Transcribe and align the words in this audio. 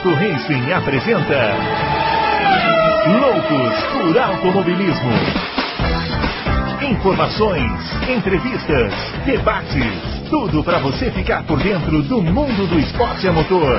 Auto 0.00 0.14
Racing 0.14 0.72
apresenta 0.72 1.36
Loucos 3.20 3.74
por 3.92 4.18
Automobilismo. 4.18 5.10
Informações, 6.90 7.70
entrevistas, 8.08 8.94
debates, 9.26 10.30
tudo 10.30 10.64
para 10.64 10.78
você 10.78 11.10
ficar 11.10 11.46
por 11.46 11.62
dentro 11.62 12.02
do 12.04 12.22
mundo 12.22 12.66
do 12.66 12.78
esporte 12.78 13.28
a 13.28 13.32
motor. 13.34 13.78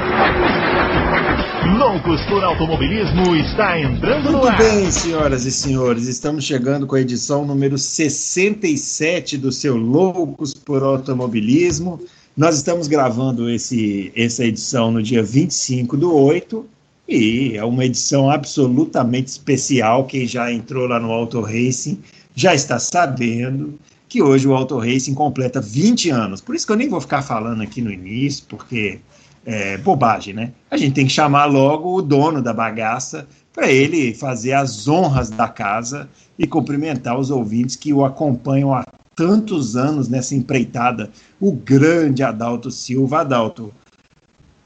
Loucos 1.79 2.23
por 2.25 2.43
Automobilismo 2.43 3.35
está 3.35 3.79
entrando 3.79 4.31
no 4.31 4.45
ar. 4.45 4.59
Muito 4.59 4.75
bem, 4.75 4.91
senhoras 4.91 5.45
e 5.45 5.51
senhores, 5.51 6.07
estamos 6.07 6.43
chegando 6.43 6.85
com 6.85 6.95
a 6.95 7.01
edição 7.01 7.43
número 7.45 7.79
67 7.79 9.39
do 9.39 9.51
seu 9.51 9.75
Loucos 9.75 10.53
por 10.53 10.83
Automobilismo. 10.83 11.99
Nós 12.35 12.55
estamos 12.55 12.87
gravando 12.87 13.49
esse, 13.49 14.11
essa 14.15 14.45
edição 14.45 14.89
no 14.89 15.03
dia 15.03 15.21
25 15.21 15.97
do 15.97 16.15
8 16.15 16.65
e 17.07 17.57
é 17.57 17.65
uma 17.65 17.83
edição 17.83 18.31
absolutamente 18.31 19.27
especial. 19.27 20.05
Quem 20.05 20.25
já 20.25 20.51
entrou 20.51 20.87
lá 20.87 20.97
no 20.97 21.11
Auto 21.11 21.41
Racing 21.41 21.99
já 22.33 22.55
está 22.55 22.79
sabendo 22.79 23.77
que 24.07 24.21
hoje 24.21 24.47
o 24.47 24.55
Auto 24.55 24.77
Racing 24.77 25.13
completa 25.13 25.59
20 25.59 26.09
anos. 26.09 26.39
Por 26.39 26.55
isso 26.55 26.65
que 26.65 26.71
eu 26.71 26.77
nem 26.77 26.87
vou 26.87 27.01
ficar 27.01 27.21
falando 27.21 27.61
aqui 27.61 27.81
no 27.81 27.91
início, 27.91 28.45
porque 28.47 29.01
é 29.45 29.77
bobagem, 29.77 30.33
né? 30.33 30.53
A 30.69 30.77
gente 30.77 30.93
tem 30.93 31.05
que 31.05 31.11
chamar 31.11 31.45
logo 31.45 31.93
o 31.93 32.01
dono 32.01 32.41
da 32.41 32.53
bagaça 32.53 33.27
para 33.51 33.69
ele 33.69 34.13
fazer 34.13 34.53
as 34.53 34.87
honras 34.87 35.29
da 35.29 35.49
casa 35.49 36.07
e 36.39 36.47
cumprimentar 36.47 37.19
os 37.19 37.29
ouvintes 37.29 37.75
que 37.75 37.91
o 37.91 38.05
acompanham 38.05 38.73
há 38.73 38.85
tantos 39.15 39.75
anos 39.75 40.07
nessa 40.07 40.35
empreitada, 40.35 41.11
o 41.39 41.51
grande 41.51 42.23
Adalto 42.23 42.71
Silva. 42.71 43.21
Adalto, 43.21 43.73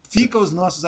fica, 0.10 0.38
os 0.38 0.52
nossos, 0.52 0.84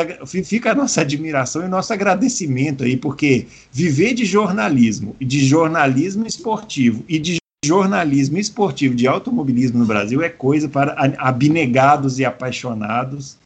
fica 0.45 0.71
a 0.71 0.75
nossa 0.75 1.01
admiração 1.01 1.61
e 1.61 1.65
o 1.65 1.69
nosso 1.69 1.91
agradecimento 1.91 2.83
aí, 2.83 2.95
porque 2.95 3.47
viver 3.71 4.13
de 4.13 4.25
jornalismo, 4.25 5.15
de 5.19 5.45
jornalismo 5.45 6.25
esportivo 6.25 7.03
e 7.07 7.19
de 7.19 7.37
jornalismo 7.65 8.37
esportivo 8.37 8.95
de 8.95 9.07
automobilismo 9.07 9.79
no 9.79 9.85
Brasil 9.85 10.21
é 10.21 10.29
coisa 10.29 10.69
para 10.69 10.95
abnegados 11.17 12.19
e 12.19 12.25
apaixonados. 12.25 13.37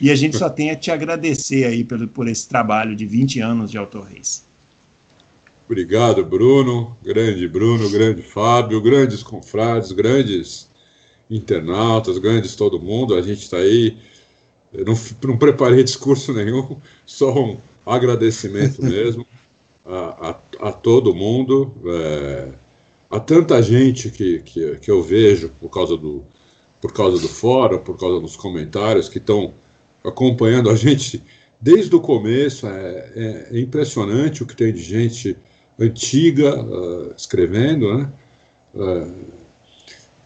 E 0.00 0.10
a 0.10 0.14
gente 0.14 0.36
só 0.38 0.48
tem 0.48 0.70
a 0.70 0.76
te 0.76 0.90
agradecer 0.90 1.64
aí 1.64 1.84
por, 1.84 2.06
por 2.08 2.28
esse 2.28 2.48
trabalho 2.48 2.96
de 2.96 3.04
20 3.04 3.40
anos 3.40 3.70
de 3.70 3.76
Auto 3.76 4.00
Race. 4.00 4.42
Obrigado, 5.70 6.24
Bruno, 6.24 6.96
grande 7.00 7.46
Bruno, 7.46 7.88
grande 7.88 8.22
Fábio, 8.22 8.80
grandes 8.80 9.22
confrades, 9.22 9.92
grandes 9.92 10.68
internautas, 11.30 12.18
grandes 12.18 12.56
todo 12.56 12.80
mundo. 12.80 13.14
A 13.14 13.22
gente 13.22 13.42
está 13.42 13.58
aí. 13.58 13.96
Eu 14.72 14.84
não, 14.84 14.94
não 15.22 15.38
preparei 15.38 15.84
discurso 15.84 16.32
nenhum, 16.34 16.76
só 17.06 17.32
um 17.32 17.56
agradecimento 17.86 18.82
mesmo 18.82 19.24
a, 19.86 20.30
a, 20.60 20.68
a 20.70 20.72
todo 20.72 21.14
mundo, 21.14 21.72
é, 21.86 22.48
a 23.08 23.20
tanta 23.20 23.62
gente 23.62 24.10
que, 24.10 24.40
que, 24.40 24.76
que 24.78 24.90
eu 24.90 25.00
vejo 25.00 25.50
por 25.60 25.68
causa 25.68 25.96
do, 25.96 26.24
por 26.80 26.92
causa 26.92 27.22
do 27.22 27.28
fórum, 27.28 27.78
por 27.78 27.96
causa 27.96 28.18
dos 28.20 28.34
comentários 28.34 29.08
que 29.08 29.18
estão 29.18 29.54
acompanhando 30.02 30.68
a 30.68 30.74
gente 30.74 31.22
desde 31.60 31.94
o 31.94 32.00
começo. 32.00 32.66
É, 32.66 33.12
é, 33.14 33.48
é 33.52 33.60
impressionante 33.60 34.42
o 34.42 34.46
que 34.46 34.56
tem 34.56 34.72
de 34.72 34.82
gente 34.82 35.36
antiga, 35.80 36.62
uh, 36.62 37.14
escrevendo, 37.16 37.96
né? 37.96 38.12
Uh, 38.74 39.40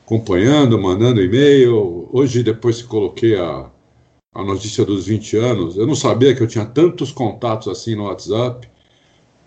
acompanhando, 0.04 0.78
mandando 0.78 1.22
e-mail. 1.22 2.08
Hoje, 2.12 2.42
depois 2.42 2.82
que 2.82 2.88
coloquei 2.88 3.36
a, 3.36 3.70
a 4.34 4.42
notícia 4.42 4.84
dos 4.84 5.06
20 5.06 5.36
anos, 5.36 5.76
eu 5.76 5.86
não 5.86 5.94
sabia 5.94 6.34
que 6.34 6.42
eu 6.42 6.46
tinha 6.46 6.66
tantos 6.66 7.12
contatos 7.12 7.68
assim 7.68 7.94
no 7.94 8.04
WhatsApp, 8.04 8.68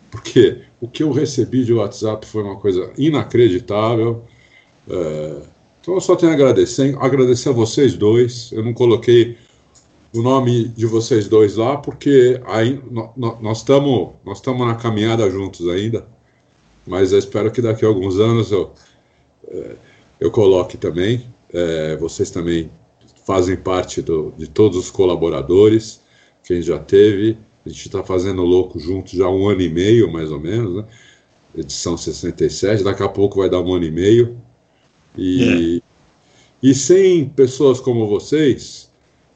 porque 0.10 0.62
o 0.82 0.88
que 0.88 1.04
eu 1.04 1.12
recebi 1.12 1.64
de 1.64 1.74
WhatsApp 1.74 2.26
foi 2.26 2.42
uma 2.44 2.56
coisa 2.56 2.92
inacreditável. 2.98 4.24
Uh, 4.88 5.46
então, 5.82 5.94
eu 5.96 6.02
só 6.02 6.16
tenho 6.16 6.32
a 6.32 6.36
agradecer, 6.36 6.98
agradecer 7.00 7.50
a 7.50 7.54
vocês 7.54 7.94
dois. 7.94 8.52
Eu 8.52 8.64
não 8.64 8.74
coloquei 8.74 9.38
o 10.18 10.24
nome 10.24 10.68
de 10.70 10.86
vocês 10.86 11.28
dois 11.28 11.56
lá, 11.56 11.78
porque 11.78 12.42
aí, 12.46 12.82
nós 13.16 13.60
estamos 13.60 14.14
nós 14.26 14.42
na 14.42 14.76
caminhada 14.76 15.30
juntos 15.30 15.68
ainda, 15.68 16.08
mas 16.86 17.12
eu 17.12 17.20
espero 17.20 17.52
que 17.52 17.62
daqui 17.62 17.86
a 17.86 17.88
alguns 17.88 18.20
anos 18.20 18.52
eu, 18.52 18.72
é, 19.48 19.76
eu 20.20 20.32
coloque 20.32 20.78
também. 20.78 21.28
É, 21.54 21.96
vocês 21.98 22.30
também 22.32 22.72
fazem 23.26 23.56
parte 23.56 24.02
do, 24.02 24.34
de 24.38 24.48
todos 24.48 24.78
os 24.78 24.90
colaboradores 24.90 26.02
que 26.44 26.54
a 26.54 26.56
gente 26.56 26.68
já 26.68 26.80
teve. 26.80 27.38
A 27.66 27.70
gente 27.70 27.88
está 27.88 28.04
fazendo 28.04 28.42
louco 28.44 28.80
juntos 28.80 29.14
já 29.14 29.30
um 29.30 29.48
ano 29.48 29.62
e 29.62 29.70
meio, 29.70 30.12
mais 30.12 30.32
ou 30.32 30.40
menos, 30.40 30.78
né? 30.78 30.86
edição 31.56 31.98
67. 31.98 32.84
Daqui 32.84 33.04
a 33.04 33.10
pouco 33.10 33.40
vai 33.40 33.50
dar 33.50 33.62
um 33.62 33.74
ano 33.74 33.86
e 33.86 33.92
meio. 33.92 34.38
E, 35.18 35.78
é. 35.78 36.68
e 36.70 36.74
sem 36.74 37.28
pessoas 37.28 37.80
como 37.80 38.08
vocês 38.08 38.87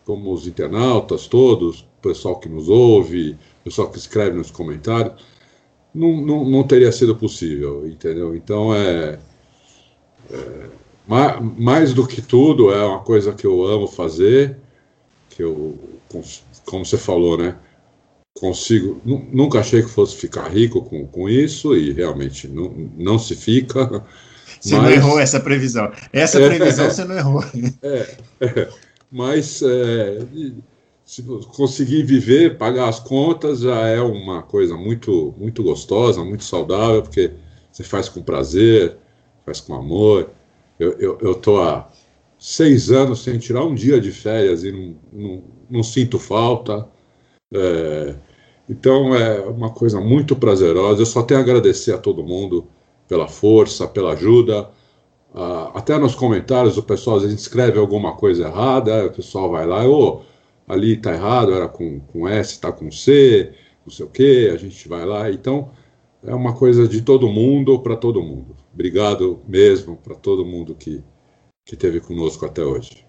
como 0.06 0.34
os 0.34 0.48
internautas 0.48 1.28
todos, 1.28 1.82
o 1.82 2.02
pessoal 2.02 2.40
que 2.40 2.50
nos 2.50 2.70
ouve, 2.70 3.38
o 3.62 3.64
pessoal 3.66 3.90
que 3.90 3.98
escreve 3.98 4.36
nos 4.36 4.52
comentários, 4.52 5.14
não, 5.94 6.22
não, 6.22 6.46
não 6.46 6.64
teria 6.64 6.92
sido 6.92 7.16
possível, 7.16 7.88
entendeu? 7.88 8.36
Então 8.36 8.74
é, 8.74 9.20
é 10.30 10.70
mais, 11.08 11.42
mais 11.58 11.94
do 11.94 12.08
que 12.08 12.22
tudo 12.22 12.72
é 12.72 12.84
uma 12.84 13.00
coisa 13.00 13.34
que 13.34 13.46
eu 13.46 13.66
amo 13.66 13.88
fazer, 13.88 14.58
que 15.30 15.44
eu, 15.44 15.78
como 16.66 16.86
você 16.86 16.98
falou, 16.98 17.38
né? 17.38 17.56
Consigo, 18.40 19.02
nunca 19.06 19.60
achei 19.60 19.82
que 19.82 19.90
fosse 19.90 20.16
ficar 20.16 20.48
rico 20.48 20.82
com, 20.84 21.06
com 21.06 21.30
isso 21.30 21.76
e 21.76 21.92
realmente 21.92 22.48
não, 22.48 22.74
não 22.98 23.20
se 23.20 23.36
fica. 23.36 24.04
Você 24.60 24.76
mas... 24.76 24.84
não 24.84 24.92
errou 24.92 25.20
essa 25.20 25.40
previsão. 25.40 25.92
Essa 26.14 26.40
previsão 26.40 26.86
é, 26.86 26.90
você 26.90 27.04
não 27.04 27.18
errou. 27.18 27.44
É, 27.82 28.16
é 28.40 28.70
mas 29.12 29.62
é, 29.62 30.20
se 31.04 31.22
conseguir 31.24 32.04
viver, 32.04 32.58
pagar 32.58 32.88
as 32.88 33.00
contas, 33.00 33.60
já 33.62 33.88
é 33.88 34.00
uma 34.00 34.42
coisa 34.42 34.78
muito, 34.78 35.34
muito 35.38 35.62
gostosa, 35.62 36.24
muito 36.24 36.44
saudável, 36.44 37.02
porque 37.02 37.32
você 37.72 37.84
faz 37.84 38.08
com 38.08 38.22
prazer, 38.22 38.98
faz 39.46 39.60
com 39.60 39.76
amor. 39.76 40.30
Eu 40.80 41.34
estou 41.34 41.62
há 41.62 41.90
seis 42.40 42.90
anos 42.90 43.24
sem 43.24 43.38
tirar 43.38 43.66
um 43.66 43.76
dia 43.76 44.00
de 44.00 44.12
férias 44.12 44.64
e 44.64 44.72
não, 44.72 44.96
não, 45.12 45.44
não 45.70 45.84
sinto 45.84 46.18
falta. 46.18 46.88
É, 47.54 48.16
então 48.70 49.14
é 49.14 49.42
uma 49.42 49.70
coisa 49.70 50.00
muito 50.00 50.36
prazerosa. 50.36 51.02
Eu 51.02 51.06
só 51.06 51.22
tenho 51.24 51.40
a 51.40 51.44
agradecer 51.44 51.94
a 51.94 51.98
todo 51.98 52.24
mundo 52.24 52.66
pela 53.08 53.28
força, 53.28 53.88
pela 53.88 54.14
ajuda 54.14 54.70
Uh, 55.34 55.72
até 55.74 55.98
nos 55.98 56.14
comentários 56.14 56.78
o 56.78 56.84
pessoal 56.84 57.18
às 57.18 57.24
vezes 57.24 57.40
escreve 57.40 57.80
alguma 57.80 58.14
coisa 58.16 58.48
errada, 58.48 59.06
o 59.06 59.12
pessoal 59.12 59.50
vai 59.50 59.66
lá, 59.66 59.88
ô, 59.88 60.18
oh, 60.18 60.22
ali 60.72 60.98
tá 60.98 61.14
errado, 61.14 61.54
era 61.54 61.70
com, 61.70 62.02
com 62.02 62.28
S, 62.28 62.60
tá 62.60 62.72
com 62.72 62.92
C, 62.92 63.54
não 63.86 63.92
sei 63.92 64.06
o 64.06 64.10
que, 64.10 64.50
a 64.50 64.58
gente 64.58 64.88
vai 64.90 65.06
lá. 65.06 65.32
Então, 65.32 65.72
é 66.24 66.36
uma 66.36 66.54
coisa 66.54 66.88
de 66.88 67.02
todo 67.02 67.30
mundo 67.30 67.80
para 67.80 67.96
todo 67.96 68.22
mundo. 68.22 68.56
Obrigado 68.74 69.42
mesmo 69.48 69.98
para 69.98 70.16
todo 70.16 70.46
mundo 70.46 70.76
que, 70.76 71.04
que 71.66 71.76
esteve 71.76 72.00
conosco 72.00 72.46
até 72.46 72.64
hoje. 72.64 73.06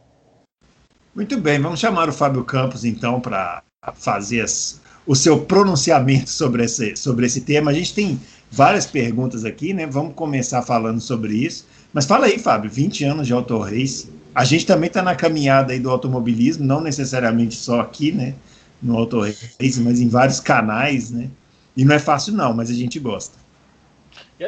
Muito 1.14 1.38
bem, 1.38 1.60
vamos 1.60 1.78
chamar 1.78 2.08
o 2.08 2.12
Fábio 2.12 2.42
Campos 2.42 2.84
então 2.84 3.20
para 3.20 3.62
fazer 3.94 4.40
as, 4.40 4.80
o 5.06 5.14
seu 5.14 5.40
pronunciamento 5.40 6.30
sobre 6.30 6.64
esse, 6.64 6.96
sobre 6.96 7.26
esse 7.26 7.42
tema. 7.42 7.70
A 7.70 7.74
gente 7.74 7.94
tem 7.94 8.20
várias 8.50 8.86
perguntas 8.86 9.44
aqui, 9.44 9.74
né? 9.74 9.86
Vamos 9.86 10.14
começar 10.14 10.62
falando 10.62 11.00
sobre 11.00 11.34
isso. 11.34 11.66
Mas 11.92 12.06
fala 12.06 12.26
aí, 12.26 12.38
Fábio, 12.38 12.70
20 12.70 13.04
anos 13.04 13.26
de 13.26 13.32
auto 13.32 13.58
race. 13.58 14.10
A 14.34 14.44
gente 14.44 14.64
também 14.64 14.88
está 14.88 15.02
na 15.02 15.14
caminhada 15.14 15.72
aí 15.72 15.78
do 15.78 15.90
automobilismo, 15.90 16.64
não 16.64 16.80
necessariamente 16.80 17.54
só 17.54 17.80
aqui, 17.80 18.12
né? 18.12 18.34
No 18.82 18.96
auto 18.96 19.20
race, 19.20 19.80
mas 19.80 20.00
em 20.00 20.08
vários 20.08 20.40
canais, 20.40 21.10
né? 21.10 21.28
E 21.76 21.84
não 21.84 21.94
é 21.94 21.98
fácil, 21.98 22.32
não, 22.32 22.54
mas 22.54 22.70
a 22.70 22.74
gente 22.74 22.98
gosta. 22.98 23.41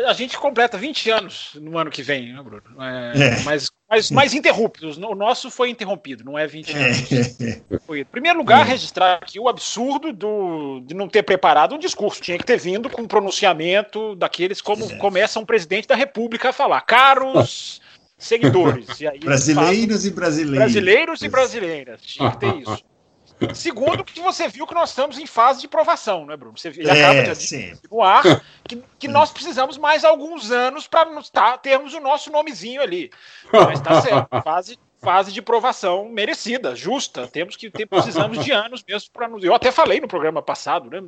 A 0.07 0.13
gente 0.13 0.37
completa 0.39 0.77
20 0.77 1.11
anos 1.11 1.51
no 1.55 1.79
ano 1.79 1.91
que 1.91 2.03
vem, 2.03 2.33
né, 2.33 2.43
Bruno? 2.43 2.63
É, 2.81 3.13
é. 3.17 3.41
Mas, 3.45 3.71
mas 3.89 4.11
mais 4.11 4.35
interruptos. 4.35 4.97
O 4.97 5.15
nosso 5.15 5.51
foi 5.51 5.71
interrompido, 5.71 6.25
não 6.25 6.39
é 6.39 6.47
20 6.47 6.71
é. 6.71 6.79
anos. 6.79 7.13
É. 7.41 8.01
Em 8.01 8.05
primeiro 8.05 8.39
lugar, 8.39 8.67
é. 8.67 8.71
registrar 8.71 9.15
aqui 9.15 9.39
o 9.39 9.49
absurdo 9.49 10.13
do, 10.13 10.81
de 10.81 10.95
não 10.95 11.09
ter 11.09 11.23
preparado 11.23 11.75
um 11.75 11.79
discurso. 11.79 12.21
Tinha 12.21 12.39
que 12.39 12.45
ter 12.45 12.59
vindo 12.59 12.91
com 12.91 13.03
um 13.03 13.07
pronunciamento 13.07 14.17
daqueles 14.17 14.61
como 14.61 14.97
começa 14.99 15.39
um 15.39 15.47
presidente 15.47 15.87
da 15.87 15.95
República 15.95 16.49
a 16.49 16.53
falar. 16.53 16.81
Caros 16.81 17.81
seguidores. 18.19 19.01
E 19.01 19.19
brasileiros 19.19 19.55
fala, 19.55 19.75
e 19.75 20.11
brasileiras. 20.11 20.59
Brasileiros 20.59 21.23
e 21.23 21.29
brasileiras. 21.29 22.01
Tinha 22.03 22.31
que 22.31 22.39
ter 22.39 22.57
isso. 22.57 22.85
Segundo, 23.55 24.05
que 24.05 24.21
você 24.21 24.49
viu 24.49 24.67
que 24.67 24.75
nós 24.75 24.91
estamos 24.91 25.19
em 25.19 25.27
fase 25.27 25.61
de 25.61 25.69
provação, 25.69 26.25
né, 26.25 26.37
Bruno? 26.37 26.57
Você 26.57 26.69
ele 26.69 26.89
é, 26.89 27.05
acaba 27.05 27.35
de 27.35 27.79
no 27.91 28.03
ar 28.03 28.23
que, 28.67 28.83
que 28.99 29.09
nós 29.09 29.31
precisamos 29.31 29.77
mais 29.77 30.05
alguns 30.05 30.51
anos 30.51 30.87
para 30.87 31.07
tá, 31.33 31.59
termos 31.59 31.95
o 31.95 32.01
nosso 32.01 32.31
nomezinho 32.31 32.81
ali. 32.81 33.11
Mas 33.53 33.81
tá 33.81 34.01
certo, 34.01 34.29
fase, 34.43 34.79
fase 35.01 35.33
de 35.33 35.43
provação 35.43 36.09
merecida, 36.09 36.75
justa. 36.75 37.27
Temos 37.27 37.57
que 37.57 37.71
ter, 37.71 37.87
precisamos 37.87 38.43
de 38.45 38.53
anos 38.53 38.83
mesmo 38.87 39.11
para 39.13 39.29
nos. 39.29 39.45
Eu 39.45 39.55
até 39.55 39.71
falei 39.71 40.01
no 40.01 40.09
programa 40.09 40.41
passado, 40.41 40.89
né? 40.89 41.03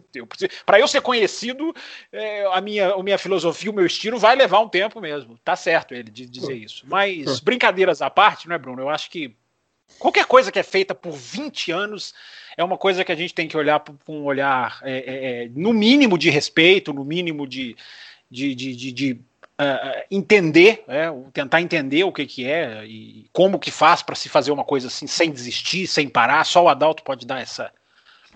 Para 0.64 0.78
eu 0.78 0.86
ser 0.86 1.00
conhecido, 1.00 1.74
é, 2.12 2.46
a, 2.52 2.60
minha, 2.60 2.92
a 2.92 3.02
minha 3.02 3.18
filosofia, 3.18 3.70
o 3.70 3.74
meu 3.74 3.86
estilo 3.86 4.18
vai 4.18 4.36
levar 4.36 4.60
um 4.60 4.68
tempo 4.68 5.00
mesmo. 5.00 5.38
Tá 5.44 5.56
certo 5.56 5.94
ele 5.94 6.10
de 6.10 6.26
dizer 6.26 6.54
isso. 6.54 6.84
Mas 6.86 7.40
brincadeiras 7.40 8.02
à 8.02 8.10
parte, 8.10 8.48
né, 8.48 8.58
Bruno? 8.58 8.82
Eu 8.82 8.90
acho 8.90 9.10
que 9.10 9.34
qualquer 9.98 10.26
coisa 10.26 10.52
que 10.52 10.58
é 10.58 10.62
feita 10.62 10.94
por 10.94 11.12
20 11.12 11.72
anos 11.72 12.14
é 12.56 12.64
uma 12.64 12.78
coisa 12.78 13.04
que 13.04 13.12
a 13.12 13.16
gente 13.16 13.34
tem 13.34 13.46
que 13.46 13.56
olhar 13.56 13.80
com 13.80 14.20
um 14.20 14.24
olhar, 14.24 14.80
é, 14.82 14.92
é, 14.92 15.44
é, 15.44 15.48
no 15.54 15.72
mínimo 15.72 16.16
de 16.16 16.30
respeito, 16.30 16.92
no 16.92 17.04
mínimo 17.04 17.46
de, 17.46 17.76
de, 18.30 18.54
de, 18.54 18.74
de, 18.74 18.92
de 18.92 19.12
uh, 19.12 20.04
entender, 20.10 20.82
é, 20.88 21.08
tentar 21.32 21.60
entender 21.60 22.04
o 22.04 22.12
que, 22.12 22.24
que 22.26 22.46
é 22.46 22.84
e 22.86 23.28
como 23.32 23.58
que 23.58 23.70
faz 23.70 24.02
para 24.02 24.14
se 24.14 24.28
fazer 24.28 24.52
uma 24.52 24.64
coisa 24.64 24.88
assim 24.88 25.06
sem 25.06 25.30
desistir, 25.30 25.86
sem 25.86 26.08
parar. 26.08 26.44
Só 26.44 26.64
o 26.64 26.68
Adalto 26.68 27.02
pode 27.02 27.26
dar 27.26 27.40
essa, 27.40 27.70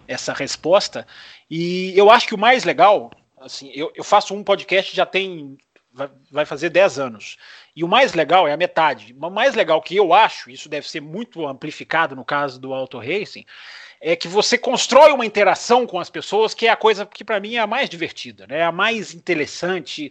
essa 0.07 0.33
resposta. 0.33 1.07
E 1.51 1.93
eu 1.97 2.11
acho 2.11 2.27
que 2.27 2.35
o 2.35 2.39
mais 2.39 2.65
legal, 2.65 3.11
assim, 3.41 3.71
eu, 3.75 3.91
eu 3.95 4.05
faço 4.05 4.35
um 4.35 4.45
podcast 4.45 4.95
já 4.95 5.07
tem 5.07 5.57
vai, 6.31 6.45
fazer 6.45 6.71
10 6.71 6.99
anos. 6.99 7.37
E 7.75 7.83
o 7.83 7.89
mais 7.89 8.15
legal 8.15 8.47
é 8.47 8.53
a 8.53 8.57
metade. 8.57 9.15
O 9.21 9.31
mais 9.31 9.55
legal 9.55 9.81
que 9.83 9.97
eu 9.97 10.13
acho, 10.13 10.51
isso 10.51 10.69
deve 10.69 10.89
ser 10.89 11.01
muito 11.01 11.47
amplificado 11.47 12.15
no 12.15 12.25
caso 12.25 12.61
do 12.61 12.73
Auto 12.73 12.99
Racing, 12.99 13.45
é 14.01 14.17
que 14.17 14.29
você 14.29 14.57
constrói 14.57 15.13
uma 15.13 15.27
interação 15.27 15.87
com 15.87 15.99
as 15.99 16.09
pessoas 16.09 16.55
que 16.55 16.67
é 16.67 16.71
a 16.71 16.77
coisa 16.77 17.05
que 17.05 17.23
para 17.23 17.39
mim 17.39 17.57
é 17.57 17.59
a 17.59 17.67
mais 17.67 17.91
divertida, 17.91 18.47
né? 18.47 18.63
a 18.63 18.73
mais 18.73 19.13
interessante. 19.13 20.11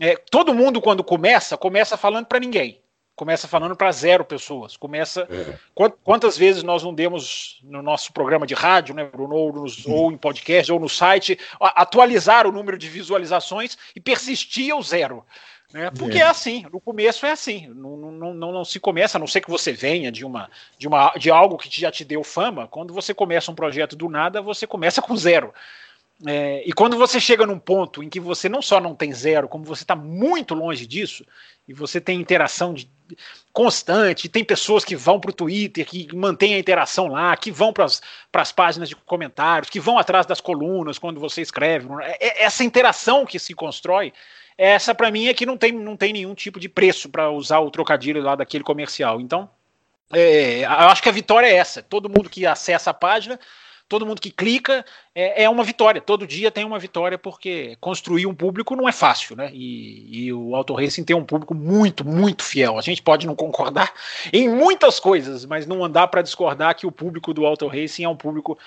É, 0.00 0.16
todo 0.16 0.54
mundo 0.54 0.80
quando 0.80 1.04
começa 1.04 1.56
começa 1.56 1.96
falando 1.96 2.26
para 2.26 2.40
ninguém, 2.40 2.80
começa 3.18 3.48
falando 3.48 3.74
para 3.74 3.90
zero 3.90 4.24
pessoas, 4.24 4.76
começa 4.76 5.26
é. 5.28 5.58
quantas 6.04 6.38
vezes 6.38 6.62
nós 6.62 6.84
não 6.84 6.94
demos 6.94 7.58
no 7.64 7.82
nosso 7.82 8.12
programa 8.12 8.46
de 8.46 8.54
rádio, 8.54 8.94
né, 8.94 9.04
Bruno, 9.04 9.34
ou, 9.34 9.52
nos, 9.52 9.84
ou 9.84 10.12
em 10.12 10.16
podcast 10.16 10.70
ou 10.70 10.78
no 10.78 10.88
site 10.88 11.36
atualizar 11.60 12.46
o 12.46 12.52
número 12.52 12.78
de 12.78 12.88
visualizações 12.88 13.76
e 13.94 14.00
persistia 14.00 14.76
o 14.76 14.82
zero. 14.82 15.24
Né? 15.72 15.90
Porque 15.90 16.18
é. 16.18 16.20
é. 16.20 16.28
assim, 16.28 16.64
no 16.72 16.80
começo 16.80 17.26
é 17.26 17.32
assim, 17.32 17.66
não, 17.74 17.96
não, 17.96 18.34
não, 18.34 18.52
não, 18.52 18.64
se 18.64 18.78
começa, 18.78 19.18
a 19.18 19.20
não 19.20 19.26
ser 19.26 19.40
que 19.40 19.50
você 19.50 19.72
venha 19.72 20.12
de 20.12 20.24
uma, 20.24 20.48
de 20.78 20.86
uma 20.86 21.12
de 21.18 21.28
algo 21.28 21.58
que 21.58 21.68
já 21.68 21.90
te 21.90 22.04
deu 22.04 22.22
fama, 22.22 22.68
quando 22.68 22.94
você 22.94 23.12
começa 23.12 23.50
um 23.50 23.54
projeto 23.54 23.96
do 23.96 24.08
nada, 24.08 24.40
você 24.40 24.64
começa 24.64 25.02
com 25.02 25.16
zero. 25.16 25.52
É, 26.26 26.62
e 26.66 26.72
quando 26.72 26.96
você 26.96 27.20
chega 27.20 27.46
num 27.46 27.58
ponto 27.58 28.02
em 28.02 28.08
que 28.08 28.18
você 28.18 28.48
não 28.48 28.60
só 28.60 28.80
não 28.80 28.94
tem 28.94 29.12
zero, 29.12 29.48
como 29.48 29.64
você 29.64 29.84
está 29.84 29.94
muito 29.94 30.54
longe 30.54 30.86
disso, 30.86 31.24
e 31.66 31.72
você 31.72 32.00
tem 32.00 32.20
interação 32.20 32.74
de, 32.74 32.90
constante, 33.52 34.28
tem 34.28 34.44
pessoas 34.44 34.84
que 34.84 34.96
vão 34.96 35.20
para 35.20 35.30
o 35.30 35.34
Twitter, 35.34 35.86
que 35.86 36.08
mantêm 36.14 36.54
a 36.54 36.58
interação 36.58 37.06
lá, 37.06 37.36
que 37.36 37.52
vão 37.52 37.72
para 37.72 37.86
as 38.34 38.52
páginas 38.52 38.88
de 38.88 38.96
comentários, 38.96 39.70
que 39.70 39.78
vão 39.78 39.98
atrás 39.98 40.26
das 40.26 40.40
colunas 40.40 40.98
quando 40.98 41.20
você 41.20 41.40
escreve. 41.40 41.88
É, 42.02 42.42
é 42.42 42.44
essa 42.44 42.64
interação 42.64 43.24
que 43.24 43.38
se 43.38 43.54
constrói 43.54 44.12
essa 44.58 44.92
para 44.92 45.08
mim 45.12 45.28
é 45.28 45.34
que 45.34 45.46
não 45.46 45.56
tem, 45.56 45.70
não 45.70 45.96
tem 45.96 46.12
nenhum 46.12 46.34
tipo 46.34 46.58
de 46.58 46.68
preço 46.68 47.08
para 47.08 47.30
usar 47.30 47.60
o 47.60 47.70
trocadilho 47.70 48.20
lá 48.20 48.34
daquele 48.34 48.64
comercial. 48.64 49.20
Então, 49.20 49.48
é, 50.12 50.62
eu 50.64 50.88
acho 50.88 51.00
que 51.00 51.08
a 51.08 51.12
vitória 51.12 51.46
é 51.46 51.54
essa. 51.54 51.80
Todo 51.80 52.08
mundo 52.08 52.28
que 52.28 52.44
acessa 52.44 52.90
a 52.90 52.94
página, 52.94 53.38
todo 53.88 54.04
mundo 54.04 54.20
que 54.20 54.30
clica, 54.30 54.84
é, 55.14 55.44
é 55.44 55.50
uma 55.50 55.64
vitória. 55.64 56.00
Todo 56.00 56.26
dia 56.26 56.50
tem 56.50 56.64
uma 56.64 56.78
vitória, 56.78 57.18
porque 57.18 57.76
construir 57.80 58.26
um 58.26 58.34
público 58.34 58.76
não 58.76 58.88
é 58.88 58.92
fácil, 58.92 59.34
né? 59.34 59.50
E, 59.52 60.26
e 60.26 60.32
o 60.32 60.54
Auto 60.54 60.74
Racing 60.74 61.04
tem 61.04 61.16
um 61.16 61.24
público 61.24 61.54
muito, 61.54 62.06
muito 62.06 62.44
fiel. 62.44 62.78
A 62.78 62.82
gente 62.82 63.02
pode 63.02 63.26
não 63.26 63.34
concordar 63.34 63.92
em 64.32 64.48
muitas 64.48 65.00
coisas, 65.00 65.44
mas 65.46 65.66
não 65.66 65.82
andar 65.82 66.08
para 66.08 66.22
discordar 66.22 66.76
que 66.76 66.86
o 66.86 66.92
público 66.92 67.32
do 67.32 67.46
Auto 67.46 67.66
Racing 67.66 68.04
é 68.04 68.08
um 68.08 68.16
público 68.16 68.58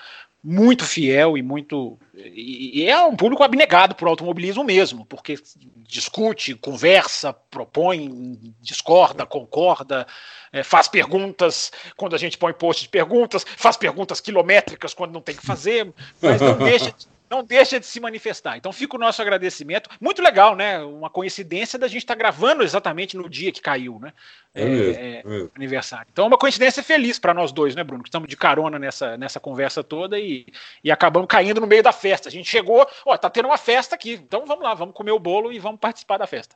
muito 0.42 0.84
fiel 0.84 1.38
e 1.38 1.42
muito. 1.42 1.98
E, 2.14 2.84
é 2.88 3.00
um 3.04 3.14
público 3.14 3.42
abnegado 3.42 3.94
por 3.94 4.08
automobilismo 4.08 4.64
mesmo, 4.64 5.06
porque 5.06 5.38
discute, 5.86 6.54
conversa, 6.54 7.32
propõe, 7.32 8.38
discorda, 8.60 9.24
concorda, 9.24 10.06
é, 10.52 10.62
faz 10.62 10.88
perguntas 10.88 11.70
quando 11.96 12.14
a 12.14 12.18
gente 12.18 12.38
põe 12.38 12.52
post 12.52 12.82
de 12.82 12.88
perguntas, 12.88 13.44
faz 13.56 13.76
perguntas 13.76 14.20
quilométricas 14.20 14.94
quando 14.94 15.12
não 15.12 15.20
tem 15.20 15.36
que 15.36 15.46
fazer, 15.46 15.92
mas 16.20 16.40
não 16.40 16.56
deixa, 16.58 16.94
não 17.32 17.42
deixa 17.42 17.80
de 17.80 17.86
se 17.86 17.98
manifestar. 17.98 18.58
Então 18.58 18.70
fica 18.70 18.94
o 18.94 19.00
nosso 19.00 19.22
agradecimento. 19.22 19.88
Muito 19.98 20.20
legal, 20.20 20.54
né? 20.54 20.78
Uma 20.80 21.08
coincidência 21.08 21.78
da 21.78 21.88
gente 21.88 22.02
estar 22.02 22.14
tá 22.14 22.18
gravando 22.18 22.62
exatamente 22.62 23.16
no 23.16 23.26
dia 23.26 23.50
que 23.50 23.62
caiu, 23.62 23.98
né? 23.98 24.12
É, 24.54 24.64
é, 24.64 25.22
é, 25.24 25.48
aniversário. 25.56 26.06
Então 26.12 26.26
é 26.26 26.28
uma 26.28 26.36
coincidência 26.36 26.82
feliz 26.82 27.18
para 27.18 27.32
nós 27.32 27.50
dois, 27.50 27.74
né, 27.74 27.82
Bruno? 27.82 28.02
Que 28.02 28.10
estamos 28.10 28.28
de 28.28 28.36
carona 28.36 28.78
nessa, 28.78 29.16
nessa 29.16 29.40
conversa 29.40 29.82
toda 29.82 30.18
e, 30.18 30.44
e 30.84 30.92
acabamos 30.92 31.26
caindo 31.26 31.58
no 31.58 31.66
meio 31.66 31.82
da 31.82 31.92
festa. 31.92 32.28
A 32.28 32.32
gente 32.32 32.50
chegou, 32.50 32.86
ó, 33.06 33.16
tá 33.16 33.30
tendo 33.30 33.46
uma 33.46 33.56
festa 33.56 33.94
aqui. 33.94 34.12
Então 34.12 34.44
vamos 34.46 34.62
lá, 34.62 34.74
vamos 34.74 34.94
comer 34.94 35.12
o 35.12 35.18
bolo 35.18 35.50
e 35.50 35.58
vamos 35.58 35.80
participar 35.80 36.18
da 36.18 36.26
festa. 36.26 36.54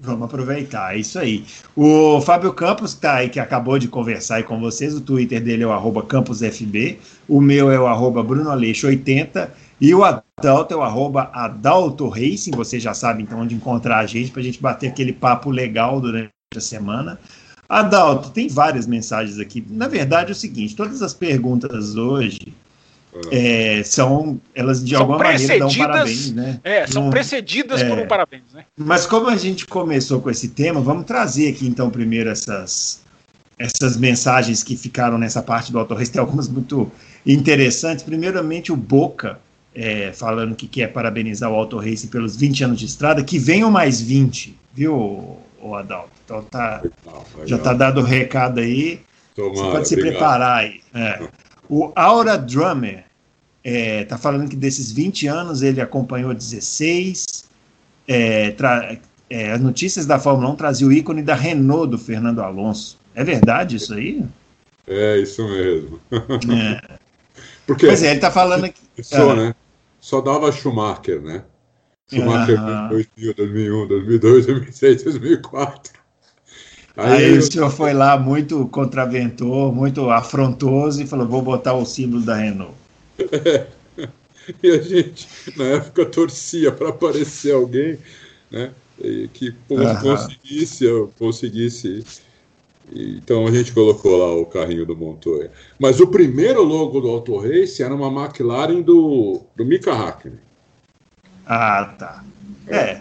Vamos 0.00 0.26
aproveitar, 0.26 0.94
é 0.94 0.98
isso 0.98 1.18
aí. 1.18 1.44
O 1.74 2.20
Fábio 2.20 2.52
Campos 2.52 2.92
está 2.92 3.16
aí, 3.16 3.28
que 3.28 3.40
acabou 3.40 3.80
de 3.80 3.88
conversar 3.88 4.36
aí 4.36 4.44
com 4.44 4.60
vocês. 4.60 4.94
O 4.94 5.00
Twitter 5.00 5.40
dele 5.40 5.64
é 5.64 5.66
o 5.66 5.72
arroba 5.72 6.02
campusfb. 6.02 6.98
O 7.28 7.40
meu 7.40 7.68
é 7.68 7.80
o 7.80 7.86
arroba 7.86 8.22
brunoaleixo80. 8.22 9.50
E 9.80 9.94
o 9.94 10.04
Adalto 10.04 10.74
é 10.74 10.76
o 10.76 10.82
arroba 10.82 11.30
Adalto 11.32 12.08
Racing, 12.08 12.50
você 12.50 12.80
já 12.80 12.94
sabe 12.94 13.22
então 13.22 13.40
onde 13.40 13.54
encontrar 13.54 13.98
a 13.98 14.06
gente 14.06 14.30
para 14.30 14.40
a 14.40 14.44
gente 14.44 14.60
bater 14.60 14.88
aquele 14.88 15.12
papo 15.12 15.50
legal 15.50 16.00
durante 16.00 16.32
a 16.56 16.60
semana. 16.60 17.18
Adalto, 17.68 18.30
tem 18.30 18.48
várias 18.48 18.86
mensagens 18.86 19.38
aqui. 19.38 19.64
Na 19.68 19.86
verdade 19.86 20.30
é 20.30 20.32
o 20.32 20.34
seguinte, 20.34 20.74
todas 20.74 21.02
as 21.02 21.14
perguntas 21.14 21.96
hoje 21.96 22.54
é, 23.30 23.82
são, 23.84 24.40
elas 24.54 24.84
de 24.84 24.92
são 24.92 25.00
alguma 25.00 25.18
maneira 25.18 25.58
dão 25.58 25.74
parabéns, 25.74 26.32
né? 26.32 26.60
É, 26.62 26.86
são 26.86 27.04
Não, 27.04 27.10
precedidas 27.10 27.80
é, 27.80 27.88
por 27.88 27.98
um 27.98 28.06
parabéns, 28.06 28.44
né? 28.52 28.64
Mas 28.76 29.06
como 29.06 29.28
a 29.28 29.36
gente 29.36 29.66
começou 29.66 30.20
com 30.20 30.30
esse 30.30 30.48
tema, 30.48 30.80
vamos 30.80 31.04
trazer 31.04 31.48
aqui 31.50 31.66
então 31.66 31.90
primeiro 31.90 32.28
essas, 32.30 33.00
essas 33.58 33.96
mensagens 33.96 34.62
que 34.62 34.76
ficaram 34.76 35.18
nessa 35.18 35.42
parte 35.42 35.72
do 35.72 35.78
Auto 35.78 35.94
Race, 35.94 36.10
tem 36.10 36.20
algumas 36.20 36.48
muito 36.48 36.90
interessantes. 37.26 38.04
Primeiramente 38.04 38.70
o 38.72 38.76
Boca, 38.76 39.38
é, 39.78 40.12
falando 40.12 40.56
que 40.56 40.66
quer 40.66 40.88
parabenizar 40.88 41.48
o 41.48 41.54
Auto 41.54 41.78
Race 41.78 42.08
pelos 42.08 42.34
20 42.34 42.64
anos 42.64 42.80
de 42.80 42.86
estrada, 42.86 43.22
que 43.22 43.38
venham 43.38 43.70
mais 43.70 44.00
20, 44.00 44.58
viu, 44.74 45.38
o 45.62 45.74
Adalto? 45.76 46.10
Então 46.24 46.42
tá, 46.42 46.82
já 47.46 47.56
tá 47.58 47.72
dado 47.72 48.00
o 48.00 48.04
recado 48.04 48.58
aí. 48.58 49.00
Tomara, 49.36 49.54
Você 49.54 49.70
pode 49.70 49.88
se 49.88 49.94
obrigado. 49.94 50.18
preparar 50.18 50.58
aí. 50.58 50.80
É. 50.92 51.28
O 51.70 51.92
Aura 51.94 52.38
Drummer 52.38 53.04
é, 53.62 54.02
tá 54.04 54.16
falando 54.16 54.48
que 54.48 54.56
desses 54.56 54.90
20 54.90 55.26
anos 55.26 55.60
ele 55.60 55.82
acompanhou 55.82 56.32
16. 56.32 57.44
É, 58.08 58.54
é, 59.28 59.52
as 59.52 59.60
notícias 59.60 60.06
da 60.06 60.18
Fórmula 60.18 60.48
1 60.52 60.56
traziam 60.56 60.88
o 60.88 60.92
ícone 60.94 61.22
da 61.22 61.34
Renault 61.34 61.90
do 61.90 61.98
Fernando 61.98 62.40
Alonso. 62.40 62.96
É 63.14 63.22
verdade 63.22 63.76
isso 63.76 63.92
aí? 63.92 64.24
É, 64.86 65.18
isso 65.18 65.46
mesmo. 65.46 66.00
É. 66.10 66.98
Porque 67.66 67.86
pois 67.86 68.02
é, 68.02 68.12
ele 68.12 68.20
tá 68.20 68.30
falando 68.30 68.64
aqui. 68.64 68.80
Só, 69.02 69.32
ah. 69.32 69.36
né? 69.36 69.54
Só 70.00 70.20
dava 70.20 70.52
Schumacher, 70.52 71.20
né? 71.20 71.44
Schumacher 72.10 72.60
uhum. 72.60 72.88
2000, 72.88 73.34
2001, 73.34 73.86
2002, 73.88 74.46
2006, 74.46 75.02
2004. 75.02 75.92
Aí, 76.96 77.12
Aí 77.12 77.34
eu... 77.34 77.38
o 77.38 77.42
senhor 77.42 77.70
foi 77.70 77.92
lá 77.92 78.18
muito 78.18 78.66
contraventor, 78.68 79.72
muito 79.72 80.10
afrontoso 80.10 81.02
e 81.02 81.06
falou: 81.06 81.28
vou 81.28 81.42
botar 81.42 81.74
o 81.74 81.84
símbolo 81.84 82.22
da 82.22 82.36
Renault. 82.36 82.74
É. 83.18 83.66
E 84.62 84.70
a 84.70 84.80
gente, 84.80 85.28
na 85.58 85.64
época, 85.64 86.06
torcia 86.06 86.72
para 86.72 86.88
aparecer 86.88 87.52
alguém 87.52 87.98
né, 88.50 88.70
que 89.34 89.54
conseguisse, 89.68 90.86
conseguisse 91.18 92.02
então 92.94 93.46
a 93.46 93.50
gente 93.50 93.72
colocou 93.72 94.16
lá 94.16 94.34
o 94.34 94.46
carrinho 94.46 94.86
do 94.86 94.96
Montoya. 94.96 95.50
Mas 95.78 96.00
o 96.00 96.06
primeiro 96.06 96.62
logo 96.62 97.00
do 97.00 97.08
Auto 97.08 97.38
Race 97.38 97.82
era 97.82 97.94
uma 97.94 98.08
McLaren 98.08 98.80
do, 98.80 99.42
do 99.56 99.64
Mika 99.64 99.92
Hakkinen. 99.92 100.38
Ah, 101.46 101.94
tá. 101.98 102.24
É. 102.66 103.00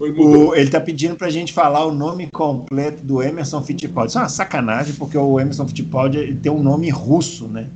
O, 0.00 0.54
ele 0.54 0.64
está 0.64 0.80
pedindo 0.80 1.14
para 1.14 1.28
a 1.28 1.30
gente 1.30 1.52
falar 1.52 1.84
o 1.84 1.92
nome 1.92 2.28
completo 2.30 3.04
do 3.04 3.22
Emerson 3.22 3.62
Fittipaldi. 3.62 4.10
Isso 4.10 4.18
é 4.18 4.22
uma 4.22 4.28
sacanagem, 4.28 4.94
porque 4.94 5.16
o 5.16 5.38
Emerson 5.38 5.68
Fittipaldi 5.68 6.34
tem 6.42 6.50
um 6.50 6.62
nome 6.62 6.90
russo, 6.90 7.46
né? 7.46 7.68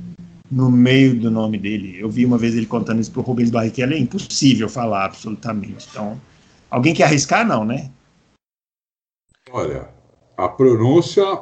No 0.51 0.69
meio 0.69 1.17
do 1.17 1.31
nome 1.31 1.57
dele. 1.57 1.97
Eu 1.99 2.09
vi 2.09 2.25
uma 2.25 2.37
vez 2.37 2.55
ele 2.55 2.65
contando 2.65 2.99
isso 2.99 3.11
para 3.11 3.21
o 3.21 3.23
Rubens 3.23 3.49
Barrichello. 3.49 3.93
É 3.93 3.97
impossível 3.97 4.67
falar, 4.67 5.05
absolutamente. 5.05 5.87
Então, 5.89 6.19
alguém 6.69 6.93
quer 6.93 7.03
arriscar, 7.03 7.47
não, 7.47 7.63
né? 7.63 7.89
Olha, 9.49 9.87
a 10.37 10.47
pronúncia 10.47 11.41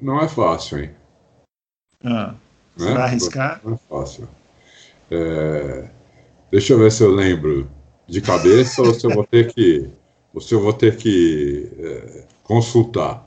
não 0.00 0.20
é 0.20 0.26
fácil, 0.26 0.78
hein? 0.78 0.90
Ah, 2.02 2.34
né? 2.76 2.94
Vai 2.94 3.02
arriscar? 3.02 3.60
Não 3.62 3.74
é 3.74 3.78
fácil. 3.88 4.28
É, 5.10 5.88
deixa 6.50 6.72
eu 6.72 6.78
ver 6.78 6.90
se 6.90 7.02
eu 7.02 7.10
lembro 7.10 7.68
de 8.08 8.20
cabeça 8.20 8.82
ou 8.82 8.94
se 8.94 9.06
eu 9.06 9.10
vou 9.10 9.24
ter 9.24 9.52
que, 9.52 9.90
ou 10.32 10.40
se 10.40 10.54
eu 10.54 10.60
vou 10.60 10.72
ter 10.72 10.96
que 10.96 11.70
é, 11.78 12.24
consultar. 12.42 13.24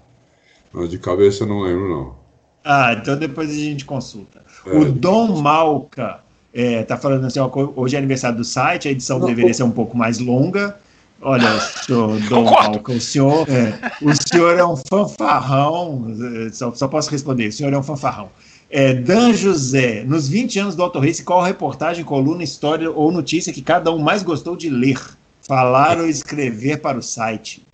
De 0.88 1.00
cabeça 1.00 1.48
não 1.48 1.62
lembro, 1.62 1.90
não. 1.90 2.16
Ah, 2.64 2.94
então 2.94 3.18
depois 3.18 3.50
a 3.50 3.54
gente 3.54 3.86
consulta. 3.86 4.44
É. 4.68 4.78
O 4.78 4.92
Dom 4.92 5.42
Malca 5.42 6.20
é, 6.54 6.84
tá 6.84 6.96
falando 6.96 7.26
assim, 7.26 7.40
ó, 7.40 7.50
hoje 7.76 7.96
é 7.96 8.00
aniversário 8.00 8.38
do 8.38 8.44
site, 8.44 8.88
a 8.88 8.92
edição 8.92 9.18
não, 9.18 9.28
deveria 9.28 9.54
ser 9.54 9.64
um 9.64 9.72
pouco 9.72 9.98
mais 9.98 10.20
longa. 10.20 10.78
Olha, 11.22 11.60
senhor 11.60 12.20
Dom 12.30 12.46
Malca, 12.46 12.94
o 12.94 13.02
senhor, 13.02 13.46
é, 13.50 13.78
o 14.02 14.14
senhor 14.16 14.58
é 14.58 14.64
um 14.64 14.78
fanfarrão, 14.78 16.16
é, 16.48 16.50
só, 16.52 16.74
só 16.74 16.88
posso 16.88 17.12
responder, 17.12 17.48
o 17.48 17.52
senhor 17.52 17.74
é 17.74 17.78
um 17.78 17.84
fanfarrão. 17.84 18.30
É, 18.70 18.94
Dan 18.94 19.34
José, 19.34 20.04
nos 20.04 20.30
20 20.30 20.60
anos 20.60 20.76
do 20.76 20.84
Auto 20.84 21.00
Race, 21.00 21.24
qual 21.24 21.42
reportagem, 21.42 22.06
coluna, 22.06 22.44
história 22.44 22.90
ou 22.90 23.12
notícia 23.12 23.52
que 23.52 23.62
cada 23.62 23.92
um 23.92 23.98
mais 23.98 24.24
gostou 24.24 24.56
de 24.56 24.70
ler, 24.70 25.00
falar 25.42 25.98
ou 25.98 26.08
escrever 26.08 26.80
para 26.80 26.98
o 26.98 27.02
site? 27.02 27.66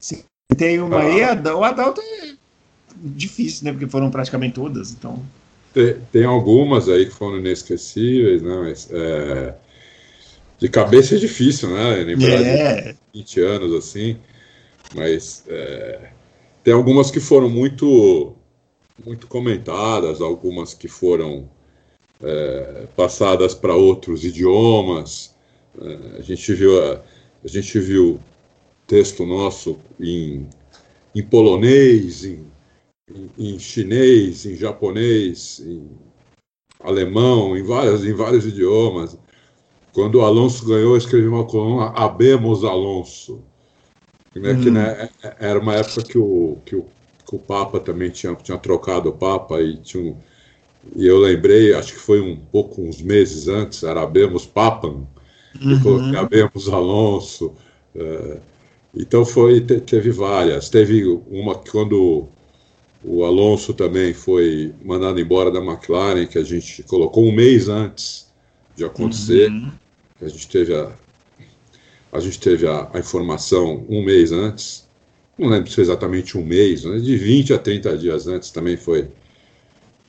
Se 0.00 0.24
tem 0.56 0.80
uma 0.80 0.98
aí, 0.98 1.20
o 1.54 1.62
Adalto 1.62 2.00
é 2.00 2.32
difícil, 2.96 3.66
né? 3.66 3.72
Porque 3.72 3.86
foram 3.86 4.10
praticamente 4.10 4.54
todas, 4.54 4.92
então. 4.92 5.22
Tem, 5.72 5.96
tem 6.10 6.24
algumas 6.24 6.88
aí 6.88 7.06
que 7.06 7.12
foram 7.12 7.38
inesquecíveis, 7.38 8.42
né? 8.42 8.56
Mas 8.62 8.88
é, 8.90 9.54
de 10.60 10.68
cabeça 10.68 11.14
é 11.14 11.18
difícil, 11.18 11.70
né? 11.70 11.96
Lembrar 12.04 12.40
é. 12.42 12.92
de 12.92 12.98
20 13.14 13.40
anos 13.40 13.74
assim, 13.74 14.18
mas 14.94 15.42
é, 15.48 16.10
tem 16.62 16.74
algumas 16.74 17.10
que 17.10 17.18
foram 17.18 17.48
muito 17.48 18.34
muito 19.04 19.26
comentadas, 19.26 20.20
algumas 20.20 20.74
que 20.74 20.86
foram 20.86 21.48
é, 22.22 22.86
passadas 22.94 23.54
para 23.54 23.74
outros 23.74 24.22
idiomas. 24.22 25.34
É, 25.80 26.18
a 26.18 26.20
gente 26.20 26.52
viu 26.52 26.82
a, 26.84 27.02
a, 27.42 27.48
gente 27.48 27.78
viu 27.80 28.20
texto 28.86 29.24
nosso 29.24 29.78
em, 29.98 30.46
em 31.14 31.22
polonês, 31.22 32.24
em, 32.24 32.44
em, 33.10 33.54
em, 33.54 33.58
chinês, 33.58 34.44
em 34.44 34.54
japonês, 34.54 35.62
em 35.64 35.88
alemão, 36.80 37.56
em 37.56 37.62
vários, 37.62 38.04
em 38.04 38.12
vários 38.12 38.44
idiomas. 38.44 39.16
Quando 39.92 40.16
o 40.16 40.22
Alonso 40.22 40.66
ganhou, 40.66 40.92
eu 40.92 40.96
escrevi 40.96 41.26
uma 41.26 41.44
coluna 41.44 41.86
Abemos 41.96 42.64
Alonso. 42.64 43.40
Né, 44.34 44.54
que, 44.62 44.70
né, 44.70 45.08
é, 45.24 45.36
era 45.40 45.58
uma 45.58 45.74
época 45.74 46.02
que 46.04 46.16
o, 46.16 46.58
que 46.64 46.76
o 46.76 46.86
que 47.30 47.36
o 47.36 47.38
Papa 47.38 47.78
também 47.78 48.10
tinha, 48.10 48.34
tinha 48.34 48.58
trocado 48.58 49.08
o 49.08 49.12
Papa 49.12 49.60
e 49.60 49.76
tinha 49.76 50.02
um, 50.02 50.16
e 50.96 51.06
eu 51.06 51.18
lembrei, 51.18 51.74
acho 51.74 51.92
que 51.92 51.98
foi 51.98 52.20
um 52.20 52.36
pouco 52.36 52.82
uns 52.82 53.00
meses 53.00 53.46
antes, 53.48 53.82
era 53.82 54.02
Abemos 54.02 54.46
Papam, 54.46 55.06
uhum. 55.62 56.18
Abemos 56.18 56.68
Alonso. 56.68 57.52
É, 57.94 58.38
então 58.94 59.24
foi, 59.24 59.60
te, 59.60 59.78
teve 59.78 60.10
várias. 60.10 60.70
Teve 60.70 61.04
uma 61.30 61.54
que 61.58 61.70
quando 61.70 62.26
o 63.04 63.24
Alonso 63.24 63.74
também 63.74 64.14
foi 64.14 64.72
mandado 64.82 65.20
embora 65.20 65.50
da 65.50 65.60
McLaren, 65.60 66.26
que 66.26 66.38
a 66.38 66.44
gente 66.44 66.82
colocou 66.84 67.26
um 67.26 67.32
mês 67.32 67.68
antes 67.68 68.32
de 68.74 68.84
acontecer. 68.84 69.50
Uhum. 69.50 69.70
A 70.22 70.28
gente 70.28 70.48
teve 70.48 70.74
a, 70.74 70.90
a, 72.12 72.20
gente 72.20 72.38
teve 72.38 72.66
a, 72.66 72.88
a 72.92 72.98
informação 72.98 73.84
um 73.88 74.04
mês 74.04 74.32
antes 74.32 74.88
não 75.40 75.48
lembro 75.48 75.70
se 75.70 75.76
foi 75.76 75.84
exatamente 75.84 76.36
um 76.36 76.44
mês, 76.44 76.84
mas 76.84 77.02
de 77.02 77.16
20 77.16 77.54
a 77.54 77.58
30 77.58 77.96
dias 77.96 78.26
antes 78.26 78.50
também 78.50 78.76
foi. 78.76 79.08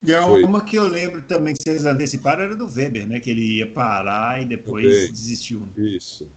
E 0.04 0.12
foi... 0.14 0.44
uma 0.44 0.66
que 0.66 0.76
eu 0.76 0.88
lembro 0.88 1.22
também 1.22 1.56
que 1.56 1.64
vocês 1.64 1.86
anteciparam 1.86 2.44
era 2.44 2.56
do 2.56 2.68
Weber, 2.68 3.08
né? 3.08 3.20
Que 3.20 3.30
ele 3.30 3.60
ia 3.60 3.68
parar 3.68 4.42
e 4.42 4.46
depois 4.46 5.10
desistiu. 5.10 5.68
Isso. 5.78 6.28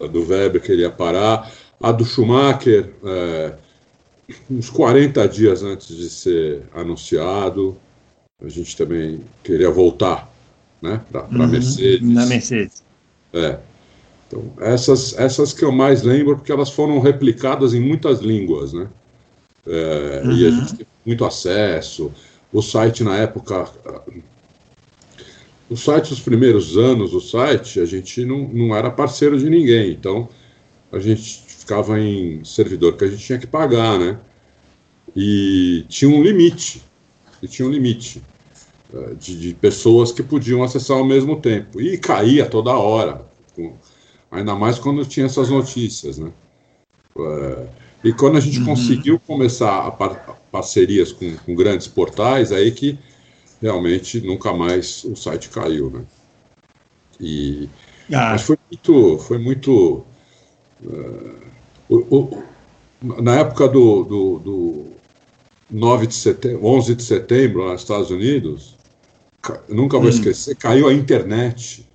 A 0.00 0.06
do 0.06 0.26
Weber 0.26 0.60
que 0.60 0.70
ele 0.70 0.82
ia 0.82 0.90
parar. 0.90 1.50
A 1.80 1.92
do 1.92 2.04
Schumacher, 2.04 2.90
é, 3.04 3.54
uns 4.50 4.68
40 4.68 5.26
dias 5.28 5.62
antes 5.62 5.96
de 5.96 6.10
ser 6.10 6.62
anunciado, 6.74 7.76
a 8.44 8.48
gente 8.48 8.76
também 8.76 9.20
queria 9.42 9.70
voltar 9.70 10.30
né, 10.82 11.00
para 11.10 11.20
a 11.20 11.24
uhum, 11.24 11.46
Mercedes. 11.46 12.08
Na 12.08 12.26
Mercedes. 12.26 12.85
É. 13.36 13.58
Então, 14.26 14.52
essas, 14.58 15.16
essas 15.18 15.52
que 15.52 15.64
eu 15.64 15.70
mais 15.70 16.02
lembro, 16.02 16.36
porque 16.36 16.50
elas 16.50 16.70
foram 16.70 16.98
replicadas 16.98 17.74
em 17.74 17.80
muitas 17.80 18.20
línguas, 18.20 18.72
né? 18.72 18.88
É, 19.66 20.22
uhum. 20.24 20.32
E 20.32 20.46
a 20.46 20.50
gente 20.50 20.76
teve 20.76 20.88
muito 21.04 21.24
acesso. 21.24 22.12
O 22.52 22.62
site, 22.62 23.04
na 23.04 23.16
época. 23.16 23.68
O 25.68 25.76
site, 25.76 26.12
os 26.12 26.20
primeiros 26.20 26.76
anos 26.76 27.10
do 27.10 27.20
site, 27.20 27.80
a 27.80 27.84
gente 27.84 28.24
não, 28.24 28.48
não 28.48 28.74
era 28.74 28.90
parceiro 28.90 29.38
de 29.38 29.50
ninguém. 29.50 29.90
Então, 29.90 30.28
a 30.90 30.98
gente 30.98 31.44
ficava 31.46 32.00
em 32.00 32.44
servidor 32.44 32.96
que 32.96 33.04
a 33.04 33.08
gente 33.08 33.24
tinha 33.24 33.38
que 33.38 33.46
pagar, 33.46 33.98
né? 33.98 34.18
E 35.14 35.84
tinha 35.88 36.10
um 36.10 36.22
limite. 36.22 36.82
E 37.42 37.48
tinha 37.48 37.66
um 37.66 37.70
limite 37.70 38.22
de, 39.18 39.38
de 39.38 39.54
pessoas 39.54 40.12
que 40.12 40.22
podiam 40.22 40.62
acessar 40.62 40.96
ao 40.96 41.04
mesmo 41.04 41.40
tempo. 41.40 41.80
E 41.80 41.98
caía 41.98 42.46
toda 42.46 42.76
hora. 42.76 43.24
Com, 43.54 43.72
ainda 44.30 44.54
mais 44.54 44.78
quando 44.78 45.04
tinha 45.04 45.26
essas 45.26 45.48
notícias, 45.48 46.18
né? 46.18 46.30
É, 47.18 47.66
e 48.04 48.12
quando 48.12 48.36
a 48.36 48.40
gente 48.40 48.60
uhum. 48.60 48.66
conseguiu 48.66 49.18
começar 49.18 49.86
a 49.86 49.90
par 49.90 50.36
parcerias 50.52 51.12
com, 51.12 51.36
com, 51.38 51.54
grandes 51.54 51.86
portais, 51.86 52.52
aí 52.52 52.70
que 52.70 52.98
realmente 53.60 54.20
nunca 54.20 54.52
mais 54.52 55.04
o 55.04 55.16
site 55.16 55.48
caiu, 55.48 55.90
né? 55.90 56.04
E 57.20 57.68
ah. 58.12 58.30
mas 58.30 58.42
foi 58.42 58.56
muito, 58.70 59.18
foi 59.18 59.38
muito 59.38 60.04
uh, 60.84 61.34
o, 61.88 62.16
o, 62.16 62.42
na 63.22 63.40
época 63.40 63.68
do, 63.68 64.04
do, 64.04 64.38
do 64.38 64.86
9 65.70 66.06
de 66.06 66.14
setembro, 66.14 66.66
11 66.66 66.94
de 66.94 67.02
setembro, 67.02 67.70
nos 67.70 67.80
Estados 67.80 68.10
Unidos, 68.10 68.75
nunca 69.68 69.98
vou 69.98 70.06
hum. 70.06 70.10
esquecer, 70.10 70.56
caiu 70.56 70.88
a 70.88 70.92
internet 70.92 71.86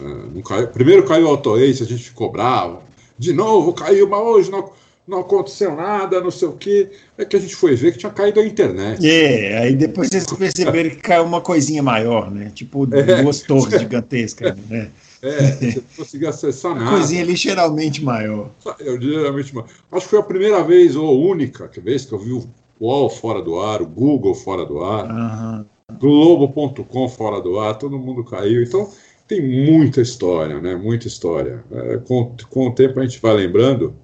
é, 0.00 0.42
caiu, 0.42 0.68
primeiro 0.68 1.04
caiu 1.04 1.26
o 1.26 1.30
AutoAce, 1.30 1.82
a 1.82 1.86
gente 1.86 2.04
ficou 2.04 2.30
bravo. 2.30 2.82
De 3.18 3.32
novo 3.32 3.72
caiu, 3.72 4.08
mas 4.08 4.20
hoje 4.20 4.50
não, 4.50 4.70
não 5.08 5.20
aconteceu 5.20 5.74
nada, 5.74 6.20
não 6.20 6.30
sei 6.30 6.48
o 6.48 6.52
quê. 6.52 6.90
É 7.16 7.24
que 7.24 7.36
a 7.36 7.40
gente 7.40 7.56
foi 7.56 7.74
ver 7.74 7.92
que 7.92 7.98
tinha 7.98 8.12
caído 8.12 8.40
a 8.40 8.46
internet. 8.46 9.06
É, 9.08 9.58
aí 9.58 9.74
depois 9.74 10.08
vocês 10.08 10.26
perceberam 10.26 10.90
que 10.90 10.96
caiu 10.96 11.24
uma 11.24 11.40
coisinha 11.40 11.82
maior, 11.82 12.30
né? 12.30 12.50
Tipo 12.54 12.86
é. 12.94 13.22
duas 13.22 13.40
torres 13.40 13.80
gigantescas, 13.80 14.54
né? 14.68 14.90
É, 15.22 15.52
você 15.56 15.76
não 15.76 16.04
conseguia 16.04 16.28
acessar 16.28 16.74
nada. 16.74 16.90
Coisinha 16.90 17.24
ligeiramente 17.24 18.04
maior. 18.04 18.50
Eu, 18.78 18.96
ligeiramente 18.96 19.54
maior. 19.54 19.68
Acho 19.92 20.04
que 20.04 20.10
foi 20.10 20.18
a 20.18 20.24
primeira 20.24 20.62
vez, 20.62 20.94
ou 20.94 21.26
única 21.26 21.70
vez, 21.82 22.04
que 22.04 22.12
eu 22.12 22.18
vi 22.18 22.32
o 22.32 22.46
UOL 22.78 23.08
fora 23.08 23.40
do 23.40 23.58
ar, 23.58 23.80
o 23.80 23.86
Google 23.86 24.34
fora 24.34 24.66
do 24.66 24.84
ar, 24.84 25.06
uhum. 25.10 25.64
Globo.com 25.92 27.08
fora 27.08 27.40
do 27.40 27.58
ar, 27.60 27.78
todo 27.78 27.98
mundo 27.98 28.24
caiu. 28.24 28.62
Então, 28.62 28.90
tem 29.26 29.40
muita 29.40 30.00
história, 30.00 30.60
né? 30.60 30.74
Muita 30.74 31.06
história. 31.06 31.64
É, 31.70 31.98
com, 31.98 32.34
com 32.50 32.68
o 32.68 32.74
tempo 32.74 32.98
a 32.98 33.06
gente 33.06 33.20
vai 33.20 33.34
lembrando. 33.34 33.94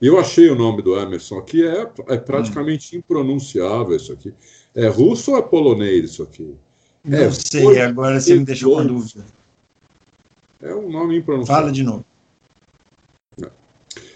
Eu 0.00 0.18
achei 0.18 0.50
o 0.50 0.56
nome 0.56 0.82
do 0.82 0.98
Emerson 0.98 1.38
aqui, 1.38 1.64
é, 1.64 1.88
é 2.08 2.16
praticamente 2.18 2.96
hum. 2.96 2.98
impronunciável 2.98 3.96
isso 3.96 4.12
aqui. 4.12 4.34
É 4.74 4.88
russo 4.88 5.30
ou 5.30 5.38
é 5.38 5.42
polonês 5.42 6.10
isso 6.10 6.22
aqui? 6.24 6.56
Não 7.04 7.18
é, 7.18 7.30
sei, 7.30 7.80
agora 7.80 8.20
você 8.20 8.34
me 8.34 8.44
deixou 8.44 8.76
com 8.76 8.86
dúvida. 8.86 9.24
É 10.60 10.74
um 10.74 10.90
nome 10.90 11.18
impronunciável. 11.18 11.62
Fala 11.62 11.72
de 11.72 11.82
novo. 11.82 12.04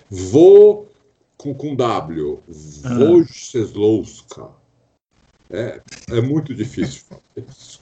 Vou 0.08 0.88
com, 1.36 1.54
com 1.54 1.75
W. 1.75 2.40
Wojciechowska. 2.84 4.48
É, 5.50 5.81
é 6.11 6.21
muito 6.21 6.55
difícil 6.55 7.03
falar 7.09 7.23
isso. 7.49 7.81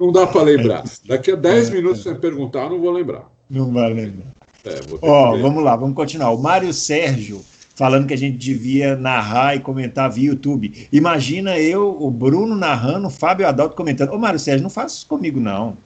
Não 0.00 0.10
dá 0.10 0.26
para 0.26 0.42
lembrar. 0.42 0.84
Daqui 1.06 1.30
a 1.30 1.36
10 1.36 1.68
é, 1.68 1.72
minutos, 1.72 2.00
é. 2.00 2.10
você 2.10 2.14
perguntar, 2.14 2.68
não 2.68 2.80
vou 2.80 2.90
lembrar. 2.90 3.30
Não 3.48 3.72
vai 3.72 3.92
lembrar. 3.92 4.26
É, 4.64 4.80
Ó, 5.02 5.36
vamos 5.36 5.62
lá, 5.62 5.76
vamos 5.76 5.94
continuar. 5.94 6.30
O 6.30 6.40
Mário 6.40 6.72
Sérgio 6.72 7.44
falando 7.74 8.06
que 8.06 8.14
a 8.14 8.18
gente 8.18 8.38
devia 8.38 8.96
narrar 8.96 9.56
e 9.56 9.60
comentar 9.60 10.10
via 10.10 10.28
YouTube. 10.28 10.88
Imagina 10.92 11.58
eu, 11.58 11.96
o 12.00 12.10
Bruno 12.10 12.54
narrando, 12.54 13.08
o 13.08 13.10
Fábio 13.10 13.46
Adalto 13.46 13.76
comentando. 13.76 14.12
Ô, 14.12 14.18
Mário 14.18 14.38
Sérgio, 14.38 14.62
não 14.62 14.70
faça 14.70 14.96
isso 14.96 15.06
comigo, 15.06 15.40
não. 15.40 15.76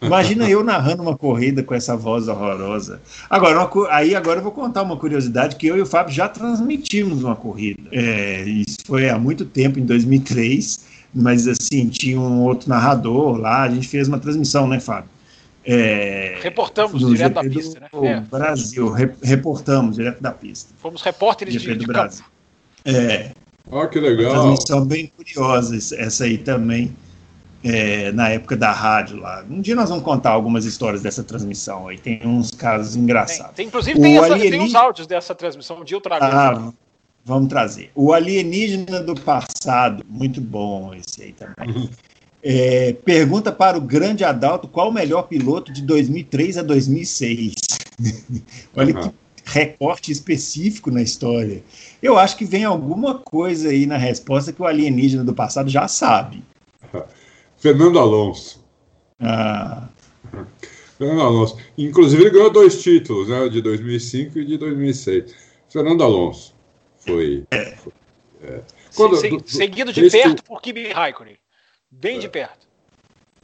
Imagina 0.00 0.48
eu 0.48 0.62
narrando 0.62 1.02
uma 1.02 1.16
corrida 1.16 1.62
com 1.62 1.74
essa 1.74 1.96
voz 1.96 2.28
horrorosa. 2.28 3.00
Agora, 3.30 3.58
uma, 3.58 3.88
aí 3.90 4.14
agora 4.14 4.40
eu 4.40 4.42
vou 4.42 4.52
contar 4.52 4.82
uma 4.82 4.96
curiosidade 4.96 5.56
que 5.56 5.66
eu 5.66 5.76
e 5.76 5.80
o 5.80 5.86
Fábio 5.86 6.14
já 6.14 6.28
transmitimos 6.28 7.24
uma 7.24 7.34
corrida. 7.34 7.82
É, 7.90 8.42
isso 8.42 8.78
foi 8.86 9.08
há 9.08 9.18
muito 9.18 9.44
tempo, 9.44 9.78
em 9.78 9.84
2003 9.84 10.96
mas 11.16 11.48
assim, 11.48 11.88
tinha 11.88 12.20
um 12.20 12.42
outro 12.42 12.68
narrador 12.68 13.38
lá, 13.38 13.62
a 13.62 13.70
gente 13.70 13.88
fez 13.88 14.06
uma 14.06 14.18
transmissão, 14.18 14.68
né, 14.68 14.78
Fábio? 14.78 15.08
É, 15.64 16.38
reportamos 16.42 17.04
direto 17.04 17.34
da 17.34 17.42
pista, 17.42 17.80
né? 17.80 17.88
É. 17.92 18.20
Brasil, 18.20 18.92
re, 18.92 19.10
reportamos 19.22 19.96
direto 19.96 20.22
da 20.22 20.30
pista. 20.30 20.72
Fomos 20.76 21.02
repórteres 21.02 21.60
de, 21.60 21.74
do 21.74 21.86
Brasil. 21.86 22.24
Campo. 22.84 22.96
É. 22.96 23.32
Ah, 23.72 23.86
que 23.88 23.98
legal. 23.98 24.32
Uma 24.32 24.42
transmissão 24.42 24.84
bem 24.84 25.10
curiosa, 25.16 25.76
essa 25.96 26.24
aí 26.24 26.38
também, 26.38 26.94
é, 27.64 28.12
na 28.12 28.28
época 28.28 28.56
da 28.56 28.72
rádio 28.72 29.18
lá. 29.18 29.44
Um 29.48 29.60
dia 29.60 29.74
nós 29.74 29.88
vamos 29.88 30.04
contar 30.04 30.30
algumas 30.30 30.64
histórias 30.64 31.02
dessa 31.02 31.22
transmissão 31.22 31.88
aí, 31.88 31.98
tem 31.98 32.20
uns 32.24 32.50
casos 32.50 32.96
engraçados. 32.96 33.54
Tem, 33.54 33.56
tem 33.56 33.66
inclusive 33.66 34.00
tem, 34.00 34.16
essa, 34.16 34.38
tem, 34.38 34.60
uns 34.60 34.74
áudios 34.74 35.06
dessa 35.06 35.34
transmissão, 35.34 35.80
um 35.80 35.84
dia 35.84 35.96
eu 35.96 36.00
trago. 36.00 36.24
Ah, 36.24 36.72
vamos 37.24 37.48
trazer. 37.48 37.90
O 37.94 38.12
Alienígena 38.12 39.00
do 39.00 39.14
Passado, 39.14 40.04
muito 40.08 40.40
bom 40.40 40.94
esse 40.94 41.22
aí 41.22 41.32
também. 41.32 41.74
Uhum. 41.74 41.88
É, 42.42 42.92
pergunta 43.04 43.50
para 43.50 43.76
o 43.76 43.80
grande 43.80 44.24
Adalto 44.24 44.68
qual 44.68 44.90
o 44.90 44.92
melhor 44.92 45.22
piloto 45.22 45.72
de 45.72 45.82
2003 45.82 46.58
a 46.58 46.62
2006. 46.62 47.54
Olha 48.76 48.94
uhum. 48.94 49.08
que 49.08 49.14
recorte 49.46 50.10
específico 50.10 50.90
na 50.90 51.00
história. 51.00 51.62
Eu 52.02 52.18
acho 52.18 52.36
que 52.36 52.44
vem 52.44 52.64
alguma 52.64 53.18
coisa 53.18 53.70
aí 53.70 53.86
na 53.86 53.96
resposta 53.96 54.52
que 54.52 54.60
o 54.60 54.66
alienígena 54.66 55.24
do 55.24 55.34
passado 55.34 55.70
já 55.70 55.86
sabe. 55.88 56.42
Fernando 57.66 57.98
Alonso. 57.98 58.64
Ah. 59.18 59.88
Fernando 60.96 61.20
Alonso. 61.20 61.58
Inclusive, 61.76 62.22
ele 62.22 62.30
ganhou 62.30 62.48
dois 62.48 62.80
títulos, 62.80 63.26
né, 63.26 63.48
de 63.48 63.60
2005 63.60 64.38
e 64.38 64.44
de 64.44 64.56
2006. 64.56 65.34
Fernando 65.68 66.04
Alonso 66.04 66.54
foi. 66.98 67.44
É. 67.50 67.74
foi 67.74 67.92
é. 68.44 68.62
Quando, 68.94 69.16
Se, 69.16 69.28
do, 69.28 69.42
seguido 69.48 69.92
de 69.92 70.08
perto 70.08 70.42
que... 70.44 70.48
por 70.48 70.62
Kimi 70.62 70.92
Raikkonen. 70.92 71.36
Bem 71.90 72.18
é. 72.18 72.20
de 72.20 72.28
perto. 72.28 72.68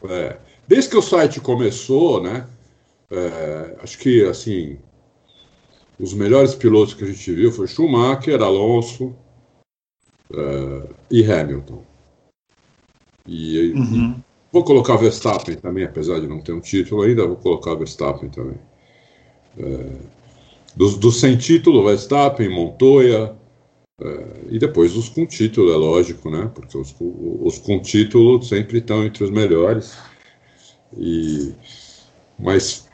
É. 0.09 0.39
Desde 0.69 0.91
que 0.91 0.97
o 0.97 1.03
site 1.03 1.41
começou, 1.41 2.23
né? 2.23 2.47
É, 3.11 3.77
acho 3.83 3.99
que 3.99 4.25
assim 4.25 4.79
os 5.99 6.15
melhores 6.15 6.55
pilotos 6.55 6.95
que 6.95 7.03
a 7.03 7.09
gente 7.09 7.33
viu 7.33 7.51
foi 7.51 7.67
Schumacher, 7.67 8.41
Alonso 8.41 9.17
é, 10.33 10.89
e 11.11 11.31
Hamilton. 11.31 11.92
E, 13.27 13.73
uhum. 13.73 14.17
vou 14.53 14.65
colocar 14.65 14.97
Verstappen 14.97 15.57
também, 15.57 15.85
apesar 15.85 16.21
de 16.21 16.27
não 16.27 16.41
ter 16.41 16.53
um 16.53 16.61
título 16.61 17.03
ainda, 17.03 17.27
vou 17.27 17.37
colocar 17.37 17.75
Verstappen 17.75 18.29
também. 18.31 18.59
É, 19.59 19.87
dos, 20.75 20.97
dos 20.97 21.21
sem 21.21 21.37
título, 21.37 21.85
Verstappen, 21.85 22.49
Montoya, 22.49 23.37
é, 24.01 24.27
e 24.51 24.59
depois 24.59 24.97
os 24.97 25.09
com 25.09 25.27
título, 25.27 25.73
é 25.73 25.77
lógico, 25.77 26.31
né? 26.31 26.51
Porque 26.55 26.77
os, 26.77 26.95
os 27.01 27.59
com 27.59 27.81
título 27.81 28.43
sempre 28.43 28.79
estão 28.79 29.05
entre 29.05 29.25
os 29.25 29.31
melhores. 29.31 29.97
E, 30.97 31.55
mas 32.39 32.89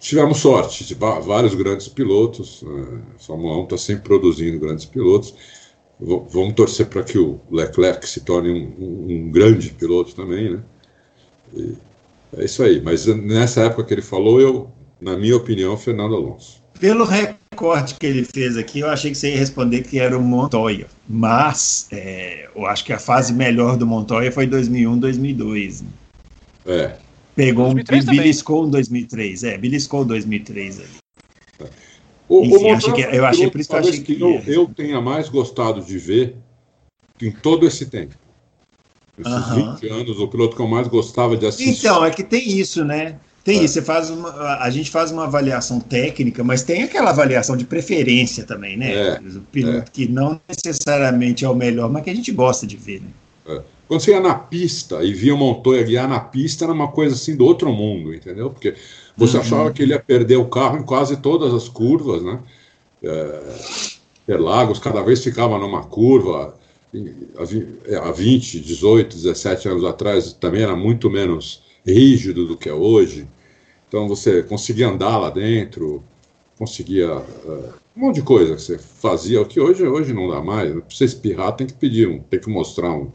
tivemos 0.00 0.38
sorte, 0.38 0.94
vários 0.94 1.54
grandes 1.54 1.88
pilotos. 1.88 2.64
A 3.14 3.18
Fórmula 3.18 3.58
1 3.58 3.64
está 3.64 3.78
sempre 3.78 4.04
produzindo 4.04 4.58
grandes 4.58 4.84
pilotos. 4.84 5.34
Vamos 6.04 6.54
torcer 6.54 6.86
para 6.86 7.02
que 7.04 7.18
o 7.18 7.40
Leclerc 7.50 8.08
se 8.08 8.20
torne 8.20 8.50
um, 8.50 9.06
um, 9.08 9.30
grande 9.30 9.70
piloto 9.70 10.14
também, 10.14 10.54
né? 10.54 10.60
E 11.54 11.74
é 12.38 12.44
isso 12.44 12.62
aí. 12.62 12.80
Mas 12.80 13.06
nessa 13.06 13.62
época 13.62 13.84
que 13.84 13.94
ele 13.94 14.02
falou, 14.02 14.40
eu, 14.40 14.70
na 15.00 15.16
minha 15.16 15.36
opinião, 15.36 15.76
Fernando 15.76 16.14
Alonso. 16.14 16.62
Pelo 16.80 17.04
recorte 17.04 17.94
que 17.94 18.06
ele 18.06 18.24
fez 18.24 18.56
aqui, 18.56 18.80
eu 18.80 18.88
achei 18.88 19.12
que 19.12 19.16
você 19.16 19.30
ia 19.30 19.38
responder 19.38 19.82
que 19.82 20.00
era 20.00 20.18
o 20.18 20.22
Montoya. 20.22 20.88
Mas 21.08 21.86
é, 21.92 22.48
eu 22.56 22.66
acho 22.66 22.84
que 22.84 22.92
a 22.92 22.98
fase 22.98 23.32
melhor 23.32 23.76
do 23.76 23.86
Montoya 23.86 24.32
foi 24.32 24.46
2001, 24.46 24.98
2002. 24.98 25.82
Né? 25.82 25.88
É. 26.66 26.96
Pegou 27.36 27.68
um 27.68 27.74
beliscou 27.74 28.66
em 28.66 28.70
2003. 28.70 29.44
É, 29.44 29.58
beliscou 29.58 30.02
em 30.02 30.06
2003 30.06 30.80
ali. 30.80 31.01
O, 32.32 32.44
Enfim, 32.46 32.70
o 32.70 32.74
achei 32.74 32.92
que, 32.94 33.02
eu 33.02 33.26
achei 33.26 33.50
por 33.50 33.60
isso 33.60 33.68
que 33.68 33.74
eu 33.74 33.78
achei 33.78 34.00
que, 34.00 34.14
que 34.14 34.22
eu, 34.22 34.42
eu, 34.46 34.66
tenha 34.66 35.02
mais 35.02 35.28
gostado 35.28 35.82
de 35.82 35.98
ver 35.98 36.36
em 37.20 37.30
todo 37.30 37.66
esse 37.66 37.84
tempo. 37.84 38.14
Esses 39.18 39.30
uh 39.30 39.36
-huh. 39.36 39.74
20 39.80 39.88
anos, 39.92 40.18
o 40.18 40.26
piloto 40.26 40.56
que 40.56 40.62
eu 40.62 40.66
mais 40.66 40.88
gostava 40.88 41.36
de 41.36 41.44
assistir. 41.44 41.86
Então, 41.86 42.02
é 42.02 42.10
que 42.10 42.22
tem 42.22 42.48
isso, 42.48 42.86
né? 42.86 43.16
Tem 43.44 43.58
é. 43.58 43.64
isso, 43.64 43.74
você 43.74 43.82
faz 43.82 44.08
uma, 44.08 44.30
a 44.62 44.70
gente 44.70 44.90
faz 44.90 45.12
uma 45.12 45.24
avaliação 45.24 45.78
técnica, 45.78 46.42
mas 46.42 46.62
tem 46.62 46.84
aquela 46.84 47.10
avaliação 47.10 47.54
de 47.54 47.66
preferência 47.66 48.44
também, 48.44 48.78
né? 48.78 48.94
É. 48.94 49.20
O 49.20 49.42
piloto 49.42 49.88
é. 49.88 49.92
que 49.92 50.08
não 50.08 50.40
necessariamente 50.48 51.44
é 51.44 51.48
o 51.50 51.54
melhor, 51.54 51.90
mas 51.90 52.02
que 52.02 52.08
a 52.08 52.14
gente 52.14 52.32
gosta 52.32 52.66
de 52.66 52.78
ver, 52.78 53.02
né? 53.02 53.10
É. 53.46 53.62
Quando 53.86 54.00
você 54.00 54.12
ia 54.12 54.20
na 54.20 54.34
pista 54.34 55.04
e 55.04 55.12
via 55.12 55.34
o 55.34 55.36
Montoya 55.36 55.82
guiar 55.82 56.08
na 56.08 56.18
pista, 56.18 56.64
era 56.64 56.72
uma 56.72 56.88
coisa 56.88 57.14
assim 57.14 57.36
do 57.36 57.44
outro 57.44 57.70
mundo, 57.70 58.14
entendeu? 58.14 58.48
Porque 58.48 58.74
você 59.16 59.36
uhum. 59.36 59.42
achava 59.42 59.72
que 59.72 59.82
ele 59.82 59.92
ia 59.92 60.00
perder 60.00 60.36
o 60.36 60.48
carro 60.48 60.78
em 60.78 60.82
quase 60.82 61.16
todas 61.18 61.52
as 61.52 61.68
curvas, 61.68 62.22
né? 62.22 62.40
É, 63.02 63.42
Interlagos 64.22 64.78
cada 64.78 65.02
vez 65.02 65.22
ficava 65.22 65.58
numa 65.58 65.84
curva. 65.84 66.54
Há 68.02 68.12
20, 68.12 68.60
18, 68.60 69.16
17 69.16 69.68
anos 69.68 69.84
atrás 69.84 70.32
também 70.34 70.62
era 70.62 70.76
muito 70.76 71.10
menos 71.10 71.62
rígido 71.86 72.46
do 72.46 72.56
que 72.56 72.68
é 72.68 72.72
hoje. 72.72 73.26
Então 73.88 74.06
você 74.08 74.42
conseguia 74.42 74.88
andar 74.88 75.18
lá 75.18 75.30
dentro, 75.30 76.02
conseguia 76.58 77.16
uh, 77.16 77.72
um 77.96 78.00
monte 78.00 78.16
de 78.16 78.22
coisa 78.22 78.54
que 78.54 78.62
você 78.62 78.78
fazia, 78.78 79.40
o 79.40 79.46
que 79.46 79.60
hoje, 79.60 79.86
hoje 79.86 80.12
não 80.12 80.28
dá 80.28 80.40
mais. 80.40 80.70
Para 80.70 80.82
você 80.88 81.04
espirrar, 81.04 81.56
tem 81.56 81.66
que 81.66 81.74
pedir 81.74 82.08
um, 82.08 82.20
tem 82.20 82.40
que 82.40 82.48
mostrar 82.48 82.92
um, 82.92 83.10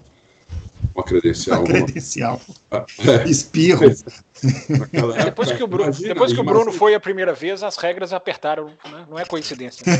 uma 0.93 1.03
credencial. 1.03 1.59
Uma 1.59 1.67
credencial. 1.67 2.41
Espirro. 3.25 3.81
Depois 5.23 5.51
que 5.51 5.63
o 5.63 5.67
Bruno, 5.67 5.85
imagina, 5.85 6.13
depois 6.13 6.33
que 6.33 6.39
o 6.39 6.43
Bruno 6.43 6.71
foi 6.71 6.93
a 6.93 6.99
primeira 6.99 7.33
vez, 7.33 7.63
as 7.63 7.77
regras 7.77 8.13
apertaram, 8.13 8.67
né? 8.67 9.05
não 9.09 9.17
é 9.17 9.25
coincidência. 9.25 9.83
Né? 9.85 9.97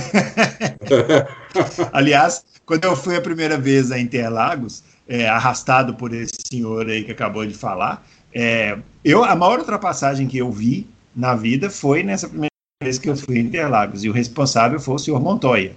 Aliás, 1.92 2.46
quando 2.66 2.86
eu 2.86 2.96
fui 2.96 3.16
a 3.16 3.22
primeira 3.22 3.58
vez 3.58 3.92
a 3.92 4.00
Interlagos, 4.00 4.84
é, 5.08 5.28
arrastado 5.28 5.96
por 5.96 6.14
esse 6.14 6.36
senhor 6.52 6.88
aí 6.88 7.04
que 7.04 7.12
acabou 7.12 7.46
de 7.46 7.54
falar, 7.54 8.06
é, 8.34 8.78
eu, 9.04 9.24
a 9.24 9.36
maior 9.36 9.60
ultrapassagem 9.60 10.28
que 10.28 10.38
eu 10.38 10.52
vi 10.52 10.88
na 11.16 11.36
vida 11.36 11.70
foi 11.70 12.04
nessa 12.04 12.28
primeira 12.28 12.52
vez 12.84 13.00
que 13.00 13.10
eu 13.10 13.16
fui 13.16 13.38
a 13.38 13.42
Interlagos, 13.42 14.04
e 14.04 14.10
o 14.10 14.14
responsável 14.14 14.80
foi 14.80 14.96
o 14.96 15.00
senhor 15.00 15.20
Montoya. 15.20 15.76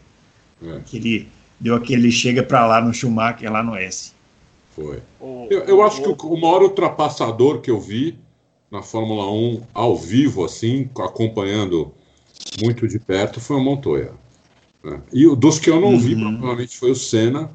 É. 0.63 0.81
Que 0.85 0.97
ele 0.99 1.29
deu 1.59 1.75
aquele 1.75 2.11
chega 2.11 2.43
para 2.43 2.67
lá 2.67 2.81
no 2.81 2.93
Schumacher, 2.93 3.51
lá 3.51 3.63
no 3.63 3.75
S. 3.75 4.13
Foi. 4.81 5.03
eu, 5.51 5.61
eu 5.65 5.83
acho 5.83 6.03
que 6.03 6.09
o, 6.09 6.33
o 6.33 6.41
maior 6.41 6.63
ultrapassador 6.63 7.61
que 7.61 7.71
eu 7.71 7.79
vi 7.79 8.19
na 8.71 8.83
Fórmula 8.83 9.31
1 9.31 9.63
ao 9.75 9.97
vivo, 9.97 10.45
assim, 10.45 10.89
acompanhando 10.99 11.93
muito 12.63 12.87
de 12.87 12.99
perto, 12.99 13.41
foi 13.41 13.57
o 13.57 13.61
Montoya. 13.61 14.13
Né? 14.83 15.01
E 15.13 15.27
dos 15.37 15.59
que 15.59 15.69
eu 15.69 15.81
não 15.81 15.91
uhum. 15.91 15.99
vi, 15.99 16.15
provavelmente 16.15 16.77
foi 16.77 16.93
o 16.93 16.97
Senna, 16.97 17.51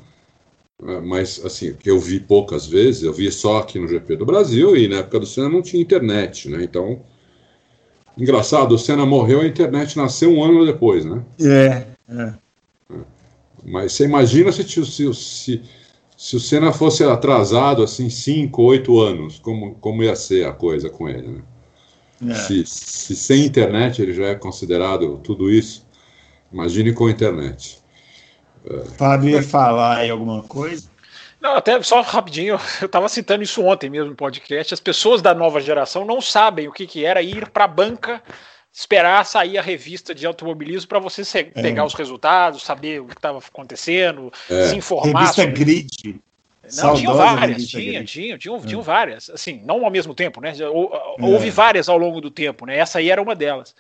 né? 0.82 1.00
mas 1.02 1.44
assim, 1.44 1.74
que 1.74 1.90
eu 1.90 2.00
vi 2.00 2.20
poucas 2.20 2.68
vezes, 2.68 3.04
eu 3.04 3.14
vi 3.14 3.32
só 3.32 3.60
aqui 3.60 3.80
no 3.80 3.88
GP 3.88 4.18
do 4.18 4.26
Brasil 4.26 4.76
e 4.76 4.88
na 4.88 4.98
época 4.98 5.22
do 5.22 5.26
Senna 5.26 5.50
não 5.50 5.62
tinha 5.62 5.82
internet, 5.82 6.50
né? 6.50 6.64
Então, 6.64 7.02
engraçado, 8.18 8.76
o 8.76 8.78
Senna 8.78 9.06
morreu, 9.06 9.42
a 9.42 9.48
internet 9.48 9.98
nasceu 9.98 10.30
um 10.30 10.44
ano 10.44 10.66
depois, 10.66 11.06
né? 11.06 11.24
É, 11.40 11.86
é. 12.10 12.34
é. 12.92 12.96
Mas 13.64 13.94
você 13.94 14.04
imagina 14.04 14.52
se, 14.52 14.64
se, 14.64 15.14
se 15.14 15.62
se 16.26 16.36
o 16.36 16.40
Senna 16.40 16.74
fosse 16.74 17.04
atrasado 17.04 17.84
assim 17.84 18.10
cinco, 18.10 18.64
oito 18.64 19.00
anos, 19.00 19.38
como, 19.38 19.76
como 19.76 20.02
ia 20.02 20.16
ser 20.16 20.48
a 20.48 20.52
coisa 20.52 20.90
com 20.90 21.08
ele, 21.08 21.28
né? 21.28 22.32
É. 22.32 22.34
Se, 22.34 22.66
se, 22.66 23.16
sem 23.16 23.46
internet 23.46 24.02
ele 24.02 24.12
já 24.12 24.26
é 24.26 24.34
considerado 24.34 25.20
tudo 25.20 25.52
isso, 25.52 25.88
imagine 26.52 26.94
com 26.94 27.08
internet. 27.08 27.78
É. 28.68 28.86
Fábio 28.98 29.30
ia 29.30 29.44
falar 29.44 29.98
aí 29.98 30.10
alguma 30.10 30.42
coisa? 30.42 30.90
Não, 31.40 31.58
até 31.58 31.80
só 31.84 32.02
rapidinho, 32.02 32.60
eu 32.82 32.88
estava 32.88 33.08
citando 33.08 33.44
isso 33.44 33.62
ontem 33.62 33.92
mesmo 33.92 34.10
no 34.10 34.16
podcast. 34.16 34.74
As 34.74 34.80
pessoas 34.80 35.22
da 35.22 35.32
nova 35.32 35.62
geração 35.62 36.06
não 36.06 36.20
sabem 36.20 36.68
o 36.68 36.72
que, 36.72 36.88
que 36.88 37.06
era 37.06 37.22
ir 37.22 37.52
para 37.52 37.66
a 37.66 37.68
banca 37.68 38.20
esperar 38.76 39.26
sair 39.26 39.58
a 39.58 39.62
revista 39.62 40.14
de 40.14 40.26
automobilismo 40.26 40.90
para 40.90 41.00
você 41.00 41.22
é. 41.40 41.44
pegar 41.44 41.86
os 41.86 41.94
resultados, 41.94 42.62
saber 42.62 43.00
o 43.00 43.06
que 43.06 43.14
estava 43.14 43.38
acontecendo, 43.38 44.32
é. 44.50 44.68
se 44.68 44.76
informar. 44.76 45.22
Revista 45.22 45.44
sobre... 45.44 45.64
Grid. 45.64 46.22
Não, 46.78 46.96
tinham 46.96 47.14
várias, 47.14 47.68
tinha, 47.68 48.04
tinha, 48.04 48.38
tinham, 48.38 48.60
tinham, 48.60 48.82
é. 48.82 48.84
várias, 48.84 49.30
assim, 49.30 49.62
não 49.64 49.86
ao 49.86 49.92
mesmo 49.92 50.16
tempo, 50.16 50.42
né? 50.42 50.52
É. 50.60 50.68
Houve 50.68 51.52
várias 51.52 51.88
ao 51.88 51.98
longo 51.98 52.20
do 52.20 52.32
tempo, 52.32 52.66
né? 52.66 52.76
Essa 52.76 52.98
aí 52.98 53.10
era 53.10 53.22
uma 53.22 53.36
delas. 53.36 53.76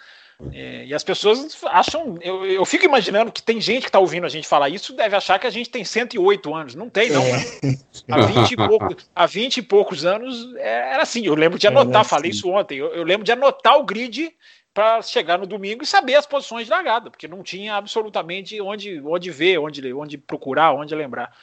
É, 0.53 0.85
e 0.85 0.93
as 0.93 1.03
pessoas 1.03 1.57
acham, 1.65 2.17
eu, 2.21 2.45
eu 2.45 2.65
fico 2.65 2.85
imaginando 2.85 3.31
que 3.31 3.41
tem 3.41 3.59
gente 3.59 3.83
que 3.83 3.89
está 3.89 3.99
ouvindo 3.99 4.25
a 4.25 4.29
gente 4.29 4.47
falar 4.47 4.69
isso, 4.69 4.93
deve 4.93 5.15
achar 5.15 5.39
que 5.39 5.47
a 5.47 5.49
gente 5.49 5.69
tem 5.69 5.83
108 5.83 6.53
anos. 6.53 6.75
Não 6.75 6.89
tem, 6.89 7.09
não. 7.09 7.23
É. 7.23 7.77
Há, 8.09 8.21
20 8.21 8.51
e 8.51 8.55
poucos, 8.55 9.09
há 9.15 9.25
20 9.25 9.57
e 9.57 9.61
poucos 9.61 10.05
anos 10.05 10.53
era 10.57 11.03
assim. 11.03 11.25
Eu 11.25 11.35
lembro 11.35 11.57
de 11.57 11.67
anotar, 11.67 12.01
assim. 12.01 12.09
falei 12.09 12.31
isso 12.31 12.49
ontem. 12.49 12.77
Eu, 12.77 12.93
eu, 12.93 13.03
lembro 13.03 13.23
de 13.23 13.31
anotar 13.31 13.79
o 13.79 13.83
grid 13.83 14.31
para 14.75 15.01
chegar 15.01 15.39
no 15.39 15.47
domingo 15.47 15.83
e 15.83 15.87
saber 15.87 16.15
as 16.15 16.25
posições 16.25 16.65
de 16.65 16.71
largada, 16.71 17.09
porque 17.09 17.29
não 17.29 17.41
tinha 17.41 17.75
absolutamente 17.75 18.59
onde, 18.59 19.01
onde 19.01 19.31
ver, 19.31 19.57
onde, 19.57 19.93
onde 19.93 20.17
procurar, 20.17 20.73
onde 20.73 20.93
lembrar. 20.93 21.33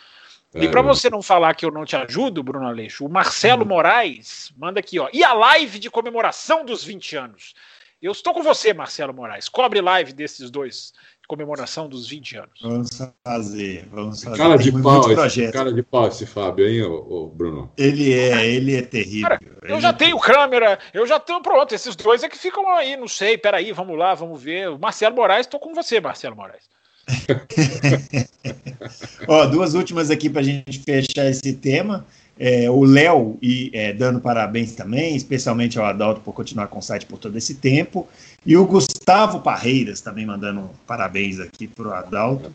É, 0.55 0.63
e 0.63 0.69
para 0.69 0.83
você 0.83 1.09
não 1.09 1.23
falar 1.23 1.55
que 1.55 1.65
eu 1.65 1.71
não 1.71 1.87
te 1.87 1.97
ajudo, 1.97 2.43
Bruno 2.43 2.69
Aleixo, 2.69 3.07
o 3.07 3.09
Marcelo 3.09 3.65
hum. 3.65 3.69
Moraes 3.69 4.53
manda 4.55 4.81
aqui, 4.81 4.99
ó. 4.99 5.09
E 5.15 5.25
a 5.25 5.33
live 5.33 5.79
de 5.79 5.91
comemoração 5.91 6.63
dos 6.63 6.85
20 6.85 7.17
anos? 7.17 7.55
Eu 8.03 8.11
estou 8.11 8.35
com 8.35 8.43
você, 8.43 8.75
Marcelo 8.75 9.15
Moraes. 9.15 9.49
Cobre 9.49 9.81
live 9.81 10.13
desses 10.13 10.51
dois 10.51 10.93
comemoração 11.29 11.89
dos 11.89 12.09
20 12.09 12.37
anos. 12.37 12.61
Vamos 12.61 12.91
fazer, 13.25 13.89
vamos 13.91 14.23
fazer. 14.23 14.37
Cara 14.37 14.59
de 14.59 14.73
pau, 14.83 15.11
esse, 15.11 15.53
cara 15.53 15.73
de 15.73 15.83
pau 15.83 16.09
esse 16.09 16.27
Fábio, 16.27 16.69
hein, 16.69 16.83
ô, 16.83 16.95
ô 16.95 17.29
Bruno? 17.29 17.73
Ele 17.79 18.13
é, 18.13 18.47
ele 18.47 18.77
é 18.77 18.83
terrível. 18.83 19.31
Cara, 19.31 19.41
eu 19.63 19.81
já 19.81 19.89
é 19.89 19.93
tenho 19.95 20.19
câmera, 20.19 20.79
eu 20.93 21.07
já 21.07 21.19
tenho, 21.19 21.41
pronto, 21.41 21.75
esses 21.75 21.97
dois 21.97 22.23
é 22.23 22.29
que 22.29 22.37
ficam 22.37 22.69
aí, 22.69 22.99
não 22.99 23.09
sei, 23.09 23.39
peraí, 23.39 23.73
vamos 23.73 23.97
lá, 23.97 24.15
vamos 24.15 24.43
ver. 24.43 24.69
O 24.69 24.79
Marcelo 24.79 25.17
Moraes, 25.17 25.47
estou 25.47 25.59
com 25.59 25.73
você, 25.73 26.01
Marcelo 26.01 26.37
Moraes. 26.37 26.69
Ó, 29.27 29.47
duas 29.47 29.73
últimas 29.75 30.11
aqui 30.11 30.29
para 30.29 30.43
a 30.43 30.45
gente 30.45 30.81
fechar 30.81 31.31
esse 31.31 31.55
tema. 31.55 32.05
É, 32.45 32.69
o 32.69 32.83
Léo 32.83 33.39
e 33.41 33.71
é, 33.73 33.93
dando 33.93 34.19
parabéns 34.21 34.73
também, 34.73 35.15
especialmente 35.15 35.79
ao 35.79 35.85
Adalto 35.85 36.21
por 36.23 36.33
continuar 36.33 36.67
com 36.67 36.81
o 36.81 36.83
site 36.83 37.07
por 37.07 37.17
todo 37.17 37.39
esse 37.39 37.55
tempo. 37.55 38.09
E 38.45 38.57
o 38.57 38.67
Gustavo 38.67 39.39
Parreiras 39.39 40.01
também 40.01 40.27
mandando 40.27 40.69
parabéns 40.85 41.39
aqui 41.39 41.69
para 41.69 41.87
o 41.87 41.93
Adalto. 41.93 42.53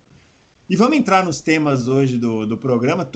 E 0.69 0.75
vamos 0.75 0.97
entrar 0.97 1.23
nos 1.23 1.39
temas 1.39 1.87
hoje 1.87 2.17
do, 2.17 2.45
do 2.45 2.57
programa. 2.57 3.09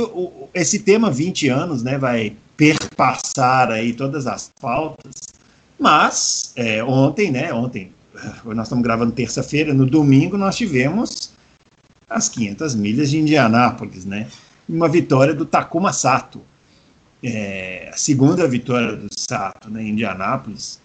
Esse 0.53 0.79
tema 0.79 1.11
20 1.11 1.49
anos 1.49 1.83
né, 1.83 1.97
vai 1.97 2.37
perpassar 2.55 3.69
aí 3.69 3.91
todas 3.91 4.25
as 4.25 4.49
pautas. 4.61 5.11
Mas 5.77 6.53
é, 6.55 6.81
ontem, 6.81 7.31
né? 7.31 7.53
Ontem, 7.53 7.91
nós 8.45 8.67
estamos 8.67 8.81
gravando 8.81 9.11
terça-feira, 9.11 9.73
no 9.73 9.85
domingo 9.85 10.37
nós 10.37 10.55
tivemos 10.55 11.33
as 12.09 12.29
500 12.29 12.75
milhas 12.75 13.09
de 13.09 13.19
Indianápolis, 13.19 14.05
né? 14.05 14.29
Uma 14.69 14.87
vitória 14.87 15.33
do 15.33 15.45
Takuma 15.45 15.91
Sato, 15.91 16.39
é, 17.23 17.89
a 17.93 17.97
segunda 17.97 18.47
vitória 18.47 18.95
do 18.95 19.07
Sato 19.17 19.69
né, 19.69 19.83
em 19.83 19.89
Indianápolis, 19.89 20.79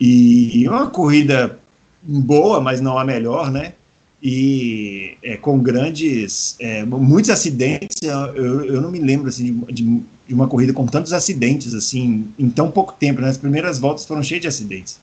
e 0.00 0.66
uma 0.68 0.88
corrida 0.88 1.58
boa, 2.02 2.60
mas 2.60 2.80
não 2.80 2.98
a 2.98 3.04
melhor, 3.04 3.52
né? 3.52 3.74
E 4.20 5.16
é, 5.22 5.36
com 5.36 5.58
grandes, 5.58 6.56
é, 6.58 6.84
muitos 6.84 7.30
acidentes. 7.30 8.02
Eu, 8.34 8.64
eu 8.64 8.80
não 8.80 8.90
me 8.90 8.98
lembro 8.98 9.28
assim, 9.28 9.62
de, 9.68 9.84
de, 9.84 10.34
uma 10.34 10.48
corrida 10.48 10.72
com 10.72 10.86
tantos 10.86 11.12
acidentes 11.12 11.74
assim 11.74 12.28
em 12.38 12.48
tão 12.48 12.70
pouco 12.70 12.94
tempo. 12.98 13.20
Né? 13.20 13.28
As 13.28 13.38
primeiras 13.38 13.78
voltas 13.78 14.04
foram 14.04 14.22
cheias 14.22 14.42
de 14.42 14.48
acidentes. 14.48 15.00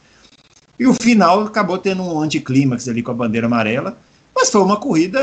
E 0.77 0.87
o 0.87 0.93
final 0.93 1.45
acabou 1.45 1.77
tendo 1.77 2.01
um 2.03 2.21
anticlímax 2.21 2.87
ali 2.87 3.03
com 3.03 3.11
a 3.11 3.13
bandeira 3.13 3.47
amarela, 3.47 3.97
mas 4.33 4.49
foi 4.49 4.61
uma 4.61 4.77
corrida 4.77 5.19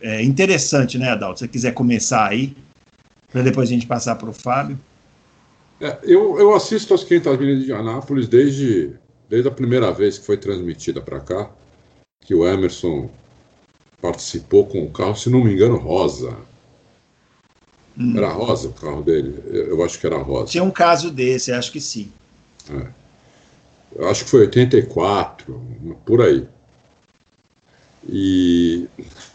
é, 0.00 0.22
interessante, 0.22 0.96
né, 0.96 1.10
Adalto? 1.10 1.40
Se 1.40 1.44
você 1.46 1.48
quiser 1.48 1.74
começar 1.74 2.28
aí, 2.28 2.56
para 3.34 3.42
depois 3.42 3.68
a 3.68 3.72
gente 3.72 3.84
passar 3.84 4.14
para 4.14 4.30
o 4.30 4.32
Fábio. 4.32 4.78
É, 5.80 5.98
eu, 6.04 6.38
eu 6.38 6.54
assisto 6.54 6.94
as 6.94 7.02
500 7.02 7.36
milhas 7.36 7.64
de 7.64 7.72
Anápolis 7.72 8.28
desde, 8.28 8.92
desde 9.28 9.48
a 9.48 9.50
primeira 9.50 9.90
vez 9.90 10.16
que 10.16 10.24
foi 10.24 10.36
transmitida 10.36 11.02
para 11.02 11.18
cá, 11.18 11.50
que 12.20 12.32
o 12.32 12.46
Emerson 12.46 13.10
participou 14.00 14.66
com 14.66 14.84
o 14.84 14.90
carro, 14.92 15.16
se 15.16 15.28
não 15.28 15.42
me 15.42 15.52
engano, 15.52 15.76
rosa. 15.76 16.36
Hum. 17.98 18.16
Era 18.16 18.28
rosa 18.28 18.68
o 18.68 18.72
carro 18.72 19.02
dele? 19.02 19.42
Eu 19.50 19.84
acho 19.84 19.98
que 19.98 20.06
era 20.06 20.16
rosa. 20.16 20.52
Tinha 20.52 20.62
um 20.62 20.70
caso 20.70 21.10
desse, 21.10 21.50
acho 21.50 21.72
que 21.72 21.80
sim. 21.80 22.12
É. 22.70 22.86
Eu 23.96 24.08
acho 24.08 24.24
que 24.24 24.30
foi 24.30 24.42
84, 24.42 25.60
por 26.06 26.22
aí. 26.22 26.46
E 28.08 28.86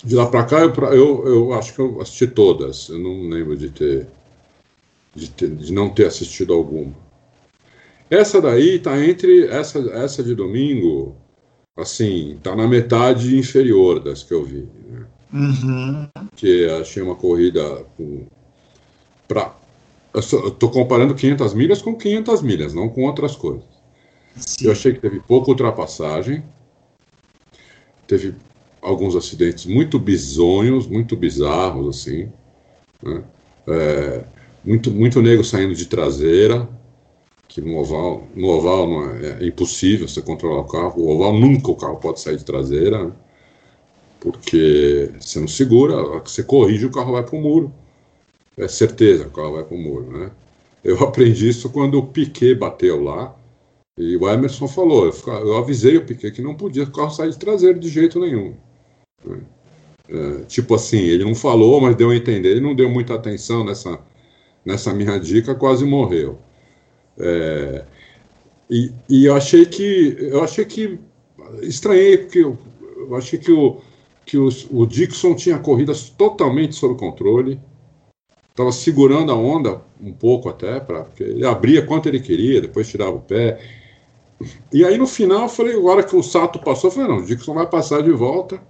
de 0.04 0.16
lá 0.16 0.28
para 0.28 0.46
cá, 0.46 0.60
eu, 0.60 0.74
eu, 0.94 1.28
eu, 1.28 1.54
acho 1.54 1.74
que 1.74 1.80
eu 1.80 2.02
assisti 2.02 2.28
todas. 2.28 2.90
Eu 2.90 3.00
não 3.00 3.30
lembro 3.30 3.58
de 3.58 3.70
ter, 3.70 4.08
de 5.16 5.30
ter, 5.30 5.50
de 5.50 5.74
não 5.74 5.90
ter 5.90 6.06
assistido 6.06 6.54
alguma. 6.54 6.94
Essa 8.10 8.42
daí 8.42 8.76
está 8.76 9.04
entre 9.04 9.48
essa, 9.48 9.80
essa 9.92 10.24
de 10.24 10.34
domingo, 10.34 11.16
assim, 11.78 12.36
está 12.36 12.56
na 12.56 12.68
metade 12.68 13.38
inferior 13.38 14.00
das 14.00 14.24
que 14.24 14.34
eu 14.34 14.44
vi. 14.44 14.68
Né? 14.88 15.06
Uhum. 15.32 16.10
Que 16.36 16.66
achei 16.82 17.04
uma 17.04 17.16
corrida 17.16 17.86
com, 17.96 18.26
pra, 19.28 19.56
eu 20.14 20.20
estou 20.20 20.72
comparando 20.72 21.14
500 21.14 21.54
milhas 21.54 21.82
com 21.82 21.96
500 21.96 22.42
milhas, 22.42 22.74
não 22.74 22.90
com 22.90 23.04
outras 23.04 23.36
coisas. 23.36 23.64
Sim. 24.36 24.66
Eu 24.66 24.72
achei 24.72 24.94
que 24.94 25.00
teve 25.00 25.20
pouca 25.20 25.52
ultrapassagem, 25.52 26.44
teve 28.08 28.36
alguns 28.82 29.16
acidentes 29.16 29.66
muito 29.66 30.00
bizonhos, 30.00 30.88
muito 30.88 31.16
bizarros, 31.16 31.98
assim. 31.98 32.32
Né? 33.04 33.24
É, 33.68 34.24
muito, 34.64 34.92
muito 34.92 35.22
nego 35.22 35.44
saindo 35.44 35.76
de 35.76 35.86
traseira, 35.86 36.68
que 37.48 37.62
no 37.62 37.78
oval, 37.78 38.28
no 38.36 38.48
oval 38.48 39.10
é, 39.16 39.44
é, 39.44 39.48
impossível 39.48 40.08
você 40.08 40.22
controlar 40.22 40.62
o 40.62 40.68
carro. 40.68 41.02
O 41.02 41.10
oval 41.10 41.34
nunca 41.34 41.72
o 41.72 41.76
carro 41.76 41.98
pode 41.98 42.20
sair 42.20 42.38
de 42.38 42.46
traseira, 42.46 43.06
né? 43.06 43.12
porque 44.20 45.12
você 45.20 45.40
não 45.40 45.48
segura, 45.48 46.20
você 46.20 46.44
corrige 46.44 46.86
o 46.86 46.92
carro 46.92 47.14
vai 47.14 47.24
para 47.24 47.36
o 47.36 47.42
muro. 47.42 47.74
É 48.58 48.68
certeza 48.68 49.28
o 49.28 49.32
carro 49.32 49.54
vai 49.54 49.64
para 49.64 49.76
o 49.76 49.80
muro, 49.80 50.12
né? 50.12 50.32
Eu 50.84 51.00
aprendi 51.04 51.50
isso 51.50 51.70
quando 51.70 51.98
o 51.98 52.08
Piquet 52.08 52.56
bateu 52.56 53.02
lá, 53.02 53.36
e 53.98 54.16
o 54.16 54.30
Emerson 54.30 54.68
falou, 54.68 55.06
eu, 55.06 55.14
eu 55.46 55.58
avisei 55.58 55.98
o 55.98 56.06
Piquet 56.06 56.32
que 56.32 56.42
não 56.42 56.56
podia 56.56 56.84
o 56.84 56.92
carro 56.92 57.10
sair 57.12 57.32
de 57.32 57.40
traseiro 57.40 57.80
de 57.80 57.90
jeito 57.90 58.20
nenhum. 58.20 58.56
É, 60.10 60.44
tipo 60.46 60.74
assim, 60.74 60.98
ele 61.00 61.24
não 61.24 61.36
falou, 61.36 61.80
mas 61.82 61.96
deu 61.96 62.10
a 62.10 62.16
entender. 62.16 62.50
Ele 62.50 62.62
não 62.62 62.76
deu 62.76 62.90
muita 62.90 63.14
atenção 63.16 63.64
nessa, 63.64 64.00
nessa 64.66 64.94
minha 64.94 65.20
dica, 65.20 65.54
quase 65.56 65.86
morreu. 65.86 66.40
É, 67.18 67.86
e, 68.70 68.92
e, 69.10 69.26
eu 69.26 69.36
achei 69.36 69.66
que 69.66 70.18
eu 70.20 70.44
achei 70.44 70.66
que 70.66 71.00
estranhei 71.62 72.18
porque 72.18 72.40
eu, 72.40 72.58
eu 72.98 73.16
achei 73.16 73.38
que 73.38 73.52
o 73.52 73.82
que 74.30 74.38
os, 74.38 74.68
o 74.70 74.86
Dixon 74.86 75.34
tinha 75.34 75.58
corridas 75.58 76.08
totalmente 76.12 76.76
sob 76.76 76.94
controle, 77.00 77.60
estava 78.52 78.72
segurando 78.72 79.32
a 79.32 79.36
onda 79.36 79.82
um 80.00 80.14
pouco 80.14 80.48
até 80.50 80.80
para 80.80 81.04
porque 81.04 81.24
ele 81.24 81.46
abria 81.48 81.84
quanto 81.84 82.08
ele 82.08 82.20
queria, 82.20 82.62
depois 82.62 82.88
tirava 82.88 83.16
o 83.16 83.22
pé. 83.22 83.60
E 84.72 84.86
aí 84.86 85.00
no 85.00 85.08
final 85.08 85.44
eu 85.44 85.50
falei, 85.50 85.76
agora 85.76 86.04
que 86.04 86.16
o 86.16 86.22
Sato 86.22 86.60
passou, 86.60 86.90
eu 86.90 86.94
falei, 86.94 87.10
não, 87.10 87.18
o 87.18 87.26
Dixon 87.26 87.56
vai 87.56 87.68
passar 87.68 88.04
de 88.04 88.12
volta 88.12 88.62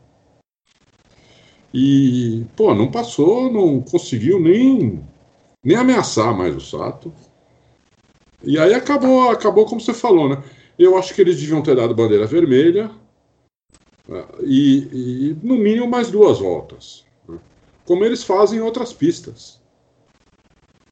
e, 1.74 2.46
pô, 2.56 2.74
não 2.74 2.90
passou, 2.90 3.52
não 3.52 3.82
conseguiu 3.82 4.40
nem, 4.40 5.04
nem 5.64 5.78
ameaçar 5.78 6.36
mais 6.36 6.56
o 6.56 6.62
Sato. 6.62 7.14
E 8.44 8.58
aí 8.58 8.74
acabou, 8.74 9.30
acabou 9.30 9.66
como 9.66 9.80
você 9.80 9.94
falou, 9.94 10.30
né? 10.30 10.44
Eu 10.78 10.98
acho 10.98 11.14
que 11.14 11.22
eles 11.22 11.40
deviam 11.40 11.62
ter 11.62 11.76
dado 11.76 11.94
bandeira 11.94 12.26
vermelha 12.26 12.90
né? 14.08 14.24
e, 14.44 15.32
e 15.32 15.38
no 15.44 15.56
mínimo 15.58 15.88
mais 15.88 16.10
duas 16.10 16.40
voltas, 16.40 17.06
né? 17.28 17.38
como 17.86 18.06
eles 18.06 18.24
fazem 18.24 18.60
em 18.60 18.62
outras 18.62 18.94
pistas. 18.94 19.60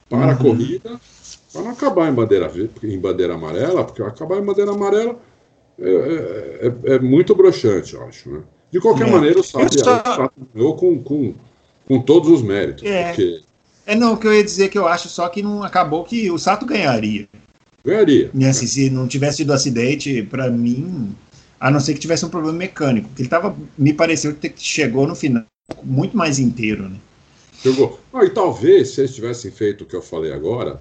Para 0.10 0.20
uhum. 0.20 0.32
a 0.32 0.36
corrida, 0.36 1.02
para 1.52 1.62
não 1.62 1.72
acabar 1.72 2.10
em 2.10 2.14
bandeira, 2.14 2.52
em 2.84 3.00
bandeira 3.00 3.34
amarela, 3.34 3.84
porque 3.84 4.02
acabar 4.02 4.38
em 4.38 4.46
bandeira 4.46 4.72
amarela 4.72 5.20
é, 5.80 5.90
é, 5.90 6.68
é, 6.68 6.96
é 6.96 7.00
muito 7.00 7.36
broxante, 7.36 7.94
eu 7.94 8.04
acho, 8.04 8.30
né? 8.30 8.44
De 8.72 8.80
qualquer 8.80 9.08
é. 9.08 9.12
maneira, 9.12 9.40
o 9.40 9.44
Sato 9.44 9.80
só... 9.80 10.32
ganhou 10.54 10.76
com, 10.76 11.02
com, 11.02 11.34
com 11.88 12.02
todos 12.02 12.30
os 12.30 12.42
méritos. 12.42 12.84
É. 12.84 13.08
Porque... 13.08 13.42
é, 13.86 13.96
não, 13.96 14.14
o 14.14 14.18
que 14.18 14.28
eu 14.28 14.34
ia 14.34 14.44
dizer 14.44 14.70
que 14.70 14.78
eu 14.78 14.88
acho 14.88 15.08
só 15.10 15.30
que 15.30 15.42
não 15.42 15.64
acabou 15.64 16.04
que 16.04 16.30
o 16.30 16.38
Sato 16.38 16.66
ganharia. 16.66 17.28
Ganharia. 17.84 18.30
E 18.34 18.46
assim, 18.46 18.68
se 18.68 18.90
não 18.90 19.08
tivesse 19.08 19.38
tido 19.38 19.54
acidente, 19.54 20.22
para 20.24 20.50
mim, 20.50 21.16
a 21.60 21.72
não 21.72 21.80
ser 21.80 21.94
que 21.94 22.00
tivesse 22.00 22.26
um 22.26 22.30
problema 22.30 22.58
mecânico, 22.58 23.10
que 23.16 23.22
ele 23.22 23.30
tava, 23.30 23.56
me 23.78 23.94
pareceu 23.94 24.36
que 24.36 24.52
chegou 24.58 25.08
no 25.08 25.16
final 25.16 25.44
muito 25.84 26.16
mais 26.16 26.40
inteiro, 26.40 26.90
né? 26.90 26.98
Chegou. 27.62 28.00
Ah, 28.14 28.24
e 28.24 28.30
talvez, 28.30 28.90
se 28.90 29.02
eles 29.02 29.16
tivessem 29.16 29.52
feito 29.52 29.84
o 29.84 29.88
que 29.88 29.96
eu 29.96 30.02
falei 30.02 30.32
agora, 30.32 30.80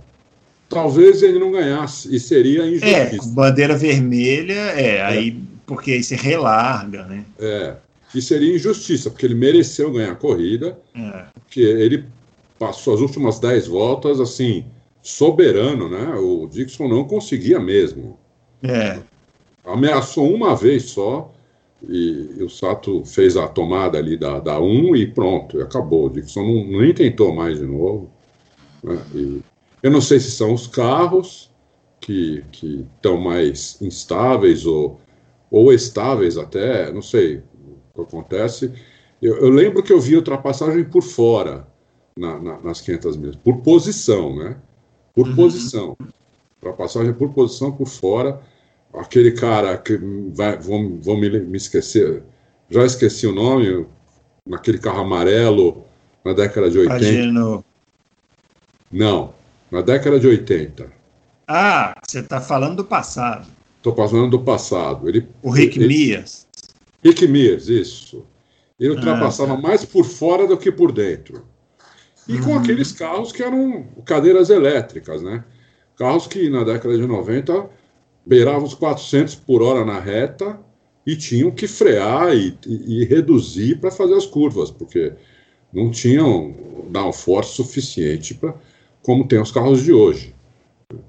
talvez 0.68 1.22
ele 1.22 1.38
não 1.38 1.53
ganhasse, 1.53 2.14
e 2.14 2.20
seria 2.20 2.66
injustiça. 2.66 2.94
É, 2.94 3.18
bandeira 3.29 3.77
vermelha, 3.77 4.53
é, 4.53 4.96
é. 4.96 5.03
aí 5.03 5.31
porque 5.66 5.92
aí 5.92 6.02
você 6.02 6.14
relarga, 6.14 7.05
né? 7.05 7.24
É. 7.38 7.76
E 8.14 8.22
seria 8.22 8.55
injustiça, 8.55 9.11
porque 9.11 9.26
ele 9.26 9.35
mereceu 9.35 9.92
ganhar 9.92 10.12
a 10.12 10.16
corrida, 10.16 10.79
é. 10.94 11.26
porque 11.35 11.61
ele 11.61 12.05
passou 12.59 12.94
as 12.94 13.00
últimas 13.00 13.38
10 13.38 13.66
voltas, 13.66 14.20
assim, 14.20 14.64
soberano, 15.02 15.88
né? 15.88 16.14
O 16.14 16.46
Dixon 16.46 16.88
não 16.88 17.05
conseguia 17.05 17.59
mesmo. 17.59 18.18
É. 18.62 19.00
Ameaçou 19.64 20.33
uma 20.33 20.55
vez 20.55 20.85
só, 20.85 21.33
e, 21.87 22.31
e 22.38 22.42
o 22.42 22.48
Sato 22.48 23.05
fez 23.05 23.37
a 23.37 23.46
tomada 23.48 23.98
ali 23.98 24.16
da, 24.16 24.38
da 24.38 24.61
1 24.61 24.96
e 24.96 25.07
pronto, 25.07 25.59
e 25.59 25.62
acabou. 25.62 26.07
O 26.07 26.11
Dixon 26.11 26.42
não, 26.42 26.81
nem 26.81 26.94
tentou 26.94 27.35
mais 27.35 27.59
de 27.59 27.66
novo. 27.66 28.11
Né? 28.83 28.98
E 29.14 29.42
eu 29.83 29.90
não 29.90 30.00
sei 30.00 30.20
se 30.20 30.31
são 30.31 30.55
os 30.55 30.66
carros 30.66 31.50
que 32.00 32.44
estão 32.62 33.16
mais 33.16 33.81
instáveis 33.83 34.64
ou 34.64 35.00
ou 35.50 35.72
estáveis 35.72 36.37
até, 36.37 36.92
não 36.92 37.02
sei 37.02 37.37
o 37.37 37.94
que 37.94 38.00
acontece. 38.02 38.72
Eu, 39.20 39.37
eu 39.38 39.48
lembro 39.48 39.82
que 39.82 39.92
eu 39.92 40.00
vi 40.00 40.16
ultrapassagem 40.16 40.85
por 40.85 41.02
fora 41.02 41.66
na, 42.16 42.38
na, 42.38 42.61
nas 42.61 42.80
500 42.80 43.16
milhas, 43.16 43.37
por 43.37 43.59
posição, 43.59 44.37
né? 44.37 44.56
Por 45.14 45.28
uhum. 45.28 45.37
posição. 45.37 45.96
Ultrapassagem 46.62 47.12
por 47.14 47.32
posição 47.32 47.72
por 47.72 47.87
fora. 47.87 48.40
Aquele 48.94 49.32
cara 49.32 49.76
que 49.76 49.98
vai, 50.32 50.56
vão, 50.59 50.98
vão 51.02 51.16
me, 51.16 51.28
me 51.40 51.56
esquecer, 51.56 52.22
já 52.70 52.85
esqueci 52.85 53.26
o 53.26 53.32
nome, 53.32 53.87
naquele 54.46 54.78
carro 54.78 55.00
amarelo 55.00 55.85
na 56.24 56.32
década 56.32 56.70
de 56.70 56.78
80. 56.78 57.04
Imagino. 57.04 57.64
Não, 58.90 59.35
na 59.70 59.82
década 59.82 60.18
de 60.18 60.26
80. 60.26 60.90
Ah, 61.46 61.94
você 62.04 62.20
está 62.20 62.40
falando 62.40 62.76
do 62.76 62.85
passado. 62.85 63.46
Estou 63.88 64.09
falando 64.09 64.31
do 64.31 64.40
passado. 64.40 65.09
Ele, 65.09 65.29
o 65.42 65.51
Rick 65.51 65.79
ele, 65.79 65.87
Mias. 65.87 66.49
Rick 67.05 67.27
Mias, 67.29 67.68
isso. 67.68 68.27
Ele 68.81 68.90
ultrapassava 68.90 69.53
ah, 69.53 69.57
tá. 69.57 69.62
mais 69.62 69.85
por 69.85 70.05
fora 70.05 70.46
do 70.46 70.57
que 70.57 70.72
por 70.72 70.90
dentro. 70.90 71.44
E 72.29 72.37
com 72.38 72.51
uhum. 72.51 72.59
aqueles 72.59 72.90
carros 72.90 73.31
que 73.31 73.42
eram 73.42 73.87
cadeiras 74.05 74.51
elétricas, 74.51 75.22
né? 75.22 75.44
Carros 75.96 76.27
que 76.27 76.51
na 76.51 76.64
década 76.64 76.96
de 76.96 77.07
90 77.07 77.70
beiravam 78.27 78.64
os 78.64 78.75
400 78.75 79.37
por 79.37 79.62
hora 79.62 79.85
na 79.85 80.01
reta 80.01 80.59
e 81.07 81.14
tinham 81.14 81.53
que 81.53 81.68
frear 81.68 82.37
e, 82.37 82.59
e, 82.66 83.03
e 83.03 83.05
reduzir 83.05 83.77
para 83.79 83.92
fazer 83.92 84.14
as 84.14 84.27
curvas, 84.27 84.68
porque 84.68 85.12
não 85.72 85.92
tinham 85.92 86.57
downforce 86.90 87.55
suficiente 87.55 88.35
para 88.35 88.53
como 89.01 89.29
tem 89.29 89.40
os 89.40 89.53
carros 89.53 89.85
de 89.85 89.92
hoje. 89.92 90.35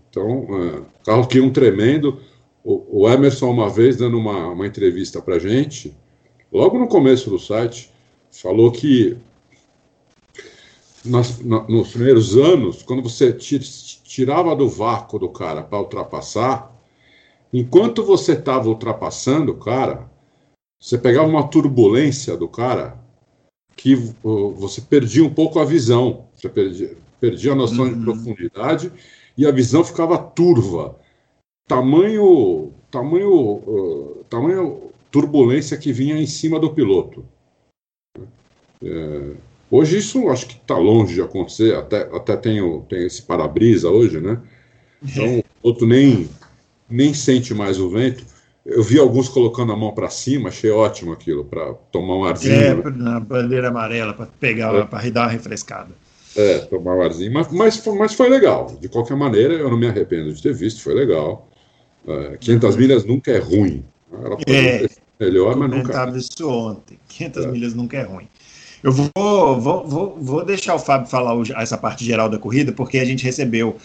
Então, 0.10 0.48
é, 0.52 0.82
carros 1.04 1.26
que 1.26 1.40
iam 1.40 1.50
tremendo. 1.50 2.20
O, 2.68 3.04
o, 3.04 3.10
Emerson, 3.10 3.50
uma 3.50 3.70
vez, 3.70 3.96
dando 3.96 4.18
uma, 4.18 4.50
uma 4.50 4.68
entrevista 4.68 5.22
para 5.22 5.40
gente, 5.40 5.96
logo 6.52 6.78
no 6.78 6.90
começo 6.90 7.30
do 7.30 7.40
site, 7.40 7.90
falou 8.30 8.70
que 8.74 9.16
nas, 11.06 11.40
na, 11.40 11.64
nos 11.64 11.92
primeiros 11.92 12.36
anos, 12.36 12.84
quando 12.84 13.02
você 13.02 13.32
tirava 13.32 14.54
do 14.54 14.68
vácuo 14.68 15.18
do 15.18 15.30
cara 15.30 15.64
para 15.64 15.80
ultrapassar, 15.80 16.76
enquanto 17.54 18.04
você 18.04 18.34
estava 18.34 18.68
ultrapassando 18.68 19.54
o 19.54 19.58
cara, 19.58 20.12
você 20.78 20.98
pegava 20.98 21.26
uma 21.26 21.48
turbulência 21.48 22.36
do 22.36 22.50
cara 22.50 23.00
que 23.78 23.94
uh, 23.94 24.52
você 24.52 24.82
perdia 24.82 25.24
um 25.24 25.34
pouco 25.34 25.58
a 25.58 25.64
visão, 25.64 26.26
você 26.36 26.50
perdia, 26.50 26.98
perdia 27.18 27.54
a 27.54 27.56
noção 27.56 27.86
uhum. 27.86 27.98
de 27.98 28.04
profundidade 28.04 28.92
e 29.38 29.48
a 29.48 29.52
visão 29.52 29.86
ficava 29.86 30.18
turva. 30.18 30.98
Tamanho, 31.68 32.72
tamanho, 32.90 33.34
uh, 33.34 34.26
tamanho 34.30 34.92
turbulência 35.12 35.78
que 35.78 35.92
vinha 35.92 36.16
em 36.16 36.26
cima 36.26 36.60
do 36.60 36.74
piloto. 36.74 37.26
É, 38.84 39.36
Hoje 39.70 39.98
isso 39.98 40.30
acho 40.30 40.48
que 40.48 40.56
está 40.56 40.78
longe 40.78 41.14
de 41.14 41.22
acontecer, 41.22 41.76
até, 41.76 42.04
até 42.16 42.38
tem, 42.38 42.62
o, 42.62 42.82
tem 42.82 43.06
esse 43.06 43.22
para-brisa 43.22 43.90
hoje, 43.90 44.22
né? 44.22 44.40
Então 45.04 45.40
o 45.40 45.44
outro 45.62 45.86
nem, 45.86 46.30
nem 46.90 47.14
sente 47.14 47.54
mais 47.54 47.80
o 47.80 47.90
vento. 47.90 48.24
Eu 48.66 48.82
vi 48.82 48.98
alguns 48.98 49.30
colocando 49.30 49.74
a 49.74 49.76
mão 49.76 49.94
para 49.94 50.10
cima, 50.10 50.50
achei 50.50 50.72
ótimo 50.72 51.12
aquilo, 51.12 51.44
para 51.44 51.74
tomar 51.92 52.16
um 52.16 52.24
arzinho. 52.24 52.56
É, 52.56 52.74
né? 52.76 52.84
na 52.96 53.20
bandeira 53.20 53.68
amarela, 53.68 54.14
para 54.14 54.26
pegar, 54.40 54.74
é. 54.74 54.86
para 54.86 55.10
dar 55.10 55.24
uma 55.24 55.32
refrescada. 55.32 55.90
É, 56.36 56.60
tomar 56.60 56.96
um 56.96 57.02
arzinho, 57.02 57.34
mas, 57.34 57.52
mas, 57.52 57.86
mas 57.88 58.14
foi 58.14 58.30
legal. 58.30 58.78
De 58.80 58.88
qualquer 58.88 59.18
maneira, 59.18 59.54
eu 59.54 59.70
não 59.70 59.78
me 59.78 59.88
arrependo 59.88 60.34
de 60.34 60.42
ter 60.42 60.54
visto, 60.54 60.82
foi 60.82 60.94
legal. 60.94 61.50
É, 62.08 62.38
500 62.38 62.74
uhum. 62.74 62.82
milhas 62.82 63.06
nunca 63.06 63.32
é 63.32 63.40
ruim. 63.40 63.84
Ela 64.12 64.38
pode 64.38 64.56
é, 64.56 64.88
melhor, 65.20 65.56
mas 65.56 65.70
nunca. 65.70 65.82
Comentava 65.84 66.18
isso 66.18 66.50
ontem. 66.50 66.98
500 67.10 67.46
é. 67.46 67.52
milhas 67.52 67.74
nunca 67.74 67.98
é 67.98 68.04
ruim. 68.04 68.28
Eu 68.84 68.92
vou, 68.92 69.12
vou, 69.60 69.88
vou, 69.88 70.18
vou 70.22 70.46
deixar 70.46 70.76
o 70.76 70.80
Fábio 70.80 71.10
falar 71.10 71.36
essa 71.58 71.78
parte 71.78 72.06
geral 72.06 72.30
da 72.30 72.38
corrida, 72.38 72.72
porque 72.72 73.00
a 73.00 73.06
gente 73.06 73.24
recebeu. 73.24 73.78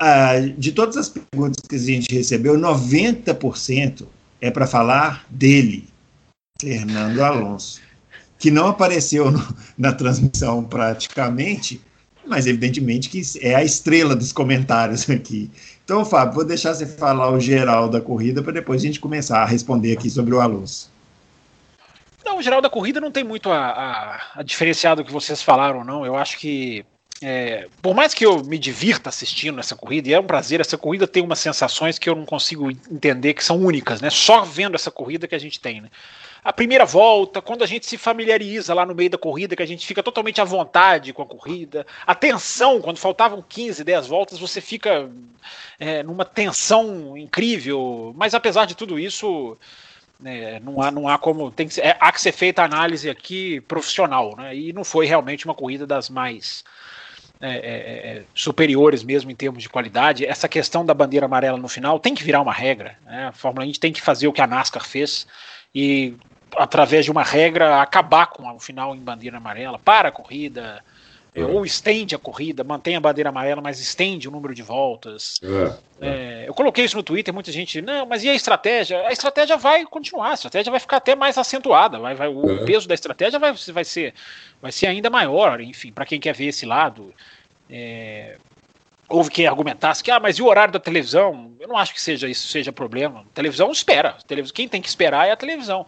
Uh, 0.00 0.52
de 0.58 0.72
todas 0.72 0.96
as 0.96 1.08
perguntas 1.08 1.64
que 1.66 1.76
a 1.76 1.78
gente 1.78 2.14
recebeu, 2.14 2.54
90% 2.54 4.06
é 4.40 4.50
para 4.50 4.66
falar 4.66 5.24
dele, 5.30 5.88
Fernando 6.60 7.22
Alonso, 7.22 7.80
que 8.38 8.50
não 8.50 8.66
apareceu 8.66 9.30
no, 9.30 9.56
na 9.78 9.92
transmissão 9.92 10.62
praticamente, 10.64 11.80
mas 12.26 12.46
evidentemente 12.46 13.08
que 13.08 13.22
é 13.40 13.54
a 13.54 13.64
estrela 13.64 14.14
dos 14.14 14.32
comentários 14.32 15.08
aqui. 15.08 15.50
Então, 15.86 16.04
Fábio, 16.04 16.34
vou 16.34 16.44
deixar 16.44 16.74
você 16.74 16.84
falar 16.84 17.30
o 17.30 17.38
geral 17.38 17.88
da 17.88 18.00
corrida 18.00 18.42
para 18.42 18.52
depois 18.52 18.82
a 18.82 18.86
gente 18.86 18.98
começar 18.98 19.40
a 19.40 19.44
responder 19.44 19.92
aqui 19.92 20.10
sobre 20.10 20.34
o 20.34 20.40
Alonso. 20.40 20.90
Não, 22.24 22.38
o 22.38 22.42
geral 22.42 22.60
da 22.60 22.68
corrida 22.68 23.00
não 23.00 23.12
tem 23.12 23.22
muito 23.22 23.52
a, 23.52 23.68
a, 23.68 24.20
a 24.40 24.42
diferenciar 24.42 24.96
do 24.96 25.04
que 25.04 25.12
vocês 25.12 25.40
falaram, 25.40 25.84
não. 25.84 26.04
Eu 26.04 26.16
acho 26.16 26.38
que 26.38 26.84
é, 27.22 27.68
por 27.80 27.94
mais 27.94 28.12
que 28.12 28.26
eu 28.26 28.42
me 28.42 28.58
divirta 28.58 29.10
assistindo 29.10 29.60
essa 29.60 29.76
corrida, 29.76 30.08
e 30.08 30.12
é 30.12 30.18
um 30.18 30.26
prazer, 30.26 30.60
essa 30.60 30.76
corrida 30.76 31.06
tem 31.06 31.22
umas 31.22 31.38
sensações 31.38 32.00
que 32.00 32.10
eu 32.10 32.16
não 32.16 32.26
consigo 32.26 32.68
entender 32.68 33.34
que 33.34 33.44
são 33.44 33.56
únicas, 33.56 34.00
né? 34.00 34.10
Só 34.10 34.42
vendo 34.42 34.74
essa 34.74 34.90
corrida 34.90 35.28
que 35.28 35.36
a 35.36 35.38
gente 35.38 35.60
tem, 35.60 35.80
né? 35.80 35.88
A 36.46 36.52
primeira 36.52 36.84
volta, 36.84 37.42
quando 37.42 37.64
a 37.64 37.66
gente 37.66 37.86
se 37.86 37.98
familiariza 37.98 38.72
lá 38.72 38.86
no 38.86 38.94
meio 38.94 39.10
da 39.10 39.18
corrida, 39.18 39.56
que 39.56 39.64
a 39.64 39.66
gente 39.66 39.84
fica 39.84 40.00
totalmente 40.00 40.40
à 40.40 40.44
vontade 40.44 41.12
com 41.12 41.20
a 41.20 41.26
corrida, 41.26 41.84
a 42.06 42.14
tensão, 42.14 42.80
quando 42.80 42.98
faltavam 42.98 43.44
15, 43.48 43.82
10 43.82 44.06
voltas, 44.06 44.38
você 44.38 44.60
fica 44.60 45.10
é, 45.76 46.04
numa 46.04 46.24
tensão 46.24 47.16
incrível, 47.16 48.14
mas 48.16 48.32
apesar 48.32 48.64
de 48.64 48.76
tudo 48.76 48.96
isso, 48.96 49.58
né, 50.20 50.60
não, 50.60 50.80
há, 50.80 50.92
não 50.92 51.08
há 51.08 51.18
como. 51.18 51.50
Tem 51.50 51.66
que 51.66 51.74
ser, 51.74 51.80
é, 51.80 51.96
há 51.98 52.12
que 52.12 52.20
ser 52.20 52.30
feita 52.30 52.62
a 52.62 52.64
análise 52.64 53.10
aqui 53.10 53.60
profissional, 53.62 54.36
né? 54.36 54.54
E 54.54 54.72
não 54.72 54.84
foi 54.84 55.04
realmente 55.04 55.46
uma 55.46 55.54
corrida 55.54 55.84
das 55.84 56.08
mais 56.08 56.62
é, 57.40 57.50
é, 57.50 58.18
é, 58.18 58.24
superiores 58.36 59.02
mesmo 59.02 59.32
em 59.32 59.34
termos 59.34 59.64
de 59.64 59.68
qualidade. 59.68 60.24
Essa 60.24 60.48
questão 60.48 60.86
da 60.86 60.94
bandeira 60.94 61.26
amarela 61.26 61.58
no 61.58 61.66
final 61.66 61.98
tem 61.98 62.14
que 62.14 62.22
virar 62.22 62.40
uma 62.40 62.52
regra. 62.52 62.96
Né? 63.04 63.26
A 63.26 63.32
Fórmula 63.32 63.66
1 63.66 63.72
tem 63.72 63.92
que 63.92 64.00
fazer 64.00 64.28
o 64.28 64.32
que 64.32 64.40
a 64.40 64.46
NASCAR 64.46 64.86
fez 64.86 65.26
e, 65.74 66.14
através 66.56 67.04
de 67.04 67.10
uma 67.10 67.22
regra, 67.22 67.80
acabar 67.80 68.26
com 68.26 68.48
o 68.54 68.60
final 68.60 68.94
em 68.94 69.00
bandeira 69.00 69.38
amarela 69.38 69.78
para 69.78 70.08
a 70.08 70.12
corrida. 70.12 70.82
É. 71.34 71.44
Ou 71.44 71.66
estende 71.66 72.14
a 72.14 72.18
corrida, 72.18 72.64
mantém 72.64 72.96
a 72.96 73.00
bandeira 73.00 73.28
amarela, 73.28 73.60
mas 73.60 73.78
estende 73.78 74.26
o 74.26 74.30
número 74.30 74.54
de 74.54 74.62
voltas. 74.62 75.38
É, 76.00 76.06
é. 76.08 76.48
eu 76.48 76.54
coloquei 76.54 76.86
isso 76.86 76.96
no 76.96 77.02
Twitter, 77.02 77.34
muita 77.34 77.52
gente, 77.52 77.82
não, 77.82 78.06
mas 78.06 78.24
e 78.24 78.30
a 78.30 78.34
estratégia? 78.34 79.06
A 79.06 79.12
estratégia 79.12 79.54
vai 79.58 79.84
continuar, 79.84 80.30
a 80.30 80.34
estratégia 80.34 80.70
vai 80.70 80.80
ficar 80.80 80.96
até 80.96 81.14
mais 81.14 81.36
acentuada, 81.36 81.98
vai, 81.98 82.14
vai, 82.14 82.28
o 82.28 82.62
é. 82.62 82.64
peso 82.64 82.88
da 82.88 82.94
estratégia 82.94 83.38
vai, 83.38 83.52
vai, 83.52 83.84
ser, 83.84 84.14
vai 84.62 84.72
ser 84.72 84.86
ainda 84.86 85.10
maior, 85.10 85.60
enfim, 85.60 85.92
para 85.92 86.06
quem 86.06 86.18
quer 86.18 86.34
ver 86.34 86.46
esse 86.46 86.64
lado. 86.64 87.14
É, 87.68 88.38
houve 89.08 89.30
quem 89.30 89.46
argumentasse 89.46 90.02
que, 90.02 90.10
ah, 90.10 90.18
mas 90.18 90.38
e 90.38 90.42
o 90.42 90.46
horário 90.46 90.72
da 90.72 90.80
televisão? 90.80 91.52
Eu 91.60 91.68
não 91.68 91.76
acho 91.76 91.92
que 91.92 92.00
seja 92.00 92.28
isso 92.28 92.48
seja 92.48 92.72
problema. 92.72 93.20
A 93.20 93.34
televisão 93.34 93.70
espera. 93.70 94.16
Quem 94.54 94.68
tem 94.68 94.80
que 94.80 94.88
esperar 94.88 95.28
é 95.28 95.32
a 95.32 95.36
televisão. 95.36 95.86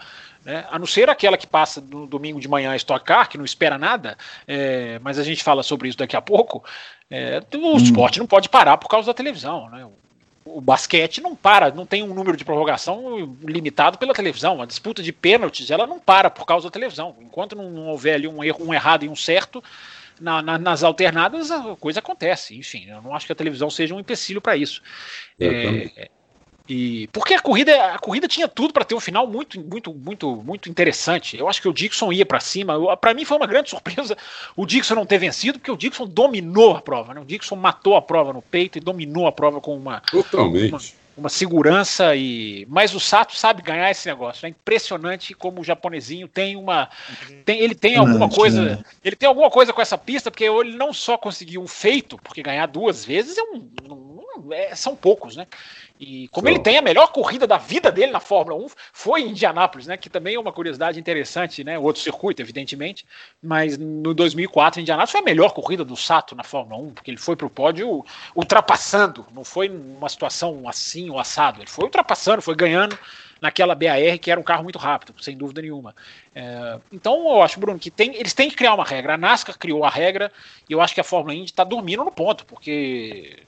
Né? 0.48 0.64
A 0.70 0.78
não 0.78 0.86
ser 0.86 1.10
aquela 1.10 1.36
que 1.36 1.46
passa 1.46 1.78
no 1.78 2.06
domingo 2.06 2.40
de 2.40 2.48
manhã 2.48 2.70
a 2.70 2.76
Stock 2.76 3.04
Car, 3.04 3.28
que 3.28 3.36
não 3.36 3.44
espera 3.44 3.76
nada, 3.76 4.16
é, 4.46 4.98
mas 5.00 5.18
a 5.18 5.22
gente 5.22 5.44
fala 5.44 5.62
sobre 5.62 5.90
isso 5.90 5.98
daqui 5.98 6.16
a 6.16 6.22
pouco. 6.22 6.64
É, 7.10 7.42
o 7.54 7.58
hum. 7.58 7.76
esporte 7.76 8.18
não 8.18 8.26
pode 8.26 8.48
parar 8.48 8.78
por 8.78 8.88
causa 8.88 9.08
da 9.08 9.14
televisão. 9.14 9.68
Né? 9.68 9.84
O, 9.84 10.56
o 10.56 10.60
basquete 10.62 11.20
não 11.20 11.36
para, 11.36 11.70
não 11.70 11.84
tem 11.84 12.02
um 12.02 12.14
número 12.14 12.34
de 12.34 12.46
prorrogação 12.46 13.36
limitado 13.44 13.98
pela 13.98 14.14
televisão. 14.14 14.62
A 14.62 14.64
disputa 14.64 15.02
de 15.02 15.12
pênaltis 15.12 15.70
ela 15.70 15.86
não 15.86 16.00
para 16.00 16.30
por 16.30 16.46
causa 16.46 16.66
da 16.66 16.72
televisão. 16.72 17.14
Enquanto 17.20 17.54
não, 17.54 17.70
não 17.70 17.88
houver 17.88 18.14
ali 18.14 18.26
um 18.26 18.42
erro, 18.42 18.64
um 18.64 18.72
errado 18.72 19.04
e 19.04 19.08
um 19.10 19.16
certo, 19.16 19.62
na, 20.18 20.40
na, 20.40 20.58
nas 20.58 20.82
alternadas 20.82 21.50
a 21.50 21.76
coisa 21.76 21.98
acontece. 21.98 22.56
Enfim, 22.56 22.86
eu 22.88 23.02
não 23.02 23.14
acho 23.14 23.26
que 23.26 23.32
a 23.32 23.36
televisão 23.36 23.68
seja 23.68 23.94
um 23.94 24.00
empecilho 24.00 24.40
para 24.40 24.56
isso. 24.56 24.80
É, 25.38 26.08
e 26.68 27.08
porque 27.08 27.32
a 27.32 27.40
corrida, 27.40 27.94
a 27.94 27.98
corrida 27.98 28.28
tinha 28.28 28.46
tudo 28.46 28.74
para 28.74 28.84
ter 28.84 28.94
um 28.94 29.00
final 29.00 29.26
muito, 29.26 29.58
muito, 29.58 29.94
muito, 29.94 30.36
muito 30.36 30.68
interessante. 30.68 31.36
Eu 31.38 31.48
acho 31.48 31.62
que 31.62 31.68
o 31.68 31.72
Dixon 31.72 32.12
ia 32.12 32.26
para 32.26 32.40
cima. 32.40 32.96
Para 32.98 33.14
mim 33.14 33.24
foi 33.24 33.38
uma 33.38 33.46
grande 33.46 33.70
surpresa 33.70 34.16
o 34.54 34.66
Dixon 34.66 34.94
não 34.94 35.06
ter 35.06 35.18
vencido, 35.18 35.58
porque 35.58 35.70
o 35.70 35.76
Dixon 35.76 36.06
dominou 36.06 36.76
a 36.76 36.82
prova. 36.82 37.14
Né? 37.14 37.20
O 37.20 37.24
Dixon 37.24 37.56
matou 37.56 37.96
a 37.96 38.02
prova 38.02 38.34
no 38.34 38.42
peito 38.42 38.76
e 38.76 38.82
dominou 38.82 39.26
a 39.26 39.32
prova 39.32 39.60
com 39.62 39.74
uma 39.74 40.00
totalmente 40.00 40.70
uma, 40.70 40.80
uma 41.16 41.28
segurança 41.30 42.14
e. 42.14 42.66
Mas 42.68 42.94
o 42.94 43.00
Sato 43.00 43.34
sabe 43.34 43.62
ganhar 43.62 43.90
esse 43.90 44.06
negócio. 44.06 44.44
É 44.44 44.50
impressionante 44.50 45.32
como 45.32 45.62
o 45.62 45.64
japonesinho 45.64 46.28
tem 46.28 46.54
uma, 46.54 46.90
tem, 47.46 47.60
ele 47.60 47.74
tem 47.74 47.96
alguma 47.96 48.28
coisa, 48.28 48.62
né? 48.62 48.84
ele 49.02 49.16
tem 49.16 49.26
alguma 49.26 49.50
coisa 49.50 49.72
com 49.72 49.80
essa 49.80 49.96
pista, 49.96 50.30
porque 50.30 50.44
ele 50.44 50.76
não 50.76 50.92
só 50.92 51.16
conseguiu 51.16 51.62
um 51.62 51.68
feito, 51.68 52.18
porque 52.18 52.42
ganhar 52.42 52.66
duas 52.66 53.06
vezes 53.06 53.38
é 53.38 53.42
um, 53.42 53.70
um 53.90 54.18
é, 54.52 54.74
são 54.74 54.94
poucos, 54.94 55.36
né? 55.36 55.46
E 55.98 56.28
como 56.28 56.48
ele 56.48 56.60
tem 56.60 56.78
a 56.78 56.82
melhor 56.82 57.08
corrida 57.08 57.46
da 57.46 57.58
vida 57.58 57.90
dele 57.90 58.12
na 58.12 58.20
Fórmula 58.20 58.56
1, 58.64 58.68
foi 58.92 59.22
em 59.22 59.30
Indianápolis, 59.30 59.86
né? 59.86 59.96
Que 59.96 60.08
também 60.08 60.36
é 60.36 60.40
uma 60.40 60.52
curiosidade 60.52 60.98
interessante, 61.00 61.64
né? 61.64 61.78
Outro 61.78 62.00
circuito, 62.00 62.40
evidentemente. 62.40 63.04
Mas 63.42 63.76
no 63.76 64.14
2004, 64.14 64.78
em 64.78 64.82
Indianápolis, 64.82 65.10
foi 65.10 65.20
a 65.20 65.24
melhor 65.24 65.52
corrida 65.52 65.84
do 65.84 65.96
Sato 65.96 66.36
na 66.36 66.44
Fórmula 66.44 66.80
1, 66.80 66.94
porque 66.94 67.10
ele 67.10 67.18
foi 67.18 67.34
para 67.34 67.46
o 67.46 67.50
pódio 67.50 68.04
ultrapassando. 68.34 69.26
Não 69.34 69.42
foi 69.42 69.68
uma 69.68 70.08
situação 70.08 70.68
assim, 70.68 71.10
o 71.10 71.18
assado. 71.18 71.60
Ele 71.60 71.70
foi 71.70 71.84
ultrapassando, 71.84 72.42
foi 72.42 72.54
ganhando 72.54 72.96
naquela 73.40 73.74
BAR, 73.74 74.18
que 74.20 74.30
era 74.30 74.40
um 74.40 74.44
carro 74.44 74.62
muito 74.62 74.78
rápido, 74.78 75.14
sem 75.22 75.36
dúvida 75.36 75.62
nenhuma. 75.62 75.94
É, 76.34 76.78
então, 76.92 77.28
eu 77.28 77.42
acho, 77.42 77.58
Bruno, 77.58 77.78
que 77.78 77.90
tem, 77.90 78.14
eles 78.14 78.34
têm 78.34 78.48
que 78.48 78.56
criar 78.56 78.74
uma 78.74 78.84
regra. 78.84 79.14
A 79.14 79.18
NASCAR 79.18 79.58
criou 79.58 79.84
a 79.84 79.90
regra 79.90 80.32
e 80.68 80.72
eu 80.72 80.80
acho 80.80 80.94
que 80.94 81.00
a 81.00 81.04
Fórmula 81.04 81.34
Indy 81.34 81.50
está 81.50 81.64
dormindo 81.64 82.04
no 82.04 82.12
ponto, 82.12 82.44
porque 82.46 83.42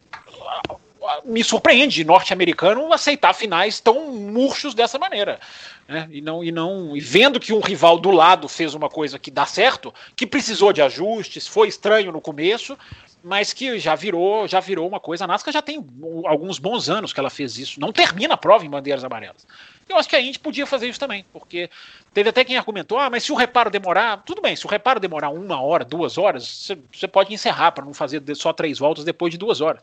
me 1.25 1.42
surpreende 1.42 2.05
norte-americano 2.05 2.92
aceitar 2.92 3.35
finais 3.35 3.81
tão 3.81 4.12
murchos 4.12 4.75
dessa 4.75 4.99
maneira. 4.99 5.40
Né? 5.88 6.09
E 6.11 6.20
não 6.20 6.44
e 6.44 6.53
não 6.53 6.96
e 6.96 7.01
vendo 7.01 7.40
que 7.40 7.53
um 7.53 7.61
rival 7.61 7.99
do 7.99 8.11
lado 8.11 8.49
fez 8.49 8.75
uma 8.75 8.88
coisa 8.88 9.18
que 9.18 9.31
dá 9.31 9.44
certo, 9.46 9.92
que 10.14 10.27
precisou 10.27 10.73
de 10.73 10.83
ajustes, 10.83 11.46
foi 11.46 11.68
estranho 11.68 12.12
no 12.12 12.20
começo, 12.20 12.79
mas 13.23 13.53
que 13.53 13.79
já 13.79 13.94
virou, 13.94 14.46
já 14.46 14.61
virou 14.61 14.87
uma 14.87 15.01
coisa. 15.01 15.25
A 15.25 15.27
NASCAR 15.27 15.53
já 15.53 15.62
tem 15.62 15.85
alguns 16.27 16.59
bons 16.59 16.88
anos 16.88 17.12
que 17.12 17.20
ela 17.20 17.31
fez 17.31 17.59
isso. 17.59 17.81
Não 17.81 17.92
termina 17.92 18.35
a 18.35 18.38
prova 18.38 18.64
em 18.64 18.70
bandeiras 18.70 19.05
amarelas. 19.05 19.46
Eu 19.88 19.96
acho 19.96 20.09
que 20.09 20.14
a 20.14 20.20
Indy 20.20 20.38
podia 20.38 20.66
fazer 20.66 20.88
isso 20.88 21.01
também, 21.01 21.25
porque 21.33 21.68
teve 22.14 22.31
até 22.31 22.44
quem 22.44 22.57
argumentou: 22.57 22.99
ah, 22.99 23.11
mas 23.11 23.25
se 23.25 23.33
o 23.33 23.35
reparo 23.35 23.70
demorar, 23.70 24.23
tudo 24.25 24.40
bem, 24.40 24.55
se 24.55 24.64
o 24.64 24.68
reparo 24.68 25.01
demorar 25.01 25.31
uma 25.31 25.61
hora, 25.61 25.85
duas 25.85 26.16
horas, 26.16 26.70
você 26.92 27.09
pode 27.09 27.35
encerrar 27.35 27.73
para 27.73 27.85
não 27.85 27.92
fazer 27.92 28.23
só 28.37 28.53
três 28.53 28.79
voltas 28.79 29.05
depois 29.05 29.33
de 29.33 29.38
duas 29.38 29.61
horas. 29.61 29.83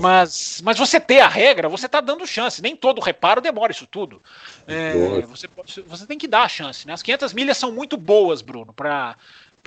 Mas, 0.00 0.60
mas 0.64 0.78
você 0.78 1.00
ter 1.00 1.20
a 1.20 1.28
regra, 1.28 1.68
você 1.68 1.86
está 1.86 2.00
dando 2.00 2.26
chance. 2.26 2.62
Nem 2.62 2.76
todo 2.76 3.00
reparo 3.00 3.40
demora 3.40 3.72
isso 3.72 3.86
tudo. 3.86 4.22
É, 4.66 4.92
você, 5.22 5.48
você 5.86 6.06
tem 6.06 6.18
que 6.18 6.28
dar 6.28 6.42
a 6.42 6.48
chance. 6.48 6.86
Né? 6.86 6.92
As 6.92 7.02
500 7.02 7.32
milhas 7.32 7.56
são 7.56 7.72
muito 7.72 7.96
boas, 7.96 8.42
Bruno, 8.42 8.72
para 8.72 9.16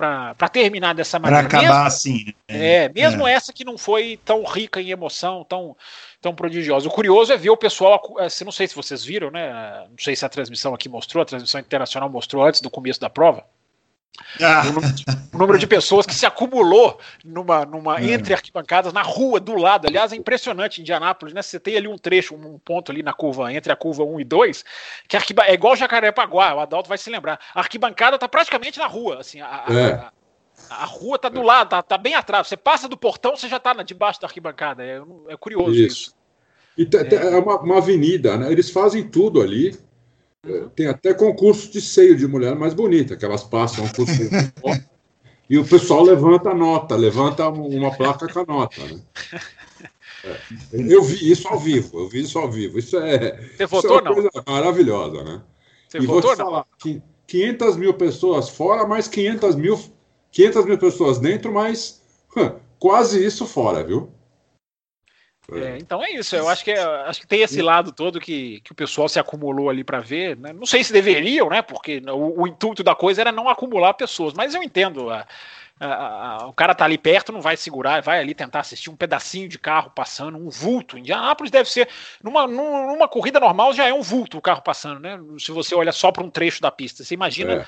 para 0.00 0.48
terminar 0.48 0.94
dessa 0.94 1.18
maneira. 1.18 1.46
Para 1.46 1.58
acabar 1.58 1.74
mesmo, 1.74 1.86
assim. 1.86 2.24
Né? 2.48 2.84
É, 2.84 2.88
mesmo 2.88 3.28
é. 3.28 3.32
essa 3.34 3.52
que 3.52 3.64
não 3.64 3.76
foi 3.76 4.18
tão 4.24 4.42
rica 4.44 4.80
em 4.80 4.90
emoção, 4.90 5.44
tão, 5.44 5.76
tão 6.22 6.34
prodigiosa. 6.34 6.88
O 6.88 6.90
curioso 6.90 7.30
é 7.32 7.36
ver 7.36 7.50
o 7.50 7.56
pessoal, 7.56 8.00
assim, 8.18 8.44
não 8.44 8.52
sei 8.52 8.66
se 8.66 8.74
vocês 8.74 9.04
viram, 9.04 9.30
né? 9.30 9.52
Não 9.90 9.98
sei 9.98 10.16
se 10.16 10.24
a 10.24 10.28
transmissão 10.30 10.72
aqui 10.72 10.88
mostrou, 10.88 11.20
a 11.20 11.26
transmissão 11.26 11.60
internacional 11.60 12.08
mostrou 12.08 12.42
antes 12.42 12.62
do 12.62 12.70
começo 12.70 12.98
da 12.98 13.10
prova. 13.10 13.44
Ah. 14.40 14.62
O, 15.32 15.38
número 15.38 15.58
de, 15.58 15.66
pessoas 15.66 16.06
que 16.06 16.14
se 16.14 16.26
acumulou 16.26 16.98
numa, 17.24 17.64
numa 17.64 18.00
é. 18.00 18.12
entre 18.12 18.34
arquibancadas 18.34 18.92
na 18.92 19.02
rua 19.02 19.40
do 19.40 19.54
lado. 19.54 19.86
Aliás, 19.86 20.12
é 20.12 20.16
impressionante 20.16 20.80
Indianápolis, 20.80 21.34
né? 21.34 21.42
Você 21.42 21.58
tem 21.58 21.76
ali 21.76 21.88
um 21.88 21.96
trecho, 21.96 22.34
um 22.34 22.58
ponto 22.58 22.92
ali 22.92 23.02
na 23.02 23.12
curva 23.12 23.52
entre 23.52 23.72
a 23.72 23.76
curva 23.76 24.04
1 24.04 24.20
e 24.20 24.24
2, 24.24 24.64
que 25.08 25.16
arquiba, 25.16 25.44
é 25.44 25.54
igual 25.54 25.76
Jacarepaguá, 25.76 26.54
o 26.54 26.60
Adalto 26.60 26.88
vai 26.88 26.98
se 26.98 27.10
lembrar. 27.10 27.40
A 27.54 27.60
arquibancada 27.60 28.18
tá 28.18 28.28
praticamente 28.28 28.78
na 28.78 28.86
rua, 28.86 29.20
assim, 29.20 29.40
a, 29.40 29.64
é. 29.68 29.92
a, 29.92 30.82
a 30.82 30.84
rua 30.84 31.18
tá 31.18 31.28
do 31.28 31.42
lado, 31.42 31.70
tá, 31.70 31.82
tá, 31.82 31.98
bem 31.98 32.14
atrás. 32.14 32.46
Você 32.46 32.56
passa 32.56 32.88
do 32.88 32.96
portão, 32.96 33.36
você 33.36 33.48
já 33.48 33.58
tá 33.58 33.74
na, 33.74 33.82
debaixo 33.82 34.20
da 34.20 34.26
arquibancada. 34.26 34.84
É, 34.84 35.00
é 35.28 35.36
curioso 35.36 35.72
isso. 35.72 35.86
isso. 35.86 36.20
E 36.78 36.88
é, 36.96 37.34
é 37.34 37.38
uma, 37.38 37.58
uma 37.60 37.78
avenida, 37.78 38.36
né? 38.36 38.50
Eles 38.50 38.70
fazem 38.70 39.06
tudo 39.08 39.42
ali. 39.42 39.78
Tem 40.74 40.86
até 40.86 41.12
concurso 41.12 41.70
de 41.70 41.80
seio 41.80 42.16
de 42.16 42.26
mulher 42.26 42.54
mais 42.54 42.72
bonita, 42.72 43.14
que 43.14 43.24
elas 43.24 43.44
passam 43.44 43.86
por 43.88 44.06
e 45.50 45.58
o 45.58 45.66
pessoal 45.66 46.02
levanta 46.02 46.50
a 46.50 46.54
nota, 46.54 46.96
levanta 46.96 47.46
uma 47.48 47.94
placa 47.94 48.26
com 48.32 48.40
a 48.40 48.44
nota. 48.46 48.82
Né? 48.82 49.00
É. 50.24 50.36
Eu 50.72 51.02
vi 51.02 51.30
isso 51.30 51.46
ao 51.48 51.58
vivo, 51.58 52.00
eu 52.00 52.08
vi 52.08 52.20
isso 52.20 52.38
ao 52.38 52.50
vivo. 52.50 52.78
Isso 52.78 52.96
é, 52.98 53.38
Você 53.56 53.66
votou, 53.66 53.98
é 53.98 54.02
uma 54.02 54.14
coisa 54.14 54.30
não? 54.34 54.54
maravilhosa, 54.54 55.24
né? 55.24 55.42
Você 55.88 55.98
e 55.98 56.06
votou, 56.06 56.22
vou 56.22 56.32
te 56.32 56.36
falar, 56.38 56.66
não? 56.84 57.02
500 57.26 57.76
mil 57.76 57.94
pessoas 57.94 58.48
fora, 58.48 58.86
mais 58.86 59.08
500 59.08 59.56
mil, 59.56 59.78
500 60.32 60.64
mil 60.64 60.78
pessoas 60.78 61.18
dentro, 61.18 61.52
mais 61.52 62.00
quase 62.78 63.24
isso 63.24 63.46
fora, 63.46 63.84
viu? 63.84 64.10
É, 65.52 65.78
então 65.78 66.02
é 66.02 66.10
isso. 66.12 66.36
Eu 66.36 66.48
acho 66.48 66.64
que, 66.64 66.70
é, 66.70 66.82
acho 66.82 67.20
que 67.20 67.26
tem 67.26 67.42
esse 67.42 67.60
lado 67.60 67.92
todo 67.92 68.20
que, 68.20 68.60
que 68.60 68.72
o 68.72 68.74
pessoal 68.74 69.08
se 69.08 69.18
acumulou 69.18 69.68
ali 69.70 69.82
para 69.82 70.00
ver. 70.00 70.36
Né? 70.36 70.52
Não 70.52 70.66
sei 70.66 70.84
se 70.84 70.92
deveriam, 70.92 71.48
né? 71.48 71.62
Porque 71.62 72.02
o, 72.06 72.42
o, 72.42 72.46
intuito 72.46 72.82
da 72.82 72.94
coisa 72.94 73.20
era 73.20 73.32
não 73.32 73.48
acumular 73.48 73.94
pessoas. 73.94 74.34
Mas 74.34 74.54
eu 74.54 74.62
entendo. 74.62 75.10
A, 75.10 75.26
a, 75.78 76.42
a, 76.42 76.46
o 76.46 76.52
cara 76.52 76.74
tá 76.74 76.84
ali 76.84 76.98
perto, 76.98 77.32
não 77.32 77.40
vai 77.40 77.56
segurar, 77.56 78.02
vai 78.02 78.20
ali 78.20 78.34
tentar 78.34 78.60
assistir 78.60 78.90
um 78.90 78.96
pedacinho 78.96 79.48
de 79.48 79.58
carro 79.58 79.90
passando, 79.90 80.36
um 80.36 80.50
vulto. 80.50 80.98
Indianápolis 80.98 81.50
deve 81.50 81.70
ser. 81.70 81.88
Numa, 82.22 82.46
numa 82.46 83.08
corrida 83.08 83.40
normal 83.40 83.72
já 83.72 83.88
é 83.88 83.94
um 83.94 84.02
vulto 84.02 84.38
o 84.38 84.42
carro 84.42 84.62
passando, 84.62 85.00
né? 85.00 85.18
Se 85.38 85.50
você 85.52 85.74
olha 85.74 85.92
só 85.92 86.12
para 86.12 86.22
um 86.22 86.30
trecho 86.30 86.60
da 86.60 86.70
pista. 86.70 87.02
Você 87.02 87.14
imagina. 87.14 87.52
É 87.52 87.66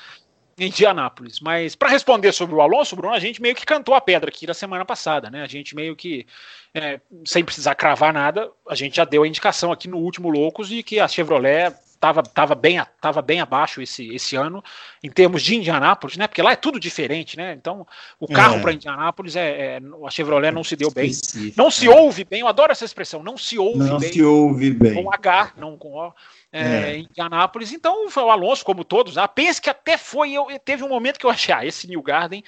Indianápolis. 0.57 1.39
Mas 1.39 1.75
para 1.75 1.89
responder 1.89 2.31
sobre 2.31 2.55
o 2.55 2.61
Alonso, 2.61 2.95
Bruno, 2.95 3.13
a 3.13 3.19
gente 3.19 3.41
meio 3.41 3.55
que 3.55 3.65
cantou 3.65 3.95
a 3.95 4.01
pedra 4.01 4.29
aqui 4.29 4.45
na 4.45 4.53
semana 4.53 4.85
passada, 4.85 5.29
né? 5.29 5.43
A 5.43 5.47
gente 5.47 5.75
meio 5.75 5.95
que, 5.95 6.25
é, 6.73 6.99
sem 7.25 7.43
precisar 7.43 7.75
cravar 7.75 8.13
nada, 8.13 8.49
a 8.67 8.75
gente 8.75 8.97
já 8.97 9.05
deu 9.05 9.23
a 9.23 9.27
indicação 9.27 9.71
aqui 9.71 9.87
no 9.87 9.97
último 9.97 10.29
Loucos 10.29 10.67
de 10.67 10.83
que 10.83 10.99
a 10.99 11.07
Chevrolet 11.07 11.73
estava 12.03 12.21
tava 12.21 12.53
bem, 12.53 12.81
tava 12.99 13.21
bem 13.21 13.39
abaixo 13.39 13.81
esse, 13.81 14.13
esse 14.13 14.35
ano 14.35 14.61
em 15.01 15.09
termos 15.09 15.41
de 15.41 15.55
Indianápolis, 15.55 16.17
né? 16.17 16.27
Porque 16.27 16.41
lá 16.41 16.51
é 16.51 16.55
tudo 16.55 16.79
diferente, 16.79 17.37
né? 17.37 17.53
Então 17.53 17.87
o 18.19 18.27
carro 18.27 18.57
é. 18.57 18.59
para 18.59 18.73
Indianápolis 18.73 19.35
é, 19.35 19.77
é, 19.77 19.81
a 20.05 20.09
Chevrolet 20.09 20.51
não 20.51 20.63
se 20.63 20.75
deu 20.75 20.91
bem, 20.91 21.11
não 21.55 21.71
se 21.71 21.87
ouve 21.87 22.25
bem. 22.25 22.41
Eu 22.41 22.47
adoro 22.47 22.71
essa 22.71 22.83
expressão, 22.83 23.23
não 23.23 23.37
se 23.37 23.57
ouve 23.57 23.79
não 23.79 23.99
bem. 23.99 24.09
Não 24.09 24.13
se 24.13 24.23
ouve 24.23 24.71
bem. 24.71 24.93
Com 24.95 25.11
H, 25.11 25.53
não 25.57 25.77
com 25.77 25.93
O 25.95 26.13
é, 26.53 26.91
é. 26.91 26.97
em 26.97 27.07
Indianápolis. 27.09 27.71
Então, 27.71 28.07
o 28.07 28.29
Alonso, 28.29 28.63
como 28.63 28.83
todos, 28.83 29.17
ah, 29.17 29.27
pense 29.27 29.61
que 29.61 29.69
até 29.69 29.97
foi. 29.97 30.31
Eu, 30.31 30.47
teve 30.63 30.83
um 30.83 30.89
momento 30.89 31.19
que 31.19 31.25
eu 31.25 31.29
achei, 31.29 31.53
ah, 31.53 31.65
esse 31.65 31.87
New 31.87 32.01
Garden 32.01 32.43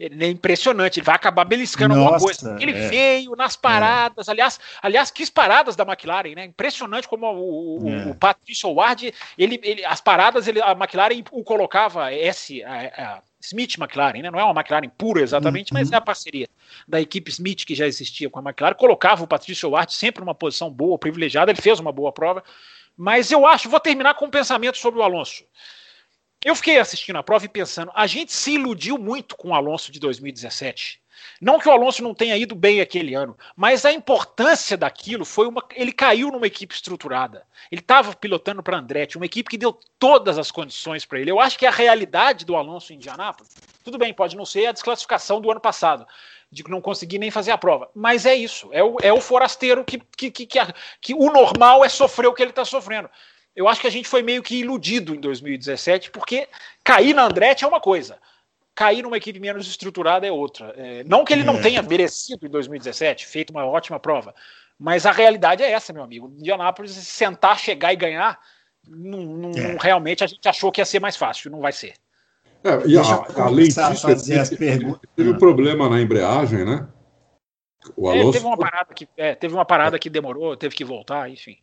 ele 0.00 0.24
é 0.24 0.28
impressionante, 0.30 0.98
ele 0.98 1.04
vai 1.04 1.14
acabar 1.14 1.44
beliscando 1.44 1.94
Nossa, 1.94 2.14
alguma 2.14 2.20
coisa. 2.20 2.56
Ele 2.58 2.72
é. 2.72 2.88
veio 2.88 3.36
nas 3.36 3.54
paradas, 3.54 4.28
é. 4.28 4.30
aliás, 4.30 4.58
aliás, 4.80 5.10
que 5.10 5.30
paradas 5.30 5.76
da 5.76 5.84
McLaren, 5.84 6.34
né? 6.34 6.46
Impressionante 6.46 7.06
como 7.06 7.26
o, 7.26 7.84
o, 7.84 7.88
é. 7.88 8.06
o 8.06 8.14
Patricio 8.14 8.72
Ward, 8.72 9.12
ele, 9.36 9.60
ele, 9.62 9.84
as 9.84 10.00
paradas, 10.00 10.48
ele, 10.48 10.60
a 10.62 10.72
McLaren 10.72 11.22
o 11.30 11.44
colocava 11.44 12.10
S, 12.14 12.62
a, 12.64 13.18
a 13.18 13.22
Smith 13.42 13.76
McLaren, 13.78 14.22
né? 14.22 14.30
Não 14.30 14.40
é 14.40 14.44
uma 14.44 14.58
McLaren 14.58 14.88
pura 14.88 15.20
exatamente, 15.20 15.70
uhum. 15.70 15.78
mas 15.78 15.92
é 15.92 15.96
a 15.96 16.00
parceria 16.00 16.48
da 16.88 16.98
equipe 16.98 17.30
Smith 17.30 17.66
que 17.66 17.74
já 17.74 17.86
existia 17.86 18.30
com 18.30 18.38
a 18.38 18.42
McLaren, 18.42 18.74
colocava 18.74 19.22
o 19.22 19.28
Patricio 19.28 19.68
Ward 19.70 19.92
sempre 19.92 20.20
numa 20.20 20.34
posição 20.34 20.70
boa, 20.70 20.98
privilegiada, 20.98 21.50
ele 21.50 21.60
fez 21.60 21.78
uma 21.78 21.92
boa 21.92 22.10
prova. 22.10 22.42
Mas 23.02 23.32
eu 23.32 23.46
acho, 23.46 23.70
vou 23.70 23.80
terminar 23.80 24.12
com 24.12 24.26
um 24.26 24.30
pensamento 24.30 24.76
sobre 24.76 25.00
o 25.00 25.02
Alonso. 25.02 25.42
Eu 26.44 26.54
fiquei 26.54 26.78
assistindo 26.78 27.16
a 27.16 27.22
prova 27.22 27.46
e 27.46 27.48
pensando, 27.48 27.90
a 27.94 28.06
gente 28.06 28.30
se 28.30 28.52
iludiu 28.52 28.98
muito 28.98 29.38
com 29.38 29.48
o 29.48 29.54
Alonso 29.54 29.90
de 29.90 29.98
2017. 29.98 31.00
Não 31.40 31.58
que 31.58 31.66
o 31.66 31.72
Alonso 31.72 32.02
não 32.02 32.12
tenha 32.12 32.36
ido 32.36 32.54
bem 32.54 32.82
aquele 32.82 33.14
ano, 33.14 33.38
mas 33.56 33.86
a 33.86 33.92
importância 33.92 34.76
daquilo 34.76 35.24
foi 35.24 35.46
uma. 35.46 35.64
Ele 35.74 35.92
caiu 35.92 36.30
numa 36.30 36.46
equipe 36.46 36.74
estruturada. 36.74 37.46
Ele 37.72 37.80
estava 37.80 38.14
pilotando 38.14 38.62
para 38.62 38.76
Andretti, 38.76 39.16
uma 39.16 39.24
equipe 39.24 39.48
que 39.48 39.56
deu 39.56 39.72
todas 39.98 40.36
as 40.36 40.50
condições 40.50 41.06
para 41.06 41.20
ele. 41.20 41.30
Eu 41.30 41.40
acho 41.40 41.58
que 41.58 41.64
a 41.64 41.70
realidade 41.70 42.44
do 42.44 42.54
Alonso 42.54 42.92
em 42.92 42.96
Indianápolis, 42.96 43.54
tudo 43.82 43.96
bem, 43.96 44.12
pode 44.12 44.36
não 44.36 44.44
ser 44.44 44.66
a 44.66 44.72
desclassificação 44.72 45.40
do 45.40 45.50
ano 45.50 45.60
passado, 45.60 46.06
de 46.50 46.64
não 46.68 46.80
conseguir 46.80 47.18
nem 47.18 47.30
fazer 47.30 47.52
a 47.52 47.58
prova. 47.58 47.88
Mas 47.94 48.26
é 48.26 48.34
isso, 48.34 48.68
é 48.72 48.82
o, 48.82 48.96
é 49.02 49.12
o 49.12 49.20
forasteiro 49.20 49.84
que, 49.84 49.98
que, 50.16 50.30
que, 50.30 50.46
que, 50.46 50.58
a, 50.58 50.74
que 51.00 51.14
o 51.14 51.30
normal 51.30 51.84
é 51.84 51.88
sofrer 51.88 52.26
o 52.26 52.34
que 52.34 52.42
ele 52.42 52.50
está 52.50 52.64
sofrendo. 52.64 53.08
Eu 53.54 53.68
acho 53.68 53.80
que 53.80 53.86
a 53.86 53.90
gente 53.90 54.08
foi 54.08 54.22
meio 54.22 54.42
que 54.42 54.56
iludido 54.56 55.14
em 55.14 55.20
2017, 55.20 56.10
porque 56.10 56.48
cair 56.82 57.14
na 57.14 57.24
Andretti 57.24 57.64
é 57.64 57.68
uma 57.68 57.80
coisa, 57.80 58.18
cair 58.74 59.02
numa 59.02 59.16
equipe 59.16 59.38
menos 59.38 59.68
estruturada 59.68 60.26
é 60.26 60.32
outra. 60.32 60.72
É, 60.76 61.04
não 61.04 61.24
que 61.24 61.32
ele 61.32 61.44
não 61.44 61.56
é. 61.56 61.62
tenha 61.62 61.82
merecido 61.82 62.46
em 62.46 62.50
2017, 62.50 63.26
feito 63.26 63.50
uma 63.50 63.66
ótima 63.66 64.00
prova, 64.00 64.34
mas 64.78 65.04
a 65.04 65.12
realidade 65.12 65.62
é 65.62 65.70
essa, 65.70 65.92
meu 65.92 66.02
amigo. 66.02 66.32
Indianápolis, 66.38 66.92
sentar, 66.92 67.58
chegar 67.58 67.92
e 67.92 67.96
ganhar, 67.96 68.40
não, 68.88 69.20
não, 69.20 69.50
é. 69.50 69.76
realmente 69.80 70.24
a 70.24 70.26
gente 70.26 70.48
achou 70.48 70.72
que 70.72 70.80
ia 70.80 70.84
ser 70.84 71.00
mais 71.00 71.16
fácil, 71.16 71.50
não 71.50 71.60
vai 71.60 71.72
ser. 71.72 71.94
É, 72.62 72.86
e 72.86 72.98
a, 72.98 73.26
além 73.36 73.68
disso, 73.68 74.02
fazer 74.02 74.38
as 74.38 74.50
perguntas. 74.50 75.00
teve 75.16 75.30
um 75.30 75.38
problema 75.38 75.88
na 75.88 76.00
embreagem, 76.00 76.64
né? 76.64 76.86
O 77.96 78.08
Alonso... 78.08 78.28
É, 78.28 78.32
teve 78.32 78.46
uma 78.46 78.58
parada 78.58 78.94
que 78.94 79.08
é, 79.16 79.34
teve 79.34 79.54
uma 79.54 79.64
parada 79.64 79.98
que 79.98 80.10
demorou, 80.10 80.56
teve 80.56 80.74
que 80.74 80.84
voltar, 80.84 81.30
enfim. 81.30 81.56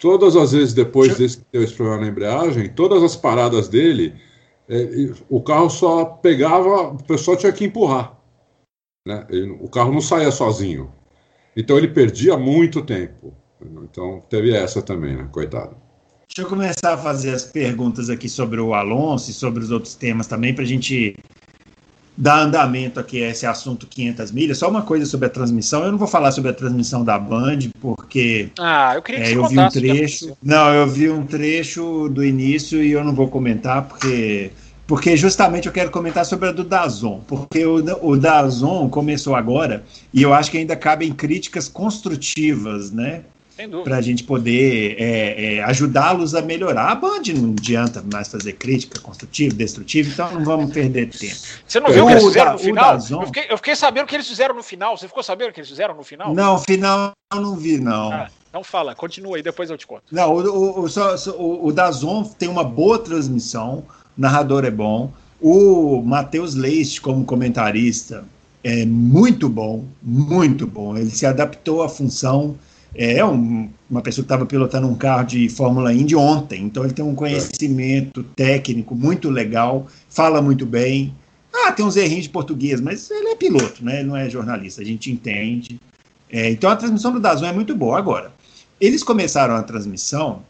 Todas 0.00 0.36
as 0.36 0.52
vezes 0.52 0.72
depois 0.72 1.18
desse 1.18 1.38
que 1.38 1.44
deu 1.52 1.62
esse 1.62 1.74
problema 1.74 2.02
na 2.02 2.06
embreagem, 2.06 2.68
todas 2.68 3.02
as 3.02 3.16
paradas 3.16 3.68
dele, 3.68 4.14
é, 4.68 5.12
o 5.28 5.42
carro 5.42 5.68
só 5.68 6.04
pegava, 6.04 6.88
o 6.88 7.02
pessoal 7.02 7.36
tinha 7.36 7.52
que 7.52 7.64
empurrar. 7.64 8.16
Né? 9.06 9.26
Ele, 9.28 9.50
o 9.60 9.68
carro 9.68 9.92
não 9.92 10.00
saía 10.00 10.30
sozinho. 10.30 10.92
Então 11.56 11.76
ele 11.76 11.88
perdia 11.88 12.36
muito 12.36 12.80
tempo. 12.82 13.34
Então 13.82 14.22
teve 14.30 14.54
essa 14.54 14.80
também, 14.80 15.16
né? 15.16 15.28
Coitado. 15.32 15.76
Deixa 16.28 16.42
eu 16.42 16.46
começar 16.46 16.94
a 16.94 16.98
fazer 16.98 17.30
as 17.34 17.42
perguntas 17.42 18.10
aqui 18.10 18.28
sobre 18.28 18.60
o 18.60 18.74
Alonso 18.74 19.30
e 19.30 19.34
sobre 19.34 19.62
os 19.62 19.70
outros 19.70 19.94
temas 19.94 20.26
também, 20.26 20.54
para 20.54 20.62
a 20.62 20.66
gente 20.66 21.16
dar 22.18 22.40
andamento 22.40 22.98
aqui 22.98 23.22
a 23.22 23.30
esse 23.30 23.46
assunto 23.46 23.86
500 23.86 24.32
milhas. 24.32 24.58
Só 24.58 24.68
uma 24.68 24.82
coisa 24.82 25.06
sobre 25.06 25.26
a 25.26 25.30
transmissão. 25.30 25.84
Eu 25.84 25.92
não 25.92 25.98
vou 25.98 26.08
falar 26.08 26.32
sobre 26.32 26.50
a 26.50 26.54
transmissão 26.54 27.04
da 27.04 27.18
Band, 27.18 27.70
porque. 27.80 28.50
Ah, 28.58 28.92
eu 28.94 29.02
queria 29.02 29.22
que 29.22 29.30
é, 29.30 29.36
eu 29.36 29.46
vi 29.46 29.58
um 29.58 29.68
trecho. 29.68 30.36
Não, 30.42 30.74
eu 30.74 30.86
vi 30.86 31.08
um 31.08 31.24
trecho 31.24 32.08
do 32.08 32.24
início 32.24 32.82
e 32.82 32.90
eu 32.90 33.04
não 33.04 33.14
vou 33.14 33.28
comentar, 33.28 33.84
porque. 33.84 34.50
Porque 34.86 35.18
justamente 35.18 35.66
eu 35.66 35.72
quero 35.72 35.90
comentar 35.90 36.24
sobre 36.24 36.48
a 36.48 36.52
do 36.52 36.64
Dazon, 36.64 37.20
porque 37.28 37.62
o, 37.66 37.76
o 38.00 38.16
Dazon 38.16 38.88
começou 38.88 39.36
agora 39.36 39.84
e 40.14 40.22
eu 40.22 40.32
acho 40.32 40.50
que 40.50 40.56
ainda 40.56 40.74
cabem 40.74 41.12
críticas 41.12 41.68
construtivas, 41.68 42.90
né? 42.90 43.20
Para 43.82 43.96
a 43.96 44.00
gente 44.00 44.22
poder 44.22 44.96
é, 44.98 45.56
é, 45.56 45.64
ajudá-los 45.64 46.34
a 46.34 46.42
melhorar. 46.42 46.92
A 46.92 46.94
Band 46.94 47.22
não 47.34 47.50
adianta 47.50 48.04
mais 48.12 48.28
fazer 48.28 48.52
crítica 48.52 49.00
construtiva, 49.00 49.54
destrutiva, 49.54 50.10
então 50.10 50.32
não 50.32 50.44
vamos 50.44 50.72
perder 50.72 51.08
tempo. 51.10 51.36
Você 51.66 51.80
não 51.80 51.90
viu 51.90 52.04
o 52.04 52.06
que 52.06 52.12
eles 52.12 52.24
fizeram 52.24 52.52
no 52.52 52.58
final? 52.58 52.94
Eu 52.94 53.26
fiquei, 53.26 53.46
eu, 53.50 53.56
fiquei, 53.56 53.76
sabendo 53.76 54.04
o 54.04 54.06
que 54.06 54.14
eles 54.14 54.28
fizeram 54.28 54.54
no 54.54 54.62
final. 54.62 54.96
Você 54.96 55.08
ficou 55.08 55.22
sabendo 55.22 55.50
o 55.50 55.52
que 55.52 55.60
eles 55.60 55.70
fizeram 55.70 55.94
no 55.94 56.04
final? 56.04 56.34
Não, 56.34 56.58
final 56.58 57.12
eu 57.32 57.40
não 57.40 57.56
vi, 57.56 57.78
não. 57.78 58.12
Ah, 58.12 58.30
então 58.48 58.62
fala, 58.62 58.94
continua 58.94 59.36
aí, 59.36 59.42
depois 59.42 59.68
eu 59.70 59.76
te 59.76 59.86
conto. 59.86 60.04
Não, 60.10 60.32
o, 60.32 60.80
o, 60.82 60.88
só, 60.88 61.14
o, 61.32 61.66
o 61.66 61.72
Dazon 61.72 62.24
tem 62.24 62.48
uma 62.48 62.64
boa 62.64 62.98
transmissão, 62.98 63.84
o 64.16 64.20
narrador 64.20 64.64
é 64.64 64.70
bom. 64.70 65.12
O 65.40 66.02
Matheus 66.02 66.54
Leite, 66.54 67.00
como 67.00 67.24
comentarista, 67.24 68.24
é 68.64 68.84
muito 68.84 69.48
bom, 69.48 69.84
muito 70.02 70.66
bom. 70.66 70.96
Ele 70.96 71.10
se 71.10 71.26
adaptou 71.26 71.82
à 71.82 71.88
função. 71.88 72.56
É 72.94 73.24
um, 73.24 73.68
uma 73.88 74.00
pessoa 74.00 74.24
que 74.24 74.26
estava 74.26 74.46
pilotando 74.46 74.88
um 74.88 74.94
carro 74.94 75.24
de 75.24 75.48
Fórmula 75.48 75.92
Indy 75.92 76.16
ontem, 76.16 76.62
então 76.62 76.84
ele 76.84 76.92
tem 76.92 77.04
um 77.04 77.14
conhecimento 77.14 78.22
técnico 78.22 78.94
muito 78.94 79.30
legal, 79.30 79.86
fala 80.08 80.40
muito 80.40 80.64
bem. 80.64 81.14
Ah, 81.52 81.72
tem 81.72 81.84
uns 81.84 81.96
errinhos 81.96 82.24
de 82.24 82.30
português, 82.30 82.80
mas 82.80 83.10
ele 83.10 83.28
é 83.28 83.36
piloto, 83.36 83.84
né? 83.84 84.00
Ele 84.00 84.08
não 84.08 84.16
é 84.16 84.28
jornalista, 84.28 84.82
a 84.82 84.84
gente 84.84 85.10
entende. 85.10 85.80
É, 86.30 86.50
então 86.50 86.70
a 86.70 86.76
transmissão 86.76 87.12
do 87.12 87.20
Dazon 87.20 87.46
é 87.46 87.52
muito 87.52 87.74
boa. 87.74 87.98
Agora, 87.98 88.32
eles 88.80 89.02
começaram 89.02 89.54
a 89.54 89.62
transmissão 89.62 90.42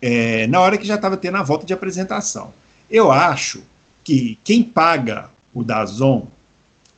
é, 0.00 0.46
na 0.46 0.60
hora 0.60 0.76
que 0.76 0.86
já 0.86 0.96
estava 0.96 1.16
tendo 1.16 1.36
a 1.36 1.42
volta 1.42 1.66
de 1.66 1.72
apresentação. 1.72 2.52
Eu 2.90 3.10
acho 3.10 3.62
que 4.02 4.38
quem 4.44 4.62
paga 4.62 5.30
o 5.52 5.64
Dazon 5.64 6.26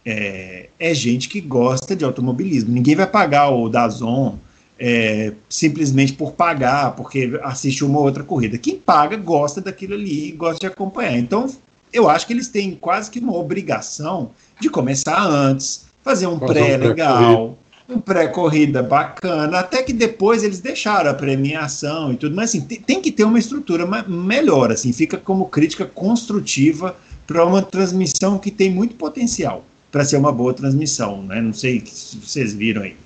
é, 0.05 0.68
é, 0.78 0.95
gente 0.95 1.28
que 1.28 1.41
gosta 1.41 1.95
de 1.97 2.05
automobilismo. 2.05 2.72
Ninguém 2.72 2.95
vai 2.95 3.07
pagar 3.07 3.51
o 3.51 3.68
Dazon 3.68 4.39
é, 4.78 5.32
simplesmente 5.48 6.12
por 6.12 6.32
pagar, 6.32 6.94
porque 6.94 7.38
assiste 7.42 7.84
uma 7.84 7.98
ou 7.98 8.04
outra 8.04 8.22
corrida. 8.22 8.58
Quem 8.58 8.76
paga 8.76 9.16
gosta 9.16 9.60
daquilo 9.60 9.94
ali, 9.94 10.32
gosta 10.32 10.60
de 10.60 10.66
acompanhar. 10.66 11.16
Então, 11.16 11.50
eu 11.92 12.08
acho 12.08 12.26
que 12.26 12.32
eles 12.32 12.48
têm 12.48 12.74
quase 12.74 13.10
que 13.10 13.18
uma 13.18 13.36
obrigação 13.36 14.30
de 14.60 14.68
começar 14.68 15.26
antes, 15.26 15.86
fazer 16.02 16.26
um 16.26 16.38
pré 16.38 16.76
legal, 16.76 17.56
um 17.88 18.00
pré-corrida 18.00 18.82
bacana, 18.82 19.60
até 19.60 19.82
que 19.82 19.92
depois 19.92 20.42
eles 20.42 20.60
deixaram 20.60 21.10
a 21.10 21.14
premiação 21.14 22.12
e 22.12 22.16
tudo, 22.16 22.34
mas 22.34 22.50
assim, 22.50 22.60
tem, 22.60 22.80
tem 22.80 23.00
que 23.00 23.12
ter 23.12 23.24
uma 23.24 23.38
estrutura 23.38 23.86
melhor, 24.06 24.72
assim, 24.72 24.92
fica 24.92 25.16
como 25.16 25.46
crítica 25.46 25.86
construtiva 25.86 26.96
para 27.26 27.44
uma 27.44 27.62
transmissão 27.62 28.38
que 28.38 28.50
tem 28.50 28.70
muito 28.70 28.94
potencial 28.96 29.64
para 29.90 30.04
ser 30.04 30.16
uma 30.16 30.32
boa 30.32 30.52
transmissão, 30.52 31.22
né? 31.22 31.40
Não 31.40 31.52
sei 31.52 31.82
se 31.86 32.18
vocês 32.18 32.52
viram 32.52 32.82
aí. 32.82 32.96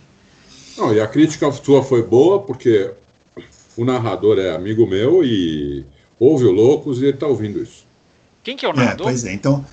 Não, 0.76 0.94
e 0.94 1.00
a 1.00 1.06
crítica 1.06 1.50
sua 1.52 1.82
foi 1.82 2.02
boa, 2.02 2.40
porque 2.40 2.90
o 3.76 3.84
narrador 3.84 4.38
é 4.38 4.54
amigo 4.54 4.86
meu 4.86 5.24
e 5.24 5.84
ouve 6.18 6.44
o 6.44 6.52
Loucos 6.52 7.00
e 7.00 7.06
ele 7.06 7.14
está 7.14 7.26
ouvindo 7.26 7.62
isso. 7.62 7.86
Quem 8.42 8.56
que 8.56 8.64
é 8.64 8.68
o 8.68 8.72
narrador? 8.72 9.08
É, 9.08 9.10
pois 9.10 9.24
é, 9.24 9.32
então 9.32 9.64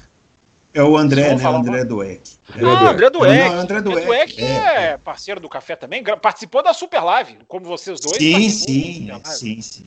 é 0.78 0.84
o 0.84 0.96
André, 0.96 1.36
né? 1.36 1.50
O 1.50 1.56
André 1.56 1.84
Dueck. 1.84 2.38
É. 2.56 2.64
Ah, 2.64 2.92
André 2.92 3.10
Dueck. 3.10 3.50
Não, 3.50 3.60
André 3.60 3.82
Dueck, 3.82 4.06
Dueck 4.06 4.44
é, 4.44 4.92
é, 4.92 4.98
parceiro 4.98 5.40
do 5.40 5.50
Café 5.50 5.76
também. 5.76 6.04
Participou 6.22 6.62
da 6.62 6.74
Super 6.74 7.02
Live, 7.02 7.40
como 7.48 7.66
vocês 7.66 8.00
dois. 8.00 8.18
Sim, 8.18 8.50
sim, 8.50 9.10
sim, 9.24 9.62
sim. 9.62 9.86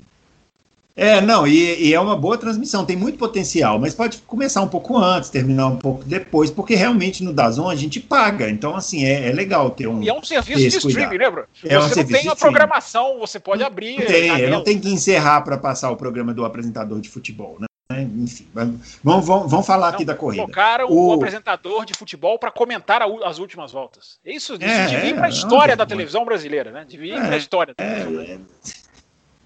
É, 1.01 1.19
não, 1.19 1.47
e, 1.47 1.89
e, 1.89 1.95
é 1.95 1.99
uma 1.99 2.15
boa 2.15 2.37
transmissão, 2.37 2.85
tem 2.85 2.95
muito 2.95 3.17
potencial, 3.17 3.79
mas 3.79 3.95
pode 3.95 4.19
começar 4.19 4.61
um 4.61 4.69
pouco 4.69 4.99
antes, 4.99 5.31
terminar 5.31 5.69
um 5.69 5.79
pouco 5.79 6.05
depois, 6.05 6.51
porque 6.51 6.75
realmente 6.75 7.25
no 7.25 7.33
Dazon 7.33 7.71
a 7.71 7.75
gente 7.75 7.99
paga, 7.99 8.51
então 8.51 8.77
assim, 8.77 9.07
é, 9.07 9.31
é 9.31 9.33
legal 9.33 9.71
ter 9.71 9.87
um... 9.87 10.03
E 10.03 10.11
é 10.11 10.13
um 10.13 10.23
serviço 10.23 10.61
de 10.61 10.67
streaming, 10.67 11.17
né, 11.17 11.31
Bruno? 11.31 11.49
É 11.65 11.79
você 11.79 12.01
um 12.01 12.03
não 12.03 12.11
tem 12.11 12.29
a 12.29 12.37
programação, 12.37 13.19
você 13.19 13.41
pode 13.41 13.63
abrir... 13.63 13.99
Não 13.99 14.07
tem, 14.07 14.51
não 14.51 14.63
tem 14.63 14.79
que 14.79 14.91
encerrar 14.91 15.41
para 15.41 15.57
passar 15.57 15.91
o 15.91 15.97
programa 15.97 16.35
do 16.35 16.45
apresentador 16.45 17.01
de 17.01 17.09
futebol, 17.09 17.57
né? 17.59 17.67
Enfim, 17.91 18.47
vamos, 18.55 18.99
vamos, 19.03 19.51
vamos 19.51 19.67
falar 19.67 19.89
não, 19.89 19.95
aqui 19.95 20.05
da 20.05 20.15
corrida. 20.15 20.43
Colocaram 20.43 20.87
o, 20.87 21.09
o 21.09 21.13
apresentador 21.15 21.85
de 21.85 21.95
futebol 21.95 22.39
para 22.39 22.51
comentar 22.51 23.03
a, 23.03 23.07
as 23.25 23.39
últimas 23.39 23.73
voltas. 23.73 24.19
Isso, 24.25 24.55
isso 24.55 24.65
é, 24.65 24.87
devia 24.87 25.07
ir 25.07 25.15
para 25.15 25.27
a 25.27 25.31
história 25.31 25.75
não, 25.75 25.79
da 25.79 25.87
televisão 25.87 26.25
brasileira, 26.25 26.71
né? 26.71 26.87
Devia 26.89 27.15
ir 27.15 27.19
é, 27.19 27.27
para 27.27 27.35
a 27.35 27.39
história 27.39 27.75
da 27.77 27.83
é, 27.83 27.95
televisão 28.05 28.23
é, 28.23 28.39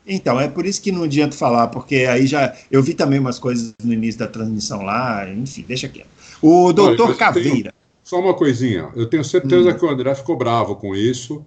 Então, 0.07 0.38
é 0.38 0.48
por 0.48 0.66
isso 0.66 0.82
que 0.82 0.92
não 0.92 1.05
adianta 1.05 1.36
falar, 1.36 1.68
porque 1.68 1.96
aí 1.96 2.26
já. 2.26 2.55
Eu 2.70 2.82
vi 2.82 2.94
também 2.94 3.18
umas 3.18 3.38
coisas 3.38 3.74
no 3.82 3.92
início 3.92 4.18
da 4.18 4.26
transmissão 4.26 4.82
lá, 4.82 5.28
enfim, 5.30 5.64
deixa 5.66 5.88
quieto. 5.88 6.09
O 6.42 6.72
doutor 6.72 7.16
Caveira. 7.16 7.72
Tenho, 7.72 7.72
só 8.02 8.20
uma 8.20 8.34
coisinha, 8.34 8.90
eu 8.94 9.07
tenho 9.07 9.24
certeza 9.24 9.70
hum. 9.70 9.78
que 9.78 9.84
o 9.84 9.88
André 9.88 10.14
ficou 10.14 10.36
bravo 10.36 10.76
com 10.76 10.94
isso. 10.94 11.44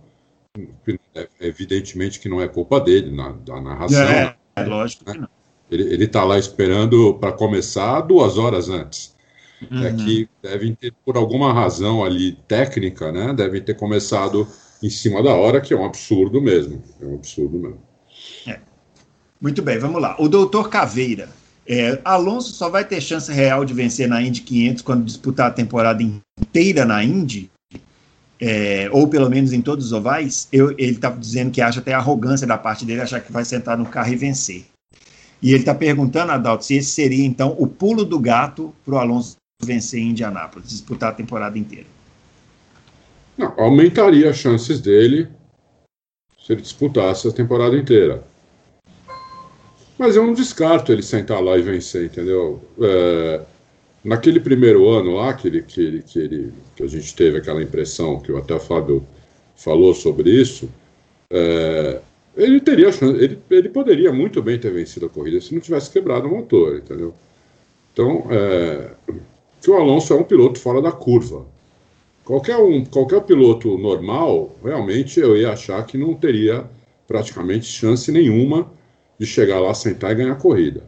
Evidentemente 1.40 2.20
que 2.20 2.28
não 2.28 2.42
é 2.42 2.48
culpa 2.48 2.82
dele, 2.82 3.16
na, 3.16 3.30
da 3.32 3.62
narração. 3.62 4.02
É, 4.02 4.36
é 4.56 4.64
lógico 4.64 5.04
né? 5.06 5.14
que 5.14 5.20
não. 5.20 5.30
Ele 5.70 6.06
está 6.06 6.24
lá 6.24 6.40
esperando 6.40 7.14
para 7.16 7.32
começar 7.32 8.02
duas 8.02 8.38
horas 8.38 8.70
antes. 8.70 9.16
É 9.70 9.76
uhum. 9.76 9.86
É 9.86 9.94
que 9.94 10.30
devem 10.42 10.74
ter, 10.74 10.94
por 11.06 11.18
alguma 11.18 11.52
razão 11.52 12.04
ali 12.04 12.34
técnica, 12.48 13.12
né? 13.12 13.34
Devem 13.34 13.62
ter 13.62 13.76
começado 13.76 14.48
em 14.82 14.90
cima 14.90 15.22
da 15.22 15.34
hora, 15.34 15.60
que 15.60 15.74
é 15.74 15.78
um 15.78 15.86
absurdo 15.86 16.42
mesmo. 16.42 16.82
É 17.02 17.06
um 17.06 17.16
absurdo 17.16 17.58
mesmo. 17.58 17.87
É. 18.46 18.60
Muito 19.42 19.62
bem, 19.62 19.78
vamos 19.78 20.02
lá. 20.02 20.16
O 20.20 20.28
doutor 20.28 20.70
Caveira. 20.70 21.30
É, 21.70 22.00
Alonso 22.06 22.54
só 22.54 22.70
vai 22.70 22.86
ter 22.86 23.02
chance 23.02 23.30
real 23.32 23.66
de 23.66 23.74
vencer 23.74 24.08
na 24.08 24.22
Indy 24.22 24.42
500 24.42 24.82
quando 24.82 25.04
disputar 25.04 25.48
a 25.48 25.54
temporada 25.54 26.02
inteira 26.02 26.86
na 26.86 27.04
Indy, 27.04 27.52
é, 28.40 28.90
ou 28.94 29.06
pelo 29.10 29.30
menos 29.30 29.52
em 29.52 29.62
todos 29.62 29.88
os 29.88 29.94
ovais. 29.94 30.48
Eu, 30.52 30.72
ele 30.72 30.94
está 30.94 31.10
dizendo 31.10 31.52
que 31.52 31.62
acha 31.62 31.82
até 31.82 31.94
arrogância 31.94 32.48
da 32.48 32.58
parte 32.58 32.86
dele 32.86 33.02
achar 33.02 33.20
que 33.20 33.34
vai 33.34 33.44
sentar 33.44 33.78
no 33.78 33.86
carro 33.86 34.14
e 34.14 34.16
vencer. 34.16 34.66
E 35.42 35.50
ele 35.52 35.60
está 35.60 35.76
perguntando, 35.76 36.32
Adalto, 36.32 36.66
se 36.66 36.76
esse 36.76 36.90
seria, 36.92 37.26
então, 37.26 37.56
o 37.60 37.68
pulo 37.68 38.06
do 38.06 38.18
gato 38.18 38.74
para 38.86 38.96
o 38.96 38.98
Alonso 38.98 39.36
vencer 39.62 40.00
em 40.00 40.10
Indianápolis, 40.10 40.70
disputar 40.70 41.10
a 41.10 41.16
temporada 41.16 41.58
inteira. 41.58 41.86
Não, 43.38 43.54
aumentaria 43.58 44.30
as 44.30 44.38
chances 44.38 44.80
dele 44.80 45.28
se 46.48 46.54
ele 46.54 46.62
disputasse 46.62 47.28
a 47.28 47.32
temporada 47.32 47.76
inteira. 47.76 48.24
Mas 50.00 50.16
eu 50.16 50.26
não 50.26 50.34
descarto 50.34 50.94
ele 50.94 51.04
sentar 51.04 51.44
lá 51.44 51.58
e 51.58 51.62
vencer, 51.62 52.06
entendeu? 52.06 52.62
É, 52.80 53.42
naquele 54.02 54.40
primeiro 54.40 54.88
ano 54.88 55.16
lá, 55.16 55.34
que, 55.34 55.50
ele, 55.50 55.62
que, 55.62 55.82
ele, 55.82 56.04
que, 56.04 56.20
ele, 56.20 56.54
que 56.74 56.84
a 56.84 56.88
gente 56.88 57.14
teve 57.14 57.38
aquela 57.38 57.62
impressão, 57.62 58.22
que 58.22 58.34
até 58.34 58.56
o 58.56 58.60
Fábio 58.62 59.06
falou 59.58 59.94
sobre 59.94 60.30
isso, 60.30 60.70
é, 61.30 62.00
ele 62.38 62.62
teria 62.62 62.92
ele, 63.02 63.40
ele 63.50 63.68
poderia 63.68 64.14
muito 64.14 64.42
bem 64.42 64.58
ter 64.58 64.72
vencido 64.72 65.08
a 65.08 65.10
corrida 65.10 65.42
se 65.42 65.54
não 65.54 65.60
tivesse 65.60 65.92
quebrado 65.92 66.28
o 66.28 66.32
motor, 66.32 66.78
entendeu? 66.78 67.14
Então, 67.92 68.26
é, 68.32 68.92
que 69.62 69.70
o 69.70 69.76
Alonso 69.76 70.14
é 70.14 70.16
um 70.16 70.24
piloto 70.24 70.60
fora 70.60 70.82
da 70.82 70.94
curva. 70.94 71.46
Qualquer, 72.28 72.58
um, 72.58 72.84
qualquer 72.84 73.22
piloto 73.22 73.78
normal, 73.78 74.54
realmente 74.64 75.20
eu 75.20 75.38
ia 75.38 75.52
achar 75.52 75.86
que 75.86 75.98
não 75.98 76.14
teria 76.14 76.66
praticamente 77.08 77.66
chance 77.66 78.12
nenhuma 78.12 78.70
de 79.18 79.26
chegar 79.26 79.60
lá, 79.60 79.74
sentar 79.74 80.12
e 80.12 80.16
ganhar 80.16 80.34
a 80.34 80.36
corrida. 80.36 80.84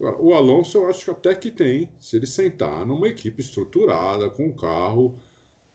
Agora, 0.00 0.16
o 0.20 0.34
Alonso 0.34 0.78
eu 0.78 0.88
acho 0.88 1.04
que 1.04 1.10
até 1.10 1.34
que 1.34 1.50
tem, 1.50 1.90
se 2.00 2.16
ele 2.16 2.26
sentar 2.26 2.86
numa 2.86 3.06
equipe 3.06 3.42
estruturada, 3.42 4.30
com 4.30 4.46
um 4.46 4.56
carro, 4.56 5.20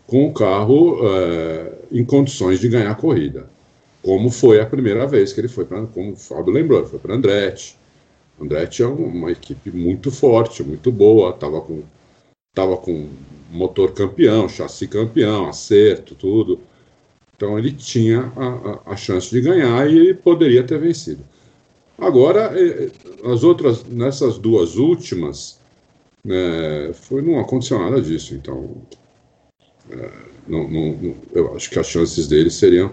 com 0.06 0.32
carro 0.32 0.98
é, 1.02 1.72
em 1.92 2.04
condições 2.04 2.58
de 2.58 2.68
ganhar 2.68 2.90
a 2.90 2.96
corrida 2.96 3.48
como 4.02 4.30
foi 4.30 4.60
a 4.60 4.66
primeira 4.66 5.06
vez 5.06 5.32
que 5.32 5.40
ele 5.40 5.48
foi 5.48 5.64
para, 5.64 5.84
como 5.86 6.12
o 6.12 6.16
Fábio 6.16 6.52
lembrou, 6.52 6.84
foi 6.86 6.98
para 6.98 7.14
Andretti. 7.14 7.76
Andretti 8.40 8.82
é 8.82 8.86
uma 8.86 9.30
equipe 9.30 9.70
muito 9.70 10.10
forte, 10.10 10.62
muito 10.62 10.92
boa, 10.92 11.30
estava 11.30 11.60
com, 11.60 11.82
tava 12.58 12.76
com 12.76 13.08
motor 13.52 13.92
campeão, 13.92 14.48
chassi 14.48 14.88
campeão, 14.88 15.48
acerto, 15.48 16.16
tudo. 16.16 16.58
Então 17.36 17.56
ele 17.56 17.70
tinha 17.70 18.32
a, 18.36 18.92
a, 18.92 18.96
chance 18.96 19.30
de 19.30 19.40
ganhar 19.40 19.88
e 19.88 19.96
ele 19.96 20.14
poderia 20.14 20.64
ter 20.64 20.76
vencido. 20.76 21.22
Agora, 21.96 22.52
as 23.32 23.44
outras, 23.44 23.84
nessas 23.84 24.38
duas 24.38 24.74
últimas, 24.76 25.60
né, 26.24 26.92
foi, 26.94 27.22
não 27.22 27.38
aconteceu 27.38 27.78
nada 27.78 28.02
disso. 28.02 28.34
Então, 28.34 28.74
é, 29.88 30.10
não, 30.48 30.68
não, 30.68 31.14
eu 31.32 31.54
acho 31.54 31.70
que 31.70 31.78
as 31.78 31.86
chances 31.86 32.26
dele 32.26 32.50
seriam 32.50 32.92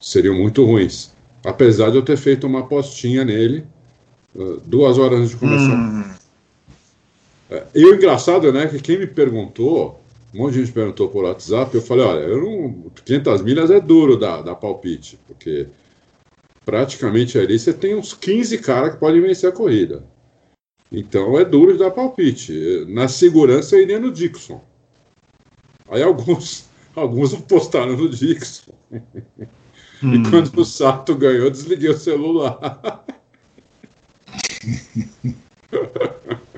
seriam 0.00 0.34
muito 0.34 0.64
ruins. 0.64 1.12
Apesar 1.44 1.90
de 1.90 1.96
eu 1.96 2.02
ter 2.02 2.16
feito 2.16 2.44
uma 2.44 2.60
apostinha 2.60 3.24
nele 3.24 3.64
uh, 4.34 4.60
duas 4.66 4.98
horas 4.98 5.20
antes 5.20 5.30
de 5.30 5.36
começar. 5.36 5.76
Hum. 5.76 6.19
E 7.74 7.84
o 7.84 7.94
engraçado, 7.94 8.52
né, 8.52 8.68
que 8.68 8.80
quem 8.80 8.98
me 8.98 9.06
perguntou, 9.06 10.00
um 10.32 10.38
monte 10.38 10.52
de 10.52 10.60
gente 10.60 10.72
perguntou 10.72 11.08
por 11.08 11.24
WhatsApp, 11.24 11.74
eu 11.74 11.82
falei, 11.82 12.04
olha, 12.04 12.20
eu 12.20 12.40
não, 12.40 12.90
500 13.04 13.42
milhas 13.42 13.70
é 13.70 13.80
duro 13.80 14.16
da, 14.16 14.40
da 14.40 14.54
palpite, 14.54 15.18
porque 15.26 15.66
praticamente 16.64 17.36
ali 17.36 17.58
você 17.58 17.72
tem 17.72 17.96
uns 17.96 18.14
15 18.14 18.58
caras 18.58 18.94
que 18.94 19.00
podem 19.00 19.20
vencer 19.20 19.48
a 19.48 19.52
corrida. 19.52 20.04
Então 20.92 21.36
é 21.38 21.44
duro 21.44 21.72
de 21.72 21.78
dar 21.78 21.90
palpite. 21.90 22.84
Na 22.88 23.08
segurança 23.08 23.74
eu 23.76 23.82
iria 23.82 23.98
no 23.98 24.12
Dixon. 24.12 24.60
Aí 25.88 26.02
alguns, 26.02 26.66
alguns 26.94 27.34
apostaram 27.34 27.96
no 27.96 28.08
Dixon. 28.08 28.72
Hum. 30.02 30.14
E 30.14 30.30
quando 30.30 30.56
o 30.56 30.64
Sato 30.64 31.14
ganhou, 31.16 31.50
desliguei 31.50 31.90
o 31.90 31.98
celular. 31.98 33.04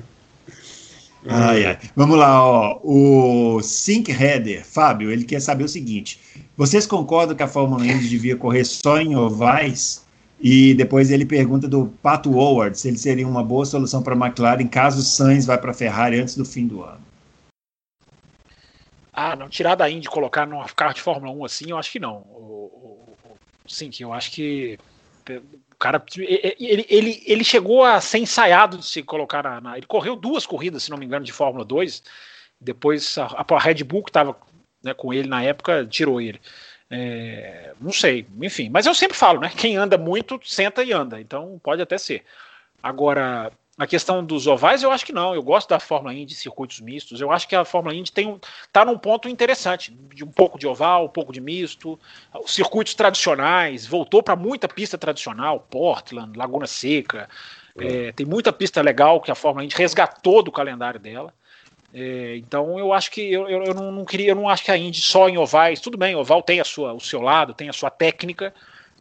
ai, 1.27 1.65
ai. 1.65 1.79
Vamos 1.95 2.17
lá, 2.17 2.43
ó. 2.43 2.79
O 2.83 3.61
Sync 3.61 4.11
Header, 4.11 4.65
Fábio, 4.65 5.11
ele 5.11 5.23
quer 5.23 5.41
saber 5.41 5.63
o 5.63 5.69
seguinte: 5.69 6.19
vocês 6.55 6.85
concordam 6.85 7.35
que 7.35 7.43
a 7.43 7.47
Fórmula 7.47 7.85
Indy 7.85 8.07
devia 8.07 8.35
correr 8.35 8.63
só 8.63 8.99
em 8.99 9.15
ovais? 9.15 10.03
E 10.39 10.73
depois 10.73 11.09
ele 11.09 11.25
pergunta 11.25 11.69
do 11.69 11.87
Pato 12.01 12.37
Howard 12.37 12.77
se 12.77 12.89
ele 12.89 12.97
seria 12.97 13.25
uma 13.25 13.41
boa 13.41 13.65
solução 13.65 14.03
para 14.03 14.13
a 14.13 14.17
McLaren 14.17 14.67
caso 14.67 14.99
o 14.99 15.01
Sainz 15.01 15.45
vá 15.45 15.57
para 15.57 15.71
a 15.71 15.73
Ferrari 15.73 16.19
antes 16.19 16.35
do 16.35 16.43
fim 16.43 16.67
do 16.67 16.83
ano. 16.83 16.99
Ah, 19.13 19.37
não, 19.37 19.47
tirar 19.47 19.75
da 19.75 19.89
Indy 19.89 20.09
colocar 20.09 20.45
num 20.45 20.61
carro 20.75 20.93
de 20.93 21.01
Fórmula 21.01 21.31
1 21.31 21.45
assim, 21.45 21.69
eu 21.69 21.77
acho 21.77 21.91
que 21.91 21.99
não. 21.99 22.17
O, 22.29 23.15
o, 23.25 23.37
sim, 23.65 23.89
que 23.89 24.03
eu 24.03 24.11
acho 24.11 24.31
que 24.31 24.77
o 25.29 25.72
cara 25.83 26.01
ele, 26.17 26.85
ele, 26.87 27.23
ele 27.25 27.43
chegou 27.43 27.83
a 27.83 27.99
ser 27.99 28.19
ensaiado 28.19 28.77
de 28.77 28.85
se 28.85 29.03
colocar 29.03 29.43
na, 29.43 29.59
na, 29.59 29.77
Ele 29.77 29.85
correu 29.85 30.15
duas 30.15 30.45
corridas, 30.45 30.83
se 30.83 30.89
não 30.89 30.97
me 30.97 31.05
engano, 31.05 31.25
de 31.25 31.33
Fórmula 31.33 31.65
2. 31.65 32.01
Depois 32.61 33.17
a, 33.17 33.45
a 33.45 33.59
Red 33.59 33.83
Bull, 33.83 34.01
que 34.01 34.09
estava 34.09 34.33
né, 34.81 34.93
com 34.93 35.13
ele 35.13 35.27
na 35.27 35.43
época, 35.43 35.85
tirou 35.85 36.21
ele. 36.21 36.39
É, 36.89 37.73
não 37.81 37.91
sei, 37.91 38.25
enfim. 38.41 38.69
Mas 38.69 38.85
eu 38.85 38.95
sempre 38.95 39.17
falo, 39.17 39.41
né? 39.41 39.51
Quem 39.57 39.75
anda 39.75 39.97
muito, 39.97 40.39
senta 40.45 40.81
e 40.83 40.93
anda. 40.93 41.19
Então 41.19 41.59
pode 41.61 41.81
até 41.81 41.97
ser. 41.97 42.23
Agora, 42.81 43.51
a 43.77 43.87
questão 43.87 44.23
dos 44.23 44.45
ovais, 44.45 44.83
eu 44.83 44.91
acho 44.91 45.05
que 45.05 45.11
não. 45.11 45.33
Eu 45.33 45.41
gosto 45.41 45.69
da 45.69 45.79
Fórmula 45.79 46.13
Indy 46.13 46.27
de 46.27 46.35
circuitos 46.35 46.79
mistos. 46.79 47.19
Eu 47.19 47.31
acho 47.31 47.47
que 47.47 47.55
a 47.55 47.65
Fórmula 47.65 47.95
Indy 47.95 48.11
tem 48.11 48.39
tá 48.71 48.85
num 48.85 48.97
ponto 48.97 49.27
interessante, 49.27 49.91
de 50.13 50.23
um 50.23 50.31
pouco 50.31 50.59
de 50.59 50.67
oval, 50.67 51.05
um 51.05 51.09
pouco 51.09 51.33
de 51.33 51.41
misto. 51.41 51.99
Os 52.43 52.53
circuitos 52.53 52.93
tradicionais, 52.93 53.87
voltou 53.87 54.21
para 54.21 54.35
muita 54.35 54.67
pista 54.67 54.97
tradicional, 54.97 55.59
Portland, 55.59 56.37
Laguna 56.37 56.67
Seca. 56.67 57.27
É. 57.79 58.07
É, 58.07 58.11
tem 58.11 58.25
muita 58.25 58.53
pista 58.53 58.79
legal 58.81 59.19
que 59.19 59.31
a 59.31 59.35
Fórmula 59.35 59.65
Indy 59.65 59.75
resgatou 59.75 60.43
do 60.43 60.51
calendário 60.51 60.99
dela. 60.99 61.33
É, 61.91 62.37
então 62.37 62.77
eu 62.79 62.91
acho 62.93 63.11
que 63.11 63.21
eu, 63.21 63.47
eu, 63.47 63.63
eu, 63.63 63.73
não 63.75 64.03
queria, 64.05 64.29
eu 64.31 64.35
não 64.35 64.49
acho 64.49 64.63
que 64.63 64.71
a 64.71 64.77
Indy 64.77 65.01
só 65.01 65.29
em 65.29 65.37
ovais, 65.37 65.79
tudo 65.79 65.95
bem, 65.95 66.15
oval 66.15 66.41
tem 66.41 66.59
a 66.59 66.63
sua, 66.63 66.91
o 66.93 66.99
seu 66.99 67.21
lado, 67.21 67.53
tem 67.53 67.69
a 67.69 67.73
sua 67.73 67.91
técnica, 67.91 68.53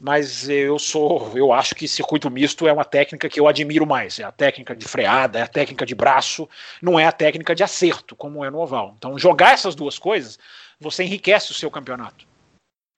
mas 0.03 0.48
eu 0.48 0.80
sou, 0.80 1.30
eu 1.36 1.53
acho 1.53 1.76
que 1.76 1.86
circuito 1.86 2.28
misto 2.28 2.66
é 2.66 2.72
uma 2.72 2.84
técnica 2.84 3.28
que 3.28 3.38
eu 3.38 3.46
admiro 3.46 3.86
mais. 3.86 4.18
É 4.18 4.24
a 4.24 4.32
técnica 4.32 4.74
de 4.74 4.84
freada, 4.84 5.38
é 5.38 5.42
a 5.42 5.46
técnica 5.46 5.86
de 5.86 5.94
braço, 5.94 6.48
não 6.82 6.98
é 6.98 7.07
a 7.07 7.12
técnica 7.12 7.55
de 7.55 7.62
acerto, 7.62 8.16
como 8.16 8.44
é 8.44 8.50
no 8.50 8.59
oval. 8.59 8.96
Então, 8.98 9.16
jogar 9.16 9.53
essas 9.53 9.76
duas 9.76 10.00
coisas, 10.00 10.40
você 10.80 11.05
enriquece 11.05 11.53
o 11.53 11.55
seu 11.55 11.70
campeonato. 11.70 12.26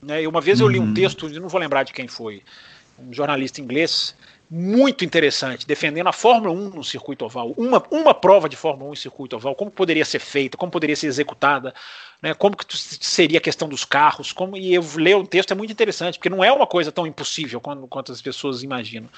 Né? 0.03 0.23
E 0.23 0.27
uma 0.27 0.41
vez 0.41 0.61
eu 0.61 0.67
li 0.67 0.81
um 0.81 0.85
uhum. 0.85 0.95
texto, 0.95 1.29
não 1.29 1.49
vou 1.51 1.61
lembrar 1.61 1.83
de 1.83 1.93
quem 1.93 2.09
foi, 2.09 2.43
um 2.99 3.13
jornalista 3.13 3.61
inglês, 3.61 4.17
muito 4.57 5.05
interessante, 5.05 5.67
defendendo 5.67 6.07
a 6.07 6.13
Fórmula 6.13 6.55
1 6.55 6.71
no 6.71 6.85
circuito 6.85 7.25
oval. 7.25 7.53
Uma, 7.57 7.83
uma 7.91 8.15
prova 8.15 8.49
de 8.49 8.55
Fórmula 8.55 8.91
1 8.91 8.93
em 8.93 8.97
circuito 8.97 9.35
oval, 9.35 9.53
como 9.57 9.69
poderia 9.69 10.05
ser 10.05 10.21
feita, 10.21 10.57
como 10.57 10.71
poderia 10.71 10.95
ser 10.95 11.09
executada, 11.09 11.75
né, 12.23 12.35
como 12.35 12.57
que 12.57 12.65
seria 12.77 13.39
a 13.39 13.41
questão 13.41 13.69
dos 13.69 13.85
carros, 13.85 14.31
como, 14.31 14.57
e 14.57 14.73
eu 14.73 14.85
ler 14.95 15.17
o 15.17 15.27
texto 15.27 15.51
é 15.51 15.57
muito 15.57 15.73
interessante, 15.73 16.19
porque 16.19 16.31
não 16.31 16.45
é 16.45 16.53
uma 16.53 16.69
coisa 16.69 16.93
tão 16.93 17.05
impossível 17.05 17.61
quanto, 17.61 17.89
quanto 17.89 18.13
as 18.13 18.23
pessoas 18.23 18.63
imaginam. 18.63 19.09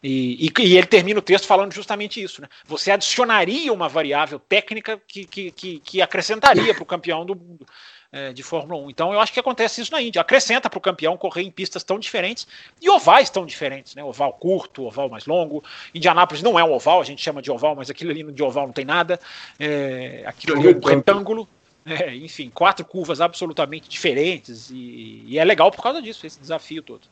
E, 0.00 0.46
e, 0.46 0.52
e, 0.60 0.76
ele 0.76 0.86
termina 0.86 1.18
o 1.18 1.22
texto 1.22 1.46
falando 1.46 1.72
justamente 1.72 2.22
isso. 2.22 2.40
Né? 2.40 2.48
Você 2.64 2.92
adicionaria 2.92 3.72
uma 3.72 3.88
variável 3.88 4.38
técnica 4.38 5.00
que, 5.08 5.24
que, 5.24 5.50
que, 5.50 5.80
que 5.80 6.02
acrescentaria 6.02 6.72
para 6.72 6.82
o 6.84 6.86
campeão 6.86 7.26
do 7.26 7.34
mundo 7.34 7.66
é, 8.14 8.32
de 8.32 8.44
Fórmula 8.44 8.80
1. 8.84 8.90
Então 8.90 9.12
eu 9.12 9.18
acho 9.18 9.32
que 9.32 9.40
acontece 9.40 9.80
isso 9.80 9.90
na 9.90 10.00
Índia. 10.00 10.20
Acrescenta 10.20 10.70
para 10.70 10.78
o 10.78 10.80
campeão 10.80 11.16
correr 11.16 11.42
em 11.42 11.50
pistas 11.50 11.82
tão 11.82 11.98
diferentes 11.98 12.46
e 12.80 12.88
ovais 12.88 13.28
tão 13.28 13.44
diferentes, 13.44 13.96
né? 13.96 14.04
Oval 14.04 14.32
curto, 14.34 14.84
oval 14.84 15.08
mais 15.08 15.26
longo. 15.26 15.64
Indianápolis 15.92 16.40
não 16.40 16.56
é 16.56 16.62
um 16.62 16.72
oval, 16.72 17.00
a 17.00 17.04
gente 17.04 17.20
chama 17.20 17.42
de 17.42 17.50
oval, 17.50 17.74
mas 17.74 17.90
aquilo 17.90 18.12
ali 18.12 18.22
de 18.32 18.42
oval 18.42 18.66
não 18.66 18.72
tem 18.72 18.84
nada. 18.84 19.18
É, 19.58 20.22
aquilo 20.26 20.56
ali 20.56 20.68
é 20.68 20.76
um 20.76 20.80
retângulo. 20.80 21.48
É, 21.84 22.14
enfim, 22.14 22.48
quatro 22.48 22.82
curvas 22.82 23.20
absolutamente 23.20 23.88
diferentes 23.90 24.70
e, 24.70 25.22
e 25.26 25.38
é 25.38 25.44
legal 25.44 25.70
por 25.70 25.82
causa 25.82 26.00
disso, 26.00 26.26
esse 26.26 26.40
desafio 26.40 26.82
todo. 26.82 27.02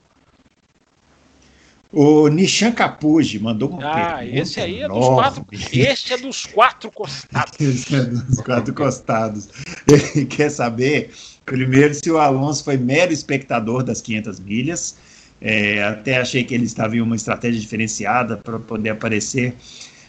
O 1.92 2.26
Nishan 2.28 2.72
Capuji 2.72 3.38
mandou 3.38 3.68
uma 3.68 3.86
ah, 3.86 4.16
pergunta. 4.16 4.38
Esse 4.38 4.60
aí 4.60 4.80
é 4.80 4.88
dos 4.88 5.06
quatro. 5.08 5.46
Este 5.70 6.12
é 6.14 6.16
dos 6.16 6.46
quatro 6.46 6.90
costados. 6.90 7.52
esse 7.60 7.94
é 7.94 8.04
dos 8.04 8.40
quatro 8.40 8.74
costados. 8.74 9.48
Ele 9.86 10.24
quer 10.24 10.50
saber, 10.50 11.10
primeiro, 11.44 11.94
se 11.94 12.10
o 12.10 12.18
Alonso 12.18 12.64
foi 12.64 12.78
mero 12.78 13.12
espectador 13.12 13.82
das 13.82 14.00
500 14.00 14.40
milhas. 14.40 14.96
É, 15.38 15.82
até 15.82 16.18
achei 16.18 16.44
que 16.44 16.54
ele 16.54 16.64
estava 16.64 16.96
em 16.96 17.00
uma 17.00 17.16
estratégia 17.16 17.60
diferenciada 17.60 18.36
para 18.36 18.58
poder 18.60 18.90
aparecer 18.90 19.54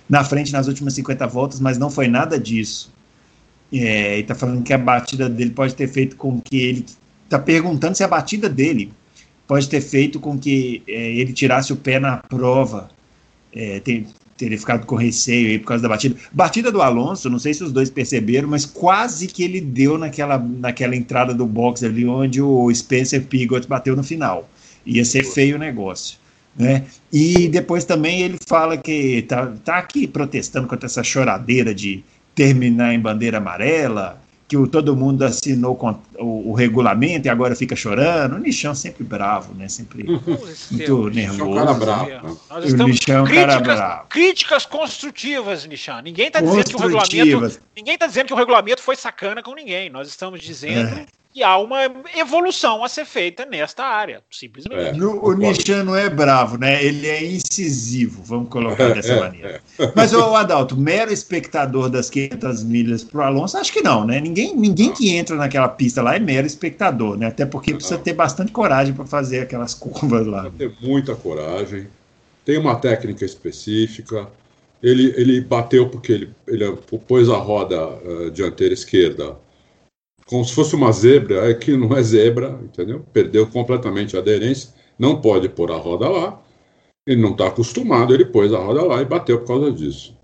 na 0.07 0.23
frente 0.23 0.53
nas 0.53 0.67
últimas 0.67 0.93
50 0.93 1.25
voltas, 1.27 1.59
mas 1.59 1.77
não 1.77 1.89
foi 1.89 2.07
nada 2.07 2.39
disso. 2.39 2.93
É, 3.73 4.13
ele 4.13 4.21
está 4.21 4.35
falando 4.35 4.63
que 4.63 4.71
a 4.71 4.77
batida 4.77 5.27
dele 5.27 5.49
pode 5.49 5.75
ter 5.75 5.87
feito 5.87 6.15
com 6.15 6.39
que 6.39 6.57
ele. 6.57 6.85
Está 7.25 7.39
perguntando 7.39 7.97
se 7.97 8.03
a 8.03 8.07
batida 8.07 8.47
dele 8.47 8.93
pode 9.47 9.69
ter 9.69 9.81
feito 9.81 10.19
com 10.19 10.37
que 10.37 10.81
é, 10.87 11.11
ele 11.13 11.33
tirasse 11.33 11.73
o 11.73 11.75
pé 11.75 11.99
na 11.99 12.17
prova, 12.17 12.89
é, 13.53 13.79
ter, 13.79 14.05
teria 14.37 14.57
ficado 14.57 14.85
com 14.85 14.95
receio 14.95 15.49
aí 15.49 15.59
por 15.59 15.67
causa 15.67 15.83
da 15.83 15.89
batida. 15.89 16.15
Batida 16.31 16.71
do 16.71 16.81
Alonso, 16.81 17.29
não 17.29 17.39
sei 17.39 17.53
se 17.53 17.63
os 17.63 17.71
dois 17.71 17.89
perceberam, 17.89 18.47
mas 18.47 18.65
quase 18.65 19.27
que 19.27 19.43
ele 19.43 19.61
deu 19.61 19.97
naquela, 19.97 20.37
naquela 20.37 20.95
entrada 20.95 21.33
do 21.33 21.45
box 21.45 21.83
ali 21.83 22.05
onde 22.05 22.41
o 22.41 22.73
Spencer 22.73 23.23
Pigot 23.23 23.67
bateu 23.67 23.95
no 23.95 24.03
final. 24.03 24.49
Ia 24.85 25.05
ser 25.05 25.23
feio 25.23 25.55
o 25.55 25.59
negócio. 25.59 26.17
Né? 26.55 26.83
E 27.11 27.47
depois 27.47 27.83
também 27.83 28.21
ele 28.21 28.37
fala 28.47 28.77
que 28.77 29.23
tá, 29.23 29.53
tá 29.63 29.77
aqui 29.77 30.05
protestando 30.05 30.67
contra 30.67 30.85
essa 30.85 31.03
choradeira 31.03 31.73
de 31.73 32.03
terminar 32.35 32.93
em 32.93 32.99
bandeira 32.99 33.37
amarela, 33.37 34.21
que 34.47 34.57
o, 34.57 34.67
todo 34.67 34.95
mundo 34.95 35.23
assinou 35.23 35.75
o, 36.23 36.49
o, 36.49 36.53
regulamento 36.53 37.27
e 37.27 37.29
agora 37.29 37.55
fica 37.55 37.75
chorando. 37.75 38.35
O 38.35 38.39
Nichão 38.39 38.73
sempre 38.73 39.03
bravo, 39.03 39.53
né? 39.53 39.67
Sempre 39.67 40.03
muito 40.71 41.09
nervoso. 41.09 41.51
O 41.51 41.55
cara 41.55 41.73
bravo. 41.73 42.39
Nós 42.49 42.73
o 42.73 42.87
Nichão 42.87 43.17
é 43.17 43.21
um 43.21 43.33
cara 43.33 43.59
bravo. 43.59 44.07
Críticas 44.07 44.65
construtivas, 44.65 45.65
Nichão. 45.65 46.01
Ninguém 46.01 46.27
está 46.27 46.41
dizendo 46.41 46.69
que 46.69 46.75
o 46.75 46.79
regulamento. 46.79 47.61
Ninguém 47.75 47.93
está 47.93 48.07
dizendo 48.07 48.27
que 48.27 48.33
o 48.33 48.37
regulamento 48.37 48.81
foi 48.81 48.95
sacana 48.95 49.43
com 49.43 49.53
ninguém. 49.53 49.89
Nós 49.89 50.07
estamos 50.07 50.41
dizendo 50.41 50.99
é 50.99 51.05
que 51.33 51.41
há 51.41 51.57
uma 51.57 51.79
evolução 52.15 52.83
a 52.83 52.87
ser 52.87 53.05
feita 53.05 53.45
nesta 53.45 53.83
área, 53.83 54.21
simplesmente. 54.29 54.79
É, 54.79 54.93
no, 54.93 55.25
o 55.25 55.33
Nishan 55.33 55.83
não 55.83 55.95
é 55.95 56.07
bravo, 56.07 56.57
né? 56.57 56.83
Ele 56.83 57.07
é 57.07 57.25
incisivo, 57.25 58.21
vamos 58.23 58.49
colocar 58.49 58.83
é, 58.83 58.93
dessa 58.93 59.13
é, 59.13 59.19
maneira. 59.19 59.61
É. 59.79 59.91
Mas 59.95 60.13
o 60.13 60.35
Adalto, 60.35 60.77
mero 60.77 61.11
espectador 61.11 61.89
das 61.89 62.09
500 62.09 62.63
milhas 62.63 63.03
para 63.03 63.19
o 63.19 63.23
Alonso, 63.23 63.57
acho 63.57 63.73
que 63.73 63.81
não, 63.81 64.05
né? 64.05 64.21
Ninguém, 64.21 64.55
ninguém 64.55 64.93
que 64.93 65.09
entra 65.15 65.35
naquela 65.35 65.67
pista 65.67 66.03
lá 66.03 66.12
é 66.15 66.19
mero 66.19 66.47
espectador, 66.47 67.17
né? 67.17 67.27
Até 67.27 67.45
porque 67.45 67.73
precisa 67.73 67.97
ter 67.97 68.13
bastante 68.13 68.51
coragem 68.51 68.93
para 68.93 69.05
fazer 69.05 69.39
aquelas 69.41 69.73
curvas 69.75 70.25
lá. 70.25 70.49
Precisa 70.49 70.69
ter 70.79 70.87
muita 70.87 71.15
coragem, 71.15 71.87
tem 72.45 72.57
uma 72.57 72.75
técnica 72.75 73.25
específica. 73.25 74.27
Ele, 74.81 75.13
ele 75.15 75.41
bateu 75.41 75.89
porque 75.89 76.11
ele, 76.11 76.29
ele 76.47 76.65
pôs 77.07 77.29
a 77.29 77.37
roda 77.37 77.87
uh, 77.87 78.31
dianteira 78.31 78.73
esquerda 78.73 79.37
como 80.25 80.43
se 80.45 80.53
fosse 80.53 80.75
uma 80.75 80.91
zebra, 80.91 81.49
é 81.49 81.53
que 81.53 81.75
não 81.75 81.95
é 81.95 82.01
zebra, 82.01 82.59
entendeu? 82.63 83.05
Perdeu 83.11 83.47
completamente 83.47 84.15
a 84.15 84.19
aderência, 84.19 84.73
não 84.97 85.19
pode 85.19 85.49
pôr 85.49 85.71
a 85.71 85.75
roda 85.75 86.09
lá. 86.09 86.41
Ele 87.05 87.21
não 87.21 87.31
está 87.31 87.47
acostumado, 87.47 88.13
ele 88.13 88.25
pôs 88.25 88.53
a 88.53 88.57
roda 88.57 88.83
lá 88.83 89.01
e 89.01 89.05
bateu 89.05 89.39
por 89.39 89.47
causa 89.47 89.71
disso. 89.71 90.15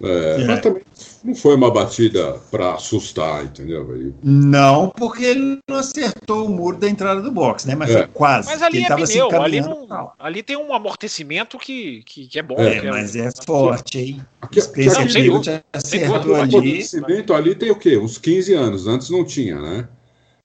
É, 0.00 0.42
é. 0.42 0.46
Mas 0.46 0.60
também 0.60 0.82
não 1.24 1.34
foi 1.34 1.56
uma 1.56 1.70
batida 1.72 2.40
para 2.50 2.74
assustar, 2.74 3.44
entendeu? 3.44 3.96
Ele... 3.96 4.14
Não, 4.22 4.90
porque 4.90 5.24
ele 5.24 5.58
não 5.68 5.76
acertou 5.76 6.46
o 6.46 6.48
muro 6.48 6.76
da 6.76 6.88
entrada 6.88 7.20
do 7.20 7.32
box, 7.32 7.66
né? 7.66 7.74
Mas 7.74 7.90
é. 7.90 7.98
foi 7.98 8.06
quase. 8.08 8.48
Mas 8.48 8.62
ali 8.62 8.84
é 8.84 8.94
pneu, 8.94 9.42
ali, 9.42 9.60
não, 9.60 10.12
ali 10.18 10.42
tem 10.42 10.56
um 10.56 10.72
amortecimento 10.72 11.58
que, 11.58 12.02
que, 12.04 12.28
que 12.28 12.38
é 12.38 12.42
bom. 12.42 12.54
É, 12.58 12.80
né? 12.80 12.90
mas 12.90 13.16
é 13.16 13.28
forte, 13.44 13.98
hein? 13.98 14.26
Aqui, 14.40 14.60
aqui, 14.60 14.88
aqui, 14.88 15.30
aqui, 15.30 15.62
acertou 15.72 16.36
ali. 16.36 16.54
O 16.54 16.58
amortecimento 16.58 17.34
ali 17.34 17.54
tem 17.56 17.70
o 17.72 17.76
quê? 17.76 17.98
Uns 17.98 18.18
15 18.18 18.54
anos, 18.54 18.86
antes 18.86 19.10
não 19.10 19.24
tinha, 19.24 19.60
né? 19.60 19.88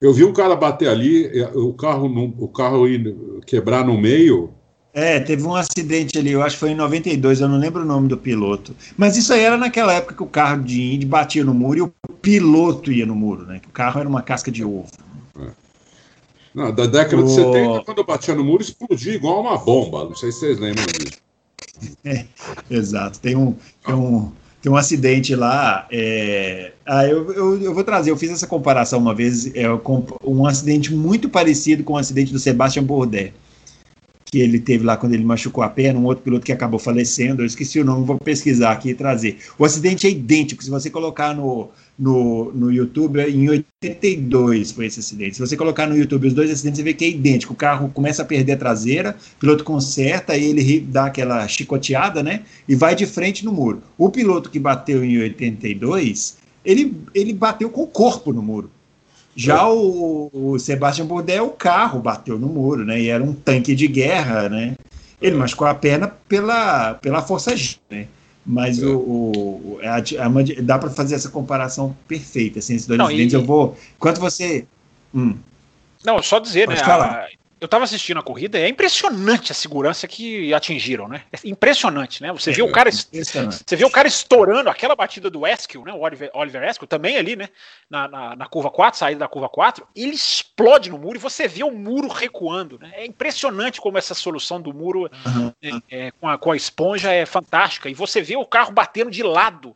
Eu 0.02 0.12
vi 0.12 0.26
um 0.26 0.34
cara 0.34 0.56
bater 0.56 0.90
ali, 0.90 1.30
o 1.54 1.74
carro, 1.74 2.08
o 2.38 2.48
carro 2.50 2.88
ir 2.88 3.16
quebrar 3.46 3.86
no 3.86 3.98
meio, 3.98 4.54
é, 4.94 5.20
teve 5.20 5.44
um 5.44 5.56
acidente 5.56 6.20
ali, 6.20 6.32
eu 6.32 6.44
acho 6.44 6.56
que 6.56 6.60
foi 6.60 6.70
em 6.70 6.76
92, 6.76 7.42
eu 7.42 7.50
não 7.50 7.58
lembro 7.58 7.82
o 7.82 7.86
nome 7.86 8.08
do 8.08 8.16
piloto. 8.16 8.76
Mas 8.96 9.18
isso 9.18 9.34
aí 9.34 9.42
era 9.42 9.58
naquela 9.58 9.92
época 9.92 10.14
que 10.14 10.22
o 10.22 10.28
carro 10.28 10.62
de 10.62 10.94
Indy 10.94 11.06
batia 11.06 11.44
no 11.44 11.54
muro 11.54 11.80
e 11.80 11.82
o 11.82 11.94
piloto 12.22 12.92
ia 12.92 13.04
no 13.04 13.16
muro, 13.16 13.44
né? 13.44 13.60
Que 13.60 13.68
o 13.68 13.72
carro 13.72 14.00
era 14.00 14.08
uma 14.08 14.22
casca 14.22 14.52
de 14.52 14.64
ovo. 14.64 14.86
É. 15.40 15.48
Não, 16.54 16.72
da 16.72 16.86
década 16.86 17.24
o... 17.24 17.26
de 17.26 17.34
70, 17.34 17.84
quando 17.84 18.04
batia 18.04 18.36
no 18.36 18.44
muro, 18.44 18.62
explodia 18.62 19.16
igual 19.16 19.42
uma 19.42 19.58
bomba. 19.58 20.04
Não 20.04 20.16
sei 20.16 20.32
se 20.32 20.42
vocês 20.42 20.60
lembram 20.60 20.86
disso. 20.86 21.18
É, 22.06 22.26
exato. 22.70 23.20
Tem 23.20 23.36
um, 23.36 23.56
tem 23.84 23.96
um, 23.96 24.32
tem 24.62 24.72
um 24.72 24.78
acidente 24.78 25.34
lá. 25.36 25.88
É... 25.92 26.72
Ah, 26.86 27.08
eu, 27.08 27.34
eu, 27.34 27.64
eu, 27.64 27.74
vou 27.74 27.84
trazer, 27.84 28.12
eu 28.12 28.18
fiz 28.18 28.30
essa 28.30 28.46
comparação 28.46 29.00
uma 29.00 29.16
vez, 29.16 29.48
é, 29.56 29.66
um 30.24 30.46
acidente 30.46 30.94
muito 30.94 31.30
parecido 31.30 31.84
com 31.84 31.94
o 31.94 31.98
acidente 31.98 32.32
do 32.32 32.38
Sebastian 32.38 32.84
Bourdais 32.84 33.34
que 34.34 34.42
ele 34.42 34.60
teve 34.60 34.84
lá 34.84 34.98
quando 34.98 35.14
ele 35.14 35.24
machucou 35.24 35.64
a 35.64 35.70
perna, 35.70 36.00
um 36.00 36.06
outro 36.06 36.24
piloto 36.24 36.44
que 36.44 36.52
acabou 36.52 36.80
falecendo, 36.80 37.44
eu 37.44 37.46
esqueci 37.46 37.80
o 37.80 37.86
nome, 37.86 38.04
vou 38.04 38.18
pesquisar 38.18 38.72
aqui 38.72 38.90
e 38.90 38.96
trazer. 38.96 39.38
O 39.60 39.64
acidente 39.64 40.08
é 40.08 40.10
idêntico, 40.10 40.64
se 40.64 40.72
você 40.72 40.90
colocar 40.90 41.36
no, 41.36 41.70
no, 42.00 42.52
no 42.52 42.72
YouTube, 42.72 43.22
em 43.22 43.48
82 43.48 44.72
foi 44.72 44.88
esse 44.88 45.02
acidente. 45.02 45.36
Se 45.36 45.40
você 45.40 45.56
colocar 45.56 45.86
no 45.86 45.96
YouTube 45.96 46.26
os 46.26 46.34
dois 46.34 46.50
acidentes, 46.50 46.80
você 46.80 46.84
vê 46.84 46.96
que 46.96 47.06
é 47.06 47.10
idêntico. 47.10 47.54
O 47.54 47.56
carro 47.56 47.90
começa 47.90 48.24
a 48.24 48.26
perder 48.26 48.54
a 48.54 48.58
traseira, 48.58 49.16
o 49.36 49.40
piloto 49.40 49.64
conserta, 49.64 50.34
aí 50.34 50.46
ele 50.46 50.80
dá 50.80 51.06
aquela 51.06 51.48
chicoteada, 51.48 52.24
né? 52.24 52.42
E 52.68 52.74
vai 52.74 52.96
de 52.96 53.06
frente 53.06 53.46
no 53.46 53.54
muro. 53.54 53.84
O 54.00 54.10
piloto 54.10 54.50
que 54.50 54.58
bateu 54.58 55.06
em 55.06 55.20
82, 55.20 56.38
ele, 56.66 56.98
ele 57.14 57.34
bateu 57.34 57.70
com 57.70 57.84
o 57.84 57.88
corpo 57.88 58.34
no 58.34 58.42
muro. 58.42 58.72
Já 59.36 59.68
o, 59.68 60.30
o 60.32 60.60
Sebastian 60.60 61.06
Bourdais, 61.06 61.42
o 61.42 61.50
carro 61.50 62.00
bateu 62.00 62.38
no 62.38 62.48
muro, 62.48 62.86
né? 62.86 63.02
E 63.02 63.10
era 63.10 63.24
um 63.24 63.34
tanque 63.34 63.74
de 63.74 63.88
guerra, 63.88 64.48
né? 64.48 64.76
Ele 65.22 65.36
machucou 65.36 65.68
a 65.68 65.74
perna 65.74 66.08
pela, 66.28 66.96
pela 66.96 67.22
força 67.22 67.56
G, 67.56 67.78
né? 67.90 68.08
Mas 68.46 68.82
é. 68.82 68.86
o, 68.86 68.98
o 68.98 69.80
a, 69.82 69.96
a, 69.98 70.62
dá 70.62 70.78
para 70.78 70.90
fazer 70.90 71.16
essa 71.16 71.30
comparação 71.30 71.96
perfeita. 72.08 72.60
Assim, 72.60 72.76
esses 72.76 72.88
dois 72.88 72.98
Não, 72.98 73.08
acidentes, 73.08 73.34
e... 73.34 73.38
eu 73.38 73.44
vou. 73.44 73.78
Enquanto 73.96 74.20
você. 74.20 74.66
Hum. 75.16 75.36
Não, 76.04 76.22
só 76.22 76.40
dizer, 76.40 76.68
Pode 76.68 76.82
né? 76.82 76.88
A, 76.88 77.28
eu 77.64 77.68
estava 77.68 77.86
assistindo 77.86 78.20
a 78.20 78.24
corrida, 78.24 78.60
é 78.60 78.68
impressionante 78.68 79.52
a 79.52 79.56
segurança 79.56 80.08
que 80.08 80.54
atingiram, 80.54 81.08
né? 81.08 81.22
É 81.32 81.48
impressionante, 81.48 82.22
né? 82.22 82.32
Você 82.34 82.52
é, 82.52 82.54
vê 82.54 82.62
o 82.62 82.72
cara, 82.72 82.92
você 82.92 83.76
vê 83.76 83.86
o 83.86 83.90
cara 83.90 84.08
estourando 84.08 84.70
aquela 84.70 84.96
batida 84.96 85.30
do 85.30 85.48
Eskel, 85.48 85.86
né? 85.86 85.94
O 85.94 86.02
Oliver, 86.02 86.30
Oliver 86.34 86.62
também 86.88 87.16
ali, 87.16 87.36
né? 87.36 87.48
Na, 87.90 88.08
na, 88.08 88.36
na, 88.36 88.46
curva 88.48 88.70
4, 88.70 89.00
saída 89.00 89.20
da 89.20 89.28
curva 89.28 89.48
4, 89.48 89.88
ele 89.96 90.14
explode 90.14 90.90
no 90.90 90.98
muro 90.98 91.18
e 91.18 91.22
você 91.22 91.48
vê 91.48 91.64
o 91.64 91.72
muro 91.72 92.10
recuando, 92.10 92.78
né? 92.78 92.92
É 92.96 93.06
impressionante 93.06 93.80
como 93.80 93.98
essa 93.98 94.14
solução 94.14 94.62
do 94.62 94.74
muro 94.74 95.10
uhum. 95.26 95.52
é, 95.90 96.12
com, 96.12 96.28
a, 96.28 96.38
com 96.38 96.52
a 96.52 96.58
esponja 96.58 97.14
é 97.14 97.26
fantástica. 97.26 97.90
E 97.90 97.94
você 97.94 98.22
vê 98.22 98.36
o 98.36 98.46
carro 98.46 98.74
batendo 98.74 99.10
de 99.10 99.24
lado 99.24 99.76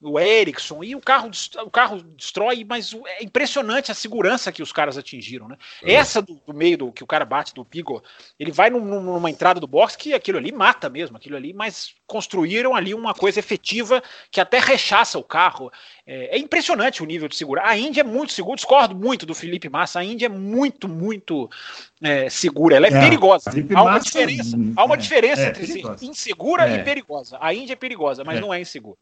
o 0.00 0.18
Ericsson, 0.18 0.84
e 0.84 0.94
o 0.94 1.00
carro, 1.00 1.28
o 1.64 1.70
carro 1.70 2.00
destrói, 2.16 2.64
mas 2.64 2.94
é 3.18 3.24
impressionante 3.24 3.90
a 3.90 3.94
segurança 3.94 4.52
que 4.52 4.62
os 4.62 4.72
caras 4.72 4.96
atingiram, 4.96 5.48
né? 5.48 5.56
É. 5.82 5.94
Essa 5.94 6.22
do, 6.22 6.40
do, 6.46 6.54
meio 6.54 6.78
do 6.78 6.92
que 6.92 7.02
o 7.02 7.06
cara 7.06 7.24
bate 7.24 7.52
do 7.52 7.64
Pigo, 7.64 8.02
ele 8.38 8.52
vai 8.52 8.70
num, 8.70 8.80
numa 8.80 9.28
entrada 9.28 9.58
do 9.58 9.66
box 9.66 9.96
que 9.96 10.14
aquilo 10.14 10.38
ali 10.38 10.52
mata 10.52 10.88
mesmo, 10.88 11.16
aquilo 11.16 11.36
ali, 11.36 11.52
mas 11.52 11.94
construíram 12.06 12.76
ali 12.76 12.94
uma 12.94 13.12
coisa 13.12 13.40
efetiva 13.40 14.00
que 14.30 14.40
até 14.40 14.60
rechaça 14.60 15.18
o 15.18 15.24
carro. 15.24 15.70
É, 16.06 16.36
é 16.36 16.38
impressionante 16.38 17.02
o 17.02 17.06
nível 17.06 17.28
de 17.28 17.34
segurança. 17.34 17.68
A 17.68 17.76
Índia 17.76 18.02
é 18.02 18.04
muito 18.04 18.32
segura, 18.32 18.54
discordo 18.54 18.94
muito 18.94 19.26
do 19.26 19.34
Felipe 19.34 19.68
Massa, 19.68 19.98
a 19.98 20.04
Índia 20.04 20.26
é 20.26 20.30
muito, 20.30 20.88
muito 20.88 21.50
é, 22.00 22.30
segura, 22.30 22.76
ela 22.76 22.86
é, 22.86 22.92
é 22.92 23.00
perigosa. 23.00 23.50
Há 23.50 23.82
uma 23.82 23.92
Massa, 23.92 24.04
diferença, 24.04 24.56
há 24.76 24.84
uma 24.84 24.94
é, 24.94 24.98
diferença 24.98 25.42
é, 25.42 25.48
entre 25.48 25.82
insegura 26.02 26.70
e 26.70 26.84
perigosa. 26.84 27.36
A 27.40 27.52
Índia 27.52 27.72
é 27.72 27.76
perigosa, 27.76 28.22
mas 28.22 28.40
não 28.40 28.54
é 28.54 28.60
insegura. 28.60 28.96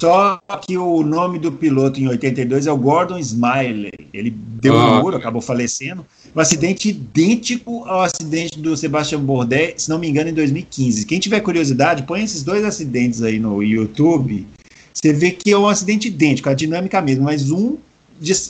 Só 0.00 0.40
que 0.62 0.78
o 0.78 1.02
nome 1.02 1.38
do 1.38 1.52
piloto 1.52 2.00
em 2.00 2.08
82 2.08 2.66
é 2.66 2.72
o 2.72 2.76
Gordon 2.76 3.18
Smiley. 3.18 3.92
Ele 4.12 4.30
deu 4.30 4.76
ah. 4.76 4.98
um 4.98 5.02
muro, 5.02 5.16
acabou 5.16 5.42
falecendo. 5.42 6.04
Um 6.34 6.40
acidente 6.40 6.88
idêntico 6.88 7.84
ao 7.84 8.02
acidente 8.02 8.58
do 8.58 8.76
Sebastian 8.76 9.20
Bourdais, 9.20 9.82
se 9.82 9.90
não 9.90 9.98
me 9.98 10.08
engano, 10.08 10.30
em 10.30 10.34
2015. 10.34 11.04
Quem 11.04 11.18
tiver 11.18 11.40
curiosidade, 11.40 12.04
põe 12.04 12.22
esses 12.22 12.42
dois 12.42 12.64
acidentes 12.64 13.22
aí 13.22 13.38
no 13.38 13.62
YouTube. 13.62 14.46
Você 14.94 15.12
vê 15.12 15.30
que 15.30 15.50
é 15.50 15.58
um 15.58 15.68
acidente 15.68 16.08
idêntico, 16.08 16.48
a 16.48 16.54
dinâmica 16.54 17.02
mesmo, 17.02 17.24
mas 17.24 17.50
um 17.50 17.76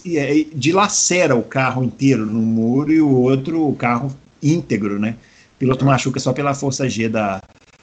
é, 0.06 0.46
dilacera 0.54 1.34
o 1.34 1.42
carro 1.42 1.82
inteiro 1.82 2.24
no 2.24 2.40
muro 2.40 2.92
e 2.92 3.00
o 3.00 3.10
outro 3.10 3.68
o 3.68 3.74
carro 3.74 4.14
íntegro, 4.40 4.98
né? 5.00 5.16
O 5.56 5.58
piloto 5.58 5.84
machuca 5.84 6.20
só 6.20 6.32
pela 6.32 6.54
força 6.54 6.88
G 6.88 7.08
da, 7.08 7.42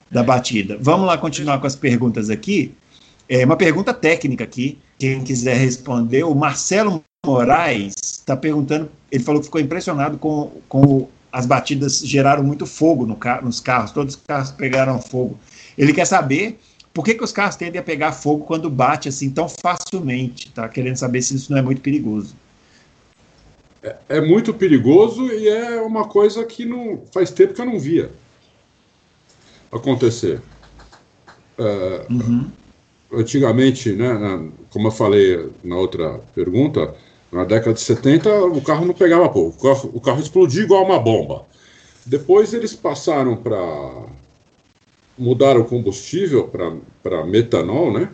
da 0.09 0.23
batida. 0.23 0.77
Vamos 0.79 1.07
lá 1.07 1.17
continuar 1.17 1.59
com 1.59 1.67
as 1.67 1.75
perguntas 1.75 2.29
aqui. 2.29 2.73
É 3.35 3.43
uma 3.43 3.57
pergunta 3.57 3.91
técnica 3.95 4.43
aqui, 4.43 4.77
quem 4.99 5.23
quiser 5.23 5.55
responder. 5.55 6.23
O 6.23 6.35
Marcelo 6.35 7.03
Moraes 7.25 7.95
está 7.99 8.37
perguntando, 8.37 8.91
ele 9.11 9.23
falou 9.23 9.41
que 9.41 9.47
ficou 9.47 9.59
impressionado 9.59 10.19
com, 10.19 10.51
com 10.69 11.07
as 11.31 11.47
batidas 11.47 11.97
geraram 11.97 12.43
muito 12.43 12.67
fogo 12.67 13.07
no 13.07 13.17
nos 13.41 13.59
carros, 13.59 13.91
todos 13.91 14.13
os 14.13 14.21
carros 14.21 14.51
pegaram 14.51 15.01
fogo. 15.01 15.39
Ele 15.75 15.91
quer 15.91 16.05
saber 16.05 16.59
por 16.93 17.03
que, 17.03 17.15
que 17.15 17.23
os 17.23 17.31
carros 17.31 17.55
tendem 17.55 17.79
a 17.79 17.83
pegar 17.83 18.11
fogo 18.11 18.45
quando 18.45 18.69
bate 18.69 19.09
assim 19.09 19.31
tão 19.31 19.49
facilmente, 19.49 20.51
tá 20.51 20.69
querendo 20.69 20.97
saber 20.97 21.23
se 21.23 21.35
isso 21.35 21.51
não 21.51 21.57
é 21.57 21.61
muito 21.63 21.81
perigoso. 21.81 22.35
É, 23.81 23.95
é 24.09 24.21
muito 24.21 24.53
perigoso 24.53 25.25
e 25.31 25.47
é 25.47 25.81
uma 25.81 26.07
coisa 26.07 26.45
que 26.45 26.65
não 26.65 27.01
faz 27.11 27.31
tempo 27.31 27.55
que 27.55 27.61
eu 27.61 27.65
não 27.65 27.79
via 27.79 28.11
acontecer. 29.71 30.39
É, 31.57 32.05
uhum 32.11 32.61
antigamente, 33.13 33.91
né, 33.91 34.13
na, 34.13 34.45
como 34.69 34.87
eu 34.87 34.91
falei 34.91 35.49
na 35.63 35.75
outra 35.75 36.19
pergunta, 36.33 36.93
na 37.31 37.43
década 37.43 37.73
de 37.73 37.81
70 37.81 38.29
o 38.45 38.61
carro 38.61 38.85
não 38.85 38.93
pegava 38.93 39.29
pouco, 39.29 39.57
o 39.57 39.73
carro, 39.73 39.91
o 39.93 40.01
carro 40.01 40.21
explodia 40.21 40.63
igual 40.63 40.83
uma 40.83 40.99
bomba. 40.99 41.45
Depois 42.05 42.53
eles 42.53 42.75
passaram 42.75 43.35
para 43.35 43.57
mudar 45.17 45.57
o 45.57 45.65
combustível 45.65 46.49
para 47.01 47.25
metanol, 47.25 47.93
né? 47.93 48.09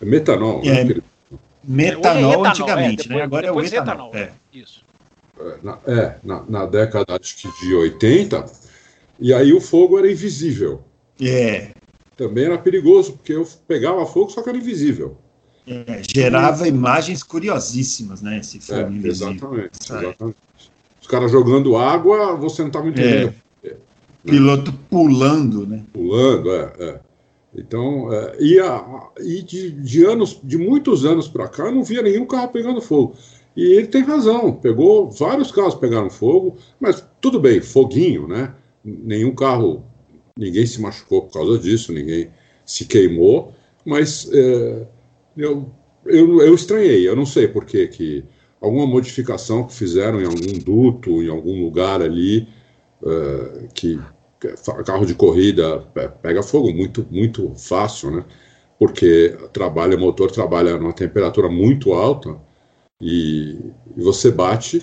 É 0.00 0.04
metanol, 0.04 0.60
é, 0.64 0.84
né? 0.84 0.94
Metanol, 1.64 2.46
é 2.46 2.48
antigamente, 2.48 3.06
é, 3.06 3.08
depois, 3.08 3.18
né? 3.18 3.22
Agora 3.22 3.46
é 3.46 3.52
o 3.52 3.60
etanol. 3.60 4.10
É. 4.14 4.30
Isso. 4.52 4.84
É, 5.38 5.54
na, 5.62 5.78
é, 5.86 6.14
na, 6.22 6.44
na 6.48 6.66
década 6.66 7.18
acho 7.20 7.36
que 7.36 7.66
de 7.66 7.74
80, 7.74 8.46
e 9.18 9.34
aí 9.34 9.52
o 9.52 9.60
fogo 9.60 9.98
era 9.98 10.10
invisível. 10.10 10.80
É 11.20 11.72
também 12.20 12.44
era 12.44 12.58
perigoso, 12.58 13.14
porque 13.14 13.32
eu 13.32 13.48
pegava 13.66 14.04
fogo, 14.04 14.30
só 14.30 14.42
que 14.42 14.50
era 14.50 14.58
invisível. 14.58 15.16
É, 15.66 16.02
gerava 16.02 16.68
imagens 16.68 17.22
curiosíssimas, 17.22 18.20
né? 18.20 18.40
Esse 18.40 18.60
fogo 18.60 18.78
é. 18.78 19.08
Exatamente, 19.08 19.70
exatamente. 19.80 20.36
Os 21.00 21.06
caras 21.06 21.32
jogando 21.32 21.78
água, 21.78 22.36
você 22.36 22.60
não 22.60 22.68
estava 22.68 22.88
entendendo. 22.88 23.34
É. 23.64 23.68
Né? 23.68 23.76
Piloto 24.22 24.70
pulando, 24.90 25.66
né? 25.66 25.82
Pulando, 25.94 26.52
é. 26.52 26.72
é. 26.78 27.00
Então, 27.56 28.12
é, 28.12 28.36
e, 28.38 28.60
a, 28.60 29.08
e 29.18 29.42
de, 29.42 29.70
de, 29.70 30.04
anos, 30.04 30.38
de 30.44 30.58
muitos 30.58 31.06
anos 31.06 31.26
para 31.26 31.48
cá, 31.48 31.64
eu 31.64 31.72
não 31.72 31.82
via 31.82 32.02
nenhum 32.02 32.26
carro 32.26 32.48
pegando 32.48 32.82
fogo. 32.82 33.14
E 33.56 33.64
ele 33.64 33.86
tem 33.86 34.02
razão, 34.02 34.52
pegou 34.52 35.10
vários 35.10 35.50
carros 35.50 35.74
pegaram 35.74 36.10
fogo, 36.10 36.58
mas 36.78 37.04
tudo 37.20 37.40
bem, 37.40 37.62
foguinho, 37.62 38.28
né? 38.28 38.54
Nenhum 38.84 39.34
carro 39.34 39.84
ninguém 40.40 40.64
se 40.64 40.80
machucou 40.80 41.22
por 41.22 41.32
causa 41.34 41.58
disso, 41.58 41.92
ninguém 41.92 42.30
se 42.64 42.86
queimou, 42.86 43.52
mas 43.84 44.28
é, 44.32 44.86
eu, 45.36 45.70
eu, 46.06 46.40
eu 46.40 46.54
estranhei, 46.54 47.06
eu 47.06 47.14
não 47.14 47.26
sei 47.26 47.46
por 47.46 47.66
que, 47.66 47.86
que 47.88 48.24
alguma 48.60 48.86
modificação 48.86 49.64
que 49.64 49.74
fizeram 49.74 50.20
em 50.20 50.24
algum 50.24 50.58
duto, 50.58 51.22
em 51.22 51.28
algum 51.28 51.62
lugar 51.62 52.00
ali, 52.00 52.48
é, 53.04 53.68
que 53.74 54.00
carro 54.86 55.04
de 55.04 55.14
corrida 55.14 55.80
pega 56.22 56.42
fogo 56.42 56.72
muito, 56.72 57.06
muito 57.10 57.52
fácil, 57.54 58.10
né? 58.10 58.24
Porque 58.78 59.36
trabalha, 59.52 59.96
o 59.96 60.00
motor 60.00 60.30
trabalha 60.30 60.78
numa 60.78 60.94
temperatura 60.94 61.50
muito 61.50 61.92
alta 61.92 62.34
e, 62.98 63.58
e 63.94 64.02
você 64.02 64.30
bate 64.30 64.82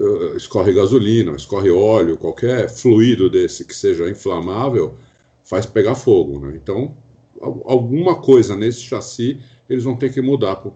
uh, 0.00 0.36
escorre 0.36 0.72
gasolina, 0.72 1.32
escorre 1.32 1.70
óleo, 1.70 2.18
qualquer 2.18 2.68
fluido 2.68 3.30
desse 3.30 3.64
que 3.64 3.74
seja 3.74 4.08
inflamável 4.08 4.96
faz 5.44 5.66
pegar 5.66 5.94
fogo. 5.94 6.40
Né? 6.40 6.56
Então, 6.56 6.96
alguma 7.40 8.20
coisa 8.20 8.56
nesse 8.56 8.80
chassi 8.80 9.40
eles 9.68 9.84
vão 9.84 9.96
ter 9.96 10.12
que 10.12 10.20
mudar. 10.20 10.56
Por... 10.56 10.74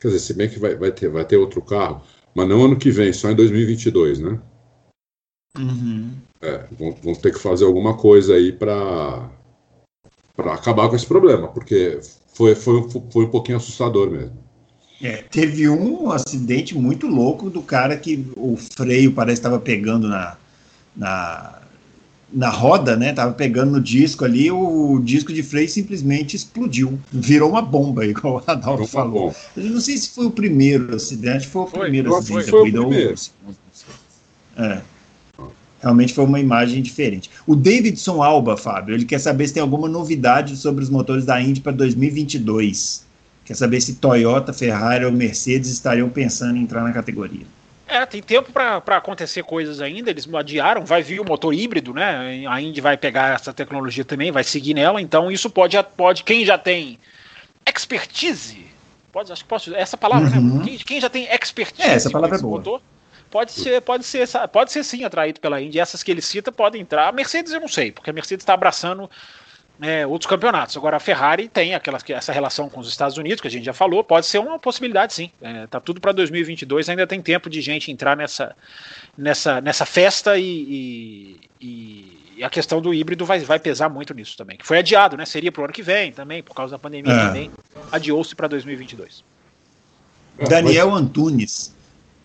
Quer 0.00 0.08
dizer, 0.08 0.20
se 0.20 0.34
bem 0.34 0.48
que 0.48 0.58
vai, 0.58 0.74
vai, 0.74 0.92
ter, 0.92 1.08
vai 1.08 1.24
ter 1.24 1.36
outro 1.36 1.62
carro, 1.62 2.02
mas 2.34 2.48
não 2.48 2.64
ano 2.64 2.78
que 2.78 2.90
vem, 2.90 3.12
só 3.12 3.30
em 3.30 3.34
2022, 3.36 4.20
né? 4.20 4.40
Uhum. 5.58 6.12
É, 6.40 6.64
vão, 6.78 6.92
vão, 7.02 7.14
ter 7.14 7.32
que 7.32 7.38
fazer 7.38 7.64
alguma 7.64 7.96
coisa 7.96 8.34
aí 8.34 8.52
para 8.52 9.30
para 10.36 10.54
acabar 10.54 10.88
com 10.88 10.96
esse 10.96 11.04
problema, 11.04 11.48
porque 11.48 12.00
foi, 12.32 12.54
foi, 12.54 12.88
foi 13.12 13.24
um 13.24 13.30
pouquinho 13.30 13.58
assustador 13.58 14.10
mesmo. 14.10 14.38
É, 15.02 15.24
teve 15.30 15.68
um 15.68 16.10
acidente 16.10 16.76
muito 16.76 17.06
louco 17.06 17.48
do 17.48 17.62
cara 17.62 17.96
que 17.96 18.26
o 18.36 18.56
freio 18.56 19.12
parece 19.12 19.38
estava 19.38 19.58
pegando 19.58 20.06
na, 20.06 20.36
na, 20.94 21.58
na 22.30 22.50
roda, 22.50 22.96
né? 22.96 23.12
Tava 23.14 23.32
pegando 23.32 23.72
no 23.72 23.80
disco 23.80 24.26
ali, 24.26 24.50
o 24.50 25.00
disco 25.02 25.32
de 25.32 25.42
freio 25.42 25.68
simplesmente 25.68 26.36
explodiu. 26.36 26.98
Virou 27.10 27.48
uma 27.48 27.62
bomba, 27.62 28.04
igual 28.06 28.42
o 28.46 28.50
Adalto 28.50 28.86
falou. 28.86 29.34
Eu 29.56 29.70
não 29.70 29.80
sei 29.80 29.96
se 29.96 30.10
foi 30.10 30.26
o 30.26 30.30
primeiro 30.30 30.94
acidente, 30.94 31.46
foi 31.46 31.62
o 31.62 31.66
foi, 31.66 31.80
primeiro 31.80 32.14
acidente 32.14 32.50
foi, 32.50 32.70
da 32.70 32.80
corrida. 32.80 33.14
É. 34.58 34.80
Realmente 35.82 36.12
foi 36.12 36.26
uma 36.26 36.38
imagem 36.38 36.82
diferente. 36.82 37.30
O 37.46 37.56
Davidson 37.56 38.22
Alba, 38.22 38.54
Fábio, 38.54 38.94
ele 38.94 39.06
quer 39.06 39.18
saber 39.18 39.48
se 39.48 39.54
tem 39.54 39.62
alguma 39.62 39.88
novidade 39.88 40.54
sobre 40.58 40.84
os 40.84 40.90
motores 40.90 41.24
da 41.24 41.40
Indy 41.40 41.62
para 41.62 41.72
2022. 41.72 43.08
Quer 43.44 43.54
saber 43.54 43.80
se 43.80 43.96
Toyota, 43.96 44.52
Ferrari 44.52 45.04
ou 45.04 45.12
Mercedes 45.12 45.70
estariam 45.70 46.08
pensando 46.08 46.56
em 46.56 46.62
entrar 46.62 46.82
na 46.82 46.92
categoria. 46.92 47.46
É, 47.90 48.06
tem 48.06 48.22
tempo 48.22 48.52
para 48.52 48.96
acontecer 48.96 49.42
coisas 49.42 49.80
ainda. 49.80 50.10
Eles 50.10 50.28
adiaram, 50.32 50.84
vai 50.84 51.02
vir 51.02 51.20
o 51.20 51.24
motor 51.24 51.52
híbrido, 51.52 51.92
né? 51.92 52.46
A 52.48 52.60
Indy 52.60 52.80
vai 52.80 52.96
pegar 52.96 53.34
essa 53.34 53.52
tecnologia 53.52 54.04
também, 54.04 54.30
vai 54.30 54.44
seguir 54.44 54.74
nela. 54.74 55.02
Então 55.02 55.28
isso 55.28 55.50
pode, 55.50 55.76
pode 55.96 56.22
quem 56.22 56.44
já 56.44 56.56
tem 56.56 57.00
expertise, 57.68 58.64
pode, 59.10 59.32
acho 59.32 59.42
que 59.42 59.48
posso 59.48 59.74
essa 59.74 59.96
palavra, 59.96 60.30
né? 60.30 60.38
uhum. 60.38 60.58
né? 60.58 60.64
Quem, 60.64 60.78
quem, 60.78 61.00
já 61.00 61.10
tem 61.10 61.24
expertise, 61.24 61.88
é, 61.88 61.94
essa 61.94 62.10
palavra 62.10 62.36
é 62.36 62.40
boa. 62.40 62.58
Motor, 62.58 62.80
pode 63.28 63.50
ser, 63.50 63.80
pode 63.82 64.04
ser, 64.04 64.28
pode 64.52 64.70
ser 64.70 64.84
sim 64.84 65.02
atraído 65.02 65.40
pela 65.40 65.60
Indy. 65.60 65.80
Essas 65.80 66.04
que 66.04 66.12
ele 66.12 66.22
cita 66.22 66.52
podem 66.52 66.80
entrar. 66.80 67.08
A 67.08 67.12
Mercedes 67.12 67.52
eu 67.52 67.60
não 67.60 67.68
sei, 67.68 67.90
porque 67.90 68.10
a 68.10 68.12
Mercedes 68.12 68.42
está 68.42 68.54
abraçando 68.54 69.10
é, 69.80 70.06
outros 70.06 70.28
campeonatos. 70.28 70.76
Agora 70.76 70.96
a 70.96 71.00
Ferrari 71.00 71.48
tem 71.48 71.74
aquela, 71.74 71.98
essa 72.08 72.32
relação 72.32 72.68
com 72.68 72.80
os 72.80 72.88
Estados 72.88 73.16
Unidos, 73.16 73.40
que 73.40 73.48
a 73.48 73.50
gente 73.50 73.64
já 73.64 73.72
falou, 73.72 74.04
pode 74.04 74.26
ser 74.26 74.38
uma 74.38 74.58
possibilidade 74.58 75.14
sim. 75.14 75.30
É, 75.40 75.66
tá 75.66 75.80
tudo 75.80 76.00
para 76.00 76.12
2022, 76.12 76.88
ainda 76.88 77.06
tem 77.06 77.20
tempo 77.20 77.48
de 77.48 77.60
gente 77.60 77.90
entrar 77.90 78.16
nessa, 78.16 78.54
nessa, 79.16 79.60
nessa 79.60 79.86
festa 79.86 80.38
e, 80.38 81.38
e, 81.60 82.18
e, 82.36 82.44
a 82.44 82.50
questão 82.50 82.80
do 82.80 82.92
híbrido 82.92 83.24
vai, 83.24 83.40
vai 83.40 83.58
pesar 83.58 83.88
muito 83.88 84.14
nisso 84.14 84.36
também. 84.36 84.56
Que 84.56 84.66
foi 84.66 84.78
adiado, 84.78 85.16
né? 85.16 85.26
Seria 85.26 85.52
para 85.52 85.62
o 85.62 85.64
ano 85.64 85.72
que 85.72 85.82
vem 85.82 86.12
também, 86.12 86.42
por 86.42 86.54
causa 86.54 86.72
da 86.72 86.78
pandemia 86.78 87.12
é. 87.12 87.26
também. 87.26 87.50
Adiou-se 87.92 88.34
para 88.34 88.48
2022. 88.48 89.24
É, 90.38 90.44
Daniel 90.46 90.94
Antunes. 90.94 91.74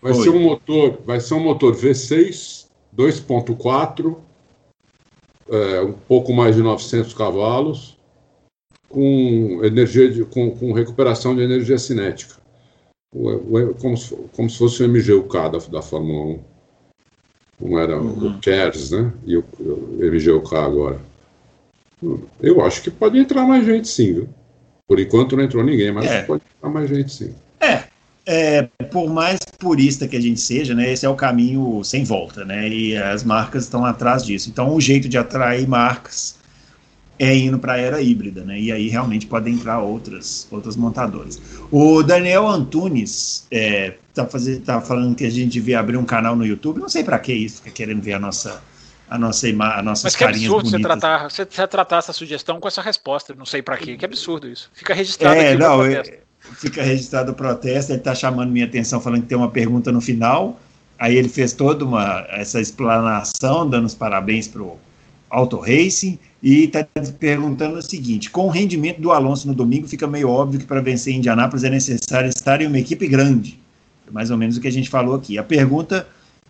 Vai 0.00 0.14
ser 0.14 0.30
um 0.30 0.40
motor, 0.40 1.00
vai 1.04 1.20
ser 1.20 1.34
um 1.34 1.40
motor 1.40 1.74
V6 1.74 2.66
2.4 2.96 4.16
é, 5.50 5.80
um 5.80 5.92
pouco 5.92 6.32
mais 6.32 6.56
de 6.56 6.62
900 6.62 7.14
cavalos, 7.14 7.96
com 8.88 9.60
energia 9.62 10.10
de, 10.10 10.24
com, 10.24 10.50
com 10.50 10.72
recuperação 10.72 11.34
de 11.34 11.42
energia 11.42 11.78
cinética, 11.78 12.36
como, 13.80 13.96
se, 13.96 14.14
como 14.32 14.48
se 14.48 14.58
fosse 14.58 14.82
o 14.82 14.88
MGUK 14.88 15.32
da, 15.32 15.58
da 15.70 15.82
Fórmula 15.82 16.34
1, 16.34 16.40
como 17.58 17.78
era 17.78 18.00
uhum. 18.00 18.36
o 18.36 18.40
CARES, 18.40 18.90
né? 18.90 19.12
E 19.24 19.36
o, 19.36 19.44
o 19.58 19.98
MGUK 20.00 20.54
agora. 20.54 21.00
Eu 22.40 22.60
acho 22.60 22.82
que 22.82 22.90
pode 22.90 23.18
entrar 23.18 23.46
mais 23.46 23.64
gente 23.64 23.88
sim, 23.88 24.12
viu? 24.12 24.28
Por 24.86 25.00
enquanto 25.00 25.36
não 25.36 25.44
entrou 25.44 25.64
ninguém, 25.64 25.90
mas 25.90 26.06
é. 26.06 26.22
pode 26.22 26.42
entrar 26.56 26.70
mais 26.70 26.88
gente 26.88 27.10
sim. 27.10 27.34
É, 28.28 28.62
por 28.90 29.08
mais 29.08 29.38
purista 29.56 30.08
que 30.08 30.16
a 30.16 30.20
gente 30.20 30.40
seja, 30.40 30.74
né, 30.74 30.92
esse 30.92 31.06
é 31.06 31.08
o 31.08 31.14
caminho 31.14 31.84
sem 31.84 32.02
volta, 32.02 32.44
né, 32.44 32.68
e 32.68 32.96
as 32.96 33.22
marcas 33.22 33.64
estão 33.64 33.84
atrás 33.84 34.24
disso. 34.24 34.50
Então, 34.50 34.74
o 34.74 34.80
jeito 34.80 35.08
de 35.08 35.16
atrair 35.16 35.66
marcas 35.68 36.36
é 37.18 37.34
indo 37.34 37.56
para 37.56 37.74
a 37.74 37.78
era 37.78 38.02
híbrida, 38.02 38.42
né, 38.42 38.58
e 38.58 38.72
aí 38.72 38.88
realmente 38.88 39.26
podem 39.26 39.54
entrar 39.54 39.78
outras, 39.78 40.48
outras 40.50 40.74
montadoras. 40.74 41.40
O 41.70 42.02
Daniel 42.02 42.48
Antunes 42.48 43.46
é, 43.48 43.94
tá, 44.12 44.26
tá 44.64 44.80
falando 44.80 45.14
que 45.14 45.24
a 45.24 45.30
gente 45.30 45.52
devia 45.52 45.78
abrir 45.78 45.96
um 45.96 46.04
canal 46.04 46.34
no 46.34 46.44
YouTube, 46.44 46.80
não 46.80 46.88
sei 46.88 47.04
para 47.04 47.20
que 47.20 47.32
isso, 47.32 47.62
fica 47.62 47.70
querendo 47.70 48.02
ver 48.02 48.14
a 48.14 48.18
nossa 48.18 48.60
a 49.08 49.16
nossa 49.16 49.46
a 49.46 49.82
nossas 49.82 50.02
Mas 50.02 50.16
que 50.16 50.24
absurdo 50.24 50.68
você 50.68 50.80
tratar, 50.80 51.30
você, 51.30 51.44
você 51.44 51.66
tratar 51.68 51.98
essa 51.98 52.12
sugestão 52.12 52.58
com 52.58 52.66
essa 52.66 52.82
resposta, 52.82 53.32
não 53.34 53.46
sei 53.46 53.62
para 53.62 53.76
quê, 53.76 53.96
que 53.96 54.04
absurdo 54.04 54.48
isso. 54.48 54.68
Fica 54.74 54.92
registrado 54.92 55.36
é, 55.36 55.50
aqui 55.50 55.58
não, 55.60 55.78
fica 56.54 56.82
registrado 56.82 57.32
o 57.32 57.34
protesto, 57.34 57.92
ele 57.92 57.98
está 57.98 58.14
chamando 58.14 58.50
minha 58.50 58.64
atenção, 58.64 59.00
falando 59.00 59.22
que 59.22 59.28
tem 59.28 59.38
uma 59.38 59.50
pergunta 59.50 59.90
no 59.92 60.00
final. 60.00 60.58
Aí 60.98 61.16
ele 61.16 61.28
fez 61.28 61.52
toda 61.52 61.84
uma, 61.84 62.26
essa 62.30 62.60
explanação, 62.60 63.68
dando 63.68 63.86
os 63.86 63.94
parabéns 63.94 64.48
para 64.48 64.62
o 64.62 64.78
Auto 65.28 65.58
Racing, 65.58 66.18
e 66.42 66.64
está 66.64 66.86
perguntando 67.18 67.76
o 67.76 67.82
seguinte: 67.82 68.30
com 68.30 68.46
o 68.46 68.50
rendimento 68.50 69.00
do 69.00 69.10
Alonso 69.12 69.48
no 69.48 69.54
domingo, 69.54 69.88
fica 69.88 70.06
meio 70.06 70.28
óbvio 70.28 70.60
que 70.60 70.66
para 70.66 70.80
vencer 70.80 71.12
em 71.12 71.18
Indianápolis 71.18 71.64
é 71.64 71.70
necessário 71.70 72.28
estar 72.28 72.60
em 72.62 72.66
uma 72.66 72.78
equipe 72.78 73.06
grande. 73.06 73.60
Mais 74.10 74.30
ou 74.30 74.38
menos 74.38 74.56
o 74.56 74.60
que 74.60 74.68
a 74.68 74.72
gente 74.72 74.88
falou 74.88 75.16
aqui. 75.16 75.36
A 75.36 75.42
pergunta 75.42 76.06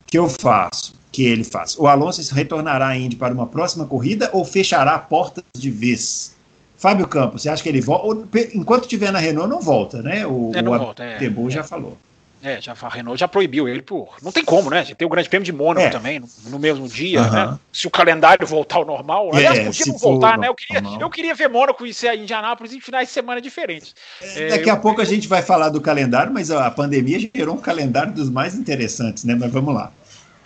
que 0.06 0.18
eu 0.18 0.28
faço, 0.28 0.94
que 1.10 1.24
ele 1.24 1.42
faz: 1.42 1.76
o 1.78 1.86
Alonso 1.86 2.34
retornará 2.34 2.88
à 2.88 2.98
Indy 2.98 3.16
para 3.16 3.32
uma 3.32 3.46
próxima 3.46 3.86
corrida 3.86 4.30
ou 4.32 4.44
fechará 4.44 4.98
portas 4.98 5.42
de 5.56 5.70
vez? 5.70 6.35
Fábio 6.76 7.08
Campos, 7.08 7.42
você 7.42 7.48
acha 7.48 7.62
que 7.62 7.68
ele 7.68 7.80
volta? 7.80 8.26
Enquanto 8.54 8.82
estiver 8.82 9.10
na 9.10 9.18
Renault, 9.18 9.48
não 9.48 9.60
volta, 9.60 10.02
né? 10.02 10.26
O, 10.26 10.52
é, 10.54 10.60
o 10.60 10.64
volta, 10.64 11.04
é, 11.04 11.24
é. 11.24 11.50
já 11.50 11.64
falou. 11.64 11.96
É, 12.42 12.60
já, 12.60 12.76
a 12.80 12.88
Renault 12.88 13.18
já 13.18 13.26
proibiu 13.26 13.66
ele 13.66 13.80
por. 13.82 14.14
Não 14.22 14.30
tem 14.30 14.44
como, 14.44 14.70
né? 14.70 14.84
Tem 14.84 15.06
o 15.06 15.08
Grande 15.08 15.28
Prêmio 15.28 15.44
de 15.44 15.52
Mônaco 15.52 15.86
é. 15.86 15.90
também, 15.90 16.20
no, 16.20 16.28
no, 16.44 16.58
mesmo 16.58 16.86
dia, 16.86 17.22
né? 17.28 17.58
Se 17.72 17.86
o 17.86 17.90
calendário 17.90 18.46
voltar 18.46 18.76
ao 18.76 18.84
normal. 18.84 19.30
É, 19.32 19.38
aliás, 19.38 19.76
podia 19.76 19.92
não 19.92 19.98
voltar, 19.98 20.38
né? 20.38 20.48
Eu 20.48 20.54
queria, 20.54 20.82
eu 21.00 21.10
queria 21.10 21.34
ver 21.34 21.48
Mônaco 21.48 21.86
e 21.86 21.94
ser 21.94 22.14
Indianápolis 22.14 22.72
em 22.72 22.80
finais 22.80 23.08
de 23.08 23.14
semana 23.14 23.40
diferentes. 23.40 23.94
É, 24.20 24.48
daqui 24.48 24.68
a 24.68 24.76
pouco 24.76 25.00
a 25.00 25.04
gente 25.04 25.26
vai 25.26 25.42
falar 25.42 25.70
do 25.70 25.80
calendário, 25.80 26.32
mas 26.32 26.50
a 26.50 26.70
pandemia 26.70 27.18
gerou 27.34 27.56
um 27.56 27.60
calendário 27.60 28.12
dos 28.12 28.28
mais 28.28 28.54
interessantes, 28.54 29.24
né? 29.24 29.34
Mas 29.34 29.50
vamos 29.50 29.74
lá. 29.74 29.90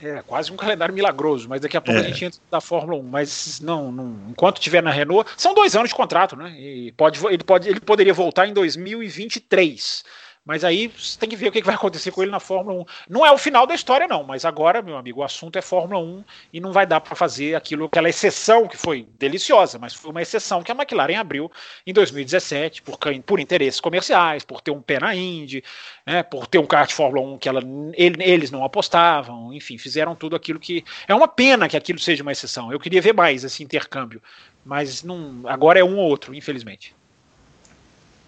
É, 0.03 0.23
quase 0.27 0.51
um 0.51 0.57
calendário 0.57 0.95
milagroso, 0.95 1.49
mas 1.49 1.61
daqui 1.61 1.77
a 1.77 1.81
pouco 1.81 2.01
é. 2.01 2.05
a 2.05 2.09
gente 2.09 2.25
entra 2.25 2.41
da 2.51 2.61
Fórmula 2.61 2.99
1. 3.01 3.03
Mas 3.03 3.61
não, 3.61 3.93
não, 3.93 4.17
enquanto 4.31 4.59
tiver 4.59 4.83
na 4.83 4.91
Renault, 4.91 5.31
são 5.37 5.55
dois 5.55 5.77
anos 5.77 5.91
de 5.91 5.95
contrato, 5.95 6.37
né? 6.37 6.51
E 6.59 6.93
pode, 6.93 7.25
ele, 7.27 7.45
pode, 7.45 7.69
ele 7.69 7.81
poderia 7.81 8.15
voltar 8.15 8.47
em 8.47 8.53
2023. 8.53 10.05
Mas 10.51 10.65
aí 10.65 10.89
você 10.89 11.17
tem 11.17 11.29
que 11.29 11.37
ver 11.37 11.47
o 11.47 11.53
que 11.53 11.63
vai 11.63 11.77
acontecer 11.77 12.11
com 12.11 12.23
ele 12.23 12.33
na 12.33 12.41
Fórmula 12.41 12.81
1. 12.81 12.85
Não 13.09 13.25
é 13.25 13.31
o 13.31 13.39
final 13.39 13.69
da 13.69 13.73
história, 13.73 14.09
não, 14.09 14.25
mas 14.25 14.45
agora, 14.45 14.83
meu 14.83 14.97
amigo, 14.97 15.21
o 15.21 15.23
assunto 15.23 15.57
é 15.57 15.63
Fórmula 15.63 16.03
1 16.03 16.25
e 16.53 16.59
não 16.59 16.73
vai 16.73 16.85
dar 16.85 17.01
para 17.01 17.15
fazer 17.15 17.55
aquilo, 17.55 17.85
aquela 17.85 18.09
exceção 18.09 18.67
que 18.67 18.77
foi 18.77 19.07
deliciosa, 19.17 19.79
mas 19.79 19.95
foi 19.95 20.11
uma 20.11 20.21
exceção 20.21 20.61
que 20.61 20.73
a 20.73 20.75
McLaren 20.75 21.21
abriu 21.21 21.49
em 21.87 21.93
2017 21.93 22.83
por, 22.83 22.99
por 23.25 23.39
interesses 23.39 23.81
comerciais, 23.81 24.45
por 24.45 24.61
ter 24.61 24.73
um 24.73 24.83
pé 24.83 24.99
na 24.99 25.15
Indy, 25.15 25.63
né, 26.05 26.25
por 26.25 26.49
ter 26.49 26.59
um 26.59 26.67
kart 26.67 26.89
de 26.89 26.97
Fórmula 26.97 27.25
1 27.35 27.39
que 27.39 27.49
ela, 27.49 27.63
ele, 27.95 28.21
eles 28.21 28.51
não 28.51 28.65
apostavam, 28.65 29.53
enfim, 29.53 29.79
fizeram 29.79 30.17
tudo 30.17 30.35
aquilo 30.35 30.59
que. 30.59 30.85
É 31.07 31.15
uma 31.15 31.29
pena 31.29 31.69
que 31.69 31.77
aquilo 31.77 32.01
seja 32.01 32.25
uma 32.25 32.33
exceção. 32.33 32.73
Eu 32.73 32.81
queria 32.81 33.01
ver 33.01 33.15
mais 33.15 33.45
esse 33.45 33.63
intercâmbio, 33.63 34.21
mas 34.65 35.05
não, 35.05 35.43
agora 35.45 35.79
é 35.79 35.85
um 35.85 35.97
ou 35.97 36.09
outro, 36.09 36.35
infelizmente. 36.35 36.93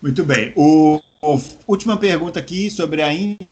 Muito 0.03 0.25
bem. 0.25 0.53
O, 0.57 1.01
o, 1.23 1.41
última 1.67 1.97
pergunta 1.97 2.41
aqui 2.41 2.69
sobre 2.71 3.01
a 3.03 3.15
Indy. 3.15 3.49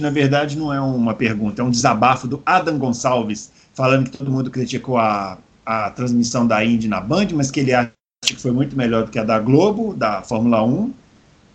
Na 0.00 0.08
verdade, 0.08 0.56
não 0.56 0.72
é 0.72 0.80
uma 0.80 1.14
pergunta, 1.14 1.60
é 1.60 1.64
um 1.64 1.70
desabafo 1.70 2.26
do 2.28 2.40
Adam 2.46 2.78
Gonçalves, 2.78 3.50
falando 3.74 4.08
que 4.08 4.16
todo 4.16 4.30
mundo 4.30 4.48
criticou 4.48 4.96
a, 4.96 5.36
a 5.66 5.90
transmissão 5.90 6.46
da 6.46 6.64
Indy 6.64 6.86
na 6.86 7.00
Band, 7.00 7.26
mas 7.34 7.50
que 7.50 7.58
ele 7.60 7.74
acha 7.74 7.92
que 8.22 8.36
foi 8.36 8.52
muito 8.52 8.76
melhor 8.76 9.04
do 9.04 9.10
que 9.10 9.18
a 9.18 9.24
da 9.24 9.38
Globo, 9.38 9.92
da 9.92 10.22
Fórmula 10.22 10.64
1. 10.64 10.92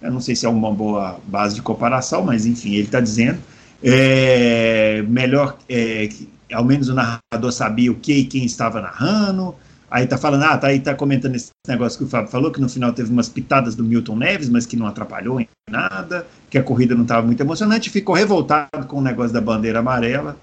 Eu 0.01 0.11
não 0.11 0.19
sei 0.19 0.35
se 0.35 0.45
é 0.45 0.49
uma 0.49 0.71
boa 0.71 1.17
base 1.25 1.55
de 1.55 1.61
comparação, 1.61 2.23
mas 2.23 2.45
enfim, 2.45 2.73
ele 2.73 2.83
está 2.83 2.99
dizendo. 2.99 3.39
É, 3.81 5.01
melhor, 5.07 5.57
é, 5.69 6.09
ao 6.53 6.63
menos 6.63 6.89
o 6.89 6.93
narrador 6.93 7.51
sabia 7.51 7.91
o 7.91 7.95
que 7.95 8.13
e 8.13 8.25
quem 8.25 8.43
estava 8.43 8.81
narrando. 8.81 9.55
Aí 9.89 10.07
tá 10.07 10.17
falando, 10.17 10.43
ah, 10.43 10.57
tá 10.57 10.67
aí, 10.67 10.79
tá 10.79 10.95
comentando 10.95 11.35
esse 11.35 11.51
negócio 11.67 11.97
que 11.97 12.03
o 12.03 12.07
Fábio 12.07 12.31
falou, 12.31 12.51
que 12.51 12.59
no 12.59 12.67
final 12.67 12.91
teve 12.91 13.11
umas 13.11 13.29
pitadas 13.29 13.75
do 13.75 13.83
Milton 13.83 14.15
Neves, 14.15 14.49
mas 14.49 14.65
que 14.65 14.75
não 14.75 14.87
atrapalhou 14.87 15.39
em 15.39 15.47
nada, 15.69 16.25
que 16.49 16.57
a 16.57 16.63
corrida 16.63 16.95
não 16.95 17.03
estava 17.03 17.25
muito 17.25 17.39
emocionante, 17.39 17.89
ficou 17.89 18.15
revoltado 18.15 18.87
com 18.87 18.97
o 18.97 19.01
negócio 19.01 19.33
da 19.33 19.41
bandeira 19.41 19.79
amarela. 19.79 20.37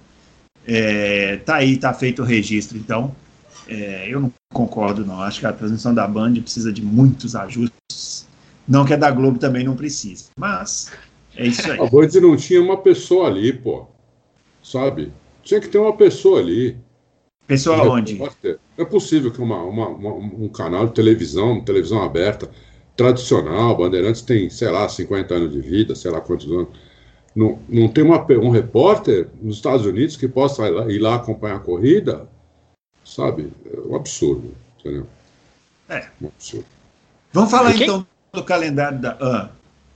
É, 0.66 1.38
tá 1.38 1.56
aí, 1.56 1.76
tá 1.76 1.92
feito 1.92 2.22
o 2.22 2.24
registro, 2.24 2.78
então. 2.78 3.14
É, 3.68 4.06
eu 4.08 4.20
não 4.20 4.32
concordo, 4.52 5.04
não. 5.04 5.20
Acho 5.20 5.40
que 5.40 5.46
a 5.46 5.52
transmissão 5.52 5.94
da 5.94 6.06
Band 6.06 6.34
precisa 6.34 6.72
de 6.72 6.82
muitos 6.82 7.34
ajustes. 7.34 8.28
Não 8.66 8.84
que 8.84 8.94
a 8.94 8.96
da 8.96 9.10
Globo 9.10 9.38
também 9.38 9.64
não 9.64 9.74
precise, 9.74 10.26
mas 10.38 10.90
é 11.36 11.46
isso 11.46 11.70
aí. 11.70 11.80
A 11.80 11.86
Band 11.86 12.08
não 12.20 12.36
tinha 12.36 12.62
uma 12.62 12.76
pessoa 12.76 13.28
ali, 13.28 13.52
pô. 13.52 13.86
Sabe? 14.62 15.12
Tinha 15.42 15.60
que 15.60 15.68
ter 15.68 15.78
uma 15.78 15.96
pessoa 15.96 16.38
ali. 16.38 16.76
Pessoa 17.46 17.82
onde? 17.82 18.20
É 18.82 18.84
possível 18.84 19.30
que 19.30 19.40
uma, 19.40 19.62
uma, 19.62 19.88
uma, 19.88 20.12
um 20.12 20.48
canal 20.48 20.86
de 20.86 20.94
televisão, 20.94 21.60
televisão 21.60 22.02
aberta, 22.02 22.50
tradicional, 22.96 23.76
Bandeirantes 23.76 24.22
tem, 24.22 24.50
sei 24.50 24.70
lá, 24.70 24.88
50 24.88 25.34
anos 25.34 25.52
de 25.52 25.60
vida, 25.60 25.94
sei 25.94 26.10
lá 26.10 26.20
quantos 26.20 26.50
anos, 26.50 26.68
não, 27.34 27.58
não 27.68 27.88
tem 27.88 28.04
uma, 28.04 28.24
um 28.40 28.50
repórter 28.50 29.28
nos 29.40 29.56
Estados 29.56 29.86
Unidos 29.86 30.16
que 30.16 30.28
possa 30.28 30.66
ir 30.66 30.70
lá, 30.70 30.92
ir 30.92 30.98
lá 30.98 31.14
acompanhar 31.14 31.56
a 31.56 31.60
corrida, 31.60 32.28
sabe? 33.04 33.52
É 33.64 33.80
um 33.80 33.96
absurdo, 33.96 34.54
entendeu? 34.78 35.06
É. 35.88 36.06
Um 36.20 36.28
absurdo. 36.28 36.66
Vamos 37.32 37.50
falar 37.50 37.72
quem... 37.72 37.84
então 37.84 38.06
do 38.32 38.44
calendário 38.44 38.98
da. 38.98 39.16
Ah, 39.20 39.50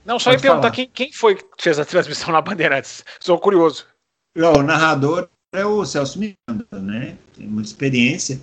não, 0.05 0.19
só 0.19 0.31
ia 0.31 0.39
perguntar 0.39 0.71
quem, 0.71 0.87
quem 0.87 1.11
foi 1.11 1.35
que 1.35 1.45
fez 1.59 1.77
a 1.77 1.85
transmissão 1.85 2.31
na 2.31 2.41
Bandeirantes. 2.41 3.03
Sou 3.19 3.37
curioso. 3.37 3.85
O 4.35 4.61
narrador 4.61 5.27
é 5.51 5.65
o 5.65 5.83
Celso 5.85 6.19
Miranda, 6.19 6.65
né? 6.79 7.17
Tem 7.35 7.47
muita 7.47 7.69
experiência. 7.69 8.39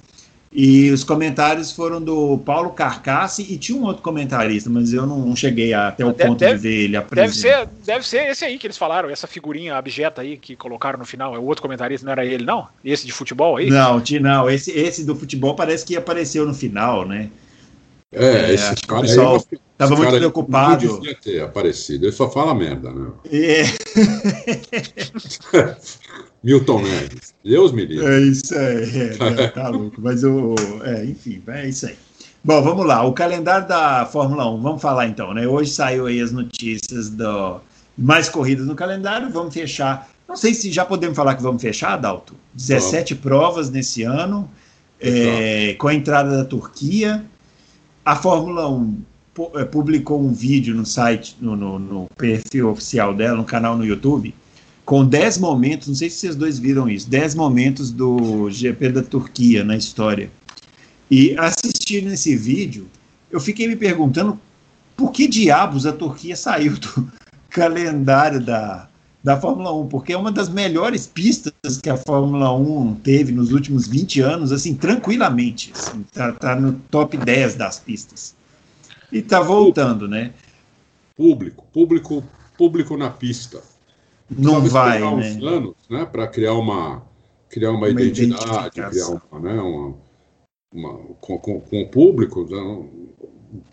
E 0.56 0.92
os 0.92 1.02
comentários 1.02 1.72
foram 1.72 2.00
do 2.00 2.38
Paulo 2.38 2.70
Carcassi 2.70 3.44
e 3.50 3.58
tinha 3.58 3.76
um 3.76 3.82
outro 3.82 4.04
comentarista, 4.04 4.70
mas 4.70 4.92
eu 4.92 5.04
não 5.04 5.34
cheguei 5.34 5.74
até 5.74 6.04
o 6.04 6.12
deve, 6.12 6.28
ponto 6.28 6.38
deve, 6.38 6.54
de 6.54 6.60
ver 6.60 6.84
ele 6.84 6.96
apresentar. 6.96 7.26
Deve 7.26 7.40
ser, 7.40 7.68
deve 7.84 8.06
ser 8.06 8.30
esse 8.30 8.44
aí 8.44 8.56
que 8.56 8.68
eles 8.68 8.78
falaram, 8.78 9.10
essa 9.10 9.26
figurinha 9.26 9.74
abjeta 9.74 10.22
aí 10.22 10.36
que 10.36 10.54
colocaram 10.54 11.00
no 11.00 11.04
final. 11.04 11.34
É 11.34 11.40
o 11.40 11.44
outro 11.44 11.60
comentarista, 11.60 12.06
não 12.06 12.12
era 12.12 12.24
ele, 12.24 12.44
não? 12.44 12.68
Esse 12.84 13.04
de 13.04 13.10
futebol 13.10 13.56
aí? 13.56 13.68
Não, 13.68 14.00
não 14.20 14.48
esse, 14.48 14.70
esse 14.70 15.04
do 15.04 15.16
futebol 15.16 15.56
parece 15.56 15.84
que 15.84 15.96
apareceu 15.96 16.46
no 16.46 16.54
final, 16.54 17.04
né? 17.04 17.30
É, 18.12 18.26
é 18.26 18.54
esse 18.54 18.76
cara 18.86 19.00
pessoal 19.00 19.44
estava 19.72 19.96
muito 19.96 20.16
preocupado. 20.16 20.86
Não 20.86 21.00
devia 21.00 21.16
ter 21.16 21.42
aparecido, 21.42 22.04
ele 22.04 22.12
só 22.12 22.30
fala 22.30 22.54
merda, 22.54 22.92
né? 22.92 23.10
É. 23.28 23.64
Milton 26.44 26.82
Neves. 26.82 27.34
Deus 27.42 27.72
me 27.72 27.86
livre. 27.86 28.06
É 28.06 28.20
isso 28.20 28.54
aí. 28.54 29.10
É, 29.40 29.48
tá 29.48 29.68
louco. 29.70 29.98
Mas 30.00 30.22
o. 30.22 30.54
É, 30.84 31.02
enfim, 31.06 31.42
é 31.48 31.68
isso 31.68 31.86
aí. 31.86 31.96
Bom, 32.44 32.62
vamos 32.62 32.84
lá. 32.84 33.02
O 33.02 33.14
calendário 33.14 33.66
da 33.66 34.04
Fórmula 34.04 34.48
1. 34.50 34.60
Vamos 34.60 34.82
falar 34.82 35.06
então, 35.06 35.32
né? 35.32 35.48
Hoje 35.48 35.70
saiu 35.70 36.04
aí 36.04 36.20
as 36.20 36.30
notícias 36.30 37.08
do 37.08 37.60
mais 37.96 38.28
corridas 38.28 38.66
no 38.66 38.74
calendário. 38.74 39.30
Vamos 39.30 39.54
fechar. 39.54 40.10
Não 40.28 40.36
sei 40.36 40.52
se 40.52 40.70
já 40.70 40.84
podemos 40.84 41.16
falar 41.16 41.34
que 41.34 41.42
vamos 41.42 41.62
fechar, 41.62 41.96
Dalto. 41.96 42.34
17 42.52 43.14
vamos. 43.14 43.22
provas 43.22 43.70
nesse 43.70 44.02
ano, 44.02 44.50
é, 45.00 45.74
com 45.78 45.88
a 45.88 45.94
entrada 45.94 46.36
da 46.36 46.44
Turquia. 46.44 47.24
a 48.04 48.16
Fórmula 48.16 48.68
1 48.68 49.02
é, 49.54 49.64
publicou 49.64 50.20
um 50.20 50.32
vídeo 50.32 50.74
no 50.74 50.84
site, 50.84 51.36
no, 51.40 51.56
no, 51.56 51.78
no, 51.78 52.08
perfil 52.16 52.70
oficial 52.70 53.14
dela, 53.14 53.36
no 53.36 53.44
canal 53.44 53.76
no 53.76 53.84
YouTube, 53.84 54.34
com 54.84 55.04
10 55.04 55.38
momentos, 55.38 55.88
não 55.88 55.94
sei 55.94 56.10
se 56.10 56.18
vocês 56.18 56.36
dois 56.36 56.58
viram 56.58 56.88
isso, 56.88 57.08
10 57.08 57.34
momentos 57.34 57.90
do 57.90 58.50
GP 58.50 58.90
da 58.90 59.02
Turquia 59.02 59.64
na 59.64 59.76
história. 59.76 60.30
E 61.10 61.36
assistindo 61.38 62.12
esse 62.12 62.36
vídeo, 62.36 62.88
eu 63.30 63.40
fiquei 63.40 63.66
me 63.66 63.76
perguntando 63.76 64.38
por 64.96 65.10
que 65.10 65.26
diabos 65.26 65.86
a 65.86 65.92
Turquia 65.92 66.36
saiu 66.36 66.76
do 66.78 67.08
calendário 67.48 68.40
da, 68.40 68.88
da 69.22 69.40
Fórmula 69.40 69.72
1, 69.72 69.88
porque 69.88 70.12
é 70.12 70.16
uma 70.16 70.30
das 70.30 70.48
melhores 70.48 71.06
pistas 71.06 71.52
que 71.82 71.88
a 71.88 71.96
Fórmula 71.96 72.54
1 72.54 72.96
teve 72.96 73.32
nos 73.32 73.52
últimos 73.52 73.88
20 73.88 74.20
anos, 74.20 74.52
assim, 74.52 74.74
tranquilamente. 74.74 75.72
Assim, 75.74 76.04
tá, 76.12 76.32
tá 76.32 76.54
no 76.54 76.74
top 76.90 77.16
10 77.16 77.54
das 77.54 77.78
pistas. 77.78 78.34
E 79.10 79.22
tá 79.22 79.40
voltando, 79.40 80.06
né? 80.06 80.32
Público, 81.16 81.64
público, 81.72 82.24
público 82.58 82.96
na 82.96 83.08
pista. 83.08 83.62
Não 84.30 84.60
vai, 84.62 85.00
né? 85.00 85.06
uns 85.06 85.42
anos, 85.42 85.74
né, 85.88 86.04
para 86.04 86.26
criar 86.26 86.54
uma 86.54 87.02
criar 87.50 87.70
uma, 87.70 87.86
uma 87.86 87.90
identidade, 87.90 88.70
criar 88.70 89.20
uma, 89.30 89.40
né, 89.40 89.60
uma, 89.60 89.94
uma 90.72 90.98
com, 91.20 91.38
com, 91.38 91.60
com, 91.60 91.82
o 91.82 91.88
público, 91.88 92.44
né, 92.50 92.60
um 92.60 93.08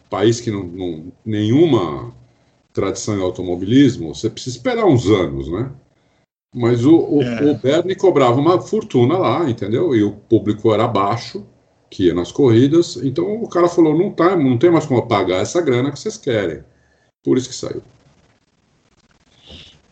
país 0.09 0.39
que 0.39 0.51
não, 0.51 0.63
não 0.63 1.11
nenhuma 1.25 2.13
tradição 2.73 3.17
em 3.17 3.21
automobilismo, 3.21 4.13
você 4.13 4.29
precisa 4.29 4.57
esperar 4.57 4.85
uns 4.85 5.07
anos, 5.07 5.49
né? 5.49 5.71
Mas 6.53 6.85
o, 6.85 6.97
o, 6.97 7.21
é. 7.21 7.51
o 7.51 7.57
Bernie 7.57 7.95
cobrava 7.95 8.39
uma 8.39 8.59
fortuna 8.59 9.17
lá, 9.17 9.49
entendeu? 9.49 9.95
E 9.95 10.03
o 10.03 10.11
público 10.11 10.73
era 10.73 10.87
baixo, 10.87 11.45
que 11.89 12.05
ia 12.05 12.13
nas 12.13 12.31
corridas. 12.31 12.97
Então 12.97 13.41
o 13.41 13.47
cara 13.47 13.69
falou: 13.69 13.97
não, 13.97 14.11
tá, 14.11 14.35
não 14.35 14.57
tem 14.57 14.69
mais 14.69 14.85
como 14.85 15.07
pagar 15.07 15.41
essa 15.41 15.61
grana 15.61 15.91
que 15.91 15.99
vocês 15.99 16.17
querem. 16.17 16.63
Por 17.23 17.37
isso 17.37 17.49
que 17.49 17.55
saiu. 17.55 17.81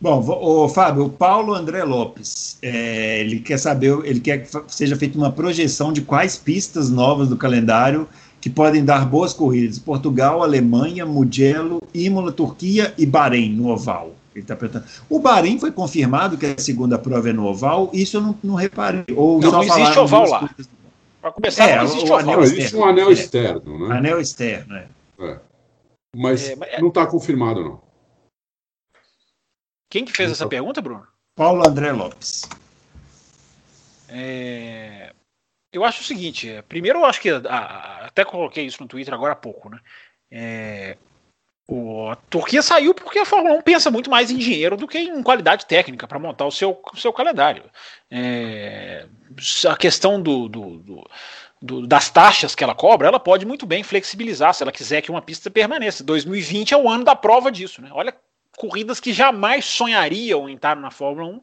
Bom, 0.00 0.24
o 0.26 0.66
Fábio, 0.66 1.04
o 1.04 1.10
Paulo 1.10 1.52
André 1.52 1.84
Lopes, 1.84 2.56
é, 2.62 3.20
ele 3.20 3.38
quer 3.38 3.58
saber, 3.58 3.98
ele 4.04 4.18
quer 4.18 4.38
que 4.38 4.74
seja 4.74 4.96
feita 4.96 5.18
uma 5.18 5.30
projeção 5.30 5.92
de 5.92 6.00
quais 6.00 6.38
pistas 6.38 6.88
novas 6.88 7.28
do 7.28 7.36
calendário 7.36 8.08
que 8.40 8.48
podem 8.48 8.82
dar 8.82 9.04
boas 9.04 9.34
corridas. 9.34 9.78
Portugal, 9.78 10.42
Alemanha, 10.42 11.04
Mugello, 11.04 11.82
Imola, 11.92 12.32
Turquia 12.32 12.94
e 12.96 13.04
Bahrein 13.04 13.52
no 13.52 13.68
oval. 13.68 14.14
Ele 14.34 14.44
tá 14.44 14.56
perguntando. 14.56 14.86
O 15.06 15.18
Bahrein 15.18 15.58
foi 15.58 15.70
confirmado 15.70 16.38
que 16.38 16.46
a 16.46 16.58
segunda 16.58 16.98
prova 16.98 17.28
é 17.28 17.32
no 17.34 17.44
oval, 17.44 17.90
isso 17.92 18.16
eu 18.16 18.22
não, 18.22 18.38
não 18.42 18.54
reparei. 18.54 19.04
Ou 19.14 19.38
não, 19.38 19.52
não 19.52 19.62
existe 19.62 19.98
oval 19.98 20.26
lá. 20.30 20.48
Para 21.20 21.32
começar, 21.32 21.68
é, 21.68 21.76
não 21.76 21.84
existe 21.84 22.10
o, 22.10 22.14
oval. 22.14 22.20
Anel 22.20 22.42
existe 22.42 22.76
um 22.76 22.84
anel 22.86 23.10
é. 23.10 23.12
externo, 23.12 23.88
né? 23.88 23.98
Anel 23.98 24.18
externo, 24.18 24.76
é. 24.76 24.86
é. 25.20 25.38
Mas, 26.16 26.48
é, 26.48 26.56
mas 26.56 26.80
não 26.80 26.88
está 26.88 27.04
confirmado, 27.04 27.62
não. 27.62 27.89
Quem 29.90 30.04
que 30.04 30.12
fez 30.12 30.30
essa 30.30 30.46
pergunta, 30.46 30.80
Bruno? 30.80 31.06
Paulo 31.34 31.66
André 31.66 31.90
Lopes. 31.90 32.48
É, 34.08 35.12
eu 35.72 35.84
acho 35.84 36.00
o 36.00 36.04
seguinte: 36.04 36.48
é, 36.48 36.62
primeiro, 36.62 37.00
eu 37.00 37.04
acho 37.04 37.20
que 37.20 37.28
até 37.28 38.24
coloquei 38.24 38.64
isso 38.64 38.82
no 38.82 38.88
Twitter 38.88 39.12
agora 39.12 39.32
há 39.32 39.36
pouco, 39.36 39.68
né? 39.68 39.80
É, 40.30 40.96
o, 41.68 42.08
a 42.08 42.16
Turquia 42.16 42.62
saiu 42.62 42.94
porque 42.94 43.18
a 43.18 43.24
Fórmula 43.24 43.54
1 43.56 43.62
pensa 43.62 43.90
muito 43.90 44.10
mais 44.10 44.30
em 44.30 44.36
dinheiro 44.36 44.76
do 44.76 44.88
que 44.88 44.98
em 44.98 45.22
qualidade 45.22 45.66
técnica 45.66 46.06
para 46.06 46.18
montar 46.18 46.46
o 46.46 46.50
seu, 46.52 46.80
o 46.92 46.96
seu 46.96 47.12
calendário. 47.12 47.64
É, 48.10 49.06
a 49.68 49.76
questão 49.76 50.20
do, 50.20 50.48
do, 50.48 50.78
do, 50.78 51.10
do, 51.62 51.86
das 51.86 52.10
taxas 52.10 52.54
que 52.54 52.64
ela 52.64 52.74
cobra, 52.74 53.08
ela 53.08 53.20
pode 53.20 53.46
muito 53.46 53.66
bem 53.66 53.82
flexibilizar 53.82 54.52
se 54.54 54.62
ela 54.62 54.72
quiser 54.72 55.00
que 55.00 55.10
uma 55.10 55.22
pista 55.22 55.50
permaneça. 55.50 56.02
2020 56.02 56.74
é 56.74 56.76
o 56.76 56.88
ano 56.88 57.04
da 57.04 57.14
prova 57.14 57.52
disso. 57.52 57.80
Né? 57.80 57.90
Olha 57.92 58.14
corridas 58.60 59.00
que 59.00 59.10
jamais 59.10 59.64
sonhariam 59.64 60.46
em 60.46 60.54
estar 60.54 60.76
na 60.76 60.90
Fórmula 60.90 61.26
1 61.28 61.40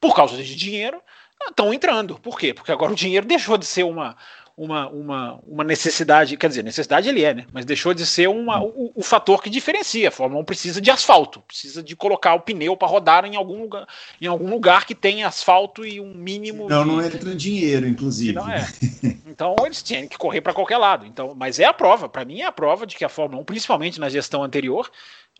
por 0.00 0.16
causa 0.16 0.36
de 0.36 0.56
dinheiro, 0.56 1.00
estão 1.46 1.72
entrando. 1.72 2.18
Por 2.18 2.36
quê? 2.36 2.52
Porque 2.52 2.72
agora 2.72 2.90
o 2.90 2.96
dinheiro 2.96 3.24
deixou 3.24 3.56
de 3.56 3.64
ser 3.64 3.84
uma, 3.84 4.16
uma, 4.56 4.88
uma, 4.88 5.40
uma 5.46 5.62
necessidade, 5.62 6.36
quer 6.36 6.48
dizer, 6.48 6.64
necessidade 6.64 7.08
ele 7.08 7.22
é, 7.22 7.34
né? 7.34 7.46
Mas 7.52 7.64
deixou 7.64 7.94
de 7.94 8.04
ser 8.04 8.28
uma, 8.28 8.60
o, 8.60 8.90
o 8.96 9.02
fator 9.02 9.40
que 9.40 9.48
diferencia. 9.48 10.08
A 10.08 10.10
Fórmula 10.10 10.42
1 10.42 10.44
precisa 10.44 10.80
de 10.80 10.90
asfalto, 10.90 11.40
precisa 11.42 11.82
de 11.84 11.94
colocar 11.94 12.34
o 12.34 12.40
pneu 12.40 12.76
para 12.76 12.88
rodar 12.88 13.24
em 13.26 13.36
algum 13.36 13.60
lugar, 13.60 13.86
em 14.20 14.26
algum 14.26 14.50
lugar 14.50 14.86
que 14.86 14.94
tem 14.94 15.22
asfalto 15.22 15.86
e 15.86 16.00
um 16.00 16.14
mínimo. 16.14 16.68
Não, 16.68 16.82
de... 16.82 16.90
não 16.90 17.00
entra 17.00 17.32
dinheiro, 17.32 17.86
inclusive. 17.86 18.32
Não 18.32 18.50
é. 18.50 18.66
Então 19.36 19.54
eles 19.66 19.82
tinham 19.82 20.08
que 20.08 20.16
correr 20.16 20.40
para 20.40 20.54
qualquer 20.54 20.78
lado. 20.78 21.04
Então, 21.04 21.34
mas 21.36 21.60
é 21.60 21.66
a 21.66 21.72
prova, 21.74 22.08
para 22.08 22.24
mim 22.24 22.40
é 22.40 22.46
a 22.46 22.52
prova 22.52 22.86
de 22.86 22.96
que 22.96 23.04
a 23.04 23.08
Fórmula 23.08 23.42
1, 23.42 23.44
principalmente 23.44 24.00
na 24.00 24.08
gestão 24.08 24.42
anterior, 24.42 24.90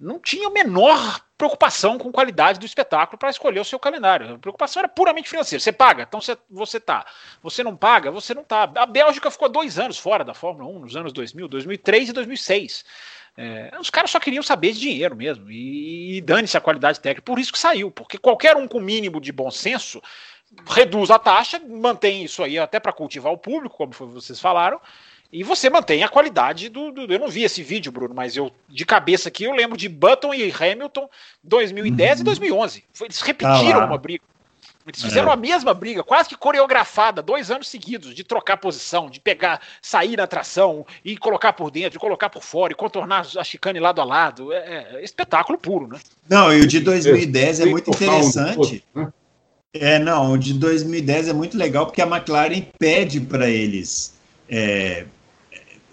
não 0.00 0.18
tinha 0.18 0.48
a 0.48 0.50
menor 0.50 1.20
preocupação 1.38 1.98
com 1.98 2.12
qualidade 2.12 2.58
do 2.58 2.66
espetáculo 2.66 3.18
para 3.18 3.30
escolher 3.30 3.60
o 3.60 3.64
seu 3.64 3.78
calendário. 3.78 4.34
A 4.34 4.38
preocupação 4.38 4.80
era 4.80 4.88
puramente 4.88 5.28
financeira. 5.28 5.62
Você 5.62 5.72
paga, 5.72 6.04
então 6.04 6.20
você, 6.20 6.36
você 6.50 6.80
tá. 6.80 7.06
Você 7.42 7.62
não 7.62 7.76
paga, 7.76 8.10
você 8.10 8.34
não 8.34 8.44
tá. 8.44 8.70
A 8.76 8.86
Bélgica 8.86 9.30
ficou 9.30 9.48
dois 9.48 9.78
anos 9.78 9.98
fora 9.98 10.24
da 10.24 10.34
Fórmula 10.34 10.68
1, 10.70 10.78
nos 10.80 10.96
anos 10.96 11.12
2000, 11.12 11.48
2003 11.48 12.08
e 12.10 12.12
2006. 12.12 12.84
É, 13.38 13.70
os 13.78 13.90
caras 13.90 14.10
só 14.10 14.18
queriam 14.18 14.42
saber 14.42 14.72
de 14.72 14.80
dinheiro 14.80 15.14
mesmo 15.14 15.50
e, 15.50 16.16
e 16.16 16.20
dane-se 16.22 16.56
a 16.56 16.60
qualidade 16.60 17.00
técnica. 17.00 17.22
Por 17.22 17.38
isso 17.38 17.52
que 17.52 17.58
saiu, 17.58 17.90
porque 17.90 18.16
qualquer 18.18 18.56
um 18.56 18.66
com 18.66 18.80
mínimo 18.80 19.20
de 19.20 19.30
bom 19.30 19.50
senso 19.50 20.02
reduz 20.66 21.10
a 21.10 21.18
taxa, 21.18 21.58
mantém 21.58 22.24
isso 22.24 22.42
aí 22.42 22.58
até 22.58 22.80
para 22.80 22.92
cultivar 22.92 23.32
o 23.32 23.38
público, 23.38 23.76
como 23.76 23.92
vocês 23.92 24.40
falaram, 24.40 24.80
e 25.36 25.42
você 25.42 25.68
mantém 25.68 26.02
a 26.02 26.08
qualidade 26.08 26.70
do, 26.70 26.90
do, 26.90 27.12
Eu 27.12 27.18
não 27.18 27.28
vi 27.28 27.44
esse 27.44 27.62
vídeo, 27.62 27.92
Bruno, 27.92 28.14
mas 28.14 28.34
eu, 28.38 28.50
de 28.70 28.86
cabeça 28.86 29.28
aqui, 29.28 29.44
eu 29.44 29.52
lembro 29.52 29.76
de 29.76 29.86
Button 29.86 30.32
e 30.32 30.50
Hamilton 30.50 31.10
2010 31.44 32.10
uhum. 32.10 32.20
e 32.22 32.24
2011. 32.24 32.84
Eles 33.02 33.20
repetiram 33.20 33.80
ah 33.82 33.84
uma 33.84 33.98
briga. 33.98 34.24
Eles 34.86 35.02
fizeram 35.02 35.28
é. 35.28 35.32
a 35.34 35.36
mesma 35.36 35.74
briga, 35.74 36.02
quase 36.02 36.30
que 36.30 36.36
coreografada, 36.38 37.20
dois 37.20 37.50
anos 37.50 37.68
seguidos, 37.68 38.14
de 38.14 38.24
trocar 38.24 38.56
posição, 38.56 39.10
de 39.10 39.20
pegar, 39.20 39.60
sair 39.82 40.16
na 40.16 40.26
tração 40.26 40.86
e 41.04 41.18
colocar 41.18 41.52
por 41.52 41.70
dentro, 41.70 41.98
e 41.98 42.00
colocar 42.00 42.30
por 42.30 42.42
fora, 42.42 42.72
e 42.72 42.76
contornar 42.76 43.26
a 43.36 43.44
chicane 43.44 43.78
lado 43.78 44.00
a 44.00 44.04
lado. 44.04 44.54
É, 44.54 44.94
é 44.94 45.04
espetáculo 45.04 45.58
puro, 45.58 45.86
né? 45.86 45.98
Não, 46.30 46.50
e 46.50 46.62
o 46.62 46.66
de 46.66 46.80
2010 46.80 47.60
é 47.60 47.66
muito 47.66 47.90
interessante. 47.90 48.82
Né? 48.94 49.12
É, 49.74 49.98
não, 49.98 50.32
o 50.32 50.38
de 50.38 50.54
2010 50.54 51.28
é 51.28 51.32
muito 51.34 51.58
legal 51.58 51.84
porque 51.84 52.00
a 52.00 52.06
McLaren 52.06 52.62
pede 52.78 53.20
para 53.20 53.50
eles 53.50 54.16
é, 54.48 55.04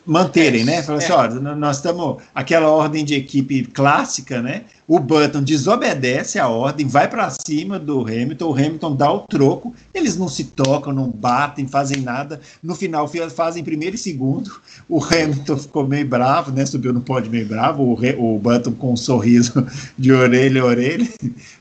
manterem, 0.06 0.62
é, 0.62 0.66
né? 0.66 0.84
Falar 0.84 0.98
assim, 1.00 1.12
é. 1.12 1.16
ó, 1.16 1.56
nós 1.56 1.78
estamos 1.78 2.22
aquela 2.34 2.68
ordem 2.68 3.04
de 3.06 3.16
equipe 3.16 3.66
clássica, 3.66 4.42
né? 4.42 4.64
O 4.88 5.00
Button 5.00 5.42
desobedece 5.42 6.38
a 6.40 6.48
ordem, 6.48 6.88
vai 6.88 7.08
para 7.08 7.30
cima 7.30 7.80
do 7.80 8.02
Hamilton, 8.02 8.46
o 8.46 8.54
Hamilton 8.54 8.96
dá 8.96 9.12
o 9.12 9.20
troco, 9.20 9.74
eles 9.94 10.18
não 10.18 10.28
se 10.28 10.46
tocam, 10.46 10.92
não 10.92 11.10
batem, 11.10 11.68
fazem 11.68 12.02
nada. 12.02 12.42
No 12.62 12.76
final 12.76 13.10
fazem 13.36 13.64
primeiro 13.64 13.96
e 13.96 14.00
segundo. 14.00 14.52
O 14.90 15.04
Hamilton 15.04 15.58
ficou 15.58 15.88
meio 15.88 16.06
bravo, 16.08 16.52
né? 16.52 16.66
Subiu 16.66 16.92
no 16.92 17.02
pódio 17.02 17.32
meio 17.32 17.48
bravo, 17.48 17.84
o, 17.84 18.36
o 18.36 18.40
Button 18.40 18.74
com 18.74 18.94
um 18.94 18.98
sorriso 18.98 19.66
de 19.98 20.12
orelha 20.12 20.62
a 20.62 20.66
orelha. 20.66 21.08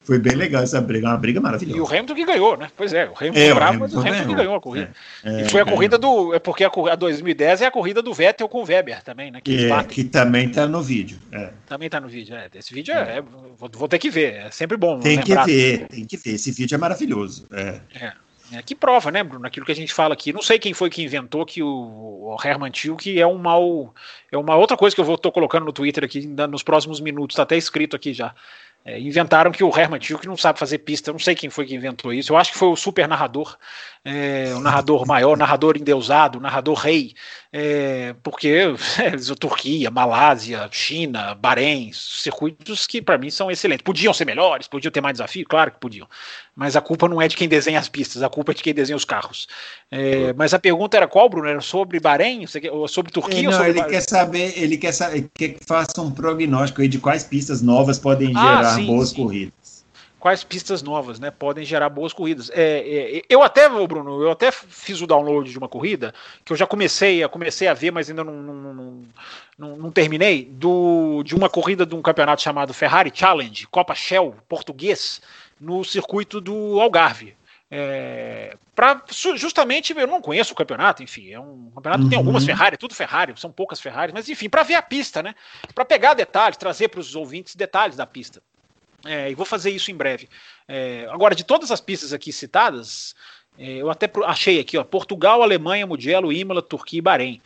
Foi 0.02 0.18
bem 0.18 0.34
legal 0.34 0.62
essa 0.62 0.80
briga, 0.80 1.08
uma 1.08 1.16
briga 1.16 1.40
maravilhosa. 1.40 1.78
E 1.78 1.80
o 1.80 1.86
Hamilton 1.86 2.14
que 2.14 2.24
ganhou, 2.24 2.56
né? 2.56 2.68
Pois 2.76 2.92
é, 2.92 3.08
o 3.08 3.14
Hamilton 3.16 3.38
é, 3.38 3.54
bravo, 3.54 3.78
mas 3.80 3.94
o 3.94 4.00
Hamilton 4.00 4.16
ganhou. 4.16 4.28
que 4.28 4.34
ganhou 4.34 4.54
a 4.56 4.60
corrida. 4.60 4.90
É, 5.24 5.42
e 5.42 5.48
foi 5.48 5.60
a 5.60 5.64
corrida 5.64 5.96
do. 5.96 6.34
É 6.34 6.38
porque 6.38 6.64
a, 6.64 6.70
a 6.90 6.96
2010 6.96 7.62
é 7.62 7.66
a 7.66 7.70
corrida 7.70 8.02
do 8.02 8.12
Vettel 8.12 8.48
com 8.48 8.62
o 8.62 8.64
Weber 8.64 9.02
também, 9.02 9.30
né? 9.30 9.40
Que, 9.42 9.70
é, 9.70 9.84
que 9.84 10.04
também 10.04 10.48
está 10.48 10.66
no 10.66 10.82
vídeo. 10.82 11.18
É. 11.30 11.50
Também 11.66 11.86
está 11.86 12.00
no 12.00 12.08
vídeo, 12.08 12.34
é. 12.34 12.48
Esse 12.54 12.74
vídeo 12.74 12.92
é, 12.92 13.11
é, 13.18 13.20
vou, 13.20 13.70
vou, 13.72 13.88
ter 13.88 13.98
que 13.98 14.10
ver, 14.10 14.34
é 14.34 14.50
sempre 14.50 14.76
bom. 14.76 15.00
Tem 15.00 15.18
lembrar. 15.18 15.44
que 15.44 15.50
ver, 15.50 15.86
tem 15.88 16.04
que 16.06 16.16
ver. 16.16 16.34
Esse 16.34 16.50
vídeo 16.50 16.74
é 16.74 16.78
maravilhoso. 16.78 17.46
É. 17.52 17.80
é. 17.94 18.12
É, 18.52 18.60
que 18.60 18.74
prova, 18.74 19.10
né, 19.10 19.22
Bruno? 19.24 19.46
Aquilo 19.46 19.64
que 19.64 19.72
a 19.72 19.74
gente 19.74 19.94
fala 19.94 20.12
aqui. 20.12 20.30
Não 20.30 20.42
sei 20.42 20.58
quem 20.58 20.74
foi 20.74 20.90
que 20.90 21.02
inventou 21.02 21.46
que 21.46 21.62
o, 21.62 21.66
o 21.68 22.36
Herman 22.44 22.70
Tilke 22.70 23.18
é 23.18 23.26
um 23.26 23.38
mal. 23.38 23.94
É 24.30 24.36
uma 24.36 24.56
outra 24.56 24.76
coisa 24.76 24.94
que 24.94 25.00
eu 25.00 25.06
vou 25.06 25.16
tô 25.16 25.32
colocando 25.32 25.64
no 25.64 25.72
Twitter 25.72 26.04
aqui 26.04 26.26
nos 26.26 26.62
próximos 26.62 27.00
minutos, 27.00 27.32
está 27.34 27.44
até 27.44 27.56
escrito 27.56 27.96
aqui 27.96 28.12
já. 28.12 28.34
É, 28.84 28.98
inventaram 28.98 29.52
que 29.52 29.62
o 29.62 29.78
Herman 29.78 30.00
Tilke 30.00 30.26
não 30.26 30.36
sabe 30.36 30.58
fazer 30.58 30.78
pista. 30.78 31.10
Eu 31.10 31.12
não 31.12 31.20
sei 31.20 31.34
quem 31.34 31.48
foi 31.48 31.66
que 31.66 31.74
inventou 31.74 32.12
isso. 32.12 32.32
Eu 32.32 32.36
acho 32.36 32.52
que 32.52 32.58
foi 32.58 32.68
o 32.68 32.76
super 32.76 33.06
narrador, 33.06 33.56
é, 34.04 34.52
o 34.54 34.60
narrador 34.60 35.06
maior, 35.06 35.36
narrador 35.36 35.76
endeusado, 35.76 36.40
narrador 36.40 36.74
rei, 36.74 37.14
é, 37.52 38.14
porque 38.22 38.74
é, 38.98 39.34
Turquia, 39.38 39.90
Malásia, 39.90 40.68
China, 40.72 41.34
Bahrein, 41.34 41.92
circuitos 41.92 42.86
que 42.86 43.00
para 43.00 43.18
mim 43.18 43.30
são 43.30 43.50
excelentes. 43.50 43.84
Podiam 43.84 44.12
ser 44.12 44.24
melhores, 44.24 44.66
podiam 44.66 44.90
ter 44.90 45.00
mais 45.00 45.14
desafio, 45.14 45.46
claro 45.46 45.70
que 45.70 45.78
podiam. 45.78 46.08
Mas 46.54 46.76
a 46.76 46.82
culpa 46.82 47.08
não 47.08 47.20
é 47.20 47.26
de 47.26 47.34
quem 47.34 47.48
desenha 47.48 47.78
as 47.78 47.88
pistas, 47.88 48.22
a 48.22 48.28
culpa 48.28 48.52
é 48.52 48.54
de 48.54 48.62
quem 48.62 48.74
desenha 48.74 48.96
os 48.96 49.06
carros. 49.06 49.48
É, 49.90 50.34
mas 50.34 50.52
a 50.52 50.58
pergunta 50.58 50.96
era 50.96 51.08
qual, 51.08 51.28
Bruno? 51.28 51.48
Era 51.48 51.62
sobre 51.62 51.98
Bahrein, 51.98 52.44
sobre 52.88 53.10
Turquia? 53.10 53.44
Não, 53.44 53.52
sobre 53.52 53.70
ele 53.70 53.84
quer 53.84 54.02
saber, 54.02 54.52
ele 54.56 54.76
quer 54.76 54.92
saber, 54.92 55.30
quer 55.34 55.48
que 55.50 55.64
faça 55.64 56.02
um 56.02 56.10
prognóstico 56.10 56.82
aí 56.82 56.88
de 56.88 56.98
quais 56.98 57.24
pistas 57.24 57.62
novas 57.62 57.98
podem 57.98 58.32
ah, 58.36 58.40
gerar 58.40 58.60
ah, 58.60 58.74
sim, 58.74 58.86
boas 58.86 59.08
sim. 59.08 59.16
corridas. 59.16 59.84
quais 60.20 60.44
pistas 60.44 60.82
novas, 60.82 61.18
né, 61.18 61.30
podem 61.30 61.64
gerar 61.64 61.88
boas 61.88 62.12
corridas. 62.12 62.50
É, 62.50 63.16
é, 63.16 63.22
eu 63.30 63.42
até, 63.42 63.66
Bruno, 63.68 64.22
eu 64.22 64.30
até 64.30 64.52
fiz 64.52 65.00
o 65.00 65.06
download 65.06 65.50
de 65.50 65.56
uma 65.56 65.68
corrida 65.68 66.12
que 66.44 66.52
eu 66.52 66.56
já 66.56 66.66
comecei, 66.66 67.24
a 67.24 67.30
comecei 67.30 67.66
a 67.66 67.72
ver, 67.72 67.92
mas 67.92 68.10
ainda 68.10 68.22
não, 68.22 68.34
não, 68.34 68.54
não, 68.54 69.02
não, 69.58 69.76
não 69.76 69.90
terminei, 69.90 70.44
do, 70.44 71.22
de 71.24 71.34
uma 71.34 71.48
corrida 71.48 71.86
de 71.86 71.94
um 71.94 72.02
campeonato 72.02 72.42
chamado 72.42 72.74
Ferrari 72.74 73.10
Challenge, 73.12 73.66
Copa 73.68 73.94
Shell, 73.94 74.34
português, 74.46 75.20
no 75.62 75.84
circuito 75.84 76.40
do 76.40 76.80
Algarve. 76.80 77.36
É, 77.70 78.54
para 78.74 79.02
justamente 79.12 79.96
eu 79.96 80.06
não 80.06 80.20
conheço 80.20 80.52
o 80.52 80.56
campeonato, 80.56 81.02
enfim, 81.02 81.32
é 81.32 81.40
um 81.40 81.70
campeonato 81.74 82.04
que 82.04 82.10
tem 82.10 82.18
algumas 82.18 82.42
uhum. 82.42 82.48
Ferrari, 82.48 82.76
tudo 82.76 82.94
Ferrari, 82.94 83.32
são 83.36 83.50
poucas 83.50 83.80
Ferrari, 83.80 84.12
mas 84.12 84.28
enfim, 84.28 84.50
para 84.50 84.62
ver 84.62 84.74
a 84.74 84.82
pista, 84.82 85.22
né? 85.22 85.34
Para 85.74 85.84
pegar 85.84 86.12
detalhes, 86.12 86.58
trazer 86.58 86.88
para 86.88 87.00
os 87.00 87.14
ouvintes 87.14 87.54
detalhes 87.54 87.96
da 87.96 88.04
pista. 88.04 88.42
É, 89.06 89.30
e 89.30 89.34
vou 89.34 89.46
fazer 89.46 89.70
isso 89.70 89.90
em 89.90 89.96
breve. 89.96 90.28
É, 90.68 91.06
agora, 91.10 91.34
de 91.34 91.44
todas 91.44 91.70
as 91.70 91.80
pistas 91.80 92.12
aqui 92.12 92.30
citadas, 92.30 93.14
é, 93.58 93.76
eu 93.76 93.90
até 93.90 94.10
achei 94.26 94.60
aqui, 94.60 94.76
ó, 94.76 94.84
Portugal, 94.84 95.42
Alemanha, 95.42 95.86
Mugello, 95.86 96.32
Imola, 96.32 96.60
Turquia 96.60 96.98
e 96.98 97.02
Bahrein. 97.02 97.40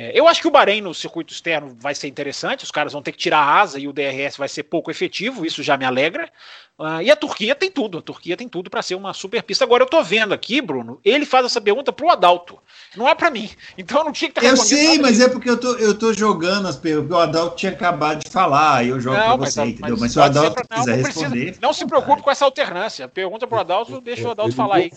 É, 0.00 0.12
eu 0.14 0.28
acho 0.28 0.40
que 0.40 0.46
o 0.46 0.50
Bahrein 0.52 0.80
no 0.80 0.94
circuito 0.94 1.32
externo 1.32 1.76
vai 1.80 1.92
ser 1.92 2.06
interessante, 2.06 2.62
os 2.62 2.70
caras 2.70 2.92
vão 2.92 3.02
ter 3.02 3.10
que 3.10 3.18
tirar 3.18 3.40
a 3.40 3.60
asa 3.60 3.80
e 3.80 3.88
o 3.88 3.92
DRS 3.92 4.36
vai 4.36 4.48
ser 4.48 4.62
pouco 4.62 4.92
efetivo, 4.92 5.44
isso 5.44 5.60
já 5.60 5.76
me 5.76 5.84
alegra. 5.84 6.30
Uh, 6.78 7.02
e 7.02 7.10
a 7.10 7.16
Turquia 7.16 7.52
tem 7.56 7.68
tudo, 7.68 7.98
a 7.98 8.02
Turquia 8.02 8.36
tem 8.36 8.48
tudo 8.48 8.70
para 8.70 8.80
ser 8.80 8.94
uma 8.94 9.12
super 9.12 9.42
pista. 9.42 9.64
Agora 9.64 9.82
eu 9.82 9.88
tô 9.88 10.00
vendo 10.04 10.32
aqui, 10.32 10.60
Bruno, 10.62 11.00
ele 11.04 11.26
faz 11.26 11.44
essa 11.44 11.60
pergunta 11.60 11.92
pro 11.92 12.08
Adalto, 12.10 12.60
não 12.96 13.08
é 13.08 13.14
para 13.16 13.28
mim. 13.28 13.50
Então 13.76 13.98
eu 13.98 14.04
não 14.04 14.12
tinha 14.12 14.30
que 14.30 14.40
ter 14.40 14.46
Eu 14.46 14.56
sei, 14.56 14.98
mas 14.98 15.20
é 15.20 15.28
porque 15.28 15.50
eu 15.50 15.58
tô, 15.58 15.74
eu 15.74 15.98
tô 15.98 16.12
jogando 16.12 16.68
as 16.68 16.76
perguntas, 16.76 17.16
o 17.16 17.20
Adalto 17.20 17.56
tinha 17.56 17.72
acabado 17.72 18.22
de 18.24 18.30
falar, 18.30 18.84
e 18.84 18.90
eu 18.90 19.00
jogo 19.00 19.16
para 19.16 19.36
você, 19.36 19.60
mas, 19.60 19.68
entendeu? 19.70 19.90
Mas, 19.90 20.00
mas 20.00 20.12
se 20.12 20.18
o 20.18 20.22
Adalto 20.22 20.64
pra, 20.64 20.78
quiser 20.78 20.96
não, 20.96 21.04
responder. 21.04 21.30
Precisa, 21.30 21.58
não 21.60 21.72
se 21.72 21.86
preocupe 21.86 22.22
com 22.22 22.30
essa 22.30 22.44
alternância. 22.44 23.08
Pergunta 23.08 23.48
pro 23.48 23.58
Adalto, 23.58 24.00
deixa 24.00 24.28
o 24.28 24.30
Adalto 24.30 24.54
falar 24.54 24.76
aí. 24.76 24.92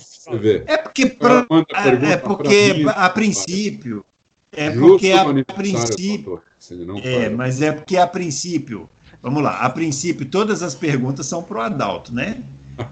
É 0.68 0.78
porque, 0.78 1.08
pra, 1.08 1.48
é, 1.50 2.12
é 2.12 2.18
porque 2.18 2.86
a 2.96 3.10
princípio 3.10 4.06
é 4.52 4.70
porque 4.72 5.12
a 5.12 5.26
princípio. 5.54 6.42
É, 7.04 7.30
mas 7.30 7.62
é 7.62 7.72
porque 7.72 7.98
a 7.98 8.06
princípio. 8.06 8.90
Vamos 9.22 9.44
lá, 9.44 9.60
a 9.60 9.70
princípio 9.70 10.26
todas 10.26 10.64
as 10.64 10.74
perguntas 10.76 11.26
são 11.26 11.44
para 11.44 11.58
o 11.58 11.62
Adalto, 11.62 12.14
né? 12.14 12.44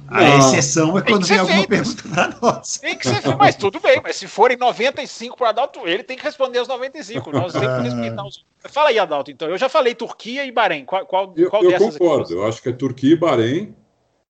A 0.08 0.22
não. 0.22 0.38
exceção 0.38 0.98
é 0.98 1.02
quando 1.02 1.26
vem 1.26 1.40
alguma 1.40 1.66
pergunta 1.66 2.04
para 2.08 2.38
nós. 2.42 2.78
Tem 2.78 2.98
que 2.98 3.08
ser, 3.08 3.36
mas 3.36 3.56
tudo 3.56 3.80
bem, 3.80 4.00
mas 4.04 4.18
se 4.18 4.28
forem 4.28 4.58
95 4.58 5.36
para 5.36 5.46
o 5.46 5.50
Adalto, 5.50 5.88
ele 5.88 6.04
tem 6.04 6.18
que 6.18 6.24
responder 6.24 6.60
os 6.60 6.68
95. 6.68 7.32
Nós 7.32 7.54
temos 7.54 7.78
que 7.78 7.84
respeitar 7.84 8.26
os. 8.26 8.46
Fala 8.70 8.90
aí, 8.90 9.00
Adalto, 9.00 9.32
então. 9.32 9.50
Eu 9.50 9.58
já 9.58 9.70
falei 9.70 9.96
Turquia 9.96 10.46
e 10.46 10.52
Bahrein. 10.52 10.86
Qual, 10.86 11.06
qual, 11.06 11.34
eu, 11.36 11.50
qual 11.50 11.64
eu 11.64 11.78
concordo, 11.78 12.24
aqui? 12.26 12.34
eu 12.34 12.46
acho 12.46 12.62
que 12.62 12.70
é 12.70 12.74
Turquia 12.74 13.14
e 13.14 13.18
Bahrein. 13.18 13.76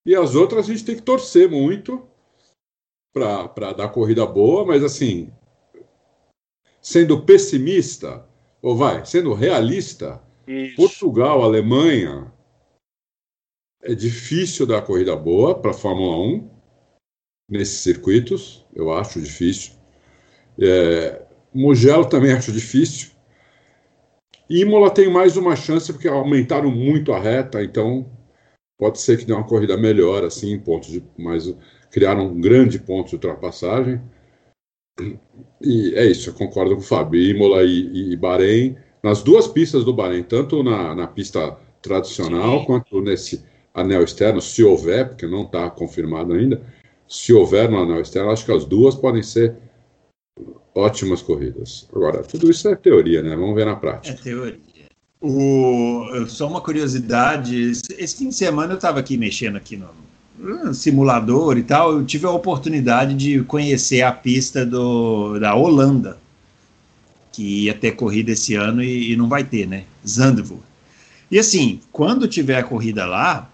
E 0.05 0.15
as 0.15 0.36
outras 0.36 0.65
a 0.65 0.71
gente 0.71 0.86
tem 0.86 0.95
que 0.95 1.01
torcer 1.01 1.49
muito 1.49 2.07
para 3.13 3.73
dar 3.73 3.89
corrida 3.89 4.25
boa, 4.25 4.65
mas 4.65 4.84
assim, 4.84 5.32
sendo 6.82 7.21
pessimista, 7.21 8.25
ou 8.61 8.75
vai, 8.75 9.05
sendo 9.05 9.34
realista, 9.34 10.21
Isso. 10.47 10.75
Portugal, 10.75 11.43
Alemanha, 11.43 12.32
é 13.82 13.93
difícil 13.93 14.65
dar 14.65 14.82
corrida 14.82 15.15
boa 15.15 15.55
para 15.59 15.71
a 15.71 15.73
Fórmula 15.73 16.17
1 16.17 16.49
nesses 17.49 17.80
circuitos, 17.80 18.65
eu 18.73 18.91
acho 18.91 19.21
difícil. 19.21 19.73
É, 20.59 21.25
Mugello 21.53 22.05
também 22.05 22.32
acho 22.32 22.51
difícil. 22.51 23.09
Imola 24.49 24.89
tem 24.89 25.09
mais 25.11 25.38
uma 25.38 25.55
chance 25.55 25.91
porque 25.91 26.07
aumentaram 26.07 26.71
muito 26.71 27.13
a 27.13 27.19
reta, 27.19 27.63
então 27.63 28.09
pode 28.77 28.99
ser 28.99 29.17
que 29.17 29.25
dê 29.25 29.34
uma 29.34 29.45
corrida 29.45 29.77
melhor, 29.77 30.23
assim, 30.23 30.57
pontos 30.59 30.89
de, 30.89 31.03
mas 31.17 31.53
criaram 31.91 32.27
um 32.27 32.41
grande 32.41 32.80
ponto 32.80 33.09
de 33.09 33.15
ultrapassagem. 33.15 34.01
E 35.62 35.93
é 35.95 36.06
isso, 36.06 36.30
eu 36.30 36.34
concordo 36.34 36.76
com 36.76 36.82
o 36.82 36.84
Fábio. 36.84 37.22
Imola 37.22 37.64
e, 37.64 38.14
e 38.14 38.16
Bahrein, 38.16 38.76
nas 39.04 39.22
duas 39.22 39.47
pistas 39.47 39.84
do 39.84 39.93
Bahrein, 39.93 40.24
tanto 40.24 40.64
na, 40.64 40.95
na 40.95 41.08
pista 41.08 41.58
tradicional 41.82 42.60
Sim. 42.60 42.66
quanto 42.66 43.02
nesse 43.02 43.43
anel 43.74 44.04
externo, 44.04 44.41
se 44.41 44.64
houver, 44.64 45.10
porque 45.10 45.28
não 45.28 45.43
está 45.43 45.70
confirmado 45.70 46.34
ainda, 46.34 46.62
se 47.08 47.34
houver 47.34 47.70
no 47.70 47.80
anel 47.82 48.02
externo, 48.02 48.32
acho 48.32 48.45
que 48.45 48.52
as 48.52 48.66
duas 48.66 48.95
podem 48.95 49.24
ser 49.24 49.56
ótimas 50.76 51.22
corridas. 51.22 51.88
Agora, 51.93 52.24
tudo 52.24 52.50
isso 52.50 52.68
é 52.68 52.76
teoria, 52.76 53.22
né? 53.22 53.36
Vamos 53.36 53.56
ver 53.56 53.66
na 53.66 53.76
prática. 53.76 54.18
É 54.20 54.24
teoria. 54.24 54.60
O, 55.22 56.26
só 56.28 56.47
uma 56.47 56.62
curiosidade, 56.62 57.72
esse 57.97 58.18
fim 58.18 58.30
de 58.30 58.36
semana 58.36 58.74
eu 58.74 58.78
estava 58.78 59.00
aqui 59.00 59.18
mexendo 59.18 59.58
aqui 59.58 59.76
no, 59.76 59.89
simulador 60.73 61.57
e 61.57 61.63
tal, 61.63 61.93
eu 61.93 62.05
tive 62.05 62.25
a 62.25 62.31
oportunidade 62.31 63.13
de 63.13 63.43
conhecer 63.43 64.01
a 64.01 64.11
pista 64.11 64.65
do, 64.65 65.37
da 65.39 65.55
Holanda, 65.55 66.17
que 67.31 67.65
ia 67.65 67.73
ter 67.73 67.91
corrida 67.91 68.31
esse 68.31 68.55
ano 68.55 68.83
e, 68.83 69.11
e 69.11 69.15
não 69.15 69.27
vai 69.27 69.43
ter, 69.43 69.67
né? 69.67 69.83
Zandvoort. 70.07 70.63
E 71.31 71.37
assim, 71.37 71.79
quando 71.91 72.27
tiver 72.27 72.57
a 72.57 72.63
corrida 72.63 73.05
lá, 73.05 73.49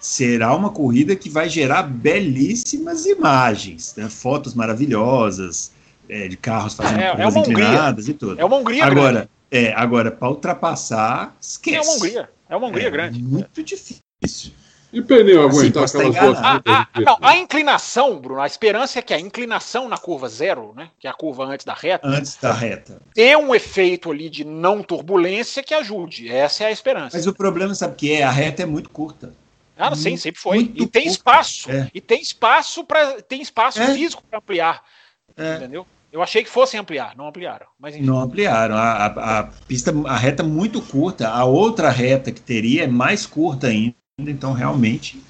será 0.00 0.54
uma 0.54 0.70
corrida 0.70 1.14
que 1.14 1.28
vai 1.28 1.48
gerar 1.48 1.82
belíssimas 1.82 3.06
imagens, 3.06 3.94
né? 3.96 4.08
fotos 4.08 4.54
maravilhosas 4.54 5.70
é, 6.08 6.26
de 6.26 6.36
carros 6.36 6.74
fazendo 6.74 7.00
é, 7.00 7.14
curvas 7.14 7.36
é 7.36 7.38
inclinadas 7.38 8.08
e 8.08 8.14
tudo. 8.14 8.40
É 8.40 8.44
uma 8.44 8.56
Hungria 8.56 8.84
agora, 8.84 9.12
grande. 9.12 9.28
É, 9.50 9.72
agora, 9.74 10.10
para 10.10 10.28
ultrapassar, 10.28 11.36
esquece. 11.40 11.76
É 11.76 11.80
uma 11.80 11.92
Hungria, 11.94 12.30
é 12.48 12.56
uma 12.56 12.66
Hungria 12.66 12.86
é 12.86 12.90
grande. 12.90 13.22
Muito 13.22 13.62
difícil. 13.62 14.52
E 14.92 15.00
pneu 15.00 15.46
assim, 15.46 15.58
aguentar 15.58 15.84
assim, 15.84 15.98
aquelas 15.98 16.20
duas. 16.20 16.38
A, 16.38 16.56
a, 16.66 17.00
não, 17.00 17.18
a 17.20 17.36
inclinação, 17.36 18.18
Bruno, 18.18 18.40
a 18.40 18.46
esperança 18.46 18.98
é 18.98 19.02
que 19.02 19.14
a 19.14 19.20
inclinação 19.20 19.88
na 19.88 19.96
curva 19.96 20.28
zero, 20.28 20.72
né? 20.76 20.90
Que 20.98 21.06
é 21.06 21.10
a 21.10 21.14
curva 21.14 21.44
antes 21.44 21.64
da 21.64 21.74
reta. 21.74 22.08
Antes 22.08 22.36
da 22.36 22.52
reta. 22.52 23.00
Dê 23.14 23.36
um 23.36 23.54
efeito 23.54 24.10
ali 24.10 24.28
de 24.28 24.44
não 24.44 24.82
turbulência 24.82 25.62
que 25.62 25.74
ajude. 25.74 26.28
Essa 26.28 26.64
é 26.64 26.66
a 26.66 26.70
esperança. 26.72 27.16
Mas 27.16 27.26
o 27.26 27.32
problema, 27.32 27.74
sabe 27.74 27.94
o 27.94 27.96
que 27.96 28.12
é? 28.12 28.24
A 28.24 28.30
reta 28.30 28.62
é 28.62 28.66
muito 28.66 28.90
curta. 28.90 29.32
Ah, 29.76 29.94
sim, 29.94 30.16
sempre 30.16 30.40
foi. 30.40 30.56
Muito 30.56 30.82
e 30.82 30.86
tem 30.86 31.06
espaço. 31.06 31.70
É. 31.70 31.88
E 31.94 32.00
tem 32.00 32.20
espaço 32.20 32.84
para 32.84 33.22
tem 33.22 33.40
espaço 33.40 33.80
é. 33.80 33.94
físico 33.94 34.22
para 34.28 34.38
ampliar. 34.38 34.82
É. 35.36 35.56
Entendeu? 35.56 35.86
Eu 36.12 36.22
achei 36.22 36.42
que 36.42 36.50
fossem 36.50 36.78
ampliar, 36.78 37.16
não 37.16 37.28
ampliaram. 37.28 37.66
Mas 37.78 37.96
Não 38.00 38.18
ampliaram. 38.18 38.74
A, 38.74 39.06
a, 39.06 39.38
a, 39.38 39.42
pista, 39.44 39.92
a 40.06 40.16
reta 40.16 40.42
muito 40.42 40.82
curta. 40.82 41.28
A 41.28 41.44
outra 41.44 41.88
reta 41.88 42.32
que 42.32 42.40
teria 42.40 42.84
é 42.84 42.88
mais 42.88 43.26
curta 43.26 43.68
ainda. 43.68 43.94
Então, 44.28 44.52
realmente, 44.52 45.22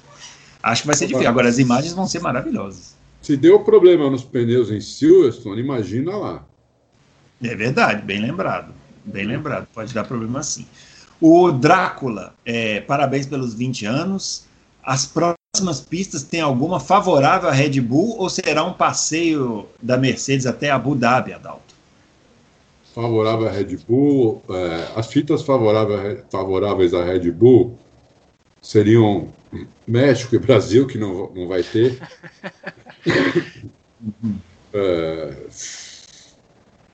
acho 0.63 0.81
que 0.81 0.87
vai 0.87 0.95
ser 0.95 1.07
difícil. 1.07 1.29
Agora, 1.29 1.47
as 1.47 1.59
imagens 1.59 1.93
vão 1.93 2.07
ser 2.07 2.19
maravilhosas. 2.19 2.95
Se 3.21 3.37
deu 3.37 3.59
problema 3.59 4.09
nos 4.09 4.23
pneus 4.23 4.71
em 4.71 4.81
Silverstone, 4.81 5.61
imagina 5.61 6.15
lá. 6.17 6.43
É 7.41 7.55
verdade, 7.55 8.01
bem 8.01 8.19
lembrado. 8.19 8.73
Bem 9.05 9.25
lembrado, 9.25 9.67
pode 9.73 9.93
dar 9.93 10.03
problema 10.03 10.43
sim. 10.43 10.65
O 11.19 11.51
Drácula, 11.51 12.33
é, 12.45 12.81
parabéns 12.81 13.25
pelos 13.27 13.53
20 13.53 13.85
anos. 13.85 14.45
As 14.83 15.05
próximas 15.05 15.81
pistas 15.81 16.23
têm 16.23 16.41
alguma 16.41 16.79
favorável 16.79 17.49
à 17.49 17.51
Red 17.51 17.79
Bull 17.81 18.15
ou 18.17 18.29
será 18.29 18.63
um 18.63 18.73
passeio 18.73 19.67
da 19.81 19.97
Mercedes 19.97 20.45
até 20.47 20.71
Abu 20.71 20.95
Dhabi, 20.95 21.33
Adalto? 21.33 21.75
Favorável 22.93 23.47
à 23.47 23.51
Red 23.51 23.77
Bull, 23.87 24.41
é, 24.49 24.87
as 24.95 25.07
fitas 25.07 25.43
favoráveis, 25.43 26.23
favoráveis 26.31 26.93
à 26.93 27.03
Red 27.03 27.31
Bull 27.31 27.77
seriam 28.61 29.33
México 29.87 30.35
e 30.35 30.39
Brasil, 30.39 30.85
que 30.85 30.97
não, 30.97 31.31
não 31.33 31.47
vai 31.47 31.63
ter. 31.63 31.99
é, 34.71 35.33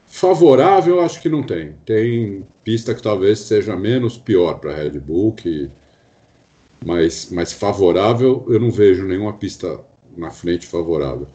favorável, 0.08 1.02
acho 1.02 1.22
que 1.22 1.30
não 1.30 1.44
tem. 1.44 1.74
Tem 1.86 2.48
pista 2.64 2.96
que 2.96 3.04
talvez 3.04 3.40
seja 3.40 3.76
menos 3.76 4.18
pior 4.18 4.60
para 4.60 4.72
a 4.72 4.76
Red 4.76 5.00
Bull, 5.00 5.34
que, 5.34 5.70
mas, 6.84 7.30
mas 7.32 7.52
favorável, 7.52 8.46
eu 8.48 8.60
não 8.60 8.72
vejo 8.72 9.06
nenhuma 9.06 9.34
pista 9.34 9.80
na 10.16 10.32
frente 10.32 10.66
favorável. 10.66 11.28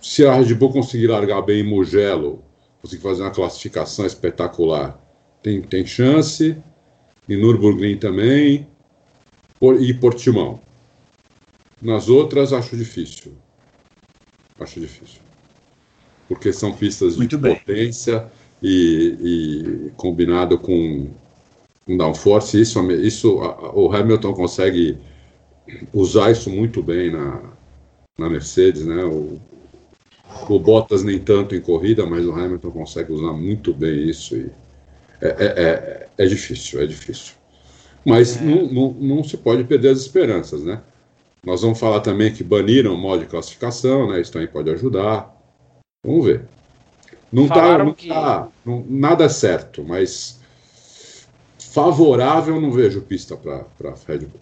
Se 0.00 0.26
a 0.26 0.34
Red 0.34 0.52
Bull 0.54 0.72
conseguir 0.72 1.06
largar 1.06 1.40
bem 1.42 1.60
em 1.60 1.68
Mugello, 1.68 2.42
conseguir 2.82 3.02
fazer 3.02 3.22
uma 3.22 3.30
classificação 3.30 4.04
espetacular, 4.04 5.00
tem, 5.42 5.62
tem 5.62 5.86
chance. 5.86 6.56
Em 7.26 7.36
Nürburgring 7.38 7.96
também 7.96 8.68
e 9.80 9.94
Portimão. 9.94 10.60
Nas 11.80 12.08
outras, 12.08 12.52
acho 12.52 12.76
difícil. 12.76 13.32
Acho 14.58 14.80
difícil. 14.80 15.20
Porque 16.28 16.52
são 16.52 16.72
pistas 16.72 17.16
Muito 17.16 17.36
de 17.36 17.42
bem. 17.42 17.56
potência 17.56 18.30
e, 18.62 19.16
e, 19.20 19.90
combinado 19.96 20.58
com, 20.58 21.10
com 21.84 21.96
downforce. 21.96 22.60
Isso, 22.60 22.80
isso 22.92 23.36
o 23.74 23.92
Hamilton 23.92 24.32
consegue 24.32 24.98
usar 25.92 26.30
isso 26.30 26.50
muito 26.50 26.82
bem 26.82 27.10
na, 27.10 27.42
na 28.18 28.30
Mercedes, 28.30 28.86
né? 28.86 29.04
O, 29.04 29.40
o 30.48 30.58
Bottas 30.58 31.02
nem 31.02 31.18
tanto 31.18 31.54
em 31.54 31.60
corrida, 31.60 32.06
mas 32.06 32.24
o 32.26 32.32
Hamilton 32.32 32.70
consegue 32.70 33.12
usar 33.12 33.32
muito 33.32 33.74
bem 33.74 34.08
isso. 34.08 34.36
E 34.36 34.50
é, 35.20 35.28
é, 35.28 35.62
é, 35.62 36.08
é 36.18 36.26
difícil, 36.26 36.80
é 36.80 36.86
difícil. 36.86 37.34
Mas 38.04 38.36
é. 38.36 38.44
não, 38.44 38.66
não, 38.66 38.92
não, 38.92 39.24
se 39.24 39.36
pode 39.36 39.64
perder 39.64 39.90
as 39.90 40.00
esperanças, 40.00 40.62
né? 40.62 40.80
Nós 41.44 41.62
vamos 41.62 41.78
falar 41.78 42.00
também 42.00 42.32
que 42.32 42.44
baniram 42.44 42.94
o 42.94 42.98
modo 42.98 43.20
de 43.20 43.26
classificação, 43.26 44.08
né? 44.08 44.20
Isso 44.20 44.32
também 44.32 44.48
pode 44.48 44.70
ajudar. 44.70 45.34
Vamos 46.04 46.24
ver. 46.24 46.44
Não 47.32 47.46
está 47.46 47.78
não 47.78 47.92
que... 47.92 48.08
tá 48.08 48.48
nada 48.64 49.28
certo, 49.28 49.82
mas 49.82 50.40
favorável 51.58 52.60
não 52.60 52.70
vejo 52.70 53.00
pista 53.00 53.36
para 53.36 53.94
Red 54.06 54.18
Bull. 54.18 54.40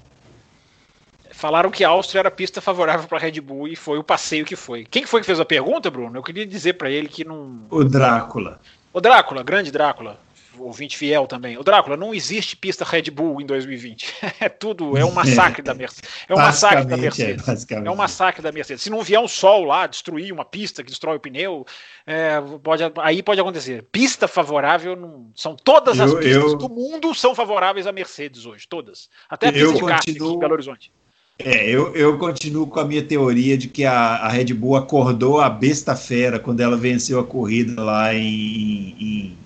Falaram 1.30 1.70
que 1.70 1.82
a 1.82 1.88
Áustria 1.88 2.20
era 2.20 2.30
pista 2.30 2.60
favorável 2.60 3.08
para 3.08 3.18
Red 3.18 3.40
Bull 3.40 3.66
e 3.66 3.74
foi 3.74 3.98
o 3.98 4.04
passeio 4.04 4.44
que 4.44 4.54
foi. 4.54 4.84
Quem 4.84 5.06
foi 5.06 5.20
que 5.20 5.26
fez 5.26 5.40
a 5.40 5.44
pergunta, 5.44 5.90
Bruno? 5.90 6.18
Eu 6.18 6.22
queria 6.22 6.46
dizer 6.46 6.74
para 6.74 6.90
ele 6.90 7.08
que 7.08 7.24
não. 7.24 7.62
O 7.70 7.82
Drácula. 7.82 8.60
O 8.92 9.00
Drácula, 9.00 9.42
grande 9.42 9.72
Drácula 9.72 10.18
ouvinte 10.58 10.96
fiel 10.96 11.26
também. 11.26 11.56
O 11.56 11.62
Drácula, 11.62 11.96
não 11.96 12.14
existe 12.14 12.56
pista 12.56 12.84
Red 12.84 13.10
Bull 13.10 13.40
em 13.40 13.46
2020. 13.46 14.12
É 14.40 14.48
tudo, 14.48 14.96
é 14.96 15.04
um 15.04 15.12
massacre 15.12 15.62
da 15.62 15.72
Mercedes. 15.72 16.10
É 16.28 16.34
um 16.34 16.38
massacre 16.38 16.84
da 16.84 16.96
é, 16.96 16.98
Mercedes. 16.98 17.66
É, 17.70 17.74
é, 17.74 17.90
um 17.90 17.94
massacre 17.94 18.42
da 18.42 18.50
Mercedes. 18.50 18.82
Se 18.82 18.90
não 18.90 19.02
vier 19.02 19.20
um 19.20 19.28
sol 19.28 19.64
lá, 19.64 19.86
destruir 19.86 20.32
uma 20.32 20.44
pista 20.44 20.82
que 20.82 20.90
destrói 20.90 21.16
o 21.16 21.20
pneu, 21.20 21.64
é, 22.04 22.40
pode, 22.62 22.82
aí 23.00 23.22
pode 23.22 23.40
acontecer. 23.40 23.84
Pista 23.92 24.26
favorável, 24.26 24.96
não, 24.96 25.30
são 25.36 25.54
todas 25.54 26.00
as 26.00 26.10
eu, 26.10 26.18
pistas 26.18 26.52
eu, 26.52 26.58
do 26.58 26.68
mundo 26.68 27.14
são 27.14 27.34
favoráveis 27.36 27.86
à 27.86 27.92
Mercedes 27.92 28.46
hoje, 28.46 28.66
todas. 28.66 29.08
Até 29.30 29.48
a 29.48 29.52
pista 29.52 29.74
de 29.74 29.80
kart 29.80 30.08
aqui 30.08 30.18
em 30.18 30.38
Belo 30.38 30.52
Horizonte. 30.54 30.90
É, 31.38 31.68
eu, 31.68 31.94
eu 31.96 32.18
continuo 32.18 32.66
com 32.66 32.80
a 32.80 32.84
minha 32.84 33.02
teoria 33.02 33.56
de 33.56 33.68
que 33.68 33.84
a, 33.84 33.94
a 33.94 34.28
Red 34.28 34.52
Bull 34.54 34.76
acordou 34.76 35.40
a 35.40 35.48
besta 35.48 35.96
fera 35.96 36.38
quando 36.38 36.60
ela 36.60 36.76
venceu 36.76 37.18
a 37.18 37.24
corrida 37.24 37.82
lá 37.82 38.14
em, 38.14 38.96
em 39.00 39.38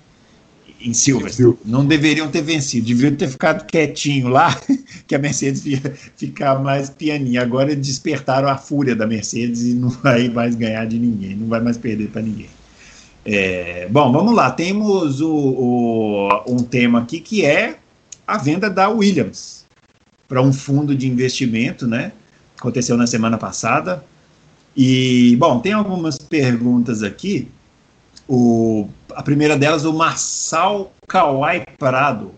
em 0.87 0.95
Silverstone. 0.95 1.57
Não 1.65 1.85
deveriam 1.85 2.29
ter 2.29 2.43
vencido, 2.43 2.87
deveriam 2.87 3.17
ter 3.17 3.29
ficado 3.29 3.67
quietinho 3.67 4.29
lá, 4.29 4.59
que 5.07 5.15
a 5.15 5.19
Mercedes 5.19 5.67
ia 5.67 5.81
ficar 6.17 6.61
mais 6.61 6.89
pianinha. 6.89 7.43
Agora 7.43 7.75
despertaram 7.75 8.49
a 8.49 8.57
fúria 8.57 8.95
da 8.95 9.07
Mercedes 9.07 9.63
e 9.65 9.75
não 9.75 9.89
vai 9.89 10.29
mais 10.29 10.55
ganhar 10.55 10.87
de 10.87 10.99
ninguém, 10.99 11.35
não 11.35 11.49
vai 11.49 11.61
mais 11.61 11.77
perder 11.77 12.09
para 12.09 12.23
ninguém. 12.23 12.49
É, 13.25 13.89
bom, 13.91 14.13
vamos 14.13 14.35
lá. 14.35 14.53
Temos 14.53 15.21
o, 15.21 15.35
o, 15.35 16.43
um 16.47 16.59
tema 16.59 17.01
aqui 17.01 17.19
que 17.19 17.45
é 17.45 17.77
a 18.25 18.39
venda 18.39 18.71
da 18.71 18.89
Williams 18.89 19.67
para 20.29 20.41
um 20.41 20.53
fundo 20.53 20.95
de 20.95 21.09
investimento, 21.09 21.87
né? 21.87 22.13
Aconteceu 22.57 22.97
na 22.97 23.07
semana 23.07 23.37
passada. 23.37 24.05
E, 24.77 25.35
bom, 25.37 25.59
tem 25.59 25.73
algumas 25.73 26.19
perguntas 26.19 27.03
aqui. 27.03 27.49
O, 28.29 28.89
a 29.15 29.23
primeira 29.23 29.57
delas, 29.57 29.85
o 29.85 29.93
Marçal 29.93 30.93
Kawai 31.07 31.65
Prado. 31.79 32.35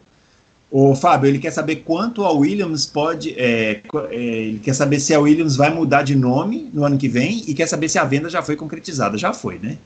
O 0.71 0.95
Fábio, 0.95 1.29
ele 1.29 1.39
quer 1.39 1.51
saber 1.51 1.77
quanto 1.77 2.25
a 2.25 2.31
Williams 2.31 2.85
pode. 2.85 3.35
É, 3.39 3.81
é, 4.11 4.15
ele 4.15 4.59
quer 4.59 4.75
saber 4.75 5.01
se 5.01 5.15
a 5.15 5.21
Williams 5.21 5.57
vai 5.57 5.71
mudar 5.71 6.03
de 6.03 6.15
nome 6.15 6.71
no 6.75 6.85
ano 6.85 6.99
que 6.99 7.09
vem 7.09 7.43
e 7.49 7.55
quer 7.55 7.67
saber 7.67 7.89
se 7.89 7.99
a 7.99 8.05
venda 8.05 8.29
já 8.29 8.43
foi 8.43 8.55
concretizada. 8.55 9.17
Já 9.17 9.33
foi, 9.33 9.59
né? 9.59 9.79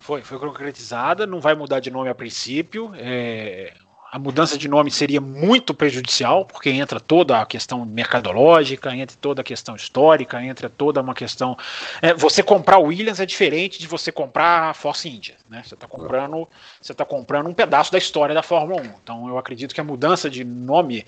Foi, 0.00 0.22
foi 0.22 0.38
concretizada, 0.38 1.26
não 1.26 1.40
vai 1.40 1.54
mudar 1.54 1.80
de 1.80 1.90
nome 1.90 2.10
a 2.10 2.14
princípio. 2.14 2.92
É, 2.96 3.72
a 4.14 4.18
mudança 4.20 4.56
de 4.56 4.68
nome 4.68 4.92
seria 4.92 5.20
muito 5.20 5.74
prejudicial, 5.74 6.44
porque 6.44 6.70
entra 6.70 7.00
toda 7.00 7.40
a 7.40 7.44
questão 7.44 7.84
mercadológica, 7.84 8.94
entra 8.94 9.16
toda 9.20 9.40
a 9.40 9.44
questão 9.44 9.74
histórica, 9.74 10.40
entra 10.40 10.70
toda 10.70 11.00
uma 11.00 11.16
questão. 11.16 11.58
É, 12.00 12.14
você 12.14 12.40
comprar 12.40 12.78
Williams 12.78 13.18
é 13.18 13.26
diferente 13.26 13.76
de 13.80 13.88
você 13.88 14.12
comprar 14.12 14.70
a 14.70 14.72
Force 14.72 15.08
India. 15.08 15.34
Né? 15.50 15.64
Você 15.64 15.74
está 15.74 15.88
comprando, 15.88 16.48
você 16.80 16.94
tá 16.94 17.04
comprando 17.04 17.48
um 17.48 17.52
pedaço 17.52 17.90
da 17.90 17.98
história 17.98 18.32
da 18.32 18.42
Fórmula 18.44 18.82
1. 18.82 18.84
Então 19.02 19.26
eu 19.26 19.36
acredito 19.36 19.74
que 19.74 19.80
a 19.80 19.84
mudança 19.84 20.30
de 20.30 20.44
nome 20.44 21.04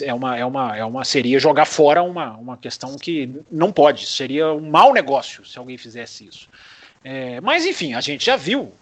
é 0.00 0.14
uma, 0.14 0.38
é 0.38 0.46
uma, 0.46 0.76
é 0.76 0.84
uma 0.84 1.04
seria 1.04 1.40
jogar 1.40 1.64
fora 1.64 2.00
uma, 2.04 2.36
uma 2.36 2.56
questão 2.56 2.96
que 2.96 3.28
não 3.50 3.72
pode. 3.72 4.06
Seria 4.06 4.52
um 4.52 4.70
mau 4.70 4.92
negócio 4.92 5.44
se 5.44 5.58
alguém 5.58 5.76
fizesse 5.76 6.28
isso. 6.28 6.48
É, 7.02 7.40
mas 7.40 7.66
enfim, 7.66 7.94
a 7.94 8.00
gente 8.00 8.24
já 8.24 8.36
viu 8.36 8.72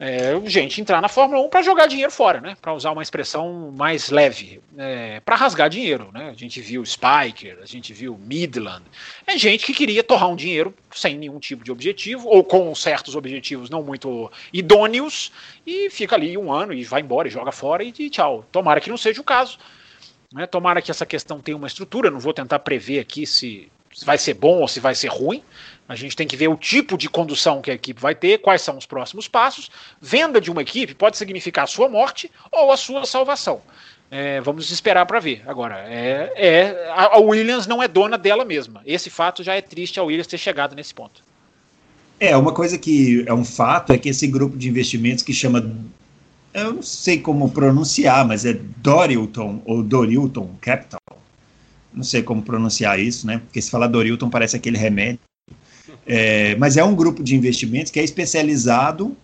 é, 0.00 0.32
gente 0.46 0.80
entrar 0.80 1.00
na 1.00 1.08
Fórmula 1.08 1.44
1 1.44 1.48
para 1.48 1.62
jogar 1.62 1.86
dinheiro 1.86 2.12
fora, 2.12 2.40
né? 2.40 2.56
Para 2.62 2.72
usar 2.72 2.92
uma 2.92 3.02
expressão 3.02 3.72
mais 3.76 4.10
leve, 4.10 4.60
é, 4.76 5.18
para 5.20 5.34
rasgar 5.34 5.68
dinheiro, 5.68 6.10
né? 6.12 6.30
A 6.30 6.34
gente 6.34 6.60
viu 6.60 6.84
Spiker, 6.86 7.58
a 7.60 7.66
gente 7.66 7.92
viu 7.92 8.16
Midland, 8.16 8.84
é 9.26 9.36
gente 9.36 9.66
que 9.66 9.74
queria 9.74 10.04
torrar 10.04 10.28
um 10.28 10.36
dinheiro 10.36 10.72
sem 10.92 11.18
nenhum 11.18 11.40
tipo 11.40 11.64
de 11.64 11.72
objetivo 11.72 12.28
ou 12.28 12.44
com 12.44 12.72
certos 12.76 13.16
objetivos 13.16 13.68
não 13.68 13.82
muito 13.82 14.30
idôneos 14.52 15.32
e 15.66 15.90
fica 15.90 16.14
ali 16.14 16.38
um 16.38 16.52
ano 16.52 16.72
e 16.72 16.84
vai 16.84 17.00
embora 17.00 17.26
e 17.26 17.30
joga 17.30 17.50
fora 17.50 17.82
e, 17.82 17.92
e 17.98 18.08
tchau. 18.08 18.44
Tomara 18.52 18.80
que 18.80 18.90
não 18.90 18.96
seja 18.96 19.20
o 19.20 19.24
caso. 19.24 19.58
Né? 20.32 20.46
Tomara 20.46 20.80
que 20.80 20.90
essa 20.90 21.06
questão 21.06 21.40
tenha 21.40 21.56
uma 21.56 21.66
estrutura. 21.66 22.10
Não 22.10 22.20
vou 22.20 22.32
tentar 22.32 22.60
prever 22.60 23.00
aqui 23.00 23.26
se 23.26 23.68
vai 24.04 24.18
ser 24.18 24.34
bom 24.34 24.60
ou 24.60 24.68
se 24.68 24.80
vai 24.80 24.94
ser 24.94 25.08
ruim, 25.08 25.42
a 25.88 25.94
gente 25.94 26.14
tem 26.14 26.26
que 26.26 26.36
ver 26.36 26.48
o 26.48 26.56
tipo 26.56 26.98
de 26.98 27.08
condução 27.08 27.62
que 27.62 27.70
a 27.70 27.74
equipe 27.74 28.00
vai 28.00 28.14
ter, 28.14 28.38
quais 28.38 28.60
são 28.60 28.76
os 28.76 28.84
próximos 28.84 29.26
passos. 29.26 29.70
Venda 30.00 30.38
de 30.38 30.50
uma 30.50 30.60
equipe 30.60 30.94
pode 30.94 31.16
significar 31.16 31.64
a 31.64 31.66
sua 31.66 31.88
morte 31.88 32.30
ou 32.52 32.70
a 32.70 32.76
sua 32.76 33.06
salvação. 33.06 33.62
É, 34.10 34.40
vamos 34.40 34.70
esperar 34.70 35.06
para 35.06 35.18
ver. 35.18 35.42
Agora, 35.46 35.84
é, 35.88 36.32
é, 36.36 36.90
a 36.90 37.18
Williams 37.18 37.66
não 37.66 37.82
é 37.82 37.88
dona 37.88 38.18
dela 38.18 38.44
mesma. 38.44 38.82
Esse 38.84 39.08
fato 39.08 39.42
já 39.42 39.54
é 39.54 39.62
triste 39.62 39.98
a 39.98 40.02
Williams 40.02 40.26
ter 40.26 40.38
chegado 40.38 40.76
nesse 40.76 40.92
ponto. 40.92 41.22
É, 42.20 42.36
uma 42.36 42.52
coisa 42.52 42.76
que 42.76 43.24
é 43.26 43.32
um 43.32 43.44
fato 43.44 43.92
é 43.92 43.98
que 43.98 44.08
esse 44.08 44.26
grupo 44.26 44.56
de 44.56 44.68
investimentos 44.68 45.22
que 45.22 45.32
chama. 45.32 45.74
Eu 46.52 46.74
não 46.74 46.82
sei 46.82 47.18
como 47.18 47.50
pronunciar, 47.50 48.26
mas 48.26 48.44
é 48.44 48.54
Dorilton 48.54 49.62
ou 49.64 49.82
Dorilton 49.82 50.50
Capital. 50.60 51.00
Não 51.92 52.02
sei 52.02 52.22
como 52.22 52.42
pronunciar 52.42 52.98
isso, 52.98 53.26
né? 53.26 53.38
Porque 53.38 53.60
se 53.60 53.70
falar 53.70 53.86
Dorilton 53.86 54.28
parece 54.28 54.56
aquele 54.56 54.76
remédio. 54.76 55.20
É, 56.08 56.56
mas 56.56 56.78
é 56.78 56.82
um 56.82 56.94
grupo 56.94 57.22
de 57.22 57.36
investimentos 57.36 57.92
que 57.92 58.00
é 58.00 58.02
especializado, 58.02 59.14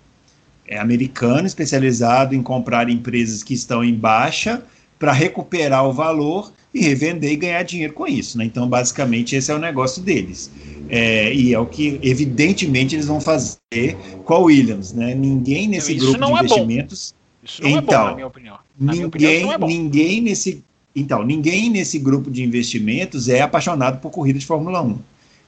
é 0.69 0.79
americano, 0.79 1.47
especializado 1.47 2.35
em 2.35 2.43
comprar 2.43 2.91
empresas 2.91 3.43
que 3.43 3.55
estão 3.55 3.83
em 3.83 3.95
baixa 3.95 4.63
para 4.99 5.11
recuperar 5.13 5.87
o 5.87 5.93
valor 5.93 6.53
e 6.75 6.81
revender 6.81 7.33
e 7.33 7.37
ganhar 7.37 7.63
dinheiro 7.63 7.95
com 7.95 8.07
isso. 8.07 8.37
Né? 8.37 8.45
Então, 8.45 8.69
basicamente, 8.69 9.35
esse 9.35 9.51
é 9.51 9.55
o 9.55 9.59
negócio 9.59 10.03
deles. 10.03 10.51
É, 10.91 11.33
e 11.33 11.55
é 11.55 11.59
o 11.59 11.65
que, 11.65 11.99
evidentemente, 12.03 12.95
eles 12.95 13.07
vão 13.07 13.21
fazer 13.21 13.97
com 14.25 14.35
a 14.35 14.39
Williams. 14.39 14.93
Né? 14.93 15.15
Ninguém 15.15 15.69
nesse 15.69 15.97
isso 15.97 16.05
grupo 16.05 16.27
de 16.27 16.33
é 16.33 16.39
investimentos. 16.39 17.15
Bom. 17.17 17.25
Isso 17.45 17.63
não 17.63 17.71
então, 17.71 17.79
é 17.79 17.81
bom, 17.81 17.93
na 17.93 18.03
então, 18.03 18.15
minha 18.15 18.27
opinião. 18.27 18.59
Na 18.79 18.93
ninguém, 18.93 19.07
opinião, 19.07 19.53
é 19.53 19.59
ninguém 19.59 20.21
nesse. 20.21 20.65
Então, 20.97 21.25
ninguém 21.25 21.71
nesse 21.71 21.99
grupo 21.99 22.31
de 22.31 22.43
investimentos 22.43 23.29
é 23.29 23.41
apaixonado 23.41 24.01
por 24.01 24.11
corrida 24.11 24.39
de 24.39 24.47
Fórmula 24.47 24.81
1. 24.83 24.99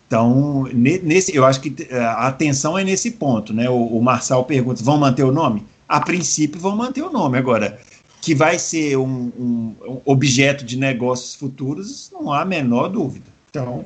Então, 0.06 0.68
nesse, 0.72 1.34
eu 1.34 1.44
acho 1.44 1.60
que 1.60 1.74
eh, 1.90 1.98
a 1.98 2.28
atenção 2.28 2.78
é 2.78 2.84
nesse 2.84 3.10
ponto, 3.12 3.52
né? 3.52 3.68
O, 3.68 3.98
o 3.98 4.02
Marçal 4.02 4.44
pergunta: 4.44 4.82
vão 4.82 4.98
manter 4.98 5.24
o 5.24 5.32
nome? 5.32 5.64
A 5.88 6.00
princípio, 6.00 6.60
vão 6.60 6.76
manter 6.76 7.02
o 7.02 7.10
nome. 7.10 7.36
Agora, 7.38 7.78
que 8.20 8.34
vai 8.34 8.58
ser 8.58 8.96
um, 8.96 9.32
um, 9.38 9.76
um 9.86 10.00
objeto 10.04 10.64
de 10.64 10.76
negócios 10.76 11.34
futuros, 11.34 12.10
não 12.12 12.32
há 12.32 12.42
a 12.42 12.44
menor 12.44 12.88
dúvida. 12.88 13.26
Então. 13.50 13.84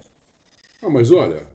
Ah, 0.82 0.90
mas 0.90 1.10
olha, 1.10 1.46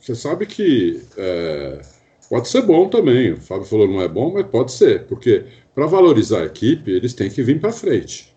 você 0.00 0.14
sabe 0.14 0.46
que 0.46 1.02
é, 1.16 1.80
pode 2.28 2.48
ser 2.48 2.62
bom 2.62 2.88
também. 2.88 3.32
O 3.32 3.40
Fábio 3.40 3.64
falou 3.64 3.88
não 3.88 4.00
é 4.00 4.08
bom, 4.08 4.32
mas 4.32 4.46
pode 4.46 4.72
ser, 4.72 5.06
porque 5.06 5.46
para 5.74 5.86
valorizar 5.86 6.42
a 6.42 6.46
equipe, 6.46 6.90
eles 6.90 7.14
têm 7.14 7.30
que 7.30 7.42
vir 7.42 7.60
para 7.60 7.72
frente. 7.72 8.32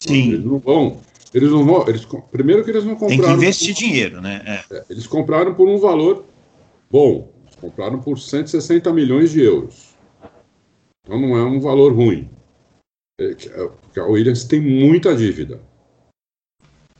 Sim. 0.00 0.32
Eles 0.32 0.44
não 0.44 0.58
vão 0.58 1.00
eles 1.34 1.50
não 1.50 1.64
vão. 1.64 1.88
Eles, 1.88 2.06
primeiro 2.30 2.64
que 2.64 2.70
eles 2.70 2.84
não 2.84 2.94
compraram. 2.94 3.22
Tem 3.22 3.30
que 3.30 3.32
investir 3.34 3.74
por, 3.74 3.80
dinheiro, 3.80 4.20
né? 4.20 4.42
É. 4.44 4.76
É, 4.76 4.84
eles 4.90 5.06
compraram 5.06 5.54
por 5.54 5.68
um 5.68 5.78
valor 5.78 6.24
bom. 6.90 7.32
Eles 7.44 7.56
compraram 7.56 8.00
por 8.00 8.18
160 8.18 8.92
milhões 8.92 9.30
de 9.30 9.42
euros. 9.42 9.94
Então 11.04 11.20
não 11.20 11.36
é 11.36 11.44
um 11.44 11.60
valor 11.60 11.92
ruim. 11.92 12.30
É, 13.20 13.36
é 13.94 14.00
a 14.00 14.04
Williams 14.04 14.44
tem 14.44 14.60
muita 14.60 15.14
dívida. 15.14 15.60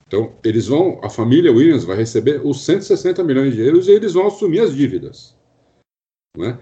Então, 0.06 0.34
eles 0.44 0.66
vão, 0.66 1.00
a 1.02 1.08
família 1.08 1.50
Williams 1.50 1.84
vai 1.84 1.96
receber 1.96 2.42
os 2.44 2.62
160 2.66 3.24
milhões 3.24 3.54
de 3.54 3.62
euros 3.62 3.88
e 3.88 3.92
eles 3.92 4.12
vão 4.12 4.26
assumir 4.26 4.60
as 4.60 4.74
dívidas. 4.74 5.34
Né? 6.36 6.58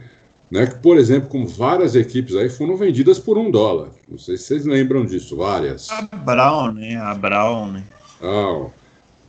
Né? 0.50 0.66
Por 0.66 0.96
exemplo, 0.96 1.28
como 1.28 1.46
várias 1.46 1.94
equipes 1.94 2.34
aí 2.34 2.48
foram 2.48 2.76
vendidas 2.76 3.18
por 3.18 3.38
um 3.38 3.50
dólar. 3.50 3.90
Não 4.08 4.18
sei 4.18 4.36
se 4.36 4.44
vocês 4.44 4.66
lembram 4.66 5.06
disso, 5.06 5.36
várias. 5.36 5.88
A 5.90 6.02
Brown, 6.02 6.72
né? 6.72 6.96
A 6.96 7.14
Brown, 7.14 7.72
né? 7.72 7.84
Ah, 8.20 8.66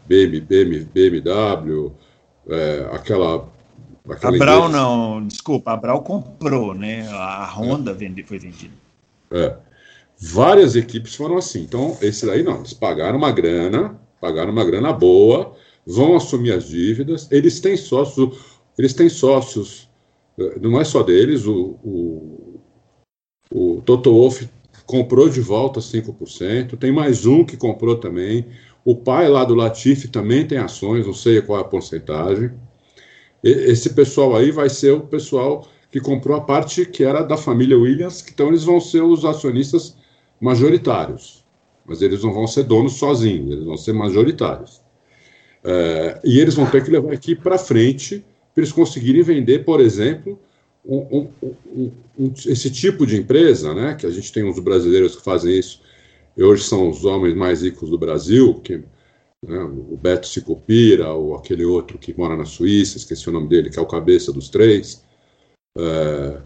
BM, 0.07 0.41
BM, 0.41 0.87
BMW, 0.91 1.91
é, 2.49 2.89
aquela, 2.91 3.47
aquela. 4.09 4.35
A 4.35 4.39
Brown 4.39 4.65
inglesa. 4.65 4.69
não, 4.69 5.27
desculpa, 5.27 5.71
a 5.71 5.77
Brown 5.77 5.99
comprou, 5.99 6.73
né? 6.73 7.07
A 7.09 7.45
Honda 7.45 7.91
é. 7.91 8.23
foi 8.23 8.39
vendida. 8.39 8.73
É. 9.29 9.55
Várias 10.17 10.75
equipes 10.75 11.15
foram 11.15 11.37
assim. 11.37 11.61
Então, 11.61 11.97
esse 12.01 12.25
daí 12.25 12.41
não, 12.41 12.57
eles 12.57 12.73
pagaram 12.73 13.17
uma 13.17 13.31
grana, 13.31 13.95
pagaram 14.19 14.51
uma 14.51 14.65
grana 14.65 14.91
boa, 14.91 15.55
vão 15.85 16.15
assumir 16.15 16.51
as 16.51 16.67
dívidas, 16.67 17.27
eles 17.31 17.59
têm 17.59 17.77
sócios, 17.77 18.37
eles 18.77 18.93
têm 18.93 19.09
sócios 19.09 19.90
não 20.61 20.79
é 20.79 20.83
só 20.83 21.03
deles, 21.03 21.45
o, 21.45 21.77
o, 21.83 22.59
o 23.51 23.81
Toto 23.81 24.11
Wolff 24.11 24.49
comprou 24.85 25.29
de 25.29 25.41
volta 25.41 25.79
5%, 25.79 26.77
tem 26.77 26.91
mais 26.91 27.25
um 27.25 27.45
que 27.45 27.55
comprou 27.55 27.95
também, 27.95 28.45
O 28.83 28.95
pai 28.95 29.29
lá 29.29 29.45
do 29.45 29.53
Latifi 29.53 30.07
também 30.07 30.45
tem 30.45 30.57
ações, 30.57 31.05
não 31.05 31.13
sei 31.13 31.41
qual 31.41 31.59
é 31.59 31.61
a 31.61 31.65
porcentagem. 31.65 32.51
E, 33.43 33.49
esse 33.49 33.91
pessoal 33.93 34.35
aí 34.35 34.51
vai 34.51 34.69
ser 34.69 34.91
o 34.91 35.01
pessoal 35.01 35.67
que 35.91 35.99
comprou 35.99 36.35
a 36.35 36.41
parte 36.41 36.85
que 36.85 37.03
era 37.03 37.21
da 37.21 37.37
família 37.37 37.77
Williams, 37.77 38.25
então 38.31 38.47
eles 38.47 38.63
vão 38.63 38.79
ser 38.79 39.01
os 39.03 39.23
acionistas 39.23 39.95
majoritários. 40.39 41.45
Mas 41.85 42.01
eles 42.01 42.23
não 42.23 42.33
vão 42.33 42.47
ser 42.47 42.63
donos 42.63 42.93
sozinhos, 42.93 43.51
eles 43.51 43.65
vão 43.65 43.77
ser 43.77 43.93
majoritários. 43.93 44.81
É, 45.63 46.19
e 46.23 46.39
eles 46.39 46.55
vão 46.55 46.65
ter 46.65 46.83
que 46.83 46.89
levar 46.89 47.11
a 47.11 47.15
equipe 47.15 47.41
para 47.41 47.57
frente 47.57 48.25
para 48.53 48.63
eles 48.63 48.71
conseguirem 48.71 49.23
vender, 49.23 49.63
por 49.63 49.79
exemplo, 49.79 50.39
um, 50.85 51.29
um, 51.41 51.91
um, 52.17 52.33
esse 52.45 52.69
tipo 52.69 53.05
de 53.05 53.17
empresa, 53.17 53.73
né, 53.73 53.95
que 53.95 54.05
a 54.05 54.09
gente 54.09 54.31
tem 54.31 54.43
uns 54.43 54.59
brasileiros 54.59 55.15
que 55.15 55.23
fazem 55.23 55.57
isso, 55.57 55.81
e 56.35 56.43
hoje 56.43 56.63
são 56.63 56.89
os 56.89 57.05
homens 57.05 57.35
mais 57.35 57.61
ricos 57.61 57.89
do 57.89 57.97
Brasil, 57.97 58.55
que, 58.63 58.77
né, 58.77 59.63
o 59.63 59.97
Beto 59.97 60.27
Sicupira, 60.27 61.11
ou 61.13 61.35
aquele 61.35 61.65
outro 61.65 61.97
que 61.97 62.17
mora 62.17 62.35
na 62.35 62.45
Suíça, 62.45 62.97
esqueci 62.97 63.29
o 63.29 63.33
nome 63.33 63.47
dele, 63.47 63.69
que 63.69 63.79
é 63.79 63.81
o 63.81 63.87
cabeça 63.87 64.31
dos 64.31 64.49
três, 64.49 65.03
é, 65.77 66.41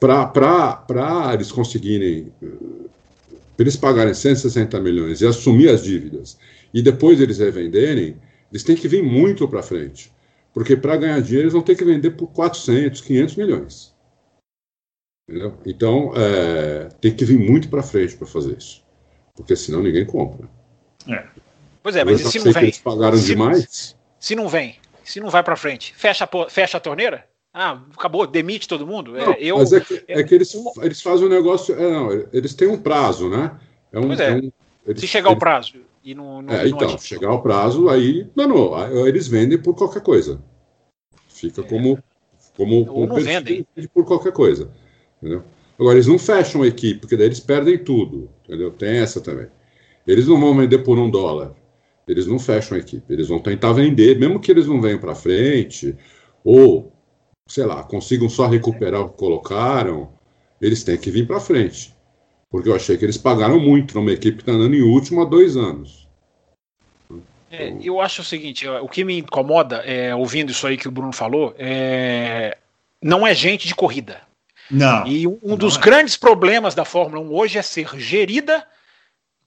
para 0.00 1.34
eles 1.34 1.50
conseguirem, 1.50 2.32
para 2.40 3.64
eles 3.64 3.76
pagarem 3.76 4.14
160 4.14 4.78
milhões 4.80 5.20
e 5.20 5.26
assumir 5.26 5.70
as 5.70 5.82
dívidas, 5.82 6.38
e 6.72 6.82
depois 6.82 7.20
eles 7.20 7.38
revenderem, 7.38 8.16
eles 8.52 8.62
têm 8.62 8.76
que 8.76 8.86
vir 8.86 9.02
muito 9.02 9.48
para 9.48 9.62
frente. 9.62 10.12
Porque 10.58 10.76
para 10.76 10.96
ganhar 10.96 11.22
dinheiro 11.22 11.44
eles 11.44 11.52
vão 11.52 11.62
ter 11.62 11.76
que 11.76 11.84
vender 11.84 12.10
por 12.10 12.26
400, 12.32 13.00
500 13.02 13.36
milhões. 13.36 13.94
Entendeu? 15.30 15.56
Então, 15.64 16.12
é, 16.16 16.88
tem 17.00 17.14
que 17.14 17.24
vir 17.24 17.38
muito 17.38 17.68
para 17.68 17.80
frente 17.80 18.16
para 18.16 18.26
fazer 18.26 18.58
isso. 18.58 18.84
Porque 19.36 19.54
senão 19.54 19.80
ninguém 19.80 20.04
compra. 20.04 20.48
É. 21.08 21.24
Pois 21.80 21.94
é, 21.94 22.04
mas 22.04 22.20
e 22.20 22.24
se 22.28 22.44
não 22.44 22.52
vem? 22.52 22.62
Eles 22.64 22.78
pagaram 22.78 23.16
se, 23.16 23.26
demais. 23.26 23.96
Se 24.18 24.34
não 24.34 24.48
vem, 24.48 24.74
se 25.04 25.20
não 25.20 25.30
vai 25.30 25.44
para 25.44 25.54
frente, 25.54 25.94
fecha 25.94 26.24
a, 26.28 26.50
fecha 26.50 26.78
a 26.78 26.80
torneira? 26.80 27.24
Ah, 27.54 27.80
acabou, 27.96 28.26
demite 28.26 28.66
todo 28.66 28.84
mundo? 28.84 29.16
É, 29.16 29.24
não, 29.24 29.32
é, 29.34 29.36
eu, 29.38 29.58
mas 29.58 29.72
é 29.72 29.78
que, 29.78 30.04
é 30.08 30.24
que 30.24 30.34
eles, 30.34 30.52
eles 30.82 31.00
fazem 31.00 31.26
um 31.26 31.30
negócio. 31.30 31.72
É, 31.72 31.88
não, 31.88 32.10
eles 32.32 32.52
têm 32.52 32.66
um 32.66 32.82
prazo, 32.82 33.30
né? 33.30 33.56
É 33.92 33.98
um, 34.00 34.08
pois 34.08 34.18
é. 34.18 34.34
Um, 34.34 34.52
eles, 34.84 35.00
se 35.00 35.06
chegar 35.06 35.30
eles, 35.30 35.36
o 35.36 35.38
prazo 35.38 35.87
e 36.08 36.14
não. 36.14 36.40
não 36.40 36.54
é, 36.54 36.66
então, 36.66 36.88
não 36.88 36.98
chegar 36.98 37.32
o 37.32 37.42
prazo, 37.42 37.86
aí. 37.90 38.26
Não, 38.34 38.48
não, 38.48 39.06
eles 39.06 39.28
vendem 39.28 39.58
por 39.58 39.74
qualquer 39.74 40.00
coisa. 40.00 40.42
Fica 41.28 41.62
como. 41.62 42.02
como, 42.56 42.86
como 42.86 43.06
não 43.06 43.16
vendem. 43.16 43.66
Por 43.92 44.06
qualquer 44.06 44.32
coisa. 44.32 44.70
Entendeu? 45.18 45.44
Agora, 45.78 45.96
eles 45.96 46.06
não 46.06 46.18
fecham 46.18 46.62
a 46.62 46.66
equipe, 46.66 47.00
porque 47.00 47.14
daí 47.14 47.26
eles 47.26 47.40
perdem 47.40 47.76
tudo. 47.76 48.30
Entendeu? 48.44 48.70
Tem 48.70 48.96
essa 48.96 49.20
também. 49.20 49.48
Eles 50.06 50.26
não 50.26 50.40
vão 50.40 50.56
vender 50.56 50.78
por 50.78 50.98
um 50.98 51.10
dólar. 51.10 51.54
Eles 52.06 52.26
não 52.26 52.38
fecham 52.38 52.78
a 52.78 52.80
equipe. 52.80 53.12
Eles 53.12 53.28
vão 53.28 53.38
tentar 53.38 53.74
vender, 53.74 54.18
mesmo 54.18 54.40
que 54.40 54.50
eles 54.50 54.66
não 54.66 54.80
venham 54.80 54.98
para 54.98 55.14
frente, 55.14 55.94
ou, 56.42 56.90
sei 57.46 57.66
lá, 57.66 57.84
consigam 57.84 58.30
só 58.30 58.46
recuperar 58.46 59.02
o 59.02 59.10
que 59.10 59.18
colocaram, 59.18 60.10
eles 60.58 60.82
têm 60.82 60.96
que 60.96 61.10
vir 61.10 61.26
para 61.26 61.38
frente. 61.38 61.94
Porque 62.50 62.68
eu 62.68 62.74
achei 62.74 62.96
que 62.96 63.04
eles 63.04 63.18
pagaram 63.18 63.60
muito 63.60 63.94
numa 63.94 64.10
equipe 64.10 64.38
que 64.38 64.42
está 64.42 64.52
andando 64.52 64.74
em 64.74 64.82
último 64.82 65.22
há 65.22 65.24
dois 65.24 65.56
anos. 65.56 66.08
É, 67.50 67.74
eu 67.82 68.00
acho 68.00 68.22
o 68.22 68.24
seguinte, 68.24 68.68
o 68.68 68.88
que 68.88 69.04
me 69.04 69.18
incomoda, 69.18 69.76
é, 69.78 70.14
ouvindo 70.14 70.50
isso 70.50 70.66
aí 70.66 70.76
que 70.76 70.88
o 70.88 70.90
Bruno 70.90 71.12
falou, 71.12 71.54
é, 71.58 72.56
não 73.02 73.26
é 73.26 73.34
gente 73.34 73.66
de 73.66 73.74
corrida. 73.74 74.20
Não. 74.70 75.06
E 75.06 75.26
um 75.26 75.56
dos 75.56 75.76
é. 75.76 75.80
grandes 75.80 76.16
problemas 76.16 76.74
da 76.74 76.84
Fórmula 76.84 77.22
1 77.22 77.34
hoje 77.34 77.58
é 77.58 77.62
ser 77.62 77.88
gerida, 77.98 78.66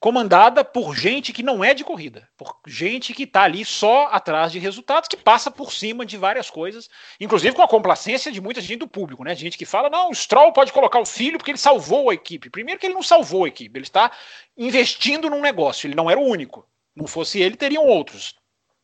comandada 0.02 0.64
por 0.64 0.96
gente 0.96 1.32
que 1.32 1.44
não 1.44 1.62
é 1.62 1.72
de 1.72 1.84
corrida, 1.84 2.28
por 2.36 2.58
gente 2.66 3.14
que 3.14 3.22
está 3.22 3.44
ali 3.44 3.64
só 3.64 4.08
atrás 4.08 4.50
de 4.50 4.58
resultados, 4.58 5.08
que 5.08 5.16
passa 5.16 5.48
por 5.48 5.72
cima 5.72 6.04
de 6.04 6.16
várias 6.16 6.50
coisas, 6.50 6.90
inclusive 7.20 7.54
com 7.54 7.62
a 7.62 7.68
complacência 7.68 8.32
de 8.32 8.40
muita 8.40 8.60
gente 8.60 8.80
do 8.80 8.88
público, 8.88 9.22
né? 9.22 9.32
Gente 9.36 9.56
que 9.56 9.64
fala, 9.64 9.88
não, 9.88 10.10
o 10.10 10.14
Stroll 10.14 10.52
pode 10.52 10.72
colocar 10.72 10.98
o 10.98 11.06
filho 11.06 11.38
porque 11.38 11.52
ele 11.52 11.58
salvou 11.58 12.10
a 12.10 12.14
equipe. 12.14 12.50
Primeiro 12.50 12.80
que 12.80 12.86
ele 12.86 12.94
não 12.94 13.02
salvou 13.02 13.44
a 13.44 13.48
equipe, 13.48 13.78
ele 13.78 13.86
está 13.86 14.10
investindo 14.56 15.30
num 15.30 15.40
negócio, 15.40 15.86
ele 15.86 15.94
não 15.94 16.10
era 16.10 16.18
o 16.18 16.26
único. 16.26 16.66
Não 16.96 17.06
fosse 17.06 17.40
ele, 17.40 17.54
teriam 17.54 17.86
outros. 17.86 18.34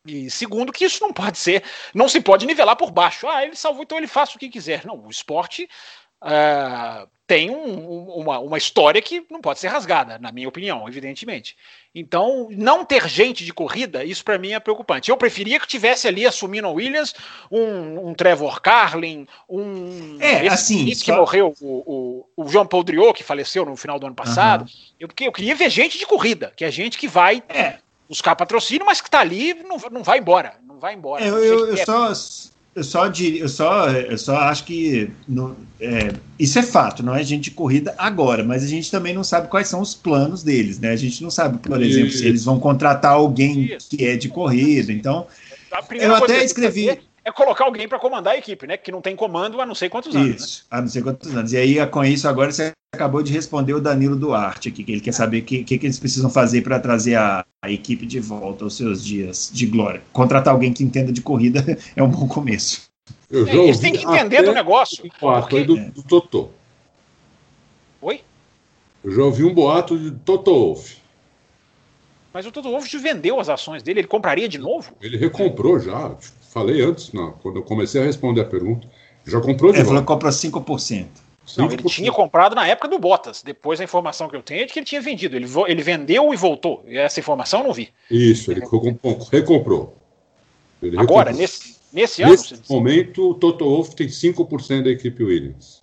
E 0.05 0.31
segundo, 0.31 0.71
que 0.71 0.85
isso 0.85 1.01
não 1.01 1.11
pode 1.11 1.37
ser, 1.37 1.65
não 1.93 2.07
se 2.07 2.21
pode 2.21 2.45
nivelar 2.45 2.77
por 2.77 2.91
baixo. 2.91 3.27
Ah, 3.27 3.43
ele 3.43 3.57
salvou, 3.57 3.83
então 3.83 3.97
ele 3.97 4.07
faça 4.07 4.37
o 4.37 4.39
que 4.39 4.47
quiser. 4.47 4.85
Não, 4.85 4.97
o 5.05 5.09
esporte 5.09 5.69
uh, 6.23 7.09
tem 7.29 7.51
um, 7.51 8.09
uma, 8.09 8.39
uma 8.39 8.57
história 8.57 8.99
que 8.99 9.23
não 9.29 9.39
pode 9.39 9.59
ser 9.59 9.67
rasgada, 9.67 10.17
na 10.17 10.31
minha 10.31 10.49
opinião, 10.49 10.87
evidentemente. 10.87 11.55
Então, 11.93 12.47
não 12.49 12.83
ter 12.83 13.07
gente 13.07 13.45
de 13.45 13.53
corrida, 13.53 14.03
isso 14.03 14.25
para 14.25 14.39
mim 14.39 14.53
é 14.53 14.59
preocupante. 14.59 15.11
Eu 15.11 15.15
preferia 15.15 15.59
que 15.59 15.67
tivesse 15.67 16.07
ali 16.07 16.25
assumindo 16.25 16.65
a 16.65 16.71
Williams 16.71 17.13
um, 17.51 18.09
um 18.09 18.15
Trevor 18.15 18.59
Carlin, 18.61 19.27
um. 19.47 20.17
É, 20.19 20.47
assim. 20.47 20.85
que 20.87 20.95
só... 20.95 21.17
morreu, 21.17 21.53
o, 21.61 22.25
o, 22.35 22.43
o 22.43 22.49
João 22.49 22.65
Paul 22.65 22.83
Driot, 22.83 23.13
que 23.13 23.23
faleceu 23.23 23.63
no 23.63 23.75
final 23.75 23.99
do 23.99 24.07
ano 24.07 24.15
passado. 24.15 24.61
Uhum. 24.61 24.67
Eu, 24.99 25.09
eu 25.21 25.31
queria 25.31 25.53
ver 25.53 25.69
gente 25.69 25.99
de 25.99 26.07
corrida, 26.07 26.51
que 26.55 26.65
é 26.65 26.71
gente 26.71 26.97
que 26.97 27.07
vai. 27.07 27.43
É 27.47 27.77
buscar 28.09 28.35
patrocínio, 28.35 28.87
mas 28.87 28.99
que 28.99 29.07
está 29.07 29.19
ali 29.19 29.53
não, 29.53 29.77
não 29.91 30.01
vai 30.01 30.17
embora. 30.17 30.55
Não 30.63 30.79
vai 30.79 30.95
embora. 30.95 31.23
É, 31.23 31.29
eu, 31.29 31.37
eu, 31.43 31.75
eu 31.75 31.85
só, 31.85 32.11
eu 32.79 32.83
só 32.83 33.07
eu 33.07 33.49
só, 33.49 33.89
eu 33.89 34.17
só 34.17 34.37
acho 34.37 34.63
que 34.63 35.11
é, 35.81 36.13
isso 36.37 36.57
é 36.57 36.63
fato, 36.63 37.03
não 37.03 37.13
é 37.13 37.21
gente 37.23 37.45
de 37.45 37.51
corrida 37.51 37.93
agora, 37.97 38.43
mas 38.43 38.63
a 38.63 38.67
gente 38.67 38.89
também 38.89 39.13
não 39.13 39.23
sabe 39.23 39.49
quais 39.49 39.67
são 39.67 39.81
os 39.81 39.93
planos 39.93 40.43
deles, 40.43 40.79
né? 40.79 40.91
A 40.91 40.95
gente 40.95 41.21
não 41.21 41.29
sabe, 41.29 41.57
por 41.59 41.81
exemplo, 41.81 42.11
se 42.11 42.25
eles 42.25 42.45
vão 42.45 42.59
contratar 42.59 43.11
alguém 43.11 43.77
que 43.89 44.05
é 44.05 44.15
de 44.15 44.29
corrida. 44.29 44.93
Então, 44.93 45.27
eu 45.91 46.15
até 46.15 46.43
escrevi 46.43 46.99
é 47.29 47.31
colocar 47.31 47.65
alguém 47.65 47.87
para 47.87 47.99
comandar 47.99 48.33
a 48.33 48.37
equipe, 48.37 48.67
né? 48.67 48.77
Que 48.77 48.91
não 48.91 49.01
tem 49.01 49.15
comando 49.15 49.61
há 49.61 49.65
não 49.65 49.75
sei 49.75 49.89
quantos 49.89 50.15
anos. 50.15 50.35
Isso, 50.35 50.59
né? 50.63 50.77
há 50.77 50.81
não 50.81 50.87
sei 50.87 51.01
quantos 51.01 51.35
anos. 51.35 51.53
E 51.53 51.57
aí, 51.57 51.87
com 51.87 52.03
isso, 52.03 52.27
agora 52.27 52.51
você 52.51 52.71
acabou 52.93 53.21
de 53.21 53.31
responder 53.31 53.73
o 53.73 53.79
Danilo 53.79 54.15
Duarte 54.15 54.69
aqui, 54.69 54.83
que 54.83 54.91
ele 54.91 55.01
quer 55.01 55.13
saber 55.13 55.39
o 55.39 55.45
que, 55.45 55.63
que, 55.63 55.77
que, 55.77 55.85
eles 55.85 55.99
precisam 55.99 56.29
fazer 56.29 56.61
para 56.61 56.79
trazer 56.79 57.15
a, 57.15 57.45
a, 57.61 57.71
equipe 57.71 58.05
de 58.05 58.19
volta 58.19 58.63
aos 58.63 58.75
seus 58.75 59.03
dias 59.03 59.49
de 59.53 59.65
glória. 59.67 60.01
Contratar 60.11 60.53
alguém 60.53 60.73
que 60.73 60.83
entenda 60.83 61.11
de 61.11 61.21
corrida 61.21 61.63
é 61.95 62.03
um 62.03 62.09
bom 62.09 62.27
começo. 62.27 62.89
É, 63.31 63.37
eles 63.37 63.79
têm 63.79 63.93
que 63.93 64.03
entender 64.03 64.41
do 64.41 64.51
negócio. 64.51 65.05
Um 65.05 65.09
boato 65.21 65.49
porque... 65.49 65.63
do, 65.63 65.91
do 65.91 66.03
Totô. 66.03 66.49
Oi? 68.01 68.21
Eu 69.03 69.11
já 69.11 69.23
ouvi 69.23 69.43
um 69.43 69.53
boato 69.53 69.97
de 69.97 70.11
Toto 70.11 70.51
Wolff. 70.51 70.97
Mas 72.33 72.45
o 72.45 72.51
Toto 72.51 72.69
Wolff 72.69 72.97
vendeu 72.97 73.39
as 73.39 73.49
ações 73.49 73.81
dele, 73.81 74.01
ele 74.01 74.07
compraria 74.07 74.47
de 74.47 74.57
novo? 74.57 74.95
Ele 75.01 75.17
recomprou 75.17 75.79
já. 75.79 76.15
Falei 76.49 76.81
antes, 76.81 77.13
não, 77.13 77.31
quando 77.33 77.57
eu 77.57 77.63
comecei 77.63 78.01
a 78.01 78.05
responder 78.05 78.41
a 78.41 78.45
pergunta. 78.45 78.87
Já 79.25 79.39
comprou 79.39 79.71
de 79.71 79.79
Ele 79.79 79.85
falou 79.85 80.01
que 80.01 80.07
compra 80.07 80.29
5%. 80.29 81.07
Não, 81.57 81.71
ele 81.71 81.83
tinha 81.83 82.11
comprado 82.11 82.55
na 82.55 82.67
época 82.67 82.87
do 82.87 82.99
Bottas. 82.99 83.41
Depois 83.41 83.79
a 83.79 83.83
informação 83.83 84.29
que 84.29 84.35
eu 84.35 84.41
tenho 84.41 84.61
é 84.61 84.65
de 84.65 84.73
que 84.73 84.79
ele 84.79 84.85
tinha 84.85 85.01
vendido. 85.01 85.35
Ele, 85.35 85.47
ele 85.67 85.81
vendeu 85.81 86.33
e 86.33 86.37
voltou. 86.37 86.83
E 86.87 86.97
essa 86.97 87.19
informação 87.19 87.61
eu 87.61 87.67
não 87.67 87.73
vi. 87.73 87.89
Isso, 88.09 88.51
ele 88.51 88.61
recomprou. 88.61 89.95
Ele 90.81 90.97
Agora, 90.97 91.31
recomprou. 91.31 91.33
nesse, 91.33 91.75
nesse 91.91 92.21
ano. 92.21 92.31
Nesse 92.33 92.61
momento, 92.69 93.31
o 93.31 93.33
Toto 93.33 93.65
Wolff 93.65 93.95
tem 93.95 94.07
5% 94.07 94.83
da 94.83 94.89
equipe 94.89 95.23
Williams. 95.23 95.81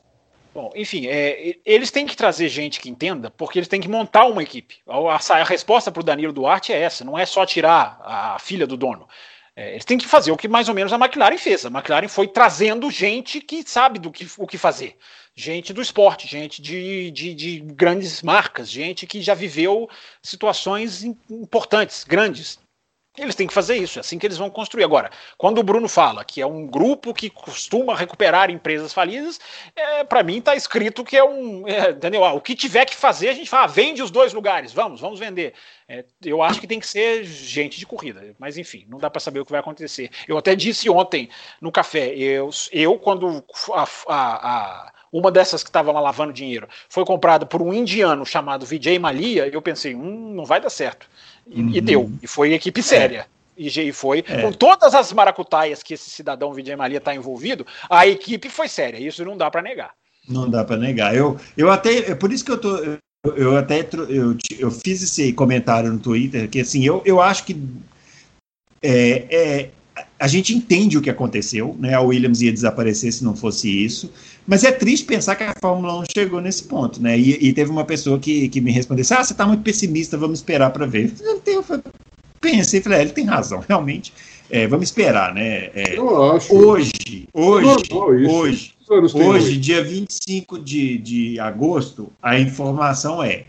Bom, 0.54 0.72
enfim, 0.74 1.06
é, 1.06 1.56
eles 1.66 1.90
têm 1.90 2.06
que 2.06 2.16
trazer 2.16 2.48
gente 2.48 2.80
que 2.80 2.88
entenda, 2.88 3.30
porque 3.30 3.58
eles 3.58 3.68
têm 3.68 3.80
que 3.80 3.88
montar 3.88 4.24
uma 4.24 4.42
equipe. 4.42 4.76
A, 4.86 4.96
a, 4.96 5.40
a 5.40 5.44
resposta 5.44 5.92
para 5.92 6.00
o 6.00 6.04
Danilo 6.04 6.32
Duarte 6.32 6.72
é 6.72 6.80
essa: 6.80 7.04
não 7.04 7.18
é 7.18 7.26
só 7.26 7.44
tirar 7.44 8.00
a 8.02 8.38
filha 8.38 8.66
do 8.66 8.76
dono. 8.76 9.06
É, 9.56 9.72
eles 9.72 9.86
têm 9.86 9.96
que 9.96 10.06
fazer 10.06 10.30
o 10.30 10.36
que 10.36 10.46
mais 10.46 10.68
ou 10.68 10.74
menos 10.74 10.92
a 10.92 10.96
McLaren 10.96 11.38
fez. 11.38 11.64
A 11.64 11.70
McLaren 11.70 12.08
foi 12.08 12.28
trazendo 12.28 12.90
gente 12.90 13.40
que 13.40 13.66
sabe 13.66 13.98
do 13.98 14.12
que, 14.12 14.28
o 14.36 14.46
que 14.46 14.58
fazer. 14.58 14.96
Gente 15.34 15.72
do 15.72 15.80
esporte, 15.80 16.28
gente 16.28 16.60
de, 16.60 17.10
de, 17.10 17.34
de 17.34 17.60
grandes 17.60 18.22
marcas, 18.22 18.70
gente 18.70 19.06
que 19.06 19.22
já 19.22 19.34
viveu 19.34 19.88
situações 20.22 21.04
importantes, 21.04 22.04
grandes. 22.04 22.58
Eles 23.18 23.34
têm 23.34 23.46
que 23.46 23.54
fazer 23.54 23.76
isso, 23.76 23.98
é 23.98 24.00
assim 24.00 24.18
que 24.18 24.26
eles 24.26 24.36
vão 24.36 24.50
construir. 24.50 24.84
Agora, 24.84 25.10
quando 25.38 25.58
o 25.58 25.62
Bruno 25.62 25.88
fala 25.88 26.24
que 26.24 26.40
é 26.40 26.46
um 26.46 26.66
grupo 26.66 27.14
que 27.14 27.30
costuma 27.30 27.96
recuperar 27.96 28.50
empresas 28.50 28.92
falidas, 28.92 29.40
é, 29.74 30.04
para 30.04 30.22
mim 30.22 30.38
está 30.38 30.54
escrito 30.54 31.04
que 31.04 31.16
é 31.16 31.24
um. 31.24 31.66
É, 31.66 31.90
entendeu? 31.90 32.24
Ah, 32.24 32.32
o 32.32 32.40
que 32.40 32.54
tiver 32.54 32.84
que 32.84 32.94
fazer, 32.94 33.28
a 33.28 33.34
gente 33.34 33.48
fala, 33.48 33.64
ah, 33.64 33.68
vende 33.68 34.02
os 34.02 34.10
dois 34.10 34.32
lugares, 34.32 34.72
vamos, 34.72 35.00
vamos 35.00 35.18
vender. 35.18 35.54
É, 35.88 36.04
eu 36.24 36.42
acho 36.42 36.60
que 36.60 36.66
tem 36.66 36.80
que 36.80 36.86
ser 36.86 37.24
gente 37.24 37.78
de 37.78 37.86
corrida, 37.86 38.34
mas 38.38 38.58
enfim, 38.58 38.84
não 38.88 38.98
dá 38.98 39.08
para 39.08 39.20
saber 39.20 39.40
o 39.40 39.44
que 39.44 39.52
vai 39.52 39.60
acontecer. 39.60 40.10
Eu 40.26 40.36
até 40.36 40.54
disse 40.54 40.90
ontem 40.90 41.28
no 41.60 41.70
café, 41.72 42.14
eu, 42.14 42.50
eu 42.72 42.98
quando 42.98 43.44
a, 43.72 43.82
a, 44.08 44.16
a 44.88 44.92
uma 45.12 45.30
dessas 45.30 45.62
que 45.62 45.70
estava 45.70 45.92
lavando 45.92 46.32
dinheiro 46.32 46.68
foi 46.88 47.04
comprada 47.04 47.46
por 47.46 47.62
um 47.62 47.72
indiano 47.72 48.26
chamado 48.26 48.66
Vijay 48.66 48.98
Malia, 48.98 49.48
eu 49.48 49.62
pensei, 49.62 49.94
hum, 49.94 50.34
não 50.34 50.44
vai 50.44 50.60
dar 50.60 50.70
certo. 50.70 51.08
E, 51.48 51.62
uhum. 51.62 51.70
e 51.70 51.80
deu. 51.80 52.12
E 52.22 52.26
foi 52.26 52.52
equipe 52.52 52.82
séria. 52.82 53.26
É. 53.32 53.36
E 53.58 53.92
foi, 53.92 54.22
é. 54.28 54.42
com 54.42 54.52
todas 54.52 54.94
as 54.94 55.12
maracutaias 55.12 55.82
que 55.82 55.94
esse 55.94 56.10
cidadão 56.10 56.52
Vijay 56.52 56.76
Malia 56.76 56.98
está 56.98 57.14
envolvido, 57.14 57.66
a 57.88 58.06
equipe 58.06 58.50
foi 58.50 58.68
séria. 58.68 58.98
Isso 58.98 59.24
não 59.24 59.36
dá 59.36 59.50
para 59.50 59.62
negar. 59.62 59.92
Não 60.28 60.50
dá 60.50 60.62
para 60.62 60.76
negar. 60.76 61.14
Eu, 61.16 61.38
eu 61.56 61.70
até, 61.70 62.10
é 62.10 62.14
por 62.14 62.30
isso 62.32 62.44
que 62.44 62.50
eu 62.50 62.58
tô, 62.58 62.76
eu 62.76 62.98
eu 63.34 63.56
até 63.56 63.86
eu, 64.08 64.36
eu 64.58 64.70
fiz 64.70 65.02
esse 65.02 65.32
comentário 65.32 65.92
no 65.92 65.98
Twitter, 65.98 66.48
que 66.48 66.60
assim, 66.60 66.84
eu, 66.84 67.02
eu 67.04 67.20
acho 67.20 67.44
que 67.44 67.60
é, 68.82 69.26
é, 69.30 69.70
a 70.18 70.26
gente 70.26 70.54
entende 70.54 70.96
o 70.96 71.02
que 71.02 71.10
aconteceu, 71.10 71.76
né? 71.78 71.94
A 71.94 72.00
Williams 72.00 72.40
ia 72.40 72.52
desaparecer 72.52 73.12
se 73.12 73.24
não 73.24 73.36
fosse 73.36 73.68
isso, 73.68 74.10
mas 74.46 74.64
é 74.64 74.72
triste 74.72 75.06
pensar 75.06 75.36
que 75.36 75.44
a 75.44 75.54
Fórmula 75.60 76.00
1 76.00 76.04
chegou 76.12 76.40
nesse 76.40 76.64
ponto, 76.64 77.02
né? 77.02 77.18
E, 77.18 77.48
e 77.48 77.52
teve 77.52 77.70
uma 77.70 77.84
pessoa 77.84 78.18
que, 78.18 78.48
que 78.48 78.60
me 78.60 78.70
respondeu 78.70 79.04
ah, 79.10 79.24
você 79.24 79.32
está 79.32 79.46
muito 79.46 79.62
pessimista, 79.62 80.16
vamos 80.16 80.38
esperar 80.38 80.70
para 80.70 80.86
ver. 80.86 81.12
Eu, 81.20 81.42
eu 81.46 81.64
pensei, 82.40 82.80
falei, 82.80 82.98
é, 82.98 83.02
ele 83.02 83.10
tem 83.10 83.24
razão, 83.24 83.64
realmente. 83.68 84.12
É, 84.48 84.66
vamos 84.66 84.86
esperar, 84.88 85.34
né? 85.34 85.70
É, 85.74 85.98
eu 85.98 86.32
acho. 86.32 86.54
Hoje, 86.54 87.28
hoje, 87.32 87.88
hoje, 87.92 88.74
hoje, 89.14 89.56
dia 89.56 89.82
25 89.82 90.58
de, 90.60 90.98
de 90.98 91.40
agosto, 91.40 92.12
a 92.22 92.38
informação 92.38 93.22
é 93.22 93.44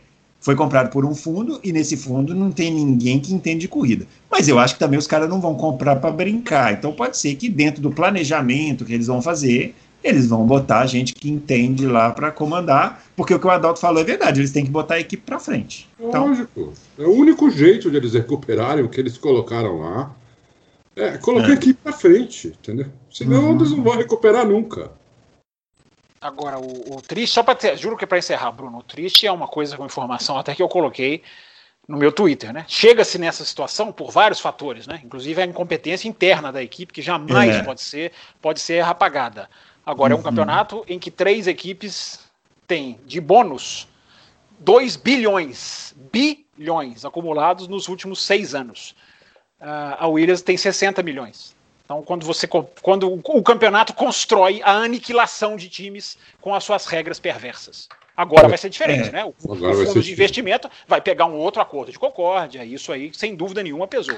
foi 0.48 0.56
comprado 0.56 0.90
por 0.90 1.04
um 1.04 1.14
fundo 1.14 1.60
e 1.62 1.74
nesse 1.74 1.98
fundo 1.98 2.34
não 2.34 2.50
tem 2.50 2.74
ninguém 2.74 3.20
que 3.20 3.34
entende 3.34 3.60
de 3.60 3.68
corrida. 3.68 4.08
Mas 4.32 4.48
eu 4.48 4.58
acho 4.58 4.76
que 4.76 4.80
também 4.80 4.98
os 4.98 5.06
caras 5.06 5.28
não 5.28 5.42
vão 5.42 5.56
comprar 5.56 5.98
para 5.98 6.10
brincar. 6.10 6.72
Então 6.72 6.94
pode 6.94 7.18
ser 7.18 7.36
que 7.36 7.50
dentro 7.50 7.82
do 7.82 7.92
planejamento 7.92 8.86
que 8.86 8.94
eles 8.94 9.08
vão 9.08 9.22
fazer, 9.22 9.76
eles 10.02 10.26
vão 10.26 10.48
botar 10.48 10.86
gente 10.86 11.14
que 11.14 11.30
entende 11.30 11.86
lá 11.86 12.12
para 12.12 12.32
comandar, 12.32 13.04
porque 13.14 13.34
o 13.34 13.40
que 13.40 13.46
o 13.46 13.50
Adalto 13.50 13.82
falou 13.82 14.00
é 14.00 14.06
verdade, 14.06 14.40
eles 14.40 14.52
têm 14.52 14.64
que 14.64 14.72
botar 14.72 14.96
a 14.96 15.00
equipe 15.02 15.22
para 15.22 15.38
frente. 15.38 15.90
Então, 16.00 16.30
Lógico. 16.30 16.72
É 16.98 17.04
o 17.04 17.12
único 17.12 17.50
jeito 17.50 17.92
de 17.92 17.98
eles 17.98 18.14
recuperarem 18.14 18.86
o 18.86 18.90
que 18.90 19.02
eles 19.02 19.18
colocaram 19.18 19.82
lá. 19.82 20.16
É 20.96 21.18
colocar 21.18 21.50
é. 21.50 21.52
a 21.52 21.56
equipe 21.56 21.78
para 21.84 21.92
frente, 21.92 22.54
entendeu? 22.58 22.86
Senão 23.12 23.50
uhum. 23.50 23.56
eles 23.58 23.72
não 23.72 23.84
vão 23.84 23.98
recuperar 23.98 24.48
nunca. 24.48 24.92
Agora, 26.28 26.60
o, 26.60 26.98
o 26.98 27.02
triste, 27.02 27.34
só 27.34 27.42
para 27.42 27.76
juro 27.76 27.96
que 27.96 28.04
é 28.04 28.08
para 28.08 28.18
encerrar, 28.18 28.52
Bruno, 28.52 28.80
o 28.80 28.84
triste 28.84 29.26
é 29.26 29.32
uma 29.32 29.48
coisa 29.48 29.78
com 29.78 29.86
informação 29.86 30.38
até 30.38 30.54
que 30.54 30.62
eu 30.62 30.68
coloquei 30.68 31.24
no 31.88 31.98
meu 31.98 32.12
Twitter, 32.12 32.52
né? 32.52 32.66
Chega-se 32.68 33.18
nessa 33.18 33.46
situação 33.46 33.94
por 33.94 34.12
vários 34.12 34.42
fatores, 34.42 34.86
né? 34.88 35.00
Inclusive 35.06 35.42
a 35.42 35.46
incompetência 35.46 36.10
interna 36.10 36.52
da 36.52 36.62
equipe 36.62 36.92
que 36.92 37.02
jamais 37.02 37.56
é. 37.56 37.64
pode 37.64 37.82
ser 37.82 38.12
pode 38.42 38.60
ser 38.60 38.84
apagada. 38.84 39.50
Agora 39.86 40.14
uhum. 40.14 40.20
é 40.20 40.22
um 40.22 40.26
uhum. 40.26 40.30
campeonato 40.30 40.84
em 40.86 41.00
que 41.00 41.10
três 41.10 41.48
equipes 41.48 42.20
têm 42.68 43.00
de 43.06 43.22
bônus 43.22 43.88
2 44.60 44.98
bilhões, 44.98 45.96
bilhões 46.12 47.06
acumulados 47.06 47.70
nos 47.70 47.88
últimos 47.88 48.22
seis 48.22 48.54
anos. 48.54 48.96
Uh, 49.62 49.96
a 49.98 50.08
Williams 50.08 50.42
tem 50.42 50.58
60 50.58 51.02
milhões. 51.04 51.56
Então, 51.88 52.04
quando 52.04 52.26
você 52.26 52.46
quando 52.82 53.10
o 53.10 53.42
campeonato 53.42 53.94
constrói 53.94 54.62
a 54.62 54.74
aniquilação 54.74 55.56
de 55.56 55.70
times 55.70 56.18
com 56.42 56.54
as 56.54 56.66
suas 56.66 56.86
regras 56.86 57.18
perversas. 57.18 57.88
Agora 58.16 58.50
vai 58.50 58.58
ser 58.58 58.70
diferente, 58.70 59.08
é. 59.08 59.12
né? 59.14 59.24
O, 59.24 59.30
o 59.30 59.56
fundo 59.56 60.02
de 60.02 60.12
investimento 60.12 60.70
vai 60.86 61.00
pegar 61.00 61.28
um 61.28 61.36
outro 61.36 61.62
acordo 61.62 61.90
de 61.90 61.98
concórdia, 61.98 62.66
isso 62.66 62.92
aí, 62.92 63.10
sem 63.14 63.36
dúvida 63.36 63.64
nenhuma, 63.64 63.88
pesou. 63.88 64.18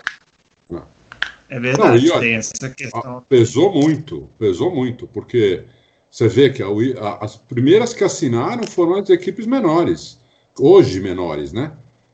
É 1.47 1.59
verdade, 1.59 2.07
Não, 2.07 2.19
tem 2.19 2.35
essa 2.35 2.69
questão. 2.71 3.23
Pesou 3.29 3.71
muito, 3.71 4.27
pesou 4.39 4.73
muito, 4.73 5.05
porque 5.05 5.65
você 6.09 6.27
vê 6.27 6.49
que 6.49 6.63
a, 6.63 6.67
a, 6.67 7.25
as 7.25 7.35
primeiras 7.35 7.93
que 7.93 8.03
assinaram 8.03 8.63
foram 8.63 8.95
as 8.95 9.11
equipes 9.11 9.45
menores, 9.45 10.19
hoje 10.57 10.99
menores, 10.99 11.53
né? 11.53 11.71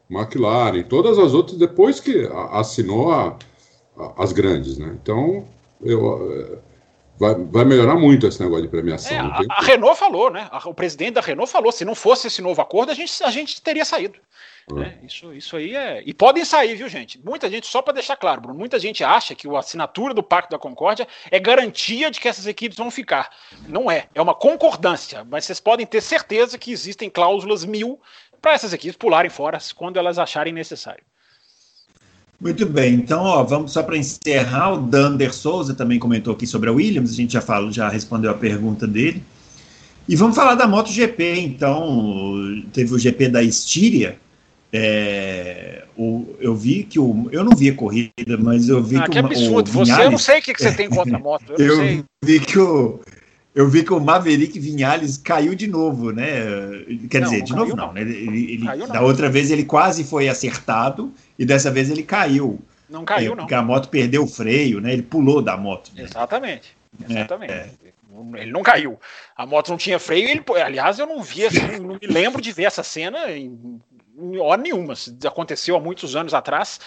McLaren, 0.10 0.84
todas 0.84 1.18
as 1.18 1.34
outras, 1.34 1.58
depois 1.58 2.02
que 2.02 2.28
assinou 2.52 3.14
a, 3.14 3.38
as 4.18 4.32
grandes, 4.32 4.78
né? 4.78 4.96
Então, 5.02 5.48
eu, 5.82 6.32
eh, 6.32 6.58
vai, 7.18 7.36
vai 7.36 7.66
melhorar 7.66 7.96
muito 7.96 8.28
esse 8.28 8.42
negócio 8.42 8.64
de 8.64 8.70
premiação. 8.70 9.16
É, 9.16 9.20
a, 9.20 9.42
a, 9.50 9.62
Renault 9.62 9.98
falou, 9.98 10.30
né? 10.30 10.50
O 10.66 10.74
presidente 10.74 11.14
da 11.14 11.22
Renault 11.22 11.52
falou: 11.52 11.72
se 11.72 11.86
não 11.86 11.96
fosse 11.96 12.28
esse 12.28 12.42
novo 12.42 12.62
acordo, 12.62 12.92
a 12.92 12.96
gente, 12.96 13.24
a 13.24 13.32
gente 13.32 13.62
teria 13.62 13.86
saído. 13.86 14.20
É. 14.70 14.74
Né? 14.74 14.98
Isso, 15.04 15.34
isso 15.34 15.56
aí 15.56 15.76
é. 15.76 16.02
E 16.06 16.14
podem 16.14 16.44
sair, 16.44 16.76
viu, 16.76 16.90
gente? 16.90 17.24
Muita 17.24 17.50
gente, 17.50 17.68
só 17.68 17.82
para 17.82 17.94
deixar 17.94 18.16
claro, 18.16 18.42
Bruno, 18.42 18.58
muita 18.58 18.80
gente 18.80 19.04
acha 19.04 19.36
que 19.36 19.48
a 19.48 19.60
assinatura 19.60 20.14
do 20.14 20.24
Pacto 20.24 20.52
da 20.52 20.60
Concórdia 20.60 21.08
é 21.30 21.40
garantia 21.40 22.10
de 22.10 22.20
que 22.20 22.28
essas 22.28 22.48
equipes 22.48 22.78
vão 22.78 22.90
ficar. 22.90 23.30
Não 23.68 23.90
é. 23.90 24.08
É 24.14 24.22
uma 24.22 24.34
concordância, 24.34 25.24
mas 25.24 25.46
vocês 25.46 25.60
podem 25.60 25.86
ter 25.86 26.02
certeza 26.02 26.58
que 26.58 26.72
existem 26.72 27.10
cláusulas 27.10 27.64
mil 27.64 28.00
para 28.42 28.54
essas 28.54 28.74
equipes 28.74 28.98
pularem 28.98 29.30
fora 29.30 29.58
quando 29.76 29.98
elas 29.98 30.18
acharem 30.18 30.54
necessário. 30.54 31.04
Muito 32.40 32.66
bem, 32.66 32.96
então 32.96 33.22
ó, 33.24 33.44
vamos 33.44 33.72
só 33.72 33.82
para 33.82 33.98
encerrar. 33.98 34.74
O 34.74 34.78
Dander 34.78 35.34
Souza 35.34 35.74
também 35.74 35.98
comentou 35.98 36.34
aqui 36.34 36.46
sobre 36.46 36.70
a 36.70 36.74
Williams, 36.74 37.12
a 37.12 37.16
gente 37.16 37.34
já 37.34 37.42
falou, 37.42 37.72
já 37.72 37.88
respondeu 37.90 38.30
a 38.30 38.34
pergunta 38.34 38.86
dele. 38.86 39.24
E 40.08 40.16
vamos 40.16 40.36
falar 40.36 40.56
da 40.56 40.68
MotoGP, 40.68 41.40
então. 41.40 42.64
Teve 42.72 42.94
o 42.94 43.00
GP 43.00 43.30
da 43.30 43.42
Estíria. 43.42 44.18
É, 44.72 45.86
o, 45.98 46.36
eu 46.40 46.56
vi 46.56 46.84
que 46.84 47.00
o. 47.00 47.28
Eu 47.32 47.44
não 47.44 47.56
vi 47.56 47.70
a 47.70 47.76
corrida, 47.76 48.38
mas 48.38 48.70
eu 48.70 48.84
vi 48.84 48.98
ah, 48.98 49.04
que, 49.06 49.12
que 49.12 49.20
absurdo. 49.20 49.70
O, 49.70 49.82
o 49.82 49.86
Vinhales, 49.86 49.96
você, 49.96 50.04
eu 50.04 50.12
não 50.12 50.18
sei 50.18 50.40
o 50.40 50.42
que, 50.42 50.54
que 50.54 50.62
você 50.62 50.72
tem 50.74 50.90
contra 50.90 51.16
a 51.16 51.20
moto. 51.20 51.54
Eu, 51.58 51.82
eu 51.82 52.04
vi 52.24 52.40
que 52.40 52.60
o. 52.60 53.00
Eu 53.56 53.70
vi 53.70 53.84
que 53.84 53.94
o 53.94 54.02
Maverick 54.02 54.60
Vinhales 54.60 55.18
caiu 55.18 55.56
de 55.56 55.66
novo, 55.66 56.12
né? 56.12 56.44
Quer 57.10 57.22
não, 57.22 57.30
dizer, 57.30 57.42
de 57.42 57.56
novo 57.56 57.74
não, 57.74 57.88
não 57.88 57.94
né? 57.94 58.02
Ele, 58.02 58.54
ele, 58.54 58.88
da 58.88 59.02
outra 59.02 59.30
vez 59.30 59.50
ele 59.50 59.64
quase 59.64 60.04
foi 60.04 60.28
acertado 60.28 61.14
e 61.40 61.46
dessa 61.46 61.72
vez 61.72 61.90
ele 61.90 62.04
caiu. 62.04 62.60
Não 62.90 63.06
caiu, 63.06 63.32
é, 63.32 63.36
não. 63.36 63.44
Porque 63.44 63.56
a 63.56 63.62
moto 63.62 63.88
perdeu 63.88 64.24
o 64.24 64.28
freio, 64.28 64.82
né? 64.82 64.92
Ele 64.92 65.04
pulou 65.04 65.42
da 65.42 65.56
moto. 65.56 65.90
Né? 65.96 66.04
Exatamente. 66.04 66.76
Exatamente. 67.10 67.54
É, 67.54 67.70
é. 67.86 68.42
Ele 68.42 68.52
não 68.52 68.62
caiu. 68.62 69.00
A 69.38 69.46
moto 69.46 69.70
não 69.70 69.78
tinha 69.78 70.00
freio. 70.00 70.28
Ele, 70.28 70.44
aliás, 70.62 71.00
eu 71.00 71.08
não 71.08 71.24
vi, 71.24 71.46
assim, 71.46 71.80
não 71.80 71.98
me 72.02 72.08
lembro 72.08 72.42
de 72.42 72.52
ver 72.52 72.64
essa 72.64 72.84
cena 72.84 73.32
em, 73.32 73.80
em 74.18 74.38
hora 74.38 74.62
nenhuma. 74.62 74.96
Aconteceu 75.26 75.78
há 75.78 75.80
muitos 75.80 76.14
anos 76.14 76.34
atrás. 76.34 76.80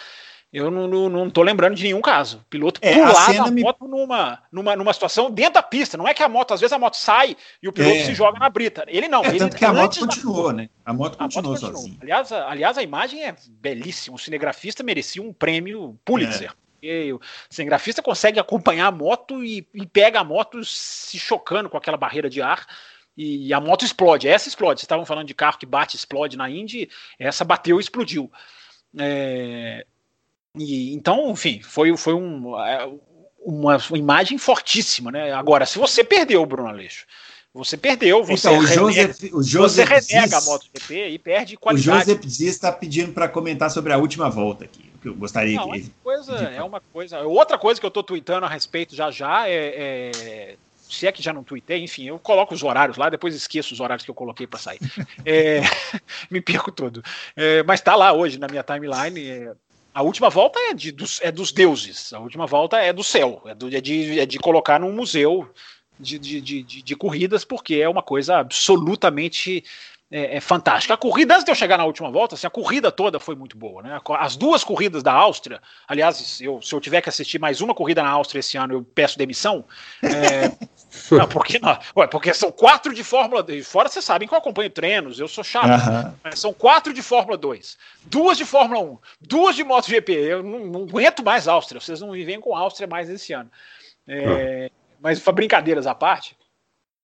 Eu 0.50 0.70
não, 0.70 0.88
não, 0.88 1.08
não 1.10 1.30
tô 1.30 1.42
lembrando 1.42 1.74
de 1.74 1.82
nenhum 1.82 2.00
caso. 2.00 2.42
Piloto 2.48 2.80
é, 2.82 2.94
pular 2.94 3.40
a, 3.40 3.48
a 3.48 3.50
me... 3.50 3.62
moto 3.62 3.86
numa, 3.86 4.42
numa, 4.50 4.76
numa 4.76 4.92
situação 4.94 5.30
dentro 5.30 5.54
da 5.54 5.62
pista. 5.62 5.98
Não 5.98 6.08
é 6.08 6.14
que 6.14 6.22
a 6.22 6.28
moto, 6.28 6.54
às 6.54 6.60
vezes 6.60 6.72
a 6.72 6.78
moto 6.78 6.96
sai 6.96 7.36
e 7.62 7.68
o 7.68 7.72
piloto 7.72 7.96
é. 7.96 8.04
se 8.04 8.14
joga 8.14 8.38
na 8.38 8.48
brita. 8.48 8.84
Ele 8.88 9.08
não. 9.08 9.22
É, 9.24 9.28
ele, 9.28 9.38
tanto 9.38 9.56
que 9.56 9.64
a 9.64 9.72
moto 9.72 9.98
continuou, 10.00 10.52
né? 10.52 10.70
A 10.86 10.92
moto 10.92 11.18
continuou 11.18 11.54
a 11.54 11.58
sozinha. 11.58 11.98
Aliás, 12.00 12.32
a, 12.32 12.50
aliás, 12.50 12.78
a 12.78 12.82
imagem 12.82 13.24
é 13.24 13.36
belíssima. 13.46 14.16
O 14.16 14.18
cinegrafista 14.18 14.82
merecia 14.82 15.22
um 15.22 15.34
prêmio 15.34 15.98
Pulitzer. 16.02 16.50
É. 16.82 17.12
O 17.12 17.20
cinegrafista 17.50 18.00
consegue 18.00 18.40
acompanhar 18.40 18.86
a 18.86 18.92
moto 18.92 19.44
e, 19.44 19.68
e 19.74 19.86
pega 19.86 20.20
a 20.20 20.24
moto 20.24 20.64
se 20.64 21.18
chocando 21.18 21.68
com 21.68 21.76
aquela 21.76 21.96
barreira 21.98 22.30
de 22.30 22.40
ar 22.40 22.66
e 23.18 23.52
a 23.52 23.60
moto 23.60 23.84
explode. 23.84 24.28
Essa 24.28 24.48
explode. 24.48 24.80
Vocês 24.80 24.84
estavam 24.84 25.04
falando 25.04 25.26
de 25.26 25.34
carro 25.34 25.58
que 25.58 25.66
bate 25.66 25.96
explode 25.96 26.38
na 26.38 26.48
Indy, 26.48 26.88
essa 27.18 27.44
bateu 27.44 27.78
e 27.78 27.80
explodiu. 27.80 28.30
É, 28.96 29.84
e, 30.58 30.94
então, 30.94 31.30
enfim, 31.30 31.60
foi, 31.62 31.96
foi 31.96 32.14
um, 32.14 32.58
é, 32.58 32.90
uma, 33.40 33.78
imagem 33.94 34.38
fortíssima, 34.38 35.10
né? 35.10 35.32
Agora, 35.32 35.64
se 35.64 35.78
você 35.78 36.04
perdeu, 36.04 36.44
Bruno 36.44 36.68
Aleixo, 36.68 37.06
você 37.52 37.76
perdeu, 37.76 38.22
você, 38.22 38.48
então, 38.48 38.58
o 38.58 38.66
Joseph, 38.66 39.22
o 39.32 39.42
Joseph 39.42 39.88
você 39.88 40.12
renega 40.16 40.38
Ziz, 40.38 40.48
a 40.48 40.50
MotoGP 40.50 41.08
e 41.08 41.18
perde 41.18 41.56
qualidade. 41.56 41.90
O 41.90 42.00
Joseph 42.00 42.24
Ziz 42.24 42.54
está 42.54 42.70
pedindo 42.70 43.12
para 43.12 43.28
comentar 43.28 43.70
sobre 43.70 43.92
a 43.92 43.98
última 43.98 44.28
volta 44.28 44.64
aqui. 44.64 44.88
Que 45.00 45.08
eu 45.08 45.14
gostaria 45.14 45.56
Não, 45.56 45.70
que. 45.70 45.90
Coisa, 46.02 46.32
é 46.34 46.62
uma 46.62 46.80
coisa. 46.80 47.20
Outra 47.20 47.56
coisa 47.56 47.80
que 47.80 47.86
eu 47.86 47.88
estou 47.88 48.02
tweetando 48.02 48.46
a 48.46 48.48
respeito 48.48 48.94
já 48.94 49.10
já 49.10 49.48
é, 49.48 50.10
é 50.12 50.56
se 50.88 51.06
é 51.06 51.12
que 51.12 51.22
já 51.22 51.32
não 51.32 51.44
tuitei, 51.44 51.82
enfim, 51.82 52.04
eu 52.04 52.18
coloco 52.18 52.54
os 52.54 52.62
horários 52.62 52.96
lá, 52.96 53.10
depois 53.10 53.34
esqueço 53.34 53.74
os 53.74 53.80
horários 53.80 54.04
que 54.04 54.10
eu 54.10 54.14
coloquei 54.14 54.46
para 54.46 54.58
sair. 54.58 54.78
É, 55.24 55.60
me 56.30 56.40
perco 56.40 56.72
todo. 56.72 57.02
É, 57.36 57.62
mas 57.64 57.80
está 57.80 57.94
lá 57.94 58.12
hoje 58.12 58.38
na 58.38 58.46
minha 58.46 58.62
timeline. 58.62 59.50
A 59.98 60.02
última 60.02 60.30
volta 60.30 60.60
é, 60.60 60.74
de, 60.74 60.92
dos, 60.92 61.20
é 61.22 61.32
dos 61.32 61.50
deuses, 61.50 62.12
a 62.12 62.20
última 62.20 62.46
volta 62.46 62.78
é 62.78 62.92
do 62.92 63.02
céu, 63.02 63.42
é, 63.44 63.52
do, 63.52 63.66
é, 63.66 63.80
de, 63.80 64.20
é 64.20 64.24
de 64.24 64.38
colocar 64.38 64.78
num 64.78 64.92
museu 64.92 65.52
de, 65.98 66.20
de, 66.20 66.40
de, 66.40 66.62
de, 66.62 66.94
corridas, 66.94 67.44
porque 67.44 67.74
é 67.74 67.88
uma 67.88 68.00
coisa 68.00 68.36
absolutamente 68.36 69.64
é, 70.10 70.36
é, 70.36 70.40
fantástica. 70.40 70.94
A 70.94 70.96
corrida, 70.96 71.34
antes 71.34 71.44
de 71.44 71.50
eu 71.50 71.54
chegar 71.54 71.76
na 71.76 71.84
última 71.84 72.10
volta, 72.10 72.34
assim, 72.34 72.46
a 72.46 72.50
corrida 72.50 72.90
toda 72.90 73.20
foi 73.20 73.34
muito 73.34 73.56
boa. 73.58 73.82
Né? 73.82 74.00
As 74.18 74.36
duas 74.36 74.64
corridas 74.64 75.02
da 75.02 75.12
Áustria, 75.12 75.60
aliás, 75.86 76.40
eu, 76.40 76.62
se 76.62 76.74
eu 76.74 76.80
tiver 76.80 77.02
que 77.02 77.10
assistir 77.10 77.38
mais 77.38 77.60
uma 77.60 77.74
corrida 77.74 78.02
na 78.02 78.08
Áustria 78.08 78.40
esse 78.40 78.56
ano, 78.56 78.74
eu 78.74 78.82
peço 78.82 79.18
demissão. 79.18 79.64
É, 80.02 80.50
não, 81.14 81.28
porque, 81.28 81.58
não, 81.58 81.78
ué, 81.96 82.06
porque 82.06 82.32
são 82.32 82.50
quatro 82.50 82.94
de 82.94 83.04
Fórmula 83.04 83.42
2. 83.42 83.66
Fora 83.66 83.88
vocês 83.88 84.04
sabem 84.04 84.26
que 84.26 84.32
eu 84.32 84.38
acompanho 84.38 84.70
treinos, 84.70 85.20
eu 85.20 85.28
sou 85.28 85.44
chato. 85.44 85.68
Uhum. 85.68 86.36
São 86.36 86.54
quatro 86.54 86.94
de 86.94 87.02
Fórmula 87.02 87.36
2, 87.36 87.76
duas 88.06 88.38
de 88.38 88.46
Fórmula 88.46 88.80
1, 88.80 88.98
duas 89.20 89.54
de 89.56 89.62
MotoGP. 89.62 90.12
Eu 90.12 90.42
não, 90.42 90.60
não 90.60 90.82
aguento 90.84 91.22
mais 91.22 91.46
Áustria, 91.46 91.80
vocês 91.80 92.00
não 92.00 92.12
vivem 92.12 92.40
com 92.40 92.56
Áustria 92.56 92.86
mais 92.86 93.10
esse 93.10 93.34
ano. 93.34 93.50
É, 94.06 94.26
uhum. 94.26 94.68
Mas 95.00 95.20
brincadeiras 95.20 95.86
à 95.86 95.94
parte, 95.94 96.34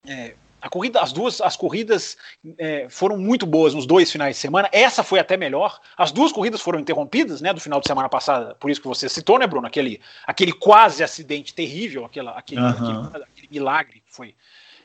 é, 0.08 0.34
a 0.64 0.68
corrida, 0.70 0.98
as 1.02 1.12
duas, 1.12 1.42
as 1.42 1.56
corridas 1.56 2.16
é, 2.56 2.86
foram 2.88 3.18
muito 3.18 3.44
boas 3.44 3.74
nos 3.74 3.84
dois 3.84 4.10
finais 4.10 4.36
de 4.36 4.40
semana. 4.40 4.66
Essa 4.72 5.02
foi 5.02 5.18
até 5.18 5.36
melhor. 5.36 5.78
As 5.94 6.10
duas 6.10 6.32
corridas 6.32 6.62
foram 6.62 6.80
interrompidas, 6.80 7.42
né, 7.42 7.52
do 7.52 7.60
final 7.60 7.80
de 7.80 7.86
semana 7.86 8.08
passada. 8.08 8.54
Por 8.54 8.70
isso 8.70 8.80
que 8.80 8.88
você 8.88 9.06
citou, 9.06 9.38
né, 9.38 9.46
Bruno, 9.46 9.66
aquele, 9.66 10.00
aquele 10.26 10.54
quase 10.54 11.04
acidente 11.04 11.52
terrível, 11.52 12.06
aquela, 12.06 12.30
aquele, 12.30 12.62
uhum. 12.62 12.68
aquele, 13.04 13.24
aquele 13.24 13.48
milagre 13.50 14.02
que 14.06 14.16
foi 14.16 14.34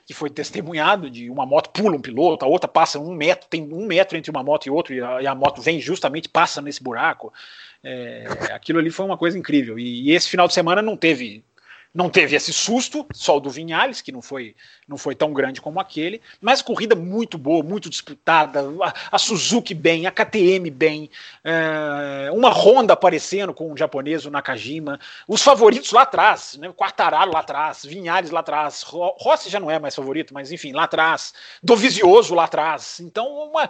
que 0.05 0.13
foi 0.13 0.27
testemunhado 0.27 1.07
de 1.07 1.29
uma 1.29 1.45
moto 1.45 1.69
pula 1.69 1.95
um 1.95 2.01
piloto, 2.01 2.43
a 2.43 2.47
outra 2.47 2.67
passa 2.67 2.97
um 2.97 3.13
metro, 3.13 3.47
tem 3.47 3.71
um 3.71 3.85
metro 3.85 4.17
entre 4.17 4.31
uma 4.31 4.41
moto 4.41 4.65
e 4.65 4.69
outra, 4.71 4.95
e 4.95 4.99
a, 4.99 5.21
e 5.21 5.27
a 5.27 5.35
moto 5.35 5.61
vem 5.61 5.79
justamente, 5.79 6.27
passa 6.27 6.63
nesse 6.63 6.81
buraco. 6.81 7.31
É, 7.83 8.25
aquilo 8.51 8.79
ali 8.79 8.89
foi 8.89 9.05
uma 9.05 9.17
coisa 9.17 9.37
incrível. 9.37 9.77
E, 9.77 10.09
e, 10.09 10.11
esse 10.11 10.27
final 10.27 10.47
de 10.47 10.53
semana 10.55 10.81
não 10.81 10.97
teve 10.97 11.43
não 11.93 12.09
teve 12.09 12.35
esse 12.35 12.53
susto, 12.53 13.05
só 13.13 13.37
o 13.37 13.39
do 13.39 13.49
Vinhales, 13.49 14.01
que 14.01 14.11
não 14.11 14.21
foi, 14.21 14.55
não 14.87 14.95
foi 14.95 15.15
tão 15.15 15.33
grande 15.33 15.59
como 15.59 15.79
aquele, 15.79 16.21
mas 16.39 16.61
corrida 16.61 16.95
muito 16.95 17.35
boa, 17.35 17.63
muito 17.63 17.89
disputada, 17.89 18.61
a, 18.83 19.15
a 19.15 19.17
Suzuki 19.17 19.73
bem, 19.73 20.05
a 20.05 20.11
KTM 20.11 20.69
bem, 20.69 21.09
é, 21.43 22.29
uma 22.31 22.49
Honda 22.49 22.93
aparecendo 22.93 23.55
com 23.55 23.73
o 23.73 23.77
japonês, 23.77 24.23
o 24.25 24.29
Nakajima, 24.29 24.99
os 25.27 25.41
favoritos 25.41 25.91
lá 25.91 26.03
atrás, 26.03 26.57
né, 26.59 26.71
Quartararo 26.71 27.31
lá 27.31 27.39
atrás, 27.39 27.83
Vinhales 27.83 28.29
lá 28.29 28.41
atrás, 28.41 28.83
Rossi 28.83 29.49
já 29.49 29.59
não 29.59 29.71
é 29.71 29.79
mais 29.79 29.95
favorito, 29.95 30.31
mas 30.31 30.51
enfim, 30.51 30.71
lá 30.71 30.83
atrás, 30.83 31.33
Dovizioso 31.63 32.35
lá 32.35 32.43
atrás, 32.43 32.99
então 32.99 33.27
uma, 33.49 33.63
a, 33.63 33.69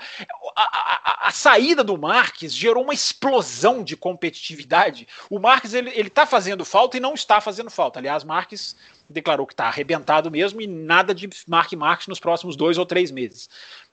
a, 0.58 1.28
a, 1.30 1.32
saída 1.32 1.86
do 1.86 1.98
Marques 1.98 2.54
gerou 2.54 2.84
uma 2.84 2.94
explosão 2.94 3.82
de 3.82 3.96
competitividade, 3.96 5.08
o 5.30 5.40
Marques 5.40 5.74
ele, 5.74 5.90
ele 5.96 6.10
tá 6.10 6.26
fazendo 6.26 6.66
falta 6.66 6.98
e 6.98 7.00
não 7.00 7.14
está 7.14 7.40
fazendo 7.40 7.70
falta, 7.70 8.00
aliás, 8.00 8.09
Marques 8.24 8.76
declarou 9.10 9.46
que 9.46 9.54
está 9.54 9.66
arrebentado 9.66 10.30
mesmo 10.30 10.62
e 10.62 10.68
nada 10.68 11.14
de 11.14 11.30
Mark 11.48 11.72
Marques 11.74 12.08
nos 12.08 12.20
próximos 12.20 12.56
dois 12.56 12.78
ou 12.78 12.86
três 12.86 13.12
meses, 13.12 13.50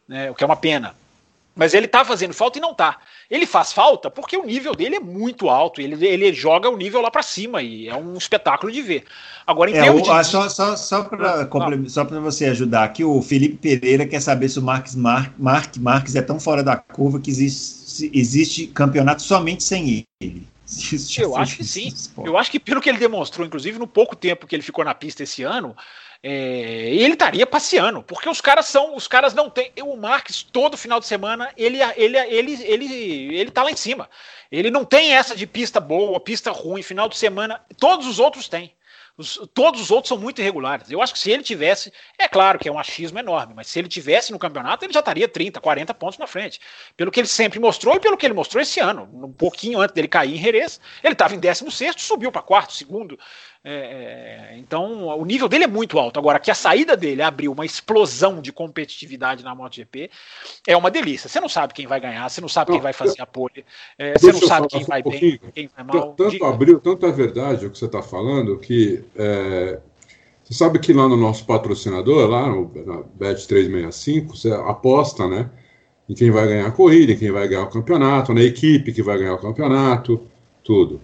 né, 0.07 0.31
o 0.31 0.35
que 0.35 0.45
é 0.45 0.47
uma 0.47 0.57
pena. 0.57 0.95
Mas 1.57 1.73
ele 1.73 1.87
está 1.87 2.05
fazendo 2.05 2.35
falta 2.35 2.59
e 2.59 2.61
não 2.61 2.73
está. 2.73 2.99
Ele 3.31 3.47
faz 3.47 3.73
falta 3.73 4.11
porque 4.11 4.37
o 4.37 4.45
nível 4.45 4.75
dele 4.75 4.97
é 4.97 5.01
muito 5.01 5.49
alto. 5.49 5.81
Ele, 5.81 6.07
ele 6.07 6.31
joga 6.35 6.69
o 6.69 6.77
nível 6.77 7.01
lá 7.01 7.11
para 7.11 7.23
cima 7.23 7.63
e 7.63 7.89
é 7.89 7.97
um 7.97 8.15
espetáculo 8.15 8.71
de 8.71 8.83
ver. 8.83 9.05
Agora, 9.47 9.71
em 9.71 9.75
é, 9.75 9.91
o, 9.91 10.03
de... 10.03 10.11
Ah, 10.11 10.23
só, 10.23 10.51
só, 10.51 10.77
só 10.77 11.03
para 11.03 12.21
você 12.21 12.45
ajudar 12.45 12.85
aqui, 12.85 13.03
o 13.03 13.23
Felipe 13.23 13.57
Pereira 13.57 14.07
quer 14.07 14.21
saber 14.21 14.51
se 14.51 14.59
o 14.59 14.63
Marques 14.63 14.95
Mar, 14.95 15.33
Mark 15.39 15.75
Marques 15.79 16.15
é 16.15 16.21
tão 16.21 16.39
fora 16.39 16.63
da 16.63 16.77
curva 16.77 17.19
que 17.19 17.31
existe, 17.31 18.11
existe 18.13 18.67
campeonato 18.67 19.23
somente 19.23 19.65
sem 19.65 20.07
ele. 20.21 20.47
Eu 21.23 21.37
acho 21.37 21.57
que 21.57 21.65
sim. 21.65 21.95
Eu 22.25 22.37
acho 22.37 22.51
que 22.51 22.59
pelo 22.59 22.81
que 22.81 22.89
ele 22.89 22.99
demonstrou, 22.99 23.47
inclusive 23.47 23.79
no 23.79 23.87
pouco 23.87 24.17
tempo 24.17 24.47
que 24.47 24.55
ele 24.55 24.63
ficou 24.63 24.85
na 24.85 24.95
pista 24.95 25.23
esse 25.23 25.43
ano, 25.45 25.77
é, 26.23 26.93
ele 26.93 27.13
estaria 27.13 27.47
passeando, 27.47 28.03
porque 28.03 28.29
os 28.29 28.41
caras 28.41 28.67
são, 28.67 28.97
os 28.97 29.07
caras 29.07 29.33
não 29.33 29.49
têm. 29.49 29.71
O 29.83 29.97
Marques 29.97 30.43
todo 30.43 30.77
final 30.77 30.99
de 30.99 31.07
semana 31.07 31.53
ele 31.57 31.79
ele 31.97 32.19
ele 32.19 32.63
ele 32.65 33.37
ele 33.37 33.51
tá 33.51 33.63
lá 33.63 33.71
em 33.71 33.77
cima. 33.77 34.11
Ele 34.51 34.71
não 34.71 34.85
tem 34.85 35.13
essa 35.13 35.37
de 35.37 35.47
pista 35.47 35.79
boa, 35.79 36.19
pista 36.19 36.51
ruim, 36.51 36.83
final 36.83 37.09
de 37.09 37.17
semana. 37.17 37.61
Todos 37.79 38.07
os 38.07 38.19
outros 38.19 38.49
têm. 38.49 38.73
Os, 39.19 39.41
todos 39.55 39.81
os 39.81 39.91
outros 39.91 40.09
são 40.09 40.19
muito 40.19 40.41
irregulares. 40.41 40.91
Eu 40.91 41.01
acho 41.01 41.13
que 41.13 41.19
se 41.19 41.31
ele 41.31 41.43
tivesse, 41.43 41.91
é 42.19 42.29
claro 42.29 42.59
que 42.59 42.69
é 42.69 42.73
um 42.73 42.79
achismo 42.79 43.19
enorme, 43.19 43.55
mas 43.55 43.67
se 43.67 43.79
ele 43.79 43.89
tivesse 43.89 44.31
no 44.31 44.39
campeonato, 44.39 44.85
ele 44.85 44.93
já 44.93 45.01
estaria 45.01 45.27
30, 45.27 45.59
40 45.59 45.95
pontos 45.95 46.19
na 46.19 46.27
frente. 46.27 46.61
Pelo 46.97 47.11
que 47.11 47.21
ele 47.21 47.27
sempre 47.27 47.59
mostrou 47.59 47.97
e 47.97 48.01
pelo 48.01 48.17
que 48.17 48.27
ele 48.27 48.35
mostrou 48.35 48.61
esse 48.61 48.79
ano. 48.79 49.09
Um 49.13 49.33
pouquinho 49.33 49.81
antes 49.81 49.95
dele 49.95 50.09
cair 50.09 50.35
em 50.35 50.43
Jerez, 50.43 50.81
ele 51.03 51.15
estava 51.15 51.35
em 51.35 51.39
16, 51.39 51.95
subiu 51.99 52.31
para 52.31 52.43
quarto, 52.43 52.75
segundo. 52.75 53.19
É, 53.69 54.53
é, 54.53 54.59
então, 54.59 55.09
o 55.09 55.25
nível 55.25 55.49
dele 55.49 55.65
é 55.65 55.67
muito 55.67 55.99
alto. 55.99 56.21
Agora, 56.21 56.39
que 56.39 56.53
a 56.53 56.55
saída 56.55 56.97
dele 56.97 57.21
abriu 57.21 57.51
uma 57.51 57.67
explosão 57.67 58.41
de 58.41 58.53
competitividade 58.53 59.43
na 59.43 59.57
MotoGP 59.57 60.09
é 60.69 60.77
uma 60.77 60.89
delícia. 60.89 61.29
Você 61.29 61.41
não 61.41 61.49
sabe 61.49 61.75
quem 61.75 61.85
vai 61.85 61.99
ganhar, 61.99 62.31
você 62.31 62.41
não 62.41 62.49
sabe 62.49 62.71
não, 62.71 62.77
quem 62.77 62.83
vai 62.85 62.93
fazer 62.93 63.21
a 63.21 63.27
pole, 63.27 63.65
é, 63.99 64.17
você 64.17 64.31
não 64.31 64.41
sabe 64.41 64.69
quem 64.69 64.85
vai 64.85 65.03
um 65.05 65.11
bem, 65.11 65.41
quem 65.53 65.69
vai 65.75 65.85
mal. 65.85 66.15
Tanto 66.17 66.31
Diga. 66.31 66.49
abriu, 66.49 66.79
tanto 66.79 67.07
é 67.07 67.11
verdade 67.11 67.67
o 67.67 67.71
que 67.73 67.77
você 67.77 67.87
está 67.87 68.01
falando, 68.01 68.57
que 68.57 69.03
é, 69.17 69.81
você 70.45 70.55
sabe 70.55 70.79
que 70.79 70.93
lá 70.93 71.09
no 71.09 71.17
nosso 71.17 71.45
patrocinador, 71.45 72.31
lá 72.31 72.49
no, 72.49 72.71
na 72.87 73.03
Bet365, 73.19 74.29
você 74.29 74.53
aposta, 74.53 75.27
né? 75.27 75.51
Em 76.09 76.15
quem 76.15 76.31
vai 76.31 76.47
ganhar 76.47 76.69
a 76.69 76.71
corrida, 76.71 77.11
em 77.11 77.19
quem 77.19 77.33
vai 77.33 77.49
ganhar 77.49 77.65
o 77.65 77.71
campeonato, 77.71 78.33
na 78.33 78.43
equipe 78.43 78.93
que 78.93 79.03
vai 79.03 79.19
ganhar 79.19 79.35
o 79.35 79.41
campeonato, 79.41 80.25
tudo. 80.63 81.01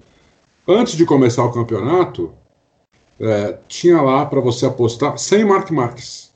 Antes 0.68 0.96
de 0.96 1.04
começar 1.04 1.44
o 1.44 1.50
campeonato, 1.50 2.32
é, 3.22 3.58
tinha 3.68 4.02
lá 4.02 4.26
para 4.26 4.40
você 4.40 4.66
apostar 4.66 5.16
sem 5.16 5.44
Mark 5.44 5.70
Marques. 5.70 6.32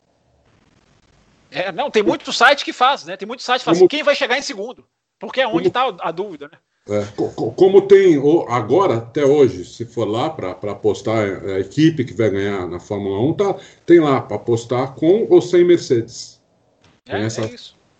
É, 1.51 1.73
não, 1.73 1.91
tem 1.91 2.03
muito 2.03 2.33
site 2.33 2.65
que 2.65 2.73
faz, 2.73 3.05
né? 3.05 3.17
Tem 3.17 3.27
muito 3.27 3.43
site 3.43 3.61
que 3.61 3.65
faz 3.65 3.79
como, 3.79 3.89
quem 3.89 4.03
vai 4.03 4.15
chegar 4.15 4.39
em 4.39 4.43
segundo. 4.43 4.87
Porque 5.19 5.41
é 5.41 5.49
onde 5.49 5.69
está 5.69 5.95
a 6.01 6.11
dúvida, 6.11 6.49
né? 6.53 6.59
É, 6.89 7.05
como 7.57 7.83
tem 7.83 8.17
agora, 8.49 8.99
até 8.99 9.25
hoje, 9.25 9.65
se 9.65 9.85
for 9.85 10.07
lá 10.07 10.31
para 10.31 10.51
apostar 10.71 11.43
a 11.43 11.59
equipe 11.59 12.05
que 12.05 12.15
vai 12.15 12.31
ganhar 12.31 12.69
na 12.69 12.79
Fórmula 12.79 13.21
1, 13.31 13.35
tá, 13.35 13.57
tem 13.85 13.99
lá 13.99 14.21
para 14.21 14.37
apostar 14.37 14.95
com 14.95 15.27
ou 15.29 15.43
sem 15.43 15.65
Mercedes. 15.65 16.41
Tem 17.05 17.17
é, 17.17 17.25
essa 17.25 17.41
é 17.45 17.55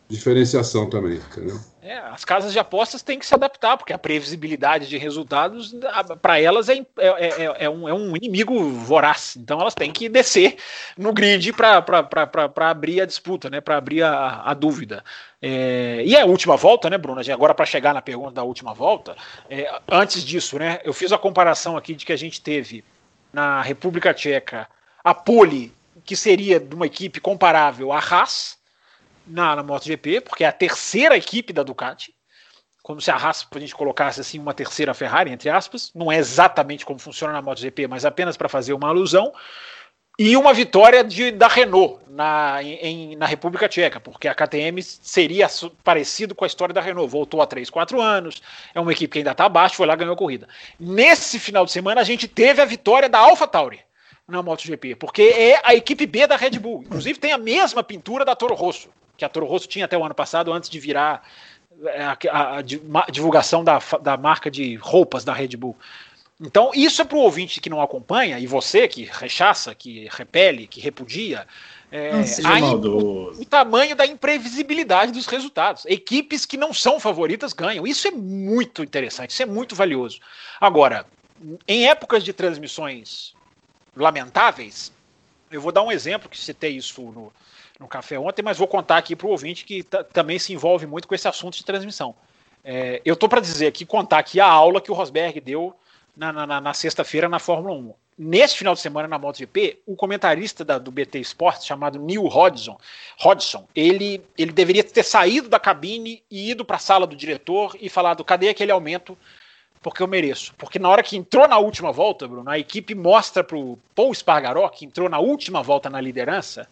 diferenciação 0.09 0.89
também, 0.89 1.17
entendeu? 1.17 1.59
É, 1.87 1.99
as 1.99 2.25
casas 2.25 2.53
de 2.53 2.59
apostas 2.59 3.01
têm 3.01 3.17
que 3.17 3.25
se 3.25 3.33
adaptar, 3.33 3.77
porque 3.77 3.93
a 3.93 3.99
previsibilidade 3.99 4.89
de 4.89 4.99
resultados, 4.99 5.73
para 6.21 6.41
elas, 6.41 6.69
é, 6.69 6.79
é, 6.79 6.85
é, 6.99 7.57
é, 7.61 7.71
um, 7.71 7.89
é 7.89 7.95
um 7.95 8.17
inimigo 8.17 8.71
voraz. 8.71 9.37
Então 9.37 9.61
elas 9.61 9.73
têm 9.73 9.93
que 9.93 10.09
descer 10.09 10.57
no 10.99 11.13
grid 11.13 11.53
para 11.53 11.85
abrir 12.69 13.03
a 13.03 13.07
disputa, 13.07 13.49
né, 13.49 13.61
para 13.61 13.77
abrir 13.77 14.03
a, 14.03 14.43
a 14.45 14.53
dúvida. 14.53 15.05
É, 15.41 16.03
e 16.05 16.17
a 16.17 16.27
última 16.27 16.57
volta, 16.57 16.91
né, 16.91 16.99
Bruno? 16.99 17.21
Agora, 17.33 17.55
para 17.55 17.65
chegar 17.65 17.95
na 17.95 18.03
pergunta 18.03 18.33
da 18.33 18.43
última 18.43 18.75
volta, 18.75 19.17
é, 19.49 19.73
antes 19.89 20.25
disso, 20.25 20.59
né, 20.59 20.81
eu 20.83 20.93
fiz 20.93 21.13
a 21.13 21.19
comparação 21.19 21.77
aqui 21.77 21.95
de 21.95 22.05
que 22.05 22.13
a 22.13 22.19
gente 22.19 22.41
teve 22.41 22.85
na 23.33 23.63
República 23.63 24.13
Tcheca 24.13 24.67
a 25.05 25.15
pole, 25.15 25.73
que 26.05 26.17
seria 26.17 26.59
de 26.59 26.75
uma 26.75 26.87
equipe 26.87 27.21
comparável 27.21 27.93
à 27.93 27.99
Haas 28.01 28.59
na, 29.27 29.57
na 29.57 29.63
MotoGP, 29.63 30.21
porque 30.21 30.45
é 30.45 30.47
a 30.47 30.53
terceira 30.53 31.17
equipe 31.17 31.53
da 31.53 31.63
Ducati, 31.63 32.15
como 32.83 33.01
se 33.01 33.11
a 33.11 33.17
Haas 33.17 33.47
a 33.53 33.59
gente 33.59 33.75
colocasse 33.75 34.21
assim 34.21 34.39
uma 34.39 34.55
terceira 34.55 34.95
Ferrari, 34.95 35.33
entre 35.33 35.51
aspas, 35.51 35.91
não 35.95 36.11
é 36.11 36.19
exatamente 36.19 36.87
como 36.87 36.99
funciona 36.99 37.33
na 37.33 37.43
MotoGP, 37.43 37.89
mas 37.89 38.05
apenas 38.05 38.37
para 38.37 38.49
fazer 38.49 38.73
uma 38.73 38.89
alusão, 38.89 39.33
e 40.19 40.35
uma 40.35 40.55
vitória 40.55 41.05
de, 41.05 41.31
da 41.31 41.47
Renault 41.47 42.01
na, 42.09 42.63
em, 42.63 43.17
na 43.17 43.27
República 43.27 43.69
Tcheca, 43.69 44.01
porque 44.01 44.27
a 44.27 44.35
KTM 44.35 44.83
seria 44.83 45.47
parecido 45.85 46.35
com 46.35 46.45
a 46.45 46.47
história 46.47 46.73
da 46.73 46.81
Renault, 46.81 47.11
voltou 47.11 47.43
há 47.43 47.47
3, 47.47 47.69
4 47.69 48.01
anos, 48.01 48.41
é 48.75 48.81
uma 48.81 48.93
equipe 48.93 49.13
que 49.13 49.19
ainda 49.19 49.33
está 49.33 49.45
abaixo, 49.45 49.77
foi 49.77 49.87
lá 49.87 49.95
ganhou 49.95 50.15
a 50.15 50.17
corrida. 50.17 50.49
Nesse 50.81 51.39
final 51.39 51.67
de 51.67 51.73
semana 51.73 52.01
a 52.01 52.05
gente 52.05 52.27
teve 52.27 52.63
a 52.63 52.65
vitória 52.65 53.09
da 53.09 53.19
AlphaTauri 53.19 53.86
na 54.29 54.43
MotoGP, 54.43 54.97
porque 54.97 55.23
é 55.23 55.61
a 55.63 55.75
equipe 55.75 56.05
B 56.05 56.27
da 56.27 56.37
Red 56.37 56.59
Bull, 56.59 56.83
inclusive 56.83 57.19
tem 57.19 57.33
a 57.33 57.39
mesma 57.39 57.83
pintura 57.83 58.25
da 58.25 58.35
Toro 58.35 58.55
Rosso, 58.55 58.89
que 59.17 59.25
a 59.25 59.29
Toro 59.29 59.47
Rosso 59.47 59.69
tinha 59.69 59.85
até 59.85 59.97
o 59.97 60.05
ano 60.05 60.15
passado, 60.15 60.53
antes 60.53 60.69
de 60.69 60.81
virar 60.81 61.23
é, 61.85 62.03
a, 62.03 62.19
a, 62.31 62.59
a 62.59 63.11
divulgação 63.11 63.63
da, 63.63 63.79
da 64.03 64.17
marca 64.17 64.51
de 64.51 64.75
roupas 64.77 65.25
da 65.25 65.33
Red 65.33 65.57
Bull. 65.57 65.77
Então, 66.41 66.71
isso 66.75 67.01
é 67.01 67.05
para 67.05 67.17
o 67.17 67.21
ouvinte 67.21 67.61
que 67.61 67.71
não 67.71 67.81
acompanha, 67.81 68.39
e 68.39 68.47
você 68.47 68.87
que 68.89 69.05
rechaça, 69.05 69.75
que 69.75 70.09
repele, 70.11 70.67
que 70.67 70.81
repudia, 70.81 71.47
é, 71.91 72.11
o, 72.75 73.31
o, 73.41 73.45
tamanho 73.45 73.95
da 73.95 74.05
imprevisibilidade 74.05 75.13
dos 75.13 75.27
resultados. 75.27 75.87
Equipes 75.87 76.45
que 76.45 76.57
não 76.57 76.75
são 76.75 76.99
favoritas 76.99 77.53
ganham. 77.53 77.87
Isso 77.87 78.09
é 78.09 78.11
muito 78.11 78.83
interessante, 78.83 79.31
isso 79.31 79.43
é 79.43 79.47
muito 79.47 79.75
valioso. 79.75 80.19
Agora, 80.61 81.07
em 81.67 81.89
épocas 81.89 82.25
de 82.25 82.33
transmissões 82.33 83.36
lamentáveis, 83.97 84.93
eu 85.51 85.61
vou 85.61 85.73
dar 85.73 85.83
um 85.83 85.91
exemplo 85.91 86.29
que 86.29 86.39
citei 86.39 86.77
isso 86.77 87.01
no, 87.03 87.33
no 87.81 87.89
café 87.89 88.19
ontem, 88.19 88.43
mas 88.43 88.59
vou 88.59 88.69
contar 88.69 88.99
aqui 88.99 89.17
para 89.17 89.27
o 89.27 89.31
ouvinte 89.31 89.65
que 89.65 89.83
também 90.13 90.39
se 90.39 90.53
envolve 90.53 90.87
muito 90.87 91.09
com 91.09 91.15
esse 91.15 91.27
assunto 91.27 91.57
de 91.57 91.65
transmissão. 91.65 92.15
É, 92.63 93.01
eu 93.05 93.15
estou 93.15 93.29
para 93.29 93.41
dizer 93.41 93.69
aqui, 93.69 93.87
contar 93.87 94.19
aqui 94.19 94.41
a 94.41 94.47
aula 94.47 94.81
que 94.81 94.91
o 94.91 94.95
Rosberg 94.95 95.41
deu 95.41 95.75
na, 96.17 96.33
na, 96.33 96.61
na 96.61 96.75
sexta-feira 96.75 97.29
na 97.29 97.39
Fórmula 97.39 97.75
1. 97.75 97.95
Nesse 98.19 98.57
final 98.57 98.75
de 98.75 98.81
semana 98.81 99.07
na 99.07 99.19
MotoGP, 99.19 99.83
o 99.87 99.95
comentarista 99.95 100.65
da, 100.65 100.79
do 100.79 100.91
BT 100.91 101.21
Sports, 101.21 101.67
chamado 101.67 101.99
Neil 101.99 102.25
Hodgson, 102.25 102.79
Hodgson 103.23 103.69
ele, 103.75 104.23
ele 104.39 104.53
deveria 104.53 104.83
ter 104.83 105.03
saído 105.03 105.51
da 105.51 105.61
cabine 105.61 106.23
e 106.31 106.51
ido 106.51 106.65
para 106.65 106.77
a 106.77 106.81
sala 106.81 107.07
do 107.07 107.15
diretor 107.15 107.77
e 107.79 107.91
falado: 107.91 108.25
cadê 108.25 108.49
aquele 108.49 108.73
aumento? 108.73 109.19
Porque 109.83 110.03
eu 110.03 110.07
mereço. 110.07 110.55
Porque 110.59 110.79
na 110.79 110.89
hora 110.89 111.03
que 111.03 111.17
entrou 111.17 111.47
na 111.47 111.59
última 111.59 111.93
volta, 111.93 112.27
Bruno, 112.27 112.49
a 112.51 112.59
equipe 112.59 112.95
mostra 112.95 113.45
para 113.45 113.57
o 113.57 113.79
Paul 113.95 114.13
Spargaró, 114.15 114.69
que 114.69 114.85
entrou 114.85 115.09
na 115.09 115.19
última 115.19 115.63
volta 115.63 115.89
na 115.89 116.01
liderança, 116.01 116.69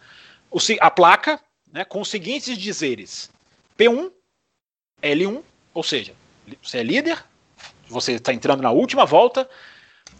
a 0.79 0.91
placa 0.91 1.39
né, 1.71 1.83
com 1.83 2.01
os 2.01 2.09
seguintes 2.09 2.57
dizeres: 2.57 3.29
P1, 3.77 4.11
L1, 5.01 5.43
ou 5.73 5.83
seja, 5.83 6.13
você 6.61 6.79
é 6.79 6.83
líder, 6.83 7.23
você 7.87 8.13
está 8.13 8.33
entrando 8.33 8.61
na 8.61 8.71
última 8.71 9.05
volta, 9.05 9.49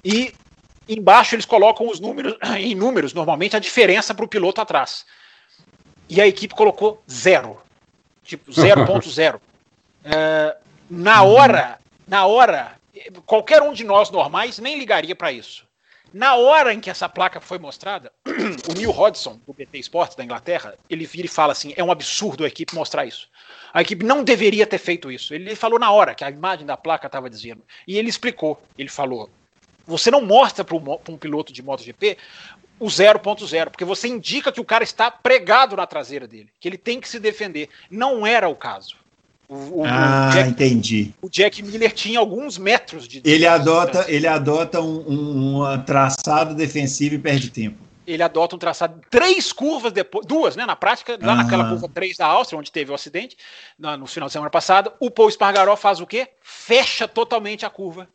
e 0.03 0.33
embaixo 0.87 1.35
eles 1.35 1.45
colocam 1.45 1.87
os 1.87 1.99
números, 1.99 2.37
em 2.57 2.75
números, 2.75 3.13
normalmente, 3.13 3.55
a 3.55 3.59
diferença 3.59 4.13
para 4.13 4.25
o 4.25 4.27
piloto 4.27 4.61
atrás. 4.61 5.05
E 6.07 6.21
a 6.21 6.27
equipe 6.27 6.53
colocou 6.53 7.01
zero. 7.09 7.59
Tipo, 8.23 8.51
0.0. 8.51 9.39
é, 10.03 10.57
na 10.89 11.23
hora, 11.23 11.79
na 12.07 12.25
hora, 12.25 12.79
qualquer 13.25 13.61
um 13.61 13.73
de 13.73 13.83
nós 13.83 14.09
normais 14.09 14.59
nem 14.59 14.77
ligaria 14.77 15.15
para 15.15 15.31
isso. 15.31 15.65
Na 16.13 16.35
hora 16.35 16.73
em 16.73 16.79
que 16.79 16.89
essa 16.89 17.09
placa 17.09 17.41
foi 17.41 17.57
mostrada, 17.57 18.11
o 18.69 18.73
Neil 18.73 18.91
Hodgson, 18.91 19.39
do 19.45 19.53
BT 19.53 19.79
Sports 19.79 20.15
da 20.15 20.23
Inglaterra, 20.23 20.75
ele 20.89 21.05
vira 21.05 21.25
e 21.25 21.29
fala 21.29 21.51
assim: 21.51 21.73
é 21.75 21.83
um 21.83 21.91
absurdo 21.91 22.45
a 22.45 22.47
equipe 22.47 22.73
mostrar 22.73 23.05
isso. 23.05 23.27
A 23.73 23.81
equipe 23.81 24.05
não 24.05 24.23
deveria 24.23 24.65
ter 24.65 24.77
feito 24.77 25.11
isso. 25.11 25.33
Ele 25.33 25.55
falou 25.55 25.77
na 25.77 25.91
hora 25.91 26.15
que 26.15 26.23
a 26.23 26.29
imagem 26.29 26.65
da 26.65 26.77
placa 26.77 27.07
estava 27.07 27.29
dizendo. 27.29 27.61
E 27.85 27.97
ele 27.97 28.07
explicou. 28.07 28.61
Ele 28.77 28.87
falou: 28.87 29.29
você 29.85 30.09
não 30.09 30.21
mostra 30.21 30.63
para 30.63 30.77
um 30.77 31.17
piloto 31.17 31.51
de 31.51 31.61
MotoGP 31.61 32.17
o 32.79 32.85
0.0, 32.85 33.69
porque 33.69 33.85
você 33.85 34.07
indica 34.07 34.51
que 34.51 34.61
o 34.61 34.65
cara 34.65 34.83
está 34.83 35.09
pregado 35.09 35.75
na 35.75 35.87
traseira 35.87 36.27
dele, 36.27 36.49
que 36.59 36.67
ele 36.67 36.77
tem 36.77 36.99
que 36.99 37.09
se 37.09 37.19
defender. 37.19 37.69
Não 37.89 38.25
era 38.25 38.47
o 38.47 38.55
caso. 38.55 38.95
O, 39.47 39.81
o, 39.81 39.83
ah, 39.85 40.31
Jack, 40.33 40.49
entendi. 40.49 41.13
O 41.21 41.29
Jack 41.29 41.61
Miller 41.61 41.91
tinha 41.91 42.19
alguns 42.19 42.57
metros 42.57 43.07
de. 43.07 43.21
Ele 43.23 43.45
adota, 43.45 44.05
ele 44.07 44.27
adota 44.27 44.81
um, 44.81 45.05
um, 45.07 45.63
um 45.63 45.81
traçado 45.83 46.55
defensivo 46.55 47.15
e 47.15 47.19
perde 47.19 47.49
tempo 47.49 47.85
ele 48.07 48.23
adota 48.23 48.55
um 48.55 48.59
traçado 48.59 49.01
três 49.09 49.51
curvas 49.51 49.91
depois, 49.91 50.25
duas, 50.25 50.55
né? 50.55 50.65
Na 50.65 50.75
prática, 50.75 51.17
lá 51.21 51.31
uhum. 51.31 51.37
naquela 51.37 51.69
curva 51.69 51.89
3 51.89 52.17
da 52.17 52.27
Áustria, 52.27 52.59
onde 52.59 52.71
teve 52.71 52.91
o 52.91 52.95
acidente, 52.95 53.37
no 53.77 54.05
final 54.05 54.27
de 54.27 54.33
semana 54.33 54.49
passado, 54.49 54.93
o 54.99 55.09
Paul 55.09 55.31
Spargaró 55.31 55.75
faz 55.75 55.99
o 55.99 56.07
quê? 56.07 56.27
Fecha 56.41 57.07
totalmente 57.07 57.65
a 57.65 57.69
curva, 57.69 58.07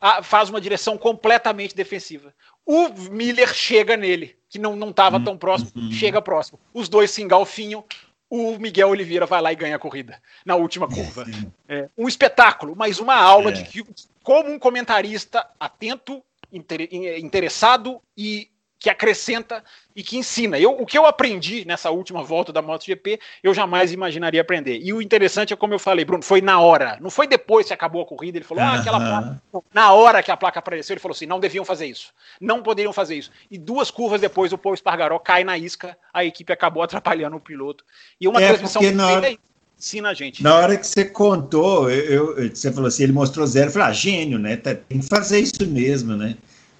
a, 0.00 0.22
faz 0.22 0.50
uma 0.50 0.60
direção 0.60 0.98
completamente 0.98 1.74
defensiva. 1.74 2.32
O 2.64 2.88
Miller 3.10 3.52
chega 3.54 3.96
nele, 3.96 4.36
que 4.48 4.58
não 4.58 4.90
estava 4.90 5.16
uhum. 5.16 5.24
tão 5.24 5.38
próximo, 5.38 5.70
uhum. 5.74 5.90
chega 5.90 6.20
próximo. 6.20 6.60
Os 6.74 6.88
dois 6.88 7.10
se 7.10 7.22
engalfinham, 7.22 7.84
o 8.30 8.58
Miguel 8.58 8.88
Oliveira 8.88 9.26
vai 9.26 9.40
lá 9.40 9.52
e 9.52 9.56
ganha 9.56 9.76
a 9.76 9.78
corrida 9.78 10.20
na 10.44 10.54
última 10.54 10.86
curva. 10.86 11.24
É, 11.68 11.88
um 11.96 12.08
espetáculo, 12.08 12.74
mas 12.76 12.98
uma 12.98 13.14
aula 13.14 13.50
é. 13.50 13.52
de 13.52 13.64
que, 13.64 13.84
como 14.22 14.50
um 14.50 14.58
comentarista 14.58 15.46
atento, 15.58 16.22
interessado 16.52 18.00
e 18.16 18.50
que 18.78 18.88
acrescenta 18.88 19.62
e 19.94 20.02
que 20.02 20.16
ensina. 20.16 20.58
Eu, 20.58 20.70
o 20.70 20.86
que 20.86 20.96
eu 20.96 21.04
aprendi 21.04 21.64
nessa 21.66 21.90
última 21.90 22.22
volta 22.22 22.52
da 22.52 22.62
MotoGP, 22.62 23.18
eu 23.42 23.52
jamais 23.52 23.92
imaginaria 23.92 24.40
aprender. 24.40 24.78
E 24.80 24.92
o 24.92 25.02
interessante 25.02 25.52
é 25.52 25.56
como 25.56 25.74
eu 25.74 25.78
falei, 25.78 26.04
Bruno, 26.04 26.22
foi 26.22 26.40
na 26.40 26.60
hora. 26.60 26.96
Não 27.00 27.10
foi 27.10 27.26
depois 27.26 27.66
que 27.66 27.74
acabou 27.74 28.02
a 28.02 28.06
corrida, 28.06 28.38
ele 28.38 28.44
falou, 28.44 28.62
ah, 28.62 28.74
aquela 28.74 29.00
placa. 29.00 29.42
Na 29.74 29.92
hora 29.92 30.22
que 30.22 30.30
a 30.30 30.36
placa 30.36 30.60
apareceu, 30.60 30.94
ele 30.94 31.00
falou 31.00 31.14
assim, 31.14 31.26
não 31.26 31.40
deviam 31.40 31.64
fazer 31.64 31.86
isso. 31.86 32.12
Não 32.40 32.62
poderiam 32.62 32.92
fazer 32.92 33.16
isso. 33.16 33.32
E 33.50 33.58
duas 33.58 33.90
curvas 33.90 34.20
depois, 34.20 34.52
o 34.52 34.58
Paul 34.58 34.74
Espargaró 34.74 35.18
cai 35.18 35.42
na 35.42 35.58
isca, 35.58 35.98
a 36.14 36.24
equipe 36.24 36.52
acabou 36.52 36.82
atrapalhando 36.84 37.36
o 37.36 37.40
piloto. 37.40 37.84
E 38.20 38.28
uma 38.28 38.40
é 38.40 38.48
transmissão 38.48 38.80
hora... 38.80 39.36
ensina 39.76 40.10
a 40.10 40.14
gente. 40.14 40.44
Na 40.44 40.54
hora 40.54 40.76
que 40.76 40.86
você 40.86 41.04
contou, 41.04 41.90
eu, 41.90 42.38
eu, 42.38 42.54
você 42.54 42.72
falou 42.72 42.86
assim, 42.86 43.02
ele 43.02 43.12
mostrou 43.12 43.44
zero, 43.44 43.66
eu 43.66 43.72
falei, 43.72 43.88
ah, 43.88 43.92
gênio, 43.92 44.38
né? 44.38 44.56
Tem 44.56 45.00
que 45.00 45.08
fazer 45.08 45.40
isso 45.40 45.66
mesmo, 45.66 46.14
né? 46.14 46.36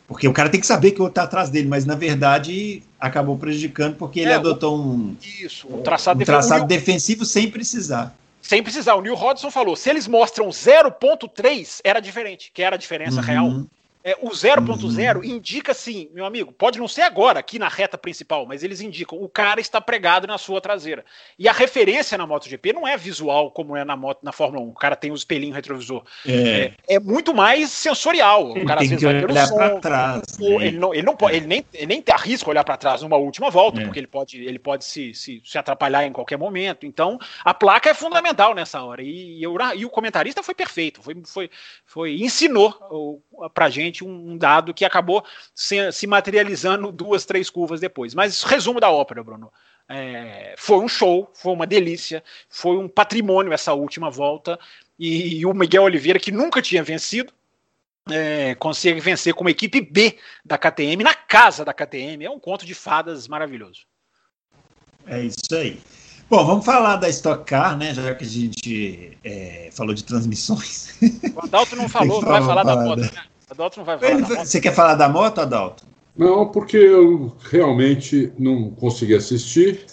Porque 0.08 0.26
o 0.26 0.32
cara 0.32 0.48
tem 0.48 0.58
que 0.58 0.66
saber 0.66 0.92
que 0.92 1.00
o 1.00 1.04
outro 1.04 1.12
está 1.12 1.24
atrás 1.24 1.50
dele, 1.50 1.68
mas 1.68 1.84
na 1.84 1.94
verdade 1.94 2.82
acabou 2.98 3.36
prejudicando 3.36 3.94
porque 3.96 4.20
ele 4.20 4.30
é, 4.30 4.36
adotou 4.36 4.80
um, 4.80 5.14
isso, 5.20 5.68
um 5.68 5.82
traçado, 5.82 6.22
um 6.22 6.24
traçado 6.24 6.66
defensivo 6.66 7.26
sem 7.26 7.50
precisar. 7.50 8.16
Sem 8.40 8.62
precisar. 8.62 8.94
O 8.94 9.02
Neil 9.02 9.14
Hodgson 9.14 9.50
falou: 9.50 9.76
se 9.76 9.90
eles 9.90 10.08
mostram 10.08 10.48
0,3, 10.48 11.80
era 11.84 12.00
diferente, 12.00 12.50
que 12.54 12.62
era 12.62 12.76
a 12.76 12.78
diferença 12.78 13.20
uhum. 13.20 13.26
real. 13.26 13.62
É, 14.08 14.16
o 14.20 14.30
0.0 14.30 15.16
uhum. 15.16 15.24
indica 15.24 15.72
assim, 15.72 16.08
meu 16.12 16.24
amigo, 16.24 16.52
pode 16.52 16.78
não 16.78 16.88
ser 16.88 17.02
agora, 17.02 17.38
aqui 17.38 17.58
na 17.58 17.68
reta 17.68 17.96
principal, 17.96 18.44
mas 18.46 18.62
eles 18.62 18.80
indicam 18.80 19.18
o 19.20 19.28
cara 19.28 19.60
está 19.60 19.80
pregado 19.80 20.26
na 20.26 20.38
sua 20.38 20.60
traseira. 20.60 21.04
E 21.38 21.48
a 21.48 21.52
referência 21.52 22.18
na 22.18 22.26
MotoGP 22.26 22.72
não 22.72 22.86
é 22.86 22.96
visual 22.96 23.50
como 23.50 23.76
é 23.76 23.84
na 23.84 23.96
moto 23.96 24.20
na 24.22 24.32
Fórmula 24.32 24.64
1. 24.64 24.68
O 24.68 24.74
cara 24.74 24.96
tem 24.96 25.12
os 25.12 25.24
espelhinho 25.28 25.54
retrovisor. 25.54 26.02
É. 26.26 26.72
é, 26.88 26.94
é 26.94 27.00
muito 27.00 27.34
mais 27.34 27.70
sensorial. 27.70 28.52
O 28.52 28.64
cara 28.64 28.80
às 28.80 28.88
vezes 28.88 29.02
vai 29.02 29.46
para 29.46 29.80
trás. 29.80 30.38
Né? 30.38 30.46
Ele, 30.66 30.78
não, 30.78 30.94
ele, 30.94 31.02
não 31.02 31.14
pode, 31.14 31.34
é. 31.34 31.36
ele, 31.36 31.46
nem, 31.46 31.64
ele 31.74 31.86
nem 31.86 32.04
arrisca 32.10 32.48
olhar 32.48 32.64
para 32.64 32.78
trás 32.78 33.02
numa 33.02 33.16
última 33.16 33.50
volta, 33.50 33.80
é. 33.80 33.84
porque 33.84 34.00
ele 34.00 34.06
pode, 34.06 34.42
ele 34.42 34.58
pode 34.58 34.84
se, 34.84 35.12
se, 35.12 35.42
se 35.44 35.58
atrapalhar 35.58 36.06
em 36.06 36.12
qualquer 36.12 36.38
momento. 36.38 36.86
Então, 36.86 37.18
a 37.44 37.52
placa 37.52 37.90
é 37.90 37.94
fundamental 37.94 38.54
nessa 38.54 38.82
hora. 38.82 39.02
E, 39.02 39.38
e, 39.38 39.42
eu, 39.42 39.54
e 39.76 39.84
o 39.84 39.90
comentarista 39.90 40.42
foi 40.42 40.54
perfeito, 40.54 41.02
foi, 41.02 41.14
foi, 41.26 41.50
foi 41.84 42.16
ensinou 42.22 43.22
pra 43.52 43.68
gente 43.68 43.97
realmente 43.98 44.04
um, 44.04 44.32
um 44.32 44.38
dado 44.38 44.74
que 44.74 44.84
acabou 44.84 45.24
se, 45.54 45.90
se, 45.92 46.06
materializando 46.06 46.92
duas, 46.92 47.24
três 47.24 47.50
curvas 47.50 47.80
depois. 47.80 48.14
Mas 48.14 48.42
resumo 48.42 48.80
da 48.80 48.90
ópera, 48.90 49.22
Bruno. 49.24 49.52
É, 49.88 50.54
foi 50.58 50.78
um 50.78 50.88
show, 50.88 51.30
foi 51.34 51.52
uma 51.52 51.66
delícia, 51.66 52.22
foi 52.50 52.76
um 52.76 52.88
patrimônio 52.88 53.52
essa 53.52 53.72
última 53.72 54.10
volta. 54.10 54.58
E, 54.98 55.38
e 55.38 55.46
o 55.46 55.54
Miguel 55.54 55.84
Oliveira, 55.84 56.18
que 56.18 56.30
nunca 56.30 56.60
tinha 56.60 56.82
vencido, 56.82 57.32
é, 58.10 58.54
consegue 58.56 59.00
vencer 59.00 59.34
com 59.34 59.42
uma 59.42 59.50
equipe 59.50 59.80
B 59.80 60.18
da 60.44 60.58
KTM, 60.58 61.02
na 61.02 61.14
casa 61.14 61.64
da 61.64 61.72
KTM. 61.72 62.24
É 62.24 62.30
um 62.30 62.38
conto 62.38 62.66
de 62.66 62.74
fadas 62.74 63.26
maravilhoso. 63.26 63.82
É 65.06 65.22
isso 65.22 65.54
aí. 65.54 65.80
Bom, 66.28 66.44
vamos 66.44 66.66
falar 66.66 66.96
da 66.96 67.08
Stock 67.08 67.42
Car, 67.46 67.74
né? 67.74 67.94
Já 67.94 68.14
que 68.14 68.22
a 68.22 68.28
gente 68.28 69.16
é, 69.24 69.70
falou 69.72 69.94
de 69.94 70.04
transmissões. 70.04 70.94
O 71.34 71.42
Adalto 71.42 71.74
não 71.74 71.88
falou, 71.88 72.20
vai 72.20 72.42
falar 72.42 72.64
da 72.64 72.76
moto. 72.76 73.00
Né? 73.00 73.10
Adalto 73.50 73.78
não 73.78 73.84
vai 73.84 73.98
falar 73.98 74.20
da 74.20 74.28
moto. 74.28 74.46
Você 74.46 74.60
quer 74.60 74.74
falar 74.74 74.94
da 74.94 75.08
moto, 75.08 75.40
Adalto? 75.40 75.84
Não, 76.16 76.48
porque 76.48 76.76
eu 76.76 77.36
realmente 77.50 78.32
não 78.38 78.70
consegui 78.70 79.14
assistir. 79.14 79.86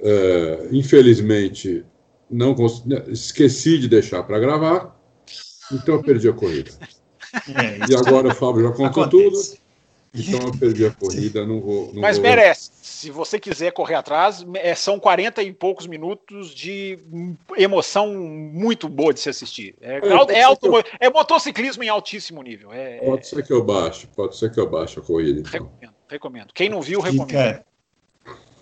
É, 0.00 0.68
infelizmente, 0.70 1.84
não 2.30 2.54
esqueci 3.08 3.78
de 3.78 3.88
deixar 3.88 4.22
para 4.22 4.38
gravar, 4.38 4.96
então 5.72 5.96
eu 5.96 6.02
perdi 6.02 6.28
a 6.28 6.32
corrida. 6.32 6.70
É, 7.54 7.90
e 7.90 7.94
agora 7.94 8.28
o 8.28 8.34
Fábio 8.34 8.62
já 8.62 8.70
contou 8.70 9.02
Acontece. 9.04 9.50
tudo. 9.56 9.67
Então 10.14 10.40
eu 10.40 10.52
perdi 10.52 10.86
a 10.86 10.90
corrida, 10.90 11.46
não 11.46 11.60
vou. 11.60 11.92
Não 11.92 12.00
Mas 12.00 12.16
vou... 12.16 12.26
merece. 12.26 12.70
Se 12.82 13.10
você 13.10 13.38
quiser 13.38 13.72
correr 13.72 13.94
atrás, 13.94 14.44
é, 14.54 14.74
são 14.74 14.98
40 14.98 15.42
e 15.42 15.52
poucos 15.52 15.86
minutos 15.86 16.54
de 16.54 16.98
emoção 17.56 18.12
muito 18.14 18.88
boa 18.88 19.12
de 19.12 19.20
se 19.20 19.28
assistir. 19.28 19.74
É, 19.80 19.98
é, 19.98 20.38
é, 20.38 20.42
auto, 20.42 20.66
eu... 20.66 20.84
é 20.98 21.10
motociclismo 21.10 21.82
em 21.82 21.88
altíssimo 21.88 22.42
nível. 22.42 22.72
É, 22.72 22.98
pode 22.98 23.26
ser 23.26 23.46
que 23.46 23.52
eu 23.52 23.62
baixe, 23.62 24.06
pode 24.08 24.36
ser 24.36 24.50
que 24.50 24.58
eu 24.58 24.68
baixe 24.68 24.98
a 24.98 25.02
corrida. 25.02 25.40
Então. 25.40 25.52
Recomendo, 25.52 25.94
recomendo. 26.08 26.48
Quem 26.54 26.68
não 26.68 26.80
viu, 26.80 27.00
recomendo. 27.00 27.28
Fica, 27.28 27.64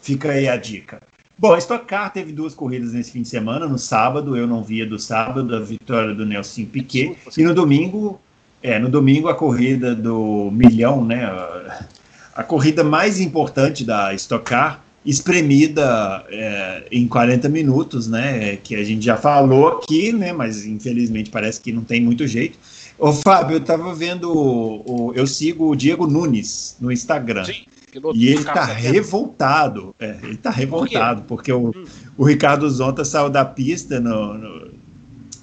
fica 0.01 0.31
aí 0.33 0.49
a 0.49 0.57
dica. 0.57 1.01
Bom, 1.39 1.53
a 1.53 1.59
Stock 1.59 1.85
Car 1.85 2.11
teve 2.13 2.33
duas 2.33 2.55
corridas 2.55 2.95
nesse 2.95 3.13
fim 3.13 3.21
de 3.21 3.29
semana. 3.29 3.69
No 3.69 3.79
sábado, 3.79 4.37
eu 4.37 4.47
não 4.47 4.65
via 4.65 4.87
do 4.87 4.99
sábado 4.99 5.55
a 5.55 5.61
vitória 5.61 6.15
do 6.15 6.25
Nelson 6.25 6.65
Piquet. 6.65 7.17
E 7.37 7.43
no 7.43 7.55
domingo, 7.55 8.19
é, 8.67 8.81
no 8.81 8.89
domingo 8.89 9.29
a 9.29 9.35
corrida 9.35 9.95
do 9.95 10.51
milhão, 10.53 11.05
né? 11.05 11.25
A, 12.35 12.43
corrida 12.43 12.83
mais 12.83 13.21
importante 13.21 13.85
da 13.85 14.13
Stock 14.15 14.45
Car, 14.45 14.83
espremida 15.05 16.25
é, 16.29 16.83
em 16.91 17.07
40 17.07 17.49
minutos, 17.49 18.09
né? 18.09 18.57
Que 18.57 18.75
a 18.75 18.83
gente 18.83 19.05
já 19.05 19.17
falou 19.17 19.69
aqui, 19.69 20.13
né? 20.13 20.33
Mas 20.33 20.67
infelizmente 20.67 21.31
parece 21.31 21.61
que 21.61 21.71
não 21.71 21.83
tem 21.83 22.01
muito 22.01 22.27
jeito. 22.27 22.59
Ô, 22.99 23.13
Fábio, 23.13 23.57
eu 23.57 23.61
tava 23.61 23.95
vendo. 23.95 24.33
O, 24.33 25.11
o, 25.11 25.15
eu 25.15 25.29
sigo 25.29 25.71
o 25.71 25.77
Diego 25.77 26.09
Nunes 26.09 26.77
no 26.81 26.91
Instagram. 26.91 27.45
Sim. 27.45 27.63
E 28.15 28.29
ele 28.29 28.45
tá 28.45 28.65
revoltado. 28.65 29.95
É, 30.01 30.17
ele 30.25 30.37
tá 30.37 30.51
revoltado, 30.51 31.23
Por 31.23 31.37
porque 31.37 31.53
o, 31.53 31.69
hum. 31.69 31.85
o 32.19 32.25
Ricardo 32.25 32.69
Zonta 32.69 33.05
saiu 33.05 33.31
da 33.31 33.45
pista 33.45 34.01
no, 34.01 34.35
no, 34.35 34.71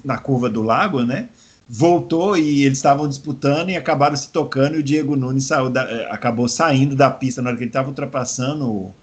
na 0.03 0.17
curva 0.17 0.49
do 0.49 0.61
lago, 0.61 1.03
né? 1.03 1.29
Voltou 1.67 2.37
e 2.37 2.65
eles 2.65 2.77
estavam 2.77 3.07
disputando 3.07 3.69
e 3.69 3.77
acabaram 3.77 4.15
se 4.15 4.29
tocando 4.29 4.75
e 4.75 4.79
o 4.79 4.83
Diego 4.83 5.15
Nunes 5.15 5.47
da, 5.47 5.89
eh, 5.89 6.07
acabou 6.11 6.47
saindo 6.47 6.95
da 6.95 7.09
pista 7.09 7.41
na 7.41 7.49
hora 7.49 7.57
que 7.57 7.63
ele 7.63 7.69
estava 7.69 7.87
ultrapassando 7.87 8.65
o, 8.65 8.95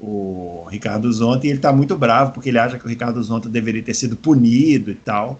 o, 0.00 0.66
Ricardo 0.70 1.12
Zonta 1.12 1.46
e 1.46 1.50
ele 1.50 1.58
está 1.58 1.72
muito 1.72 1.96
bravo 1.96 2.32
porque 2.32 2.48
ele 2.48 2.58
acha 2.58 2.78
que 2.78 2.84
o 2.84 2.88
Ricardo 2.88 3.22
Zonta 3.22 3.48
deveria 3.48 3.82
ter 3.82 3.94
sido 3.94 4.16
punido 4.16 4.90
e 4.90 4.94
tal. 4.94 5.38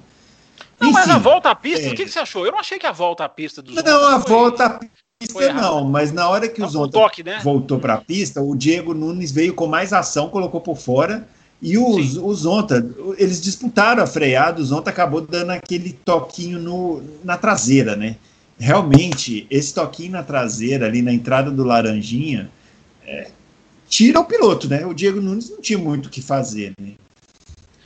Não, 0.79 0.89
Enfim, 0.89 0.99
mas 0.99 1.11
a 1.11 1.19
volta 1.19 1.51
à 1.51 1.55
pista, 1.55 1.87
é... 1.87 1.93
o 1.93 1.95
que, 1.95 2.05
que, 2.05 2.11
você 2.11 2.19
achou? 2.19 2.45
Eu 2.45 2.53
não 2.53 2.61
achei 2.61 2.79
que 2.79 2.87
a 2.87 2.93
volta 2.93 3.25
à 3.25 3.29
pista 3.29 3.63
do 3.63 3.75
Zonta 3.75 3.91
Não, 3.91 4.17
a 4.17 4.21
foi... 4.21 4.31
volta 4.31 4.67
à 4.67 4.71
pista 4.71 4.91
não, 5.53 5.85
mas 5.85 6.13
na 6.13 6.29
hora 6.29 6.49
que 6.49 6.63
o 6.63 6.69
Zonta 6.69 6.93
toque, 6.93 7.23
né? 7.23 7.41
voltou 7.43 7.79
para 7.79 7.95
a 7.95 7.99
pista, 7.99 8.41
o 8.41 8.57
Diego 8.57 8.95
Nunes 8.95 9.31
veio 9.31 9.53
com 9.53 9.67
mais 9.67 9.93
ação, 9.93 10.31
colocou 10.31 10.63
por 10.63 10.79
fora 10.79 11.27
e 11.63 11.77
os, 11.77 12.17
os 12.17 12.41
Zonta, 12.41 12.89
eles 13.19 13.41
disputaram 13.41 14.03
a 14.03 14.07
freada, 14.07 14.61
o 14.61 14.65
Zonta 14.65 14.89
acabou 14.89 15.21
dando 15.21 15.51
aquele 15.51 15.93
toquinho 15.93 16.59
no, 16.59 17.03
na 17.23 17.37
traseira, 17.37 17.95
né? 17.95 18.17
Realmente, 18.59 19.47
esse 19.51 19.75
toquinho 19.75 20.13
na 20.13 20.23
traseira, 20.23 20.87
ali 20.87 21.03
na 21.03 21.13
entrada 21.13 21.51
do 21.51 21.63
Laranjinha, 21.63 22.51
é, 23.07 23.31
tira 23.89 24.21
o 24.21 24.25
piloto, 24.25 24.69
né? 24.69 24.87
O 24.87 24.95
Diego 24.95 25.21
Nunes 25.21 25.51
não 25.51 25.61
tinha 25.61 25.79
muito 25.79 26.07
o 26.07 26.11
que 26.11 26.23
fazer, 26.23 26.73
né? 26.81 26.93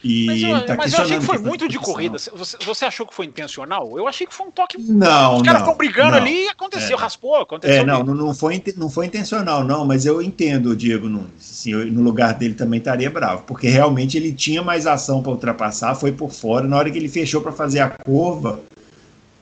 E 0.05 0.26
mas 0.26 0.43
eu, 0.43 0.66
tá 0.66 0.76
mas 0.76 0.93
eu 0.93 1.02
achei 1.02 1.18
que 1.18 1.24
foi 1.24 1.39
muito 1.39 1.66
de 1.66 1.78
corrida. 1.78 2.18
Você, 2.18 2.59
você, 2.62 2.85
achou 2.85 3.06
que 3.06 3.14
foi 3.14 3.24
intencional? 3.24 3.97
Eu 3.97 4.06
achei 4.06 4.26
que 4.26 4.35
foi 4.35 4.47
um 4.47 4.51
toque. 4.51 4.76
Não, 4.78 5.36
Os 5.36 5.43
caras 5.43 5.62
estão 5.62 5.74
brigando 5.74 6.10
não, 6.10 6.18
ali 6.18 6.44
e 6.44 6.48
aconteceu, 6.48 6.98
é, 6.98 7.01
raspou, 7.01 7.36
aconteceu. 7.36 7.81
É, 7.81 7.85
não, 7.85 8.05
não, 8.05 8.35
foi, 8.35 8.62
não 8.76 8.90
foi 8.90 9.06
intencional, 9.06 9.64
não, 9.64 9.86
mas 9.86 10.05
eu 10.05 10.20
entendo 10.20 10.70
o 10.70 10.76
Diego 10.76 11.09
Nunes. 11.09 11.31
Assim, 11.40 11.72
eu, 11.72 11.86
no 11.86 12.02
lugar 12.02 12.35
dele 12.35 12.52
também 12.52 12.78
estaria 12.78 13.09
bravo, 13.09 13.44
porque 13.44 13.66
realmente 13.66 14.18
ele 14.18 14.31
tinha 14.31 14.62
mais 14.62 14.86
ação 14.86 15.22
para 15.22 15.32
ultrapassar, 15.32 15.94
foi 15.94 16.12
por 16.12 16.31
fora. 16.31 16.68
Na 16.68 16.76
hora 16.76 16.90
que 16.90 16.98
ele 16.98 17.09
fechou 17.09 17.40
para 17.40 17.52
fazer 17.52 17.81
a 17.81 17.89
curva, 17.89 18.60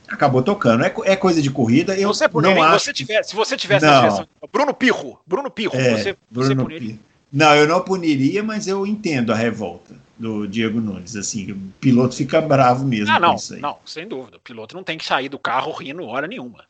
acabou 0.07 0.43
tocando. 0.43 0.85
É, 0.85 0.95
é 1.07 1.17
coisa 1.17 1.43
de 1.43 1.51
corrida. 1.51 1.97
Eu 1.97 2.15
você 2.15 2.29
não 2.33 2.55
mim, 2.55 2.61
acho... 2.61 2.85
você 2.85 2.93
tiver, 2.93 3.25
se 3.25 3.35
você 3.35 3.57
tivesse 3.57 3.85
não. 3.85 4.01
Direção, 4.01 4.29
Bruno 4.53 4.73
Pirro, 4.73 5.19
Bruno 5.27 5.51
Pirro, 5.51 5.75
é, 5.75 5.97
você, 5.97 6.17
Bruno 6.31 6.49
você 6.49 6.55
puniria. 6.55 6.99
Não, 7.33 7.57
eu 7.57 7.67
não 7.67 7.81
puniria, 7.81 8.45
mas 8.45 8.69
eu 8.69 8.87
entendo 8.87 9.33
a 9.33 9.35
revolta 9.35 10.01
do 10.23 10.47
Diego 10.47 10.81
Nunes. 10.81 11.17
Assim, 11.17 11.51
o 11.51 11.57
piloto 11.81 12.15
fica 12.15 12.41
bravo 12.41 12.87
mesmo. 12.87 13.13
Ah, 13.13 13.19
não, 13.19 13.37
não, 13.61 13.77
sem 13.85 14.07
dúvida. 14.07 14.37
O 14.37 14.41
piloto 14.41 14.77
não 14.77 14.85
tem 14.85 14.97
que 14.97 15.05
sair 15.05 15.29
do 15.29 15.39
carro 15.39 15.73
rindo 15.73 16.05
hora 16.05 16.29
nenhuma. 16.29 16.65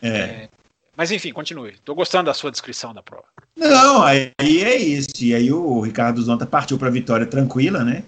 É. 0.00 0.08
é 0.08 0.48
mas 0.96 1.10
enfim, 1.10 1.32
continue. 1.32 1.70
Estou 1.70 1.94
gostando 1.94 2.26
da 2.26 2.34
sua 2.34 2.50
descrição 2.50 2.94
da 2.94 3.02
prova. 3.02 3.24
Não, 3.56 4.02
aí 4.02 4.32
é 4.38 4.76
isso. 4.76 5.10
E 5.20 5.34
aí 5.34 5.52
o 5.52 5.80
Ricardo 5.80 6.22
Zonta 6.22 6.46
partiu 6.46 6.78
para 6.78 6.88
a 6.88 6.92
vitória 6.92 7.26
tranquila, 7.26 7.84
né? 7.84 8.04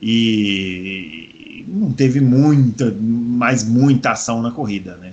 E 0.00 1.64
não 1.66 1.92
teve 1.92 2.20
muita, 2.20 2.96
mais 2.98 3.64
muita 3.64 4.12
ação 4.12 4.40
na 4.40 4.52
corrida, 4.52 4.96
né? 4.96 5.12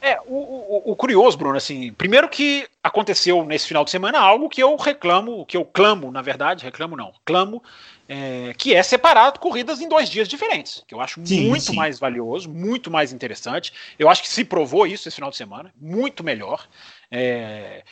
É, 0.00 0.18
o, 0.26 0.34
o, 0.34 0.92
o, 0.92 0.96
curioso, 0.96 1.36
Bruno, 1.36 1.56
assim, 1.56 1.92
primeiro 1.92 2.28
que 2.28 2.66
aconteceu 2.82 3.44
nesse 3.44 3.66
final 3.66 3.84
de 3.84 3.90
semana 3.90 4.18
algo 4.18 4.48
que 4.48 4.62
eu 4.62 4.76
reclamo, 4.76 5.44
que 5.44 5.56
eu 5.56 5.64
clamo, 5.64 6.12
na 6.12 6.22
verdade, 6.22 6.64
reclamo 6.64 6.96
não, 6.96 7.12
clamo, 7.24 7.62
é, 8.08 8.54
que 8.56 8.74
é 8.74 8.82
separar 8.82 9.32
corridas 9.38 9.80
em 9.80 9.88
dois 9.88 10.08
dias 10.08 10.28
diferentes, 10.28 10.84
que 10.86 10.94
eu 10.94 11.00
acho 11.00 11.20
sim, 11.24 11.48
muito 11.48 11.66
sim. 11.66 11.76
mais 11.76 11.98
valioso, 11.98 12.48
muito 12.48 12.90
mais 12.90 13.12
interessante. 13.12 13.72
Eu 13.98 14.08
acho 14.08 14.22
que 14.22 14.28
se 14.28 14.44
provou 14.44 14.86
isso 14.86 15.08
esse 15.08 15.14
final 15.16 15.30
de 15.30 15.36
semana, 15.36 15.72
muito 15.80 16.22
melhor. 16.22 16.68
É, 17.10 17.82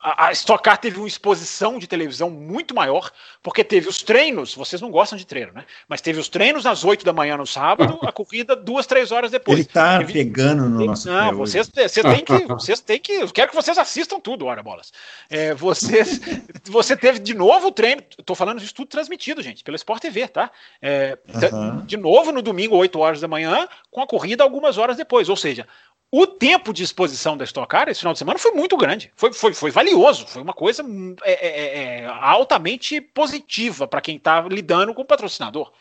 a, 0.00 0.32
Stock 0.32 0.62
Car 0.62 0.78
teve 0.78 0.98
uma 0.98 1.08
exposição 1.08 1.78
de 1.78 1.86
televisão 1.86 2.30
muito 2.30 2.74
maior, 2.74 3.10
porque 3.42 3.64
teve 3.64 3.88
os 3.88 4.02
treinos, 4.02 4.54
vocês 4.54 4.80
não 4.80 4.90
gostam 4.90 5.18
de 5.18 5.26
treino, 5.26 5.52
né? 5.52 5.64
Mas 5.88 6.00
teve 6.00 6.20
os 6.20 6.28
treinos 6.28 6.66
às 6.66 6.84
8 6.84 7.04
da 7.04 7.12
manhã 7.12 7.36
no 7.36 7.46
sábado, 7.46 7.98
a 8.02 8.12
corrida 8.12 8.54
duas, 8.54 8.86
três 8.86 9.10
horas 9.10 9.30
depois. 9.30 9.58
Ele 9.58 9.66
tá 9.66 9.98
teve... 9.98 10.12
pegando 10.12 10.68
no 10.68 10.86
nosso 10.86 11.08
Não, 11.08 11.34
vocês, 11.34 11.68
vocês 11.68 11.92
têm 11.92 12.24
que. 12.24 12.46
Vocês 12.46 12.80
têm 12.80 12.98
que. 13.00 13.12
Eu 13.12 13.28
quero 13.28 13.50
que 13.50 13.56
vocês 13.56 13.76
assistam 13.76 14.20
tudo, 14.20 14.46
hora 14.46 14.62
bolas. 14.62 14.92
É, 15.28 15.54
vocês, 15.54 16.20
você 16.64 16.96
teve 16.96 17.18
de 17.18 17.34
novo 17.34 17.68
o 17.68 17.72
treino. 17.72 18.02
Estou 18.18 18.36
falando 18.36 18.62
isso 18.62 18.74
tudo 18.74 18.88
transmitido, 18.88 19.42
gente, 19.42 19.64
pelo 19.64 19.76
Sport 19.76 20.00
TV, 20.02 20.28
tá? 20.28 20.50
É, 20.80 21.18
uhum. 21.52 21.84
De 21.84 21.96
novo 21.96 22.32
no 22.32 22.42
domingo, 22.42 22.76
8 22.76 22.98
horas 22.98 23.20
da 23.20 23.28
manhã, 23.28 23.68
com 23.90 24.00
a 24.00 24.06
corrida 24.06 24.44
algumas 24.44 24.78
horas 24.78 24.96
depois. 24.96 25.28
Ou 25.28 25.36
seja, 25.36 25.66
o 26.10 26.26
tempo 26.26 26.72
de 26.72 26.82
exposição 26.82 27.36
da 27.36 27.44
Stock 27.44 27.68
Car 27.68 27.88
esse 27.88 28.00
final 28.00 28.14
de 28.14 28.18
semana 28.18 28.38
foi 28.38 28.52
muito 28.52 28.76
grande, 28.76 29.12
foi, 29.14 29.32
foi, 29.32 29.52
foi 29.52 29.70
valioso, 29.70 29.87
foi 30.26 30.42
uma 30.42 30.52
coisa 30.52 30.84
é, 31.24 31.32
é, 31.32 31.48
é, 31.48 32.00
é 32.00 32.06
altamente 32.06 33.00
positiva 33.00 33.86
para 33.86 34.00
quem 34.00 34.16
está 34.16 34.40
lidando 34.42 34.94
com 34.94 35.02
o 35.02 35.04
patrocinador. 35.04 35.72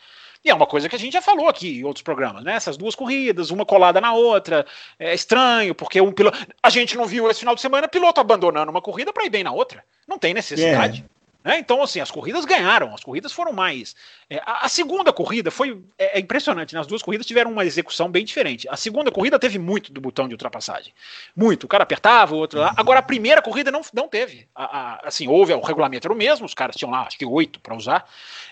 E 0.43 0.49
é 0.49 0.53
uma 0.53 0.67
coisa 0.67 0.88
que 0.88 0.95
a 0.95 0.99
gente 0.99 1.13
já 1.13 1.21
falou 1.21 1.49
aqui 1.49 1.79
em 1.79 1.84
outros 1.84 2.03
programas, 2.03 2.43
né? 2.43 2.53
Essas 2.53 2.77
duas 2.77 2.95
corridas, 2.95 3.49
uma 3.49 3.65
colada 3.65 3.99
na 3.99 4.13
outra, 4.13 4.65
é 4.97 5.13
estranho, 5.13 5.75
porque 5.75 5.99
um 5.99 6.11
piloto. 6.11 6.38
A 6.61 6.69
gente 6.69 6.95
não 6.95 7.05
viu 7.05 7.29
esse 7.29 7.41
final 7.41 7.55
de 7.55 7.61
semana 7.61 7.88
piloto 7.88 8.21
abandonando 8.21 8.71
uma 8.71 8.81
corrida 8.81 9.11
para 9.11 9.25
ir 9.25 9.29
bem 9.29 9.43
na 9.43 9.51
outra. 9.51 9.84
Não 10.07 10.17
tem 10.17 10.34
necessidade. 10.34 11.03
Né? 11.47 11.59
Então, 11.59 11.81
assim, 11.81 12.01
as 12.01 12.11
corridas 12.11 12.43
ganharam, 12.43 12.93
as 12.93 13.01
corridas 13.01 13.31
foram 13.31 13.53
mais. 13.53 13.95
É, 14.29 14.35
a, 14.45 14.65
a, 14.65 14.67
segunda 14.67 15.13
corrida 15.13 15.49
foi 15.49 15.81
é, 15.97 16.17
é 16.17 16.19
impressionante, 16.19 16.73
né? 16.73 16.81
as 16.81 16.87
duas 16.87 17.01
corridas 17.01 17.25
tiveram 17.25 17.49
uma 17.49 17.63
execução 17.63 18.11
bem 18.11 18.25
diferente. 18.25 18.67
A 18.67 18.75
segunda 18.75 19.09
corrida 19.09 19.39
teve 19.39 19.57
muito 19.57 19.93
do 19.93 20.01
botão 20.01 20.27
de 20.27 20.33
ultrapassagem. 20.33 20.93
Muito. 21.33 21.63
O 21.63 21.67
cara 21.69 21.83
apertava, 21.83 22.35
o 22.35 22.37
outro 22.37 22.59
lá. 22.59 22.73
Agora, 22.75 22.99
a 22.99 23.01
primeira 23.01 23.41
corrida 23.41 23.71
não, 23.71 23.79
não 23.93 24.09
teve. 24.09 24.45
A, 24.53 24.65
a, 24.65 25.07
assim, 25.07 25.29
houve, 25.29 25.53
o 25.53 25.61
regulamento 25.61 26.05
era 26.05 26.13
o 26.13 26.17
mesmo, 26.17 26.45
os 26.45 26.53
caras 26.53 26.75
tinham 26.75 26.91
lá, 26.91 27.03
acho 27.03 27.17
que 27.17 27.25
oito 27.25 27.61
para 27.61 27.73
usar. 27.73 28.05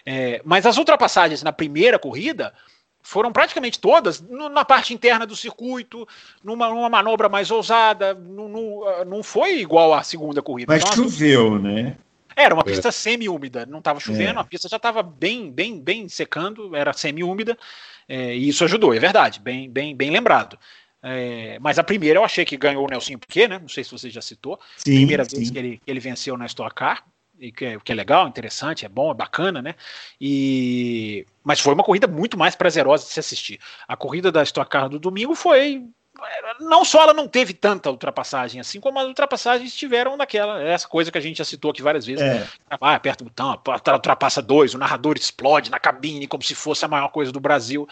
É, 0.06 0.42
mas 0.46 0.66
as 0.66 0.78
ultrapassagens 0.78 1.44
na 1.44 1.52
primeira 1.52 2.00
corrida 2.00 2.54
foram 3.02 3.30
praticamente 3.30 3.78
todas 3.78 4.22
no, 4.22 4.48
na 4.48 4.64
parte 4.64 4.94
interna 4.94 5.26
do 5.26 5.36
circuito, 5.36 6.08
numa, 6.42 6.70
numa 6.70 6.88
manobra 6.88 7.28
mais 7.28 7.52
ousada, 7.52 8.14
não, 8.14 8.48
não, 8.48 9.06
não 9.06 9.22
foi 9.22 9.60
igual 9.60 9.94
à 9.94 10.02
segunda 10.02 10.42
corrida. 10.42 10.74
Mas 10.74 10.82
então, 10.82 11.04
choveu, 11.04 11.60
né? 11.60 11.98
Era 12.36 12.54
uma 12.54 12.62
é. 12.62 12.66
pista 12.66 12.90
é. 12.90 12.92
semi-úmida, 12.92 13.66
não 13.66 13.80
estava 13.80 14.00
chovendo, 14.00 14.40
é. 14.40 14.42
a 14.42 14.46
pista 14.46 14.68
já 14.68 14.78
estava 14.78 15.02
bem, 15.02 15.52
bem, 15.52 15.80
bem 15.80 16.10
secando, 16.10 16.76
era 16.76 16.92
semi-úmida, 16.94 17.58
é, 18.08 18.36
e 18.36 18.50
isso 18.50 18.64
ajudou, 18.66 18.94
é 18.94 19.00
verdade, 19.00 19.40
bem, 19.40 19.70
bem, 19.70 19.96
bem 19.96 20.10
lembrado. 20.10 20.58
É, 21.02 21.60
mas 21.60 21.78
a 21.78 21.84
primeira 21.84 22.20
eu 22.20 22.26
achei 22.26 22.44
que 22.44 22.58
ganhou 22.58 22.84
o 22.84 22.90
Nelson 22.90 23.18
Piquet, 23.20 23.48
né? 23.48 23.60
Não 23.60 23.70
sei 23.70 23.84
se 23.84 23.92
você 23.92 24.10
já 24.10 24.22
citou. 24.22 24.60
Sim, 24.76 24.96
primeira 24.96 25.24
sim. 25.24 25.36
vez 25.38 25.52
que 25.52 25.60
ele, 25.60 25.82
que 25.86 25.92
ele 25.92 26.00
venceu 26.00 26.36
na 26.36 26.48
Stock 26.48 26.74
Car, 26.74 27.06
e 27.40 27.52
que 27.52 27.66
é, 27.66 27.80
que 27.80 27.92
é 27.92 27.96
legal, 27.96 28.28
interessante, 28.28 28.86
é 28.86 28.90
bom, 28.90 29.12
é 29.12 29.14
bacana, 29.14 29.62
né? 29.62 29.76
E 30.20 31.26
mas 31.44 31.60
foi 31.60 31.74
uma 31.74 31.84
corrida 31.84 32.08
muito 32.08 32.38
mais 32.38 32.56
prazerosa 32.56 33.06
de 33.06 33.12
se 33.12 33.20
assistir. 33.20 33.60
A 33.88 33.96
corrida 33.96 34.32
da 34.32 34.42
Stock 34.44 34.70
Car 34.70 34.90
do 34.90 34.98
domingo 34.98 35.36
foi 35.36 35.86
não 36.60 36.86
só 36.86 37.04
ela 37.04 37.14
não 37.14 37.28
teve 37.28 37.54
tanta 37.54 37.90
ultrapassagem 37.90 38.60
assim, 38.62 38.80
como 38.80 39.00
as 39.00 39.08
ultrapassagens 39.08 39.76
tiveram 39.76 40.18
naquela, 40.18 40.62
essa 40.62 40.88
coisa 40.88 41.12
que 41.12 41.18
a 41.18 41.22
gente 41.22 41.38
já 41.38 41.46
citou 41.46 41.72
aqui 41.72 41.82
várias 41.82 42.06
vezes. 42.06 42.22
É. 42.22 42.48
Ah, 42.70 42.96
aperta 42.96 43.24
o 43.24 43.28
botão, 43.28 43.60
ultrapassa 43.94 44.42
dois, 44.42 44.74
o 44.74 44.78
narrador 44.78 45.16
explode 45.18 45.70
na 45.70 45.80
cabine 45.80 46.28
como 46.28 46.44
se 46.44 46.56
fosse 46.56 46.86
a 46.86 46.88
maior 46.88 47.10
coisa 47.10 47.32
do 47.32 47.40
Brasil, 47.40 47.88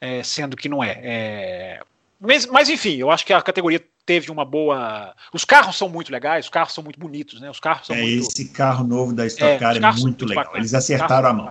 é, 0.00 0.22
sendo 0.22 0.56
que 0.56 0.68
não 0.68 0.82
é. 0.82 1.00
é... 1.02 1.80
Mas, 2.18 2.46
mas, 2.46 2.68
enfim, 2.68 2.96
eu 2.96 3.10
acho 3.10 3.26
que 3.26 3.32
a 3.32 3.42
categoria 3.42 3.84
teve 4.06 4.30
uma 4.30 4.44
boa. 4.44 5.14
Os 5.34 5.44
carros 5.44 5.76
são 5.76 5.88
muito 5.88 6.10
legais, 6.10 6.46
os 6.46 6.50
carros 6.50 6.72
são 6.72 6.82
muito 6.82 6.98
bonitos, 6.98 7.40
né? 7.40 7.50
Os 7.50 7.60
carros 7.60 7.88
são 7.88 7.94
é, 7.94 8.00
muito... 8.00 8.28
Esse 8.28 8.48
carro 8.48 8.86
novo 8.86 9.12
da 9.12 9.26
Stock 9.26 9.58
Car 9.58 9.74
é, 9.74 9.78
é 9.78 9.92
muito 9.92 10.24
legal. 10.24 10.50
Eles 10.54 10.72
acertaram 10.72 11.28
a 11.28 11.32
mão. 11.32 11.50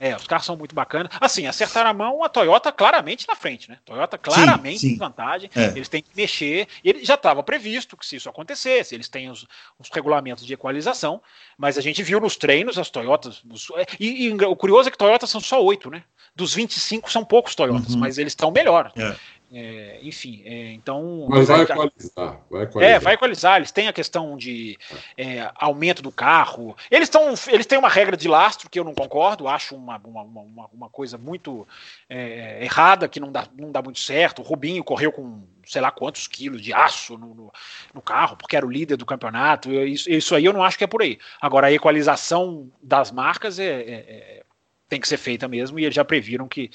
É, 0.00 0.16
os 0.16 0.26
carros 0.26 0.46
são 0.46 0.56
muito 0.56 0.74
bacanas. 0.74 1.12
Assim, 1.20 1.46
acertaram 1.46 1.90
a 1.90 1.92
mão 1.92 2.24
a 2.24 2.28
Toyota 2.30 2.72
claramente 2.72 3.28
na 3.28 3.36
frente, 3.36 3.68
né? 3.68 3.76
Toyota 3.84 4.16
claramente 4.16 4.78
sim, 4.78 4.88
sim. 4.88 4.94
em 4.94 4.98
vantagem. 4.98 5.50
É. 5.54 5.66
Eles 5.66 5.90
têm 5.90 6.02
que 6.02 6.08
mexer. 6.16 6.66
Ele 6.82 7.04
já 7.04 7.14
estava 7.14 7.42
previsto 7.42 7.98
que 7.98 8.06
se 8.06 8.16
isso 8.16 8.28
acontecesse, 8.28 8.94
eles 8.94 9.10
têm 9.10 9.30
os, 9.30 9.46
os, 9.78 9.90
regulamentos 9.92 10.46
de 10.46 10.54
equalização, 10.54 11.20
mas 11.58 11.76
a 11.76 11.82
gente 11.82 12.02
viu 12.02 12.18
nos 12.18 12.34
treinos 12.34 12.78
as 12.78 12.88
Toyotas. 12.88 13.42
Os, 13.50 13.68
e, 14.00 14.26
e, 14.26 14.32
o 14.32 14.56
curioso 14.56 14.88
é 14.88 14.90
que 14.90 14.96
Toyotas 14.96 15.28
são 15.28 15.40
só 15.40 15.62
oito, 15.62 15.90
né? 15.90 16.02
Dos 16.34 16.54
25 16.54 17.12
são 17.12 17.22
poucos 17.22 17.54
Toyotas, 17.54 17.92
uhum. 17.92 18.00
mas 18.00 18.16
eles 18.16 18.32
estão 18.32 18.50
melhor. 18.50 18.90
É. 18.96 19.14
É, 19.52 19.98
enfim, 20.02 20.42
é, 20.44 20.72
então. 20.72 21.26
Mas 21.28 21.48
vai 21.48 21.62
equalizar, 21.62 22.40
vai 22.48 22.62
equalizar. 22.62 22.82
É, 22.82 22.98
vai 23.00 23.14
equalizar. 23.14 23.56
Eles 23.56 23.72
têm 23.72 23.88
a 23.88 23.92
questão 23.92 24.36
de 24.36 24.78
é, 25.16 25.50
aumento 25.56 26.02
do 26.02 26.12
carro. 26.12 26.76
Eles, 26.88 27.08
tão, 27.08 27.34
eles 27.48 27.66
têm 27.66 27.76
uma 27.76 27.88
regra 27.88 28.16
de 28.16 28.28
lastro 28.28 28.70
que 28.70 28.78
eu 28.78 28.84
não 28.84 28.94
concordo, 28.94 29.48
acho 29.48 29.74
uma, 29.74 30.00
uma, 30.04 30.22
uma, 30.22 30.66
uma 30.72 30.88
coisa 30.88 31.18
muito 31.18 31.66
é, 32.08 32.64
errada, 32.64 33.08
que 33.08 33.18
não 33.18 33.32
dá, 33.32 33.48
não 33.58 33.72
dá 33.72 33.82
muito 33.82 33.98
certo. 33.98 34.40
O 34.40 34.44
Rubinho 34.44 34.84
correu 34.84 35.10
com 35.10 35.42
sei 35.66 35.80
lá 35.80 35.90
quantos 35.90 36.26
quilos 36.26 36.62
de 36.62 36.72
aço 36.72 37.18
no, 37.18 37.34
no, 37.34 37.52
no 37.94 38.02
carro, 38.02 38.36
porque 38.36 38.56
era 38.56 38.66
o 38.66 38.70
líder 38.70 38.96
do 38.96 39.06
campeonato. 39.06 39.72
Isso, 39.72 40.10
isso, 40.10 40.34
aí 40.34 40.44
eu 40.44 40.52
não 40.52 40.62
acho 40.62 40.78
que 40.78 40.84
é 40.84 40.86
por 40.86 41.02
aí. 41.02 41.18
Agora, 41.40 41.66
a 41.66 41.72
equalização 41.72 42.70
das 42.82 43.10
marcas 43.10 43.58
é, 43.58 43.64
é, 43.64 43.94
é 43.94 44.42
tem 44.90 45.00
que 45.00 45.08
ser 45.08 45.16
feita 45.16 45.46
mesmo, 45.46 45.78
e 45.78 45.84
eles 45.84 45.94
já 45.94 46.04
previram 46.04 46.48
que, 46.48 46.68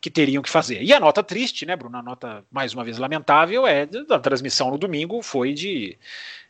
que 0.00 0.10
teriam 0.10 0.42
que 0.42 0.50
fazer. 0.50 0.82
E 0.82 0.92
a 0.92 0.98
nota 0.98 1.22
triste, 1.22 1.64
né, 1.64 1.76
Bruno? 1.76 1.96
A 1.96 2.02
nota, 2.02 2.44
mais 2.50 2.74
uma 2.74 2.82
vez, 2.82 2.98
lamentável 2.98 3.66
é 3.66 3.86
da 3.86 4.18
transmissão 4.18 4.70
no 4.70 4.76
domingo 4.76 5.22
foi 5.22 5.54
de. 5.54 5.96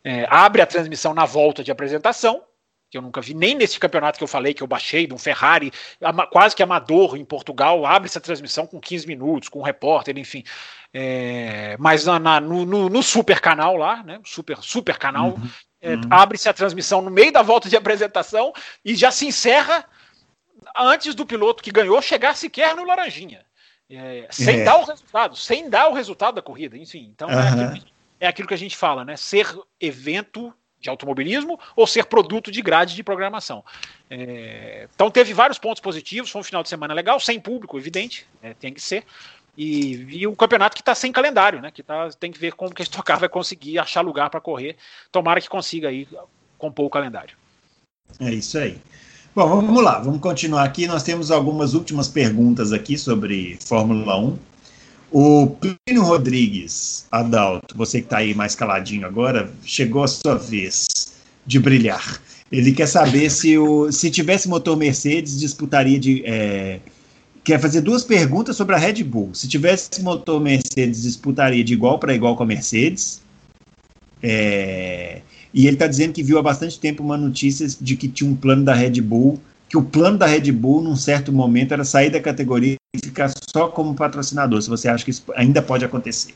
É, 0.02 0.26
abre 0.30 0.62
a 0.62 0.66
transmissão 0.66 1.12
na 1.12 1.26
volta 1.26 1.62
de 1.62 1.70
apresentação, 1.70 2.42
que 2.90 2.96
eu 2.96 3.02
nunca 3.02 3.20
vi, 3.20 3.34
nem 3.34 3.54
nesse 3.54 3.78
campeonato 3.78 4.16
que 4.16 4.24
eu 4.24 4.28
falei, 4.28 4.54
que 4.54 4.62
eu 4.62 4.66
baixei, 4.66 5.06
de 5.06 5.12
um 5.12 5.18
Ferrari, 5.18 5.70
quase 6.32 6.56
que 6.56 6.62
amador 6.62 7.16
em 7.16 7.24
Portugal, 7.24 7.84
abre 7.84 8.08
essa 8.08 8.20
transmissão 8.20 8.66
com 8.66 8.80
15 8.80 9.06
minutos, 9.06 9.48
com 9.50 9.60
um 9.60 9.62
repórter, 9.62 10.18
enfim. 10.18 10.42
É, 10.92 11.76
mas 11.78 12.06
na, 12.06 12.18
na, 12.18 12.40
no, 12.40 12.64
no, 12.64 12.88
no, 12.88 13.02
super 13.02 13.40
canal 13.40 13.76
lá, 13.76 14.02
né? 14.02 14.18
Super, 14.24 14.56
super 14.62 14.96
canal, 14.96 15.34
uhum, 15.34 15.48
é, 15.82 15.94
uhum. 15.94 16.00
abre-se 16.10 16.48
a 16.48 16.54
transmissão 16.54 17.02
no 17.02 17.10
meio 17.10 17.30
da 17.30 17.42
volta 17.42 17.68
de 17.68 17.76
apresentação 17.76 18.52
e 18.82 18.94
já 18.94 19.10
se 19.10 19.26
encerra 19.26 19.84
antes 20.76 21.14
do 21.14 21.26
piloto 21.26 21.62
que 21.62 21.70
ganhou 21.70 22.00
chegar 22.02 22.36
sequer 22.36 22.74
no 22.74 22.84
Laranjinha. 22.84 23.44
É, 23.88 24.28
sem 24.30 24.60
é. 24.60 24.64
dar 24.64 24.76
o 24.78 24.84
resultado, 24.84 25.36
sem 25.36 25.68
dar 25.68 25.88
o 25.88 25.94
resultado 25.94 26.36
da 26.36 26.42
corrida, 26.42 26.76
enfim. 26.76 27.10
Então 27.12 27.28
uhum. 27.28 27.34
é, 27.34 27.48
aquilo, 27.48 27.86
é, 28.20 28.26
aquilo, 28.28 28.48
que 28.48 28.54
a 28.54 28.58
gente 28.58 28.76
fala, 28.76 29.04
né? 29.04 29.16
Ser 29.16 29.52
evento 29.80 30.54
de 30.78 30.88
automobilismo 30.88 31.58
ou 31.74 31.86
ser 31.86 32.06
produto 32.06 32.52
de 32.52 32.62
grade 32.62 32.94
de 32.94 33.02
programação. 33.02 33.64
É, 34.08 34.88
então 34.94 35.10
teve 35.10 35.34
vários 35.34 35.58
pontos 35.58 35.80
positivos, 35.80 36.30
foi 36.30 36.40
um 36.40 36.44
final 36.44 36.62
de 36.62 36.68
semana 36.68 36.94
legal, 36.94 37.18
sem 37.18 37.40
público, 37.40 37.76
evidente, 37.76 38.26
é, 38.40 38.54
tem 38.54 38.72
que 38.72 38.80
ser. 38.80 39.04
E, 39.56 40.20
e 40.20 40.26
o 40.26 40.36
campeonato 40.36 40.76
que 40.76 40.82
está 40.82 40.94
sem 40.94 41.10
calendário, 41.10 41.60
né? 41.60 41.72
Que 41.72 41.82
tá, 41.82 42.08
tem 42.10 42.30
que 42.30 42.38
ver 42.38 42.54
como 42.54 42.72
que 42.72 42.82
a 42.82 42.84
Stock 42.84 43.12
vai 43.18 43.28
conseguir 43.28 43.78
achar 43.80 44.02
lugar 44.02 44.30
para 44.30 44.40
correr. 44.40 44.76
Tomara 45.10 45.40
que 45.40 45.48
consiga 45.48 45.88
aí 45.88 46.06
compor 46.56 46.86
o 46.86 46.90
calendário. 46.90 47.36
É 48.20 48.32
isso 48.32 48.56
aí. 48.56 48.80
Bom, 49.32 49.48
vamos 49.48 49.84
lá, 49.84 50.00
vamos 50.00 50.20
continuar 50.20 50.64
aqui. 50.64 50.88
Nós 50.88 51.04
temos 51.04 51.30
algumas 51.30 51.72
últimas 51.72 52.08
perguntas 52.08 52.72
aqui 52.72 52.98
sobre 52.98 53.56
Fórmula 53.64 54.18
1. 54.18 54.36
O 55.12 55.46
Plínio 55.46 56.02
Rodrigues, 56.02 57.06
Adalto, 57.12 57.76
você 57.76 58.00
que 58.00 58.06
está 58.06 58.18
aí 58.18 58.34
mais 58.34 58.56
caladinho 58.56 59.06
agora, 59.06 59.48
chegou 59.62 60.02
a 60.02 60.08
sua 60.08 60.34
vez 60.34 61.14
de 61.46 61.60
brilhar. 61.60 62.20
Ele 62.50 62.72
quer 62.72 62.88
saber 62.88 63.30
se, 63.30 63.56
o, 63.56 63.92
se 63.92 64.10
tivesse 64.10 64.48
motor 64.48 64.76
Mercedes, 64.76 65.38
disputaria 65.38 66.00
de, 66.00 66.24
é, 66.26 66.80
quer 67.44 67.60
fazer 67.60 67.82
duas 67.82 68.02
perguntas 68.02 68.56
sobre 68.56 68.74
a 68.74 68.78
Red 68.78 69.04
Bull. 69.04 69.32
Se 69.32 69.46
tivesse 69.46 70.02
motor 70.02 70.40
Mercedes, 70.40 71.02
disputaria 71.02 71.62
de 71.62 71.72
igual 71.72 72.00
para 72.00 72.12
igual 72.12 72.34
com 72.34 72.42
a 72.42 72.46
Mercedes. 72.46 73.22
É, 74.20 75.22
e 75.52 75.66
ele 75.66 75.76
está 75.76 75.86
dizendo 75.86 76.12
que 76.12 76.22
viu 76.22 76.38
há 76.38 76.42
bastante 76.42 76.78
tempo 76.78 77.02
uma 77.02 77.16
notícia 77.16 77.66
de 77.80 77.96
que 77.96 78.08
tinha 78.08 78.30
um 78.30 78.36
plano 78.36 78.64
da 78.64 78.74
Red 78.74 79.00
Bull, 79.00 79.40
que 79.68 79.76
o 79.76 79.82
plano 79.82 80.18
da 80.18 80.26
Red 80.26 80.50
Bull, 80.52 80.82
num 80.82 80.96
certo 80.96 81.32
momento, 81.32 81.72
era 81.72 81.84
sair 81.84 82.10
da 82.10 82.20
categoria 82.20 82.76
e 82.94 82.98
ficar 82.98 83.30
só 83.52 83.68
como 83.68 83.94
patrocinador. 83.94 84.60
Se 84.62 84.68
você 84.68 84.88
acha 84.88 85.04
que 85.04 85.10
isso 85.10 85.24
ainda 85.34 85.60
pode 85.62 85.84
acontecer. 85.84 86.34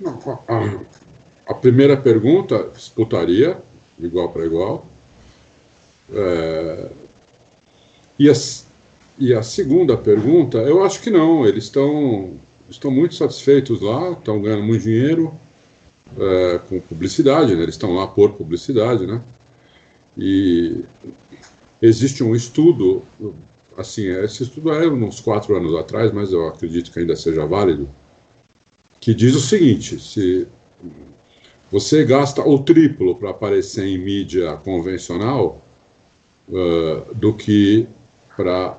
Não, 0.00 0.18
a, 0.48 1.52
a 1.52 1.54
primeira 1.54 1.96
pergunta, 1.96 2.68
disputaria 2.74 3.58
igual 3.98 4.28
para 4.30 4.44
igual. 4.44 4.86
É, 6.12 6.90
e, 8.18 8.30
a, 8.30 8.34
e 9.18 9.34
a 9.34 9.42
segunda 9.42 9.96
pergunta, 9.96 10.58
eu 10.58 10.84
acho 10.84 11.00
que 11.00 11.10
não, 11.10 11.46
eles 11.46 11.64
estão 11.64 12.34
estão 12.68 12.90
muito 12.90 13.14
satisfeitos 13.14 13.80
lá, 13.80 14.12
estão 14.12 14.42
ganhando 14.42 14.64
muito 14.64 14.82
dinheiro 14.82 15.32
é, 16.16 16.58
com 16.68 16.80
publicidade, 16.80 17.54
né? 17.54 17.62
eles 17.62 17.74
estão 17.74 17.94
lá 17.94 18.06
por 18.06 18.32
publicidade, 18.32 19.06
né? 19.06 19.20
E 20.16 20.84
existe 21.80 22.24
um 22.24 22.34
estudo, 22.34 23.02
assim, 23.76 24.06
esse 24.06 24.42
estudo 24.42 24.72
é 24.72 24.88
uns 24.88 25.20
quatro 25.20 25.56
anos 25.56 25.74
atrás, 25.76 26.12
mas 26.12 26.32
eu 26.32 26.48
acredito 26.48 26.90
que 26.90 26.98
ainda 26.98 27.14
seja 27.14 27.46
válido, 27.46 27.88
que 29.00 29.14
diz 29.14 29.34
o 29.36 29.40
seguinte: 29.40 30.00
se 30.00 30.48
você 31.70 32.04
gasta 32.04 32.42
o 32.42 32.58
triplo 32.58 33.14
para 33.14 33.30
aparecer 33.30 33.86
em 33.86 33.98
mídia 33.98 34.56
convencional 34.56 35.62
uh, 36.48 37.14
do 37.14 37.32
que 37.32 37.86
para 38.36 38.76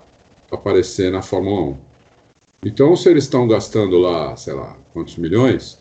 aparecer 0.51 1.11
na 1.11 1.21
Fórmula 1.21 1.61
1. 1.61 1.77
Então, 2.65 2.95
se 2.95 3.07
eles 3.09 3.25
estão 3.25 3.47
gastando 3.47 3.97
lá, 3.97 4.35
sei 4.35 4.53
lá, 4.53 4.77
quantos 4.91 5.15
milhões, 5.15 5.78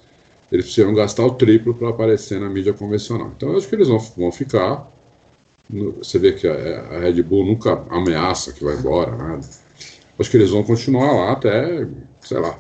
eles 0.51 0.65
precisam 0.67 0.95
gastar 0.95 1.25
o 1.25 1.35
triplo 1.35 1.75
para 1.75 1.91
aparecer 1.91 2.41
na 2.41 2.49
mídia 2.49 2.73
convencional. 2.73 3.33
Então, 3.37 3.51
eu 3.51 3.59
acho 3.59 3.69
que 3.69 3.75
eles 3.75 3.89
vão, 3.89 3.99
vão 3.99 4.33
ficar. 4.33 4.91
Você 5.99 6.19
vê 6.19 6.33
que 6.33 6.49
a, 6.49 6.55
a 6.97 6.99
Red 7.01 7.23
Bull 7.23 7.45
nunca 7.45 7.85
ameaça 7.91 8.53
que 8.53 8.65
vai 8.65 8.75
embora, 8.77 9.15
nada. 9.15 9.47
Acho 10.19 10.31
que 10.31 10.37
eles 10.37 10.51
vão 10.51 10.65
continuar 10.65 11.13
lá 11.13 11.33
até, 11.33 11.87
sei 12.23 12.39
lá, 12.39 12.59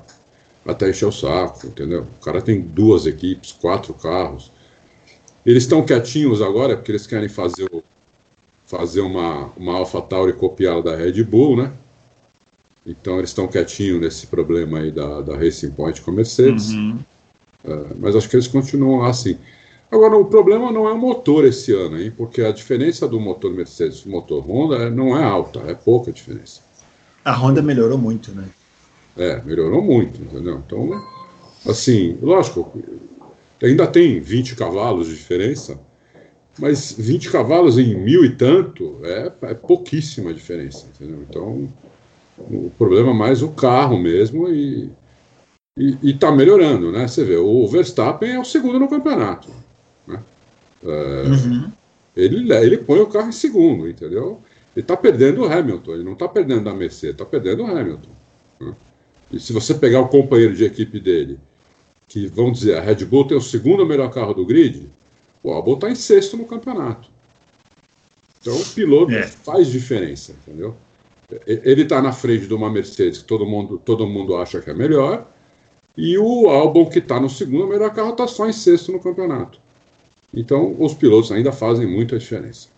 até 0.66 0.90
encher 0.90 1.06
o 1.06 1.12
saco, 1.12 1.66
entendeu? 1.66 2.06
O 2.20 2.24
cara 2.24 2.42
tem 2.42 2.60
duas 2.60 3.06
equipes, 3.06 3.52
quatro 3.52 3.94
carros. 3.94 4.52
Eles 5.44 5.62
estão 5.62 5.84
quietinhos 5.84 6.42
agora 6.42 6.76
porque 6.76 6.92
eles 6.92 7.06
querem 7.06 7.28
fazer, 7.28 7.64
o, 7.72 7.82
fazer 8.66 9.00
uma, 9.00 9.46
uma 9.56 9.78
AlphaTauri 9.78 10.34
copiada 10.34 10.82
da 10.82 10.96
Red 10.96 11.22
Bull, 11.24 11.56
né? 11.56 11.72
Então 12.86 13.18
eles 13.18 13.30
estão 13.30 13.48
quietinhos 13.48 14.00
nesse 14.00 14.26
problema 14.26 14.78
aí 14.80 14.90
da, 14.90 15.22
da 15.22 15.36
Racing 15.36 15.70
Point 15.70 16.02
com 16.02 16.10
a 16.10 16.14
Mercedes. 16.14 16.70
Uhum. 16.70 16.98
É, 17.68 17.94
mas 17.98 18.16
acho 18.16 18.28
que 18.28 18.36
eles 18.36 18.48
continuam 18.48 19.04
assim. 19.04 19.36
Agora, 19.90 20.16
o 20.16 20.24
problema 20.24 20.72
não 20.72 20.88
é 20.88 20.92
o 20.92 20.98
motor 20.98 21.44
esse 21.44 21.72
ano, 21.72 22.00
hein? 22.00 22.12
Porque 22.14 22.42
a 22.42 22.52
diferença 22.52 23.06
do 23.06 23.20
motor 23.20 23.52
Mercedes 23.52 24.00
e 24.00 24.04
do 24.04 24.10
motor 24.10 24.42
Honda 24.46 24.76
é, 24.76 24.90
não 24.90 25.16
é 25.16 25.24
alta, 25.24 25.60
é 25.66 25.74
pouca 25.74 26.12
diferença. 26.12 26.60
A 27.24 27.32
Honda 27.32 27.62
melhorou 27.62 27.98
muito, 27.98 28.32
né? 28.32 28.44
É, 29.16 29.42
melhorou 29.42 29.82
muito, 29.82 30.22
entendeu? 30.22 30.62
Então, 30.64 30.90
assim, 31.66 32.16
lógico, 32.22 32.72
ainda 33.62 33.86
tem 33.86 34.20
20 34.20 34.56
cavalos 34.56 35.08
de 35.08 35.16
diferença, 35.16 35.78
mas 36.58 36.92
20 36.92 37.30
cavalos 37.30 37.78
em 37.78 37.94
mil 37.94 38.24
e 38.24 38.30
tanto 38.30 38.98
é, 39.02 39.32
é 39.42 39.54
pouquíssima 39.54 40.32
diferença, 40.32 40.86
entendeu? 40.94 41.24
Então, 41.28 41.68
o 42.38 42.70
problema 42.78 43.10
é 43.10 43.14
mais 43.14 43.42
o 43.42 43.48
carro 43.48 43.98
mesmo 43.98 44.48
e, 44.48 44.90
e, 45.78 46.14
tá 46.14 46.32
melhorando, 46.32 46.90
né? 46.90 47.06
Você 47.06 47.22
vê, 47.22 47.36
o 47.36 47.66
Verstappen 47.68 48.32
é 48.32 48.40
o 48.40 48.44
segundo 48.44 48.80
no 48.80 48.88
campeonato, 48.88 49.48
né? 50.06 50.20
É, 50.82 51.22
uhum. 51.28 51.70
ele, 52.16 52.52
ele 52.52 52.78
põe 52.78 53.00
o 53.00 53.06
carro 53.06 53.28
em 53.28 53.32
segundo, 53.32 53.88
entendeu? 53.88 54.40
Ele 54.76 54.84
tá 54.84 54.96
perdendo 54.96 55.42
o 55.42 55.44
Hamilton, 55.44 55.92
ele 55.92 56.04
não 56.04 56.14
tá 56.14 56.28
perdendo 56.28 56.68
a 56.68 56.74
Mercedes, 56.74 57.16
tá 57.16 57.24
perdendo 57.24 57.62
o 57.62 57.66
Hamilton. 57.66 58.10
Né? 58.60 58.74
E 59.32 59.40
se 59.40 59.52
você 59.52 59.74
pegar 59.74 60.00
o 60.00 60.08
companheiro 60.08 60.54
de 60.54 60.64
equipe 60.64 60.98
dele, 60.98 61.38
que 62.08 62.26
vamos 62.26 62.60
dizer, 62.60 62.78
a 62.78 62.80
Red 62.80 63.04
Bull 63.04 63.26
tem 63.26 63.36
o 63.36 63.40
segundo 63.40 63.84
melhor 63.86 64.10
carro 64.10 64.34
do 64.34 64.46
grid, 64.46 64.88
o 65.42 65.52
Albon 65.52 65.74
está 65.74 65.90
em 65.90 65.94
sexto 65.94 66.36
no 66.36 66.44
campeonato. 66.44 67.08
Então 68.40 68.56
o 68.56 68.64
piloto 68.66 69.12
é. 69.12 69.26
faz 69.26 69.68
diferença, 69.68 70.34
entendeu? 70.46 70.76
Ele 71.46 71.82
está 71.82 72.00
na 72.00 72.12
frente 72.12 72.46
de 72.46 72.54
uma 72.54 72.70
Mercedes 72.70 73.18
que 73.18 73.24
todo 73.24 73.44
mundo, 73.44 73.78
todo 73.84 74.06
mundo 74.06 74.36
acha 74.36 74.60
que 74.60 74.70
é 74.70 74.74
melhor, 74.74 75.28
e 75.98 76.16
o 76.16 76.48
Albon, 76.48 76.86
que 76.86 77.00
está 77.00 77.18
no 77.18 77.28
segundo 77.28 77.66
melhor 77.66 77.92
carro, 77.92 78.10
está 78.10 78.28
só 78.28 78.48
em 78.48 78.52
sexto 78.52 78.92
no 78.92 79.00
campeonato. 79.00 79.58
Então 80.32 80.76
os 80.78 80.94
pilotos 80.94 81.32
ainda 81.32 81.50
fazem 81.50 81.88
muita 81.88 82.16
diferença. 82.16 82.68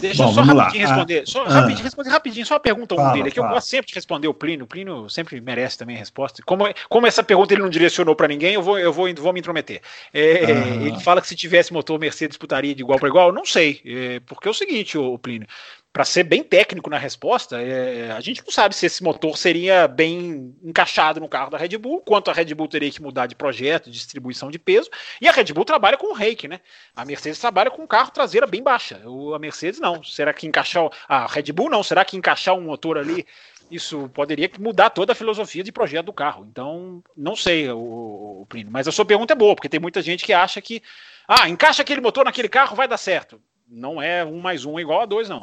Deixa 0.00 0.22
Bom, 0.22 0.30
eu 0.30 0.34
só 0.34 0.40
rapidinho 0.40 0.56
lá. 0.56 0.94
responder. 0.94 1.18
Ah, 1.18 1.26
só, 1.26 1.44
ah, 1.44 1.48
rapidinho, 1.50 1.84
responder 1.84 2.10
rapidinho, 2.10 2.46
só 2.46 2.54
uma 2.54 2.60
pergunta 2.60 2.94
um 2.94 3.12
dele, 3.12 3.30
que 3.30 3.38
eu 3.38 3.46
gosto 3.46 3.68
sempre 3.68 3.88
de 3.88 3.94
responder 3.94 4.26
o 4.26 4.32
Plínio. 4.32 4.64
O 4.64 4.66
Plínio 4.66 5.10
sempre 5.10 5.38
merece 5.38 5.76
também 5.76 5.96
a 5.96 5.98
resposta. 5.98 6.42
Como, 6.46 6.64
como 6.88 7.06
essa 7.06 7.22
pergunta 7.22 7.52
ele 7.52 7.60
não 7.60 7.68
direcionou 7.68 8.16
para 8.16 8.28
ninguém, 8.28 8.54
eu 8.54 8.62
vou, 8.62 8.78
eu 8.78 8.90
vou, 8.90 9.12
vou 9.14 9.32
me 9.34 9.40
intrometer. 9.40 9.82
É, 10.14 10.44
ah. 10.46 10.86
Ele 10.86 11.00
fala 11.00 11.20
que 11.20 11.28
se 11.28 11.36
tivesse 11.36 11.74
motor 11.74 11.98
Mercedes 11.98 12.32
disputaria 12.32 12.74
de 12.74 12.80
igual 12.80 12.98
para 12.98 13.08
igual. 13.08 13.32
Não 13.32 13.44
sei. 13.44 13.82
É, 13.84 14.20
porque 14.20 14.48
é 14.48 14.50
o 14.50 14.54
seguinte, 14.54 14.96
o, 14.96 15.12
o 15.12 15.18
Plínio 15.18 15.46
para 15.92 16.06
ser 16.06 16.24
bem 16.24 16.42
técnico 16.42 16.88
na 16.88 16.96
resposta, 16.96 17.60
é, 17.60 18.10
a 18.12 18.20
gente 18.20 18.42
não 18.42 18.50
sabe 18.50 18.74
se 18.74 18.86
esse 18.86 19.02
motor 19.02 19.36
seria 19.36 19.86
bem 19.86 20.56
encaixado 20.62 21.20
no 21.20 21.28
carro 21.28 21.50
da 21.50 21.58
Red 21.58 21.76
Bull, 21.76 22.00
quanto 22.00 22.30
a 22.30 22.34
Red 22.34 22.54
Bull 22.54 22.66
teria 22.66 22.90
que 22.90 23.02
mudar 23.02 23.26
de 23.26 23.34
projeto, 23.34 23.90
de 23.90 23.98
distribuição 23.98 24.50
de 24.50 24.58
peso, 24.58 24.88
e 25.20 25.28
a 25.28 25.32
Red 25.32 25.52
Bull 25.52 25.66
trabalha 25.66 25.98
com 25.98 26.06
o 26.06 26.14
rake, 26.14 26.48
né? 26.48 26.60
A 26.96 27.04
Mercedes 27.04 27.38
trabalha 27.38 27.70
com 27.70 27.82
um 27.82 27.86
carro 27.86 28.10
traseira 28.10 28.46
bem 28.46 28.62
baixa. 28.62 29.02
A 29.34 29.38
Mercedes 29.38 29.80
não. 29.80 30.02
Será 30.02 30.32
que 30.32 30.46
encaixar. 30.46 30.88
A 31.06 31.26
Red 31.26 31.52
Bull 31.52 31.68
não. 31.68 31.82
Será 31.82 32.04
que 32.04 32.16
encaixar 32.16 32.54
um 32.54 32.62
motor 32.62 32.96
ali 32.96 33.26
isso 33.70 34.10
poderia 34.10 34.50
mudar 34.58 34.90
toda 34.90 35.12
a 35.12 35.14
filosofia 35.16 35.64
de 35.64 35.72
projeto 35.72 36.06
do 36.06 36.12
carro. 36.12 36.46
Então, 36.50 37.02
não 37.16 37.34
sei, 37.34 37.70
o, 37.70 38.42
o 38.42 38.46
Plínio. 38.46 38.70
Mas 38.70 38.86
a 38.86 38.92
sua 38.92 39.04
pergunta 39.04 39.32
é 39.32 39.36
boa, 39.36 39.54
porque 39.54 39.68
tem 39.68 39.80
muita 39.80 40.02
gente 40.02 40.24
que 40.24 40.32
acha 40.34 40.60
que, 40.60 40.82
ah, 41.26 41.48
encaixa 41.48 41.80
aquele 41.80 42.02
motor 42.02 42.26
naquele 42.26 42.50
carro, 42.50 42.76
vai 42.76 42.86
dar 42.86 42.98
certo. 42.98 43.40
Não 43.66 44.02
é 44.02 44.22
um 44.24 44.40
mais 44.40 44.66
um 44.66 44.78
igual 44.78 45.00
a 45.00 45.06
dois, 45.06 45.26
não. 45.26 45.40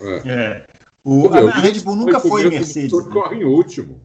É. 0.00 0.30
é. 0.30 0.66
O, 1.04 1.28
a, 1.28 1.38
a, 1.38 1.58
Red 1.58 1.80
Bull 1.80 1.96
nunca 1.96 2.18
foi 2.18 2.48
Mercedes. 2.48 2.92
Né? 2.92 3.12
Corre 3.12 3.36
em 3.36 3.44
último. 3.44 4.00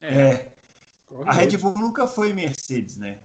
É. 0.00 0.08
é. 0.08 0.52
a 1.24 1.32
Red 1.32 1.56
Bull 1.56 1.74
nunca 1.78 2.06
foi 2.06 2.32
Mercedes, 2.32 2.96
né? 2.96 3.20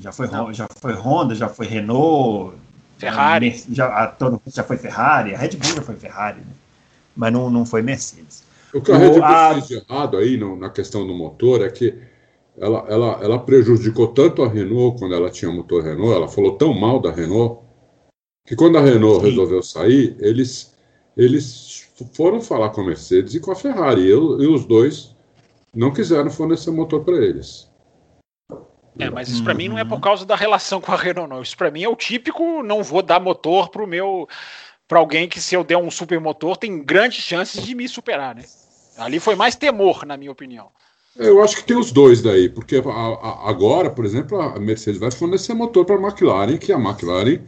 Já 0.00 0.12
foi, 0.12 0.28
já 0.52 0.66
foi 0.80 0.92
Honda, 0.92 1.34
já 1.34 1.48
foi 1.48 1.66
Renault. 1.66 2.56
Ferrari. 2.96 3.64
Já, 3.70 3.86
a, 3.86 4.14
já 4.46 4.62
foi 4.62 4.76
Ferrari. 4.76 5.34
A 5.34 5.38
Red 5.38 5.56
Bull 5.56 5.74
já 5.74 5.82
foi 5.82 5.96
Ferrari, 5.96 6.40
né? 6.40 6.52
Mas 7.16 7.32
não, 7.32 7.50
não 7.50 7.66
foi 7.66 7.82
Mercedes. 7.82 8.44
O 8.72 8.80
que 8.80 8.92
a 8.92 8.96
Red 8.96 9.10
Bull 9.10 9.24
a... 9.24 9.54
fez 9.54 9.68
de 9.68 9.74
errado 9.74 10.16
aí 10.16 10.36
no, 10.36 10.56
na 10.56 10.70
questão 10.70 11.06
do 11.06 11.12
motor 11.12 11.62
é 11.62 11.70
que 11.70 11.98
ela, 12.56 12.84
ela, 12.88 13.18
ela 13.22 13.38
prejudicou 13.38 14.08
tanto 14.08 14.42
a 14.42 14.48
Renault 14.48 14.98
quando 14.98 15.14
ela 15.14 15.30
tinha 15.30 15.50
motor 15.50 15.82
Renault, 15.82 16.14
ela 16.14 16.28
falou 16.28 16.56
tão 16.56 16.74
mal 16.74 17.00
da 17.00 17.10
Renault, 17.10 17.62
que 18.50 18.56
quando 18.56 18.78
a 18.78 18.80
Renault 18.80 19.20
Sim. 19.20 19.30
resolveu 19.30 19.62
sair, 19.62 20.16
eles, 20.18 20.74
eles 21.16 21.86
foram 22.12 22.40
falar 22.40 22.70
com 22.70 22.80
a 22.80 22.84
Mercedes 22.84 23.32
e 23.32 23.38
com 23.38 23.52
a 23.52 23.54
Ferrari, 23.54 24.02
e, 24.02 24.10
e 24.10 24.12
os 24.12 24.64
dois 24.64 25.14
não 25.72 25.92
quiseram 25.92 26.28
fornecer 26.32 26.72
motor 26.72 27.04
para 27.04 27.14
eles. 27.14 27.70
É, 28.98 29.08
mas 29.08 29.28
isso 29.28 29.44
para 29.44 29.54
mim 29.54 29.68
não 29.68 29.78
é 29.78 29.84
por 29.84 30.00
causa 30.00 30.26
da 30.26 30.34
relação 30.34 30.80
com 30.80 30.90
a 30.90 30.96
Renault, 30.96 31.30
não. 31.30 31.40
Isso 31.40 31.56
para 31.56 31.70
mim 31.70 31.84
é 31.84 31.88
o 31.88 31.94
típico 31.94 32.60
não 32.64 32.82
vou 32.82 33.02
dar 33.02 33.20
motor 33.20 33.68
pro 33.68 33.86
meu 33.86 34.28
para 34.88 34.98
alguém 34.98 35.28
que 35.28 35.40
se 35.40 35.54
eu 35.54 35.62
der 35.62 35.76
um 35.76 35.88
super 35.88 36.18
motor 36.18 36.56
tem 36.56 36.82
grandes 36.82 37.22
chances 37.22 37.62
de 37.62 37.72
me 37.72 37.86
superar, 37.86 38.34
né? 38.34 38.42
Ali 38.98 39.20
foi 39.20 39.36
mais 39.36 39.54
temor, 39.54 40.04
na 40.04 40.16
minha 40.16 40.32
opinião. 40.32 40.70
Eu 41.14 41.40
acho 41.40 41.54
que 41.54 41.62
tem 41.62 41.76
os 41.76 41.92
dois 41.92 42.20
daí, 42.20 42.48
porque 42.48 42.82
a, 42.84 42.90
a, 42.90 43.48
agora, 43.48 43.90
por 43.90 44.04
exemplo, 44.04 44.40
a 44.40 44.58
Mercedes 44.58 44.98
vai 44.98 45.12
fornecer 45.12 45.54
motor 45.54 45.84
para 45.84 45.94
a 45.94 46.00
McLaren, 46.00 46.58
que 46.58 46.72
a 46.72 46.78
McLaren 46.78 47.38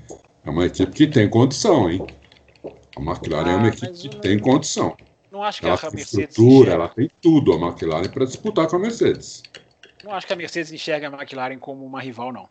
é 0.44 0.50
uma 0.50 0.66
equipe 0.66 0.92
que 0.92 1.06
tem 1.06 1.28
condição, 1.28 1.90
hein? 1.90 2.06
A 2.96 3.00
McLaren 3.00 3.48
ah, 3.48 3.52
é 3.52 3.56
uma 3.56 3.66
ah, 3.66 3.68
equipe 3.68 4.08
que 4.08 4.20
tem 4.20 4.38
condição. 4.38 4.96
Não 5.30 5.42
acho 5.42 5.60
que 5.60 5.66
ela 5.66 5.76
a 5.76 5.78
tem 5.78 5.90
Mercedes 5.94 6.28
estrutura, 6.30 6.72
ela 6.72 6.88
tem 6.88 7.08
tudo, 7.20 7.52
a 7.52 7.56
McLaren, 7.56 8.08
para 8.08 8.26
disputar 8.26 8.66
com 8.66 8.76
a 8.76 8.78
Mercedes. 8.78 9.42
Não 10.04 10.12
acho 10.12 10.26
que 10.26 10.32
a 10.32 10.36
Mercedes 10.36 10.72
enxerga 10.72 11.08
a 11.08 11.12
McLaren 11.12 11.58
como 11.58 11.86
uma 11.86 12.00
rival, 12.00 12.32
não. 12.32 12.48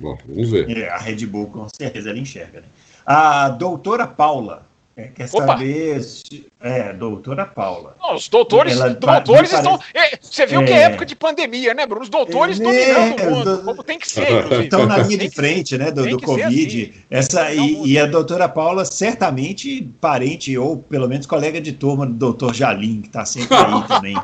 Bom, 0.00 0.18
vamos 0.26 0.50
ver. 0.50 0.68
É, 0.76 0.88
a 0.88 0.98
Red 0.98 1.26
Bull, 1.26 1.46
com 1.48 1.68
certeza, 1.68 2.10
ela 2.10 2.18
enxerga. 2.18 2.62
Né? 2.62 2.66
A 3.06 3.50
doutora 3.50 4.06
Paula 4.06 4.66
É, 4.94 5.04
quer 5.04 5.28
Opa. 5.32 5.46
saber. 5.46 6.02
Se, 6.02 6.46
é, 6.60 6.92
doutora 6.92 7.46
Paula. 7.46 7.96
Não, 8.00 8.14
os 8.14 8.28
doutores, 8.28 8.74
Ela, 8.78 8.90
doutores 8.90 9.50
estão. 9.50 9.80
É, 9.94 10.18
você 10.20 10.44
viu 10.46 10.60
é, 10.60 10.64
que 10.64 10.72
é 10.72 10.82
época 10.82 11.06
de 11.06 11.16
pandemia, 11.16 11.72
né, 11.72 11.86
Bruno? 11.86 12.02
Os 12.02 12.10
doutores 12.10 12.60
é, 12.60 12.62
dominando 12.62 13.22
o 13.22 13.30
mundo, 13.30 13.56
do, 13.56 13.64
como 13.64 13.82
tem 13.82 13.98
que 13.98 14.08
ser. 14.08 14.30
Inclusive. 14.30 14.64
Estão 14.64 14.84
na 14.84 14.98
linha 14.98 15.16
de 15.16 15.30
frente, 15.30 15.78
né, 15.78 15.90
do, 15.90 16.06
do 16.06 16.20
Covid. 16.20 16.82
Assim. 16.82 17.02
Essa, 17.10 17.54
e, 17.54 17.92
e, 17.92 17.98
a 17.98 18.04
doutora 18.04 18.48
Paula, 18.48 18.84
certamente 18.84 19.82
parente, 19.98 20.56
ou 20.58 20.76
pelo 20.76 21.08
menos 21.08 21.26
colega 21.26 21.58
de 21.58 21.72
turma 21.72 22.04
do 22.04 22.12
doutor 22.12 22.54
Jalim, 22.54 23.00
que 23.00 23.08
está 23.08 23.24
sempre 23.24 23.56
aí 23.56 23.82
também. 23.88 24.16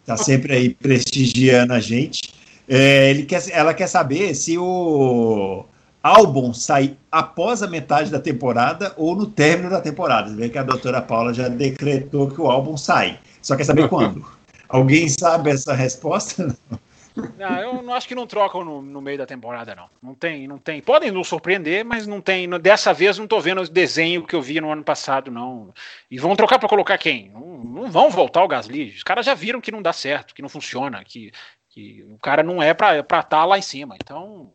Está 0.00 0.16
sempre 0.16 0.54
aí 0.54 0.70
prestigiando 0.70 1.74
a 1.74 1.80
gente. 1.80 2.32
É, 2.66 3.10
ele 3.10 3.24
quer, 3.24 3.42
ela 3.50 3.74
quer 3.74 3.86
saber 3.86 4.34
se 4.34 4.56
o 4.56 5.66
álbum 6.04 6.52
sai 6.52 6.98
após 7.10 7.62
a 7.62 7.66
metade 7.66 8.10
da 8.10 8.20
temporada 8.20 8.92
ou 8.98 9.16
no 9.16 9.24
término 9.26 9.70
da 9.70 9.80
temporada. 9.80 10.28
Você 10.28 10.36
vê 10.36 10.50
que 10.50 10.58
a 10.58 10.62
doutora 10.62 11.00
Paula 11.00 11.32
já 11.32 11.48
decretou 11.48 12.30
que 12.30 12.38
o 12.38 12.50
álbum 12.50 12.76
sai. 12.76 13.18
Só 13.40 13.56
quer 13.56 13.64
saber 13.64 13.88
quando. 13.88 14.22
Alguém 14.68 15.08
sabe 15.08 15.50
essa 15.50 15.72
resposta? 15.72 16.54
Não, 17.38 17.58
eu 17.60 17.82
não 17.82 17.94
acho 17.94 18.08
que 18.08 18.14
não 18.14 18.26
trocam 18.26 18.64
no, 18.64 18.82
no, 18.82 19.00
meio 19.00 19.16
da 19.16 19.24
temporada, 19.24 19.74
não. 19.74 19.88
Não 20.02 20.14
tem, 20.14 20.48
não 20.48 20.58
tem. 20.58 20.82
Podem 20.82 21.10
nos 21.10 21.28
surpreender, 21.28 21.84
mas 21.84 22.06
não 22.06 22.20
tem. 22.20 22.50
Dessa 22.60 22.92
vez 22.92 23.16
não 23.16 23.24
estou 23.24 23.40
vendo 23.40 23.62
o 23.62 23.68
desenho 23.68 24.26
que 24.26 24.34
eu 24.34 24.42
vi 24.42 24.60
no 24.60 24.70
ano 24.70 24.82
passado, 24.82 25.30
não. 25.30 25.72
E 26.10 26.18
vão 26.18 26.36
trocar 26.36 26.58
para 26.58 26.68
colocar 26.68 26.98
quem? 26.98 27.30
Não, 27.30 27.40
não, 27.64 27.90
vão 27.90 28.10
voltar 28.10 28.42
o 28.42 28.48
Gasly. 28.48 28.88
Os 28.96 29.02
caras 29.02 29.24
já 29.24 29.32
viram 29.32 29.60
que 29.60 29.70
não 29.70 29.80
dá 29.80 29.92
certo, 29.92 30.34
que 30.34 30.42
não 30.42 30.48
funciona, 30.48 31.04
que, 31.04 31.30
que 31.70 32.04
o 32.10 32.18
cara 32.18 32.42
não 32.42 32.60
é 32.60 32.74
para 32.74 32.98
estar 32.98 33.22
tá 33.22 33.44
lá 33.44 33.56
em 33.56 33.62
cima. 33.62 33.96
Então, 34.02 34.50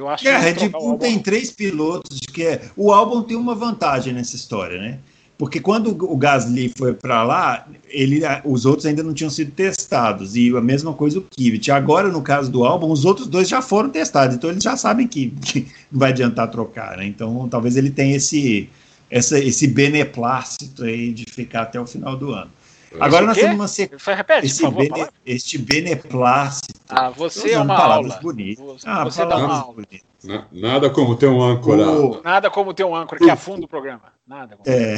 eu 0.00 0.08
acho 0.08 0.26
é, 0.26 0.34
a 0.34 0.38
Red 0.38 0.68
Bull 0.68 0.98
tem 0.98 1.18
três 1.18 1.50
pilotos 1.50 2.18
que 2.32 2.42
é. 2.42 2.62
O 2.76 2.92
álbum 2.92 3.22
tem 3.22 3.36
uma 3.36 3.54
vantagem 3.54 4.12
nessa 4.12 4.34
história, 4.34 4.80
né? 4.80 4.98
Porque 5.36 5.58
quando 5.58 5.88
o 5.90 6.16
Gasly 6.16 6.70
foi 6.76 6.92
para 6.92 7.22
lá, 7.22 7.66
ele, 7.88 8.20
os 8.44 8.66
outros 8.66 8.84
ainda 8.84 9.02
não 9.02 9.14
tinham 9.14 9.30
sido 9.30 9.50
testados. 9.52 10.36
E 10.36 10.54
a 10.54 10.60
mesma 10.60 10.92
coisa 10.92 11.18
o 11.18 11.22
Kvyat. 11.22 11.70
Agora, 11.70 12.08
no 12.08 12.20
caso 12.20 12.50
do 12.50 12.62
álbum, 12.62 12.90
os 12.90 13.06
outros 13.06 13.26
dois 13.26 13.48
já 13.48 13.62
foram 13.62 13.88
testados. 13.88 14.36
Então 14.36 14.50
eles 14.50 14.62
já 14.62 14.76
sabem 14.76 15.08
que, 15.08 15.30
que 15.40 15.66
não 15.90 15.98
vai 15.98 16.10
adiantar 16.10 16.50
trocar. 16.50 16.98
Né? 16.98 17.06
Então 17.06 17.48
talvez 17.48 17.76
ele 17.76 17.90
tenha 17.90 18.16
esse, 18.16 18.68
essa, 19.10 19.38
esse 19.38 19.66
beneplácito 19.66 20.84
aí 20.84 21.10
de 21.10 21.24
ficar 21.24 21.62
até 21.62 21.80
o 21.80 21.86
final 21.86 22.16
do 22.16 22.32
ano. 22.32 22.50
Agora 22.98 23.26
nós 23.26 23.36
temos 23.36 23.54
uma 23.54 23.68
sequência. 23.68 24.14
Repete, 24.14 24.46
esse 24.46 24.62
favor, 24.62 24.88
bene, 24.88 25.06
este 25.24 25.58
beneplácito. 25.58 26.80
Ah, 26.88 27.10
você 27.10 27.52
é 27.52 27.60
uma 27.60 27.76
palavras 27.76 28.12
aula. 28.12 28.22
bonitas. 28.22 28.82
Ah, 28.84 29.04
você 29.04 29.24
dá 29.24 29.36
uma 29.36 29.60
aula. 29.60 29.84
Na, 30.24 30.44
nada 30.50 30.90
como 30.90 31.14
ter 31.14 31.28
um 31.28 31.40
âncora. 31.40 31.88
O... 31.88 32.20
Nada 32.22 32.50
como 32.50 32.74
ter 32.74 32.84
um 32.84 32.94
âncora 32.94 33.20
que 33.20 33.30
afunda 33.30 33.64
o 33.64 33.68
programa. 33.68 34.12
Nada. 34.26 34.58
É. 34.66 34.96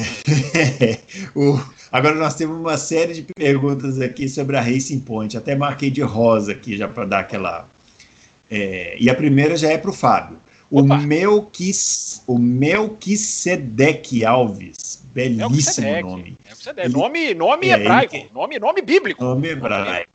o... 1.36 1.60
Agora 1.90 2.14
nós 2.14 2.34
temos 2.34 2.56
uma 2.58 2.78
série 2.78 3.14
de 3.14 3.22
perguntas 3.34 4.00
aqui 4.00 4.28
sobre 4.28 4.56
a 4.56 4.60
Racing 4.62 5.00
Point. 5.00 5.36
Até 5.36 5.54
marquei 5.54 5.90
de 5.90 6.00
rosa 6.00 6.52
aqui 6.52 6.76
já 6.76 6.88
para 6.88 7.04
dar 7.04 7.20
aquela. 7.20 7.68
É... 8.50 8.96
E 8.98 9.10
a 9.10 9.14
primeira 9.14 9.56
já 9.56 9.68
é 9.68 9.76
para 9.76 9.90
o 9.90 9.94
Fábio. 9.94 10.38
O 10.70 10.82
Melquis... 10.82 12.22
o 12.26 12.38
Melquisedec 12.38 14.24
Alves 14.24 15.01
Belíssimo 15.12 15.86
é 15.86 16.02
nome. 16.02 16.38
É 16.76 16.88
nome. 16.88 17.34
Nome 17.34 17.68
é, 17.68 17.72
hebraico. 17.72 18.12
Quer... 18.12 18.28
Nome, 18.32 18.58
nome 18.58 18.82
bíblico. 18.82 19.22
Nome 19.22 19.48
hebraico. 19.48 20.10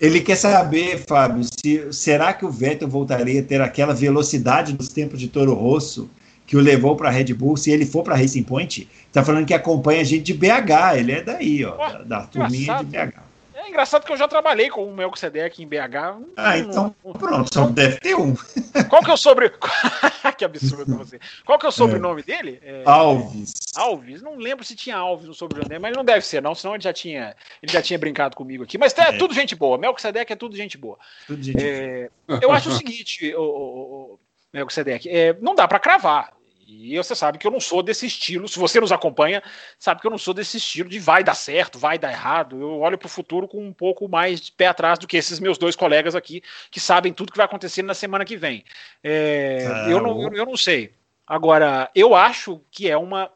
Ele 0.00 0.20
quer 0.20 0.36
saber, 0.36 0.98
Fábio, 0.98 1.44
se, 1.44 1.92
será 1.92 2.32
que 2.32 2.44
o 2.44 2.50
Vettel 2.50 2.88
voltaria 2.88 3.40
a 3.40 3.44
ter 3.44 3.60
aquela 3.60 3.94
velocidade 3.94 4.72
dos 4.72 4.88
tempos 4.88 5.18
de 5.18 5.28
Toro 5.28 5.54
Rosso 5.54 6.10
que 6.46 6.56
o 6.56 6.60
levou 6.60 6.94
para 6.94 7.08
a 7.08 7.12
Red 7.12 7.32
Bull, 7.32 7.56
se 7.56 7.70
ele 7.70 7.86
for 7.86 8.02
para 8.02 8.16
Racing 8.16 8.42
Point? 8.42 8.88
Está 9.06 9.24
falando 9.24 9.46
que 9.46 9.54
acompanha 9.54 10.00
a 10.00 10.04
gente 10.04 10.24
de 10.24 10.34
BH, 10.34 10.98
ele 10.98 11.12
é 11.12 11.22
daí, 11.22 11.64
ó, 11.64 11.76
da, 11.76 12.02
da 12.02 12.20
turminha 12.26 12.78
de 12.78 12.84
BH. 12.84 13.33
É 13.64 13.68
engraçado 13.68 14.04
que 14.04 14.12
eu 14.12 14.16
já 14.16 14.28
trabalhei 14.28 14.68
com 14.68 14.86
o 14.86 14.94
Melquisedeque 14.94 15.62
em 15.62 15.66
BH. 15.66 16.22
Ah, 16.36 16.58
então 16.58 16.94
pronto, 17.18 17.52
só 17.52 17.66
deve 17.66 17.98
ter 17.98 18.14
um. 18.14 18.34
Qual 18.90 19.02
que 19.02 19.10
é 19.10 19.14
o 19.14 19.16
sobre... 19.16 19.50
que 20.36 20.44
absurdo 20.44 20.96
você. 20.96 21.18
Qual 21.46 21.58
que 21.58 21.64
é 21.64 21.68
o 21.68 21.72
sobrenome 21.72 22.20
é. 22.20 22.24
dele? 22.24 22.60
É... 22.62 22.82
Alves. 22.84 23.54
Alves. 23.74 24.20
Não 24.20 24.36
lembro 24.36 24.64
se 24.64 24.76
tinha 24.76 24.96
Alves 24.96 25.26
no 25.26 25.34
sobrenome 25.34 25.78
mas 25.78 25.96
não 25.96 26.04
deve 26.04 26.26
ser, 26.26 26.42
não, 26.42 26.54
senão 26.54 26.74
ele 26.74 26.82
já 26.82 26.92
tinha, 26.92 27.34
ele 27.62 27.72
já 27.72 27.80
tinha 27.80 27.98
brincado 27.98 28.36
comigo 28.36 28.64
aqui. 28.64 28.76
Mas 28.76 28.96
é, 28.98 29.02
é. 29.02 29.12
tudo 29.12 29.32
gente 29.32 29.54
boa. 29.54 29.78
Melquisedeque 29.78 30.32
é 30.32 30.36
tudo 30.36 30.56
gente 30.56 30.76
boa. 30.76 30.98
Tudo 31.26 31.42
gente 31.42 31.64
é... 31.64 32.10
boa. 32.28 32.40
Eu 32.42 32.52
acho 32.52 32.68
o 32.68 32.72
seguinte, 32.72 33.34
o, 33.34 33.40
o, 33.40 34.14
o 34.14 34.20
Melquisedeque, 34.52 35.08
é, 35.08 35.36
não 35.40 35.54
dá 35.54 35.66
para 35.66 35.78
cravar. 35.78 36.32
E 36.66 36.96
você 36.96 37.14
sabe 37.14 37.38
que 37.38 37.46
eu 37.46 37.50
não 37.50 37.60
sou 37.60 37.82
desse 37.82 38.06
estilo. 38.06 38.48
Se 38.48 38.58
você 38.58 38.80
nos 38.80 38.92
acompanha, 38.92 39.42
sabe 39.78 40.00
que 40.00 40.06
eu 40.06 40.10
não 40.10 40.18
sou 40.18 40.32
desse 40.32 40.56
estilo 40.56 40.88
de 40.88 40.98
vai 40.98 41.22
dar 41.22 41.34
certo, 41.34 41.78
vai 41.78 41.98
dar 41.98 42.10
errado. 42.10 42.60
Eu 42.60 42.80
olho 42.80 42.98
para 42.98 43.06
o 43.06 43.10
futuro 43.10 43.46
com 43.46 43.64
um 43.64 43.72
pouco 43.72 44.08
mais 44.08 44.40
de 44.40 44.52
pé 44.52 44.66
atrás 44.66 44.98
do 44.98 45.06
que 45.06 45.16
esses 45.16 45.38
meus 45.40 45.58
dois 45.58 45.76
colegas 45.76 46.14
aqui, 46.14 46.42
que 46.70 46.80
sabem 46.80 47.12
tudo 47.12 47.32
que 47.32 47.38
vai 47.38 47.46
acontecer 47.46 47.82
na 47.82 47.94
semana 47.94 48.24
que 48.24 48.36
vem. 48.36 48.64
É, 49.02 49.86
eu, 49.88 50.00
não, 50.00 50.22
eu, 50.22 50.32
eu 50.32 50.46
não 50.46 50.56
sei. 50.56 50.94
Agora, 51.26 51.90
eu 51.94 52.14
acho 52.14 52.60
que 52.70 52.90
é 52.90 52.96
uma 52.96 53.30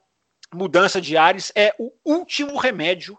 mudança 0.53 1.01
de 1.01 1.17
ares, 1.17 1.53
é 1.55 1.75
o 1.79 1.93
último 2.05 2.57
remédio 2.57 3.19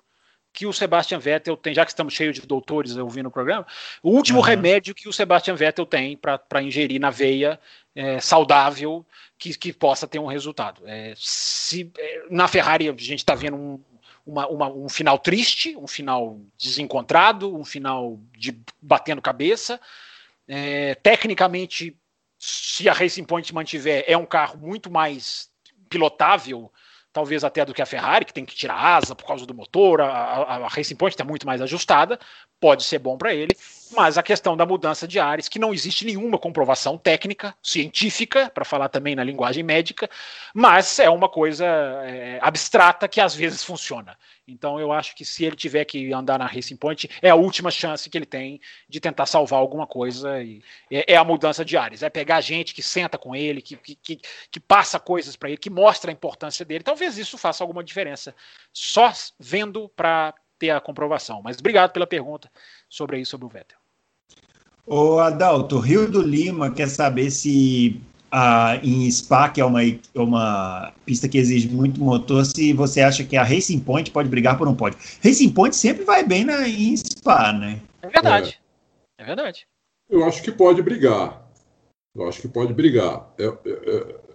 que 0.51 0.65
o 0.65 0.73
Sebastian 0.73 1.19
Vettel 1.19 1.55
tem, 1.55 1.73
já 1.73 1.85
que 1.85 1.91
estamos 1.91 2.13
cheios 2.13 2.35
de 2.35 2.45
doutores 2.45 2.95
ouvindo 2.97 3.27
o 3.27 3.31
programa, 3.31 3.65
o 4.01 4.09
último 4.09 4.39
uhum. 4.39 4.45
remédio 4.45 4.95
que 4.95 5.07
o 5.07 5.13
Sebastian 5.13 5.55
Vettel 5.55 5.85
tem 5.85 6.17
para 6.17 6.61
ingerir 6.61 6.99
na 6.99 7.09
veia 7.09 7.59
é, 7.95 8.19
saudável 8.19 9.05
que, 9.39 9.57
que, 9.57 9.73
possa 9.73 10.05
ter 10.05 10.19
um 10.19 10.27
resultado. 10.27 10.83
É, 10.85 11.13
se 11.15 11.91
é, 11.97 12.25
Na 12.29 12.47
Ferrari 12.47 12.89
a 12.89 12.91
gente 12.91 13.19
está 13.19 13.33
vendo 13.33 13.55
um, 13.55 13.83
uma, 14.25 14.47
uma, 14.47 14.67
um 14.67 14.89
final 14.89 15.17
triste, 15.17 15.75
um 15.77 15.87
final 15.87 16.39
desencontrado, 16.57 17.55
um 17.55 17.63
final 17.63 18.19
de 18.37 18.61
batendo 18.81 19.21
cabeça. 19.21 19.79
É, 20.47 20.93
tecnicamente, 20.95 21.97
se 22.37 22.89
a 22.89 22.93
Racing 22.93 23.23
Point 23.23 23.53
mantiver, 23.53 24.03
é 24.05 24.17
um 24.17 24.25
carro 24.25 24.57
muito 24.59 24.91
mais 24.91 25.49
pilotável 25.89 26.71
talvez 27.11 27.43
até 27.43 27.65
do 27.65 27.73
que 27.73 27.81
a 27.81 27.85
Ferrari, 27.85 28.25
que 28.25 28.33
tem 28.33 28.45
que 28.45 28.55
tirar 28.55 28.75
asa 28.75 29.15
por 29.15 29.25
causa 29.25 29.45
do 29.45 29.53
motor, 29.53 30.01
a, 30.01 30.07
a, 30.07 30.55
a 30.57 30.67
Racing 30.67 30.95
Point 30.95 31.13
está 31.13 31.23
muito 31.23 31.45
mais 31.45 31.61
ajustada, 31.61 32.19
pode 32.59 32.83
ser 32.83 32.99
bom 32.99 33.17
para 33.17 33.33
ele, 33.33 33.55
mas 33.95 34.17
a 34.17 34.23
questão 34.23 34.55
da 34.55 34.65
mudança 34.65 35.07
de 35.07 35.19
ares, 35.19 35.49
que 35.49 35.57
não 35.57 35.73
existe 35.73 36.05
nenhuma 36.05 36.37
comprovação 36.37 36.97
técnica, 36.97 37.55
científica, 37.63 38.51
para 38.53 38.65
falar 38.65 38.89
também 38.89 39.15
na 39.15 39.23
linguagem 39.23 39.63
médica, 39.63 40.09
mas 40.53 40.99
é 40.99 41.09
uma 41.09 41.29
coisa 41.29 41.65
é, 41.65 42.39
abstrata 42.41 43.07
que 43.07 43.21
às 43.21 43.33
vezes 43.33 43.63
funciona. 43.63 44.17
Então 44.51 44.79
eu 44.79 44.91
acho 44.91 45.15
que 45.15 45.23
se 45.23 45.45
ele 45.45 45.55
tiver 45.55 45.85
que 45.85 46.11
andar 46.13 46.39
na 46.39 46.45
Racing 46.45 46.75
Point, 46.75 47.09
é 47.21 47.29
a 47.29 47.35
última 47.35 47.71
chance 47.71 48.09
que 48.09 48.17
ele 48.17 48.25
tem 48.25 48.59
de 48.87 48.99
tentar 48.99 49.25
salvar 49.25 49.59
alguma 49.59 49.85
coisa. 49.85 50.41
E 50.41 50.61
é, 50.91 51.13
é 51.13 51.17
a 51.17 51.23
mudança 51.23 51.63
de 51.63 51.77
ares, 51.77 52.03
é 52.03 52.09
pegar 52.09 52.41
gente 52.41 52.73
que 52.73 52.83
senta 52.83 53.17
com 53.17 53.35
ele, 53.35 53.61
que, 53.61 53.75
que, 53.75 54.19
que 54.51 54.59
passa 54.59 54.99
coisas 54.99 55.35
para 55.35 55.49
ele, 55.49 55.57
que 55.57 55.69
mostra 55.69 56.11
a 56.11 56.13
importância 56.13 56.65
dele. 56.65 56.83
Talvez 56.83 57.17
isso 57.17 57.37
faça 57.37 57.63
alguma 57.63 57.83
diferença. 57.83 58.35
Só 58.73 59.11
vendo 59.39 59.89
para 59.89 60.33
ter 60.59 60.71
a 60.71 60.81
comprovação. 60.81 61.41
Mas 61.41 61.57
obrigado 61.57 61.91
pela 61.91 62.05
pergunta 62.05 62.51
sobre 62.89 63.17
aí 63.17 63.25
sobre 63.25 63.45
o 63.45 63.49
Vettel. 63.49 63.77
O 64.85 65.19
Adalto, 65.19 65.77
Rio 65.77 66.09
do 66.09 66.21
Lima 66.21 66.71
quer 66.71 66.89
saber 66.89 67.29
se 67.29 68.01
a, 68.31 68.79
em 68.83 69.09
Spa, 69.09 69.49
que 69.49 69.61
é 69.61 69.65
uma, 69.65 69.81
uma 70.15 70.93
pista 71.05 71.27
que 71.27 71.37
exige 71.37 71.69
muito 71.69 71.99
motor, 71.99 72.45
se 72.45 72.73
você 72.73 73.01
acha 73.01 73.23
que 73.23 73.35
a 73.35 73.43
Racing 73.43 73.79
Point 73.79 74.11
pode 74.11 74.29
brigar 74.29 74.57
por 74.57 74.67
um 74.67 74.75
pódio. 74.75 74.99
Racing 75.23 75.49
Point 75.49 75.75
sempre 75.75 76.03
vai 76.03 76.23
bem 76.23 76.45
na, 76.45 76.67
em 76.67 76.95
Spa, 76.95 77.53
né? 77.53 77.79
É 78.01 78.07
verdade. 78.07 78.59
É, 79.17 79.23
é 79.23 79.25
verdade. 79.25 79.67
Eu 80.09 80.25
acho 80.25 80.41
que 80.41 80.51
pode 80.51 80.81
brigar. 80.81 81.47
Eu 82.15 82.27
acho 82.27 82.41
que 82.41 82.47
pode 82.47 82.73
brigar. 82.73 83.33
É, 83.37 83.45
é, 83.45 83.49
é 83.69 84.29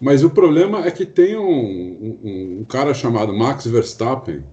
mas 0.00 0.22
o 0.22 0.30
problema 0.30 0.86
é 0.86 0.90
que 0.90 1.06
tem 1.06 1.36
um, 1.36 1.48
um, 1.48 2.58
um 2.60 2.64
cara 2.64 2.92
chamado 2.92 3.32
Max 3.32 3.66
Verstappen 3.66 4.44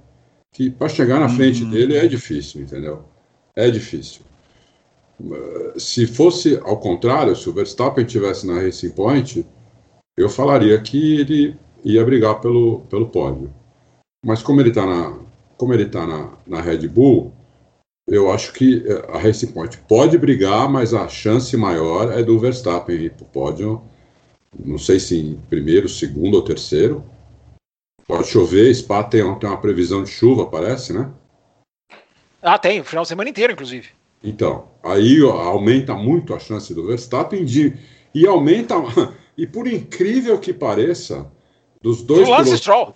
que 0.53 0.69
para 0.69 0.89
chegar 0.89 1.19
na 1.19 1.29
frente 1.29 1.63
uhum. 1.63 1.69
dele 1.69 1.97
é 1.97 2.07
difícil, 2.07 2.61
entendeu? 2.61 3.03
É 3.55 3.69
difícil. 3.69 4.21
Se 5.77 6.07
fosse 6.07 6.59
ao 6.63 6.79
contrário, 6.79 7.35
se 7.35 7.49
o 7.49 7.53
Verstappen 7.53 8.05
tivesse 8.05 8.45
na 8.45 8.59
Racing 8.59 8.91
Point, 8.91 9.45
eu 10.17 10.29
falaria 10.29 10.79
que 10.81 11.19
ele 11.19 11.57
ia 11.83 12.03
brigar 12.03 12.39
pelo, 12.39 12.81
pelo 12.81 13.07
pódio. 13.07 13.53
Mas 14.25 14.43
como 14.43 14.61
ele 14.61 14.69
está 14.69 14.85
na, 14.85 15.17
como 15.57 15.73
ele 15.73 15.85
tá 15.85 16.05
na, 16.05 16.37
na 16.45 16.61
Red 16.61 16.87
Bull, 16.87 17.33
eu 18.07 18.31
acho 18.31 18.53
que 18.53 18.83
eh, 18.85 19.05
a 19.09 19.17
Racing 19.17 19.53
Point 19.53 19.77
pode 19.87 20.17
brigar, 20.17 20.69
mas 20.69 20.93
a 20.93 21.07
chance 21.07 21.55
maior 21.55 22.11
é 22.11 22.21
do 22.21 22.37
Verstappen 22.37 22.95
ir 22.95 23.11
para 23.11 23.23
o 23.23 23.29
pódio 23.29 23.81
não 24.57 24.77
sei 24.77 24.99
se 24.99 25.17
em 25.17 25.35
primeiro, 25.49 25.87
segundo 25.87 26.35
ou 26.35 26.43
terceiro. 26.43 27.03
Pode 28.05 28.27
chover, 28.27 28.73
Spa 28.75 29.03
tem, 29.03 29.21
tem 29.39 29.49
uma 29.49 29.61
previsão 29.61 30.03
de 30.03 30.09
chuva, 30.09 30.45
parece, 30.45 30.91
né? 30.91 31.11
Ah, 32.41 32.57
tem, 32.59 32.83
final 32.83 33.03
de 33.03 33.07
semana 33.07 33.29
inteiro, 33.29 33.53
inclusive. 33.53 33.89
Então, 34.23 34.69
aí 34.83 35.21
ó, 35.23 35.31
aumenta 35.31 35.93
muito 35.95 36.33
a 36.33 36.39
chance 36.39 36.73
do 36.73 36.87
Verstappen 36.87 37.43
de. 37.43 37.73
E 38.13 38.27
aumenta, 38.27 38.75
E 39.37 39.47
por 39.47 39.67
incrível 39.67 40.37
que 40.39 40.53
pareça, 40.53 41.31
dos 41.81 42.03
dois 42.03 42.27
Lance 42.27 42.57
Stroll. 42.57 42.95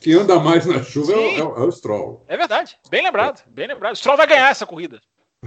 Quem 0.00 0.14
anda 0.14 0.38
mais 0.38 0.66
na 0.66 0.82
chuva 0.82 1.12
é 1.12 1.16
o, 1.16 1.20
é, 1.20 1.38
é 1.38 1.64
o, 1.64 1.72
Stroll. 1.72 2.24
É 2.28 2.36
verdade, 2.36 2.78
bem 2.88 3.02
lembrado, 3.02 3.42
bem 3.48 3.66
lembrado. 3.66 3.94
O 3.94 3.96
Stroll 3.96 4.16
vai 4.16 4.26
ganhar 4.26 4.50
essa 4.50 4.66
corrida. 4.66 5.00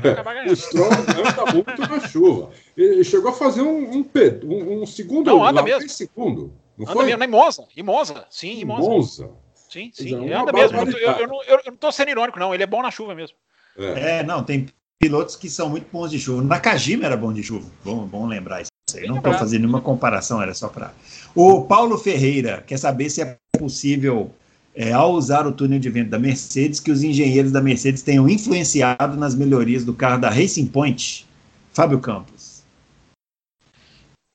É, 0.04 0.52
o 0.52 0.56
Stroll 0.56 0.90
anda 0.92 1.54
muito 1.54 1.82
na 1.82 2.00
chuva. 2.02 2.50
Ele 2.76 3.04
chegou 3.04 3.30
a 3.30 3.34
fazer 3.34 3.62
um, 3.62 4.00
um, 4.00 4.10
um, 4.44 4.82
um 4.82 4.86
segundo. 4.86 5.28
Não, 5.28 5.46
anda 5.46 5.64
mesmo. 5.64 5.88
segundo. 5.88 6.54
Não 6.78 6.86
anda 6.86 6.94
foi? 6.94 7.06
mesmo, 7.06 7.24
em 7.24 7.28
Monza. 7.28 7.68
Em 7.78 7.84
Monza, 7.84 8.26
sim, 8.30 8.60
em 8.60 8.66
Monza. 8.66 8.90
Monza. 8.90 9.30
Sim, 9.54 9.90
sim, 9.94 10.24
ele 10.24 10.34
anda 10.34 10.52
mesmo. 10.52 10.78
Eu, 10.78 10.98
eu, 10.98 11.12
eu, 11.12 11.28
não, 11.28 11.44
eu, 11.44 11.62
não 11.68 11.78
tô 11.78 11.92
sendo 11.94 12.10
irônico, 12.10 12.40
não. 12.40 12.54
Ele 12.54 12.64
é 12.64 12.68
bom 12.68 12.82
na 12.82 12.92
chuva 12.92 13.16
mesmo. 13.16 13.38
É, 13.78 14.18
é 14.18 14.24
não, 14.24 14.44
tem 14.44 14.68
pilotos 15.00 15.36
que 15.36 15.50
são 15.50 15.70
muito 15.70 15.88
bons 15.92 16.12
de 16.12 16.20
chuva. 16.20 16.42
Nakajima 16.44 17.06
era 17.06 17.18
bom 17.18 17.34
de 17.34 17.44
chuva. 17.44 17.68
Bom, 17.84 18.06
bom 18.06 18.28
lembrar 18.28 18.62
isso 18.62 18.72
aí. 18.96 19.08
Não 19.08 19.18
estou 19.18 19.34
fazendo 19.34 19.62
nenhuma 19.62 19.82
comparação, 19.82 20.42
era 20.42 20.54
só 20.54 20.68
para. 20.68 20.94
O 21.34 21.64
Paulo 21.64 21.98
Ferreira 21.98 22.64
quer 22.66 22.78
saber 22.78 23.10
se 23.10 23.22
é 23.22 23.38
possível, 23.58 24.32
é, 24.74 24.92
ao 24.92 25.14
usar 25.14 25.46
o 25.46 25.52
túnel 25.52 25.80
de 25.80 25.90
vento 25.90 26.10
da 26.10 26.20
Mercedes, 26.20 26.80
que 26.80 26.92
os 26.92 27.04
engenheiros 27.04 27.52
da 27.52 27.62
Mercedes 27.62 28.02
tenham 28.02 28.30
influenciado 28.30 29.18
nas 29.18 29.36
melhorias 29.36 29.84
do 29.84 29.94
carro 29.94 30.20
da 30.20 30.30
Racing 30.30 30.68
Point. 30.68 31.26
Fábio 31.74 32.00
Campos. 32.00 32.35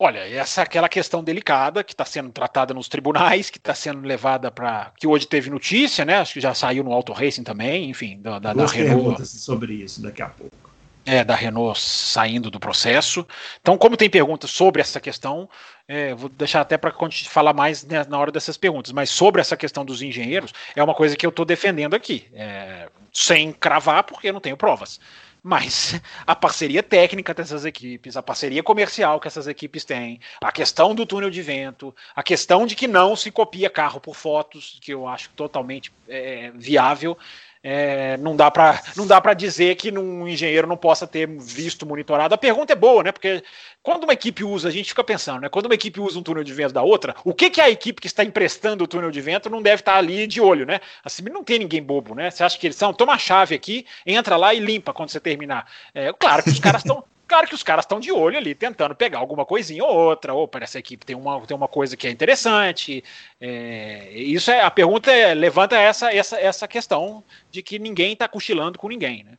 Olha, 0.02 0.20
essa 0.20 0.62
é 0.62 0.64
aquela 0.64 0.88
questão 0.88 1.22
delicada 1.22 1.84
que 1.84 1.92
está 1.92 2.06
sendo 2.06 2.30
tratada 2.30 2.72
nos 2.72 2.88
tribunais, 2.88 3.50
que 3.50 3.58
está 3.58 3.74
sendo 3.74 4.00
levada 4.00 4.50
para. 4.50 4.90
que 4.98 5.06
hoje 5.06 5.26
teve 5.26 5.50
notícia, 5.50 6.06
né? 6.06 6.16
Acho 6.16 6.32
que 6.32 6.40
já 6.40 6.54
saiu 6.54 6.82
no 6.82 6.90
Auto 6.90 7.12
Racing 7.12 7.44
também, 7.44 7.90
enfim, 7.90 8.18
da, 8.18 8.38
da, 8.38 8.54
da 8.54 8.64
Renault. 8.64 9.26
sobre 9.26 9.74
isso 9.74 10.00
daqui 10.00 10.22
a 10.22 10.28
pouco. 10.30 10.70
É, 11.04 11.22
da 11.22 11.34
Renault 11.34 11.78
saindo 11.78 12.50
do 12.50 12.58
processo. 12.58 13.26
Então, 13.60 13.76
como 13.76 13.94
tem 13.94 14.08
perguntas 14.08 14.50
sobre 14.50 14.80
essa 14.80 14.98
questão, 15.00 15.46
é, 15.86 16.14
vou 16.14 16.30
deixar 16.30 16.62
até 16.62 16.78
para 16.78 16.94
falar 17.28 17.52
mais 17.52 17.84
né, 17.84 18.02
na 18.08 18.18
hora 18.18 18.32
dessas 18.32 18.56
perguntas, 18.56 18.92
mas 18.92 19.10
sobre 19.10 19.42
essa 19.42 19.56
questão 19.56 19.84
dos 19.84 20.00
engenheiros, 20.00 20.54
é 20.74 20.82
uma 20.82 20.94
coisa 20.94 21.14
que 21.14 21.26
eu 21.26 21.30
estou 21.30 21.44
defendendo 21.44 21.92
aqui, 21.92 22.26
é, 22.32 22.88
sem 23.12 23.52
cravar, 23.52 24.04
porque 24.04 24.30
eu 24.30 24.32
não 24.32 24.40
tenho 24.40 24.56
provas 24.56 24.98
mas 25.42 26.00
a 26.26 26.34
parceria 26.34 26.82
técnica 26.82 27.32
dessas 27.32 27.64
equipes, 27.64 28.16
a 28.16 28.22
parceria 28.22 28.62
comercial 28.62 29.20
que 29.20 29.28
essas 29.28 29.46
equipes 29.46 29.84
têm, 29.84 30.20
a 30.42 30.52
questão 30.52 30.94
do 30.94 31.06
túnel 31.06 31.30
de 31.30 31.42
vento, 31.42 31.94
a 32.14 32.22
questão 32.22 32.66
de 32.66 32.74
que 32.74 32.86
não 32.86 33.16
se 33.16 33.30
copia 33.30 33.70
carro 33.70 34.00
por 34.00 34.14
fotos, 34.14 34.78
que 34.80 34.92
eu 34.92 35.08
acho 35.08 35.30
totalmente 35.30 35.92
é, 36.08 36.50
viável. 36.54 37.16
É, 37.62 38.16
não 38.16 38.34
dá 38.34 38.50
para 38.50 38.82
não 38.96 39.06
dá 39.06 39.20
para 39.20 39.34
dizer 39.34 39.76
que 39.76 39.90
um 39.92 40.26
engenheiro 40.26 40.66
não 40.66 40.78
possa 40.78 41.06
ter 41.06 41.26
visto 41.26 41.84
monitorado. 41.84 42.34
A 42.34 42.38
pergunta 42.38 42.72
é 42.72 42.76
boa, 42.76 43.02
né? 43.02 43.12
Porque 43.12 43.44
quando 43.82 44.04
uma 44.04 44.14
equipe 44.14 44.42
usa, 44.42 44.68
a 44.68 44.70
gente 44.70 44.88
fica 44.88 45.04
pensando, 45.04 45.42
né? 45.42 45.48
Quando 45.50 45.66
uma 45.66 45.74
equipe 45.74 46.00
usa 46.00 46.18
um 46.18 46.22
túnel 46.22 46.42
de 46.42 46.54
vento 46.54 46.72
da 46.72 46.82
outra, 46.82 47.14
o 47.22 47.34
que, 47.34 47.50
que 47.50 47.60
a 47.60 47.68
equipe 47.68 48.00
que 48.00 48.06
está 48.06 48.24
emprestando 48.24 48.84
o 48.84 48.88
túnel 48.88 49.10
de 49.10 49.20
vento 49.20 49.50
não 49.50 49.60
deve 49.60 49.80
estar 49.82 49.96
ali 49.96 50.26
de 50.26 50.40
olho, 50.40 50.64
né? 50.64 50.80
Assim, 51.04 51.22
não 51.24 51.44
tem 51.44 51.58
ninguém 51.58 51.82
bobo, 51.82 52.14
né? 52.14 52.30
Você 52.30 52.42
acha 52.42 52.58
que 52.58 52.66
eles 52.66 52.76
são? 52.76 52.94
Toma 52.94 53.12
a 53.12 53.18
chave 53.18 53.54
aqui, 53.54 53.86
entra 54.06 54.36
lá 54.38 54.54
e 54.54 54.60
limpa 54.60 54.94
quando 54.94 55.10
você 55.10 55.20
terminar. 55.20 55.70
É, 55.94 56.12
claro 56.14 56.42
que 56.42 56.50
os 56.50 56.60
caras 56.60 56.82
estão 56.82 57.04
Claro 57.30 57.46
que 57.46 57.54
os 57.54 57.62
caras 57.62 57.84
estão 57.84 58.00
de 58.00 58.10
olho 58.10 58.36
ali, 58.36 58.56
tentando 58.56 58.92
pegar 58.92 59.20
alguma 59.20 59.46
coisinha 59.46 59.84
ou 59.84 59.94
outra. 59.94 60.34
Ou 60.34 60.48
para 60.48 60.64
essa 60.64 60.80
equipe 60.80 61.06
tem 61.06 61.14
uma, 61.14 61.40
tem 61.42 61.56
uma 61.56 61.68
coisa 61.68 61.96
que 61.96 62.08
é 62.08 62.10
interessante. 62.10 63.04
É, 63.40 64.10
isso 64.16 64.50
é 64.50 64.62
a 64.62 64.70
pergunta 64.70 65.12
é, 65.12 65.32
levanta 65.32 65.76
essa, 65.76 66.12
essa, 66.12 66.36
essa 66.40 66.66
questão 66.66 67.22
de 67.48 67.62
que 67.62 67.78
ninguém 67.78 68.14
está 68.14 68.26
cochilando 68.26 68.80
com 68.80 68.88
ninguém, 68.88 69.22
né? 69.22 69.38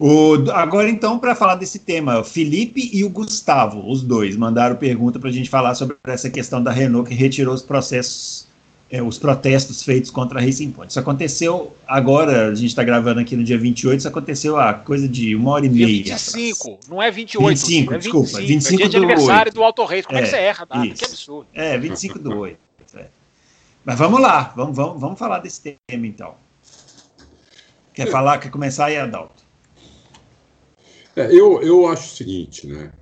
O, 0.00 0.50
agora, 0.52 0.88
então, 0.88 1.18
para 1.18 1.34
falar 1.34 1.56
desse 1.56 1.80
tema, 1.80 2.20
o 2.20 2.24
Felipe 2.24 2.88
e 2.90 3.04
o 3.04 3.10
Gustavo, 3.10 3.86
os 3.86 4.00
dois, 4.00 4.34
mandaram 4.34 4.76
pergunta 4.76 5.18
para 5.18 5.28
a 5.28 5.32
gente 5.32 5.50
falar 5.50 5.74
sobre 5.74 5.98
essa 6.04 6.30
questão 6.30 6.62
da 6.62 6.72
Renault 6.72 7.06
que 7.06 7.14
retirou 7.14 7.52
os 7.52 7.60
processos 7.60 8.46
é, 8.92 9.02
os 9.02 9.18
protestos 9.18 9.82
feitos 9.82 10.10
contra 10.10 10.38
a 10.38 10.42
Racing 10.44 10.70
Point. 10.70 10.90
Isso 10.90 11.00
aconteceu 11.00 11.74
agora, 11.86 12.48
a 12.48 12.54
gente 12.54 12.68
está 12.68 12.84
gravando 12.84 13.20
aqui 13.20 13.34
no 13.34 13.42
dia 13.42 13.56
28, 13.56 14.00
isso 14.00 14.08
aconteceu 14.08 14.60
há 14.60 14.74
coisa 14.74 15.08
de 15.08 15.34
uma 15.34 15.52
hora 15.52 15.64
e 15.64 15.70
meia. 15.70 16.14
25, 16.14 16.60
atrás. 16.60 16.88
não 16.90 17.02
é 17.02 17.10
28. 17.10 17.48
25, 17.48 17.94
é 17.94 17.96
25 17.96 18.20
desculpa. 18.22 18.46
25 18.46 18.74
é 18.74 18.76
dia 18.76 18.88
de 18.90 18.96
aniversário 18.98 19.48
8. 19.48 19.54
do 19.54 19.62
Auto 19.64 19.84
Race. 19.84 20.02
Como 20.02 20.18
é, 20.18 20.20
é 20.20 20.24
que 20.24 20.30
você 20.30 20.36
erra, 20.36 20.66
data? 20.66 20.88
Que 20.88 21.04
absurdo. 21.06 21.46
É, 21.54 21.78
25 21.78 22.18
do 22.18 22.36
8. 22.36 22.58
É. 22.94 23.06
Mas 23.82 23.98
vamos 23.98 24.20
lá, 24.20 24.52
vamos, 24.54 24.76
vamos, 24.76 25.00
vamos 25.00 25.18
falar 25.18 25.38
desse 25.38 25.62
tema 25.62 26.06
então. 26.06 26.34
Quer 27.94 28.10
falar, 28.10 28.38
quer 28.38 28.50
começar 28.50 28.86
aí, 28.86 28.98
Adalto? 28.98 29.42
É, 31.16 31.26
eu, 31.34 31.62
eu 31.62 31.86
acho 31.86 32.12
o 32.12 32.16
seguinte, 32.16 32.66
né? 32.66 32.92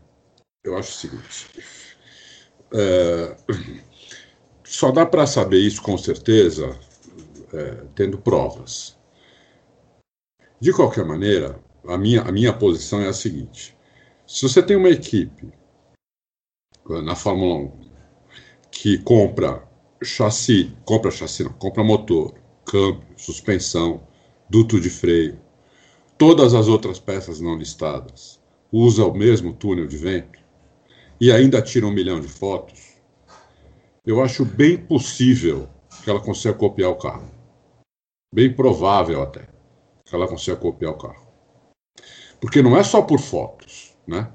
Eu 0.62 0.78
acho 0.78 0.90
o 0.90 0.94
seguinte. 0.94 1.46
É, 2.72 3.36
só 4.70 4.92
dá 4.92 5.04
para 5.04 5.26
saber 5.26 5.58
isso 5.58 5.82
com 5.82 5.98
certeza 5.98 6.78
é, 7.52 7.84
tendo 7.96 8.18
provas. 8.18 8.96
De 10.60 10.72
qualquer 10.72 11.04
maneira, 11.04 11.58
a 11.88 11.98
minha, 11.98 12.22
a 12.22 12.30
minha 12.30 12.52
posição 12.52 13.00
é 13.00 13.08
a 13.08 13.12
seguinte: 13.12 13.76
se 14.24 14.42
você 14.42 14.62
tem 14.62 14.76
uma 14.76 14.88
equipe 14.88 15.52
na 17.02 17.16
Fórmula 17.16 17.56
1 17.56 17.90
que 18.70 18.98
compra 18.98 19.68
chassi, 20.04 20.72
compra 20.84 21.10
chassi, 21.10 21.42
não, 21.42 21.52
compra 21.54 21.82
motor, 21.82 22.34
câmbio, 22.64 23.08
suspensão, 23.16 24.06
duto 24.48 24.80
de 24.80 24.88
freio, 24.88 25.40
todas 26.16 26.54
as 26.54 26.68
outras 26.68 27.00
peças 27.00 27.40
não 27.40 27.56
listadas, 27.56 28.40
usa 28.70 29.04
o 29.04 29.14
mesmo 29.14 29.52
túnel 29.52 29.88
de 29.88 29.96
vento 29.96 30.38
e 31.20 31.32
ainda 31.32 31.60
tira 31.60 31.86
um 31.86 31.92
milhão 31.92 32.20
de 32.20 32.28
fotos, 32.28 32.89
eu 34.10 34.22
acho 34.22 34.44
bem 34.44 34.76
possível 34.76 35.68
que 36.02 36.10
ela 36.10 36.20
consiga 36.20 36.52
copiar 36.54 36.90
o 36.90 36.96
carro. 36.96 37.30
Bem 38.34 38.52
provável 38.52 39.22
até 39.22 39.48
que 40.04 40.14
ela 40.14 40.26
consiga 40.26 40.56
copiar 40.56 40.92
o 40.92 40.98
carro. 40.98 41.28
Porque 42.40 42.60
não 42.60 42.76
é 42.76 42.82
só 42.82 43.02
por 43.02 43.20
fotos, 43.20 43.96
né? 44.06 44.28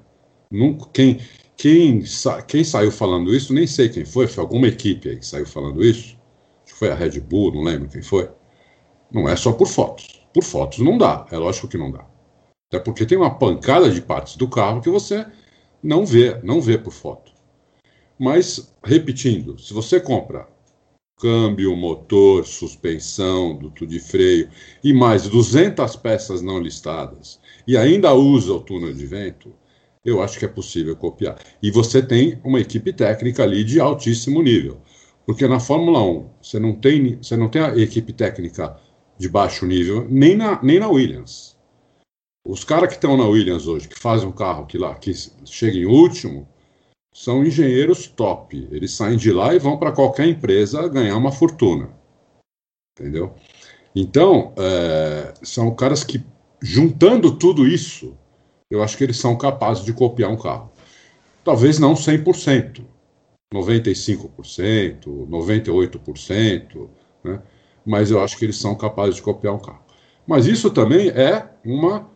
Nunca, 0.49 0.89
quem, 0.93 1.19
quem, 1.57 2.03
quem 2.47 2.64
saiu 2.64 2.91
falando 2.91 3.34
isso, 3.34 3.53
nem 3.53 3.68
sei 3.68 3.89
quem 3.89 4.06
foi, 4.06 4.27
foi 4.27 4.41
alguma 4.41 4.68
equipe 4.68 5.10
aí 5.10 5.18
que 5.18 5.26
saiu 5.26 5.45
falando 5.45 5.84
isso. 5.84 6.18
Foi 6.65 6.89
a 6.89 6.95
Red 6.95 7.19
Bull, 7.19 7.53
não 7.53 7.64
lembro 7.64 7.89
quem 7.89 8.02
foi. 8.02 8.30
Não 9.11 9.27
é 9.27 9.35
só 9.35 9.52
por 9.52 9.68
fotos. 9.68 10.26
Por 10.34 10.43
fotos 10.43 10.80
não 10.80 10.97
dá, 10.97 11.26
é 11.31 11.38
lógico 11.38 11.68
que 11.68 11.77
não 11.77 11.91
dá. 11.91 12.06
Até 12.69 12.80
porque 12.80 13.06
tem 13.06 13.18
uma 13.18 13.38
pancada 13.38 13.89
de 13.89 14.02
partes 14.02 14.38
do 14.38 14.47
carro 14.47 14.81
que 14.81 14.89
você 14.89 15.26
não 15.84 16.06
vê, 16.06 16.39
não 16.43 16.61
vê 16.61 16.77
por 16.77 16.91
foto. 16.91 17.34
Mas, 18.17 18.73
repetindo, 18.83 19.59
se 19.59 19.73
você 19.73 19.99
compra 19.99 20.47
câmbio, 21.17 21.75
motor, 21.75 22.45
suspensão, 22.45 23.55
duto 23.57 23.87
de 23.87 23.99
freio 23.99 24.49
e 24.83 24.93
mais 24.93 25.27
200 25.27 25.95
peças 25.95 26.41
não 26.41 26.59
listadas 26.59 27.39
e 27.67 27.77
ainda 27.77 28.13
usa 28.13 28.53
o 28.53 28.59
túnel 28.59 28.93
de 28.93 29.05
vento, 29.05 29.53
eu 30.03 30.21
acho 30.21 30.37
que 30.37 30.45
é 30.45 30.47
possível 30.47 30.95
copiar. 30.95 31.37
E 31.61 31.71
você 31.71 32.01
tem 32.01 32.39
uma 32.43 32.59
equipe 32.59 32.93
técnica 32.93 33.43
ali 33.43 33.63
de 33.63 33.79
altíssimo 33.79 34.41
nível. 34.41 34.79
Porque 35.25 35.47
na 35.47 35.59
Fórmula 35.59 36.03
1, 36.03 36.29
você 36.41 36.59
não 36.59 36.73
tem, 36.73 37.17
você 37.17 37.35
não 37.35 37.49
tem 37.49 37.61
a 37.61 37.75
equipe 37.75 38.13
técnica 38.13 38.77
de 39.17 39.27
baixo 39.27 39.65
nível, 39.65 40.05
nem 40.07 40.35
na, 40.35 40.61
nem 40.61 40.79
na 40.79 40.87
Williams. 40.87 41.57
Os 42.47 42.63
caras 42.63 42.89
que 42.89 42.95
estão 42.95 43.17
na 43.17 43.25
Williams 43.25 43.65
hoje, 43.65 43.87
que 43.87 43.99
fazem 43.99 44.27
um 44.27 44.31
carro 44.31 44.67
que 44.67 44.77
lá 44.77 44.93
que 44.93 45.11
chega 45.45 45.77
em 45.77 45.85
último, 45.85 46.47
são 47.15 47.45
engenheiros 47.45 48.07
top. 48.07 48.67
Eles 48.69 48.91
saem 48.91 49.15
de 49.17 49.31
lá 49.31 49.55
e 49.55 49.59
vão 49.59 49.77
para 49.77 49.93
qualquer 49.93 50.27
empresa 50.27 50.85
ganhar 50.89 51.15
uma 51.15 51.31
fortuna. 51.31 51.89
Entendeu? 52.91 53.33
Então, 53.95 54.53
é, 54.57 55.33
são 55.41 55.73
caras 55.73 56.03
que, 56.03 56.21
juntando 56.61 57.37
tudo 57.37 57.65
isso, 57.65 58.17
eu 58.69 58.83
acho 58.83 58.97
que 58.97 59.03
eles 59.05 59.15
são 59.15 59.37
capazes 59.37 59.85
de 59.85 59.93
copiar 59.93 60.29
um 60.29 60.35
carro. 60.35 60.73
Talvez 61.41 61.79
não 61.79 61.93
100%, 61.93 62.83
95%, 63.53 65.05
98%, 65.05 66.89
né? 67.23 67.41
mas 67.85 68.11
eu 68.11 68.21
acho 68.21 68.37
que 68.37 68.43
eles 68.43 68.57
são 68.57 68.75
capazes 68.75 69.15
de 69.15 69.21
copiar 69.21 69.53
um 69.53 69.59
carro. 69.59 69.85
Mas 70.27 70.47
isso 70.47 70.69
também 70.69 71.07
é, 71.09 71.49
uma, 71.63 72.11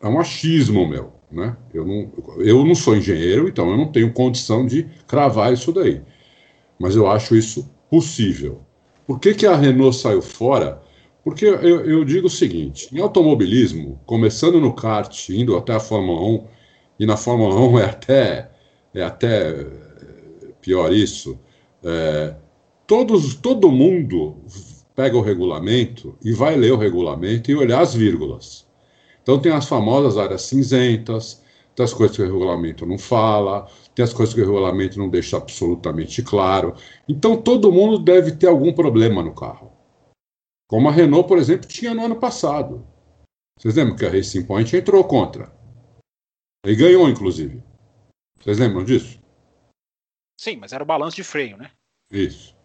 é 0.00 0.08
um 0.08 0.18
achismo 0.18 0.88
meu. 0.88 1.17
Né? 1.30 1.56
Eu, 1.74 1.84
não, 1.84 2.10
eu 2.38 2.64
não 2.64 2.74
sou 2.74 2.96
engenheiro, 2.96 3.48
então 3.48 3.70
eu 3.70 3.76
não 3.76 3.92
tenho 3.92 4.12
condição 4.12 4.66
de 4.66 4.88
cravar 5.06 5.52
isso 5.52 5.72
daí. 5.72 6.00
Mas 6.78 6.96
eu 6.96 7.06
acho 7.10 7.36
isso 7.36 7.70
possível. 7.90 8.60
Por 9.06 9.18
que, 9.18 9.34
que 9.34 9.46
a 9.46 9.56
Renault 9.56 9.96
saiu 9.96 10.22
fora? 10.22 10.82
Porque 11.24 11.44
eu, 11.44 11.84
eu 11.84 12.04
digo 12.04 12.26
o 12.26 12.30
seguinte: 12.30 12.88
em 12.92 13.00
automobilismo, 13.00 14.00
começando 14.06 14.60
no 14.60 14.72
kart, 14.72 15.28
indo 15.30 15.56
até 15.56 15.74
a 15.74 15.80
Fórmula 15.80 16.22
1, 16.22 16.46
e 17.00 17.06
na 17.06 17.16
Fórmula 17.16 17.54
1 17.60 17.78
é 17.78 17.84
até, 17.84 18.50
é 18.94 19.02
até 19.02 19.66
pior 20.60 20.92
isso, 20.92 21.38
é, 21.82 22.34
todos, 22.86 23.34
todo 23.34 23.70
mundo 23.70 24.36
pega 24.94 25.16
o 25.16 25.22
regulamento 25.22 26.16
e 26.24 26.32
vai 26.32 26.56
ler 26.56 26.72
o 26.72 26.76
regulamento 26.76 27.50
e 27.50 27.56
olhar 27.56 27.80
as 27.80 27.94
vírgulas. 27.94 28.67
Então 29.28 29.38
tem 29.38 29.52
as 29.52 29.68
famosas 29.68 30.16
áreas 30.16 30.40
cinzentas, 30.40 31.44
das 31.76 31.92
coisas 31.92 32.16
que 32.16 32.22
o 32.22 32.24
regulamento 32.24 32.86
não 32.86 32.96
fala, 32.96 33.70
tem 33.94 34.02
as 34.02 34.10
coisas 34.10 34.34
que 34.34 34.40
o 34.40 34.44
regulamento 34.46 34.98
não 34.98 35.10
deixa 35.10 35.36
absolutamente 35.36 36.22
claro. 36.22 36.74
Então 37.06 37.36
todo 37.36 37.70
mundo 37.70 37.98
deve 37.98 38.32
ter 38.32 38.46
algum 38.46 38.72
problema 38.72 39.22
no 39.22 39.34
carro. 39.34 39.70
Como 40.66 40.88
a 40.88 40.90
Renault, 40.90 41.28
por 41.28 41.36
exemplo, 41.36 41.68
tinha 41.68 41.92
no 41.92 42.06
ano 42.06 42.16
passado. 42.16 42.86
Vocês 43.58 43.74
lembram 43.74 43.96
que 43.96 44.06
a 44.06 44.10
Racing 44.10 44.46
Point 44.46 44.74
entrou 44.74 45.04
contra? 45.04 45.52
E 46.64 46.74
ganhou, 46.74 47.06
inclusive. 47.06 47.62
Vocês 48.40 48.58
lembram 48.58 48.82
disso? 48.82 49.20
Sim, 50.40 50.56
mas 50.56 50.72
era 50.72 50.82
o 50.82 50.86
balanço 50.86 51.16
de 51.16 51.22
freio, 51.22 51.58
né? 51.58 51.70
Isso. 52.10 52.56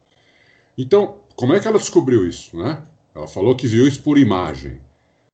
Então, 0.78 1.26
como 1.36 1.54
é 1.54 1.60
que 1.60 1.68
ela 1.68 1.78
descobriu 1.78 2.26
isso, 2.26 2.56
né? 2.56 2.88
Ela 3.14 3.28
falou 3.28 3.54
que 3.54 3.68
viu 3.68 3.86
isso 3.86 4.02
por 4.02 4.18
imagem. 4.18 4.82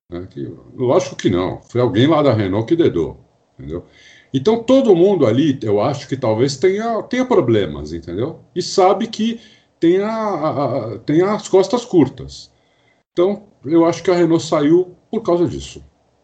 Né? 0.10 0.28
Que, 0.30 0.52
lógico 0.76 1.16
que 1.16 1.30
não. 1.30 1.62
Foi 1.64 1.80
alguém 1.82 2.08
lá 2.08 2.22
da 2.22 2.34
Renault 2.34 2.68
que 2.68 2.76
dedou, 2.76 3.20
entendeu? 3.58 3.86
Então, 4.34 4.64
todo 4.64 4.96
mundo 4.96 5.26
ali, 5.26 5.60
eu 5.64 5.82
acho 5.82 6.08
que 6.08 6.16
talvez 6.16 6.58
tenha, 6.58 7.02
tenha 7.04 7.26
problemas, 7.26 7.94
entendeu? 7.94 8.42
E 8.56 8.62
sabe 8.62 9.08
que 9.08 9.40
tem, 9.80 10.02
a, 10.02 10.14
a, 10.14 11.00
tem 11.00 11.22
as 11.22 11.48
costas 11.48 11.84
curtas. 11.84 12.52
Então, 13.12 13.48
eu 13.66 13.86
acho 13.86 14.04
que 14.04 14.12
a 14.12 14.16
Renault 14.16 14.44
saiu 14.44 14.96
por 15.10 15.22
causa 15.22 15.48
disso. 15.48 15.84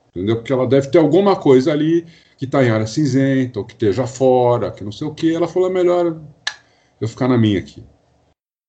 Entendeu? 0.10 0.38
Porque 0.38 0.54
ela 0.54 0.68
deve 0.68 0.88
ter 0.90 1.00
alguma 1.00 1.36
coisa 1.36 1.72
ali 1.72 2.06
que 2.38 2.46
está 2.46 2.64
em 2.64 2.70
área 2.70 2.88
cinzenta, 2.88 3.60
ou 3.60 3.66
que 3.66 3.74
esteja 3.74 4.08
fora, 4.08 4.72
que 4.72 4.84
não 4.84 4.92
sei 4.92 5.08
o 5.08 5.14
que. 5.14 5.34
Ela 5.34 5.48
falou: 5.48 5.70
é 5.70 5.74
melhor 5.74 6.22
eu 7.02 7.08
ficar 7.08 7.28
na 7.28 7.38
minha 7.38 7.60
aqui. 7.60 7.84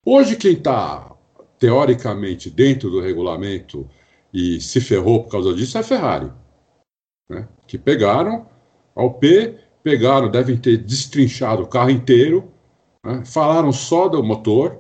Hoje, 0.05 0.36
quem 0.36 0.55
está, 0.55 1.14
teoricamente, 1.59 2.51
dentro 2.51 2.90
do 2.90 3.01
regulamento 3.01 3.88
e 4.36 4.60
se 4.60 4.82
ferrou 4.82 5.22
por 5.22 5.30
causa 5.30 5.54
disso 5.54 5.78
é 5.78 5.80
a 5.80 5.84
Ferrari. 5.84 6.30
Né? 7.26 7.48
Que 7.66 7.78
pegaram 7.78 8.46
ao 8.94 9.14
P, 9.14 9.54
pegaram, 9.82 10.30
devem 10.30 10.58
ter 10.58 10.76
destrinchado 10.76 11.62
o 11.62 11.66
carro 11.66 11.88
inteiro, 11.88 12.52
né? 13.02 13.22
falaram 13.24 13.72
só 13.72 14.08
do 14.08 14.22
motor, 14.22 14.78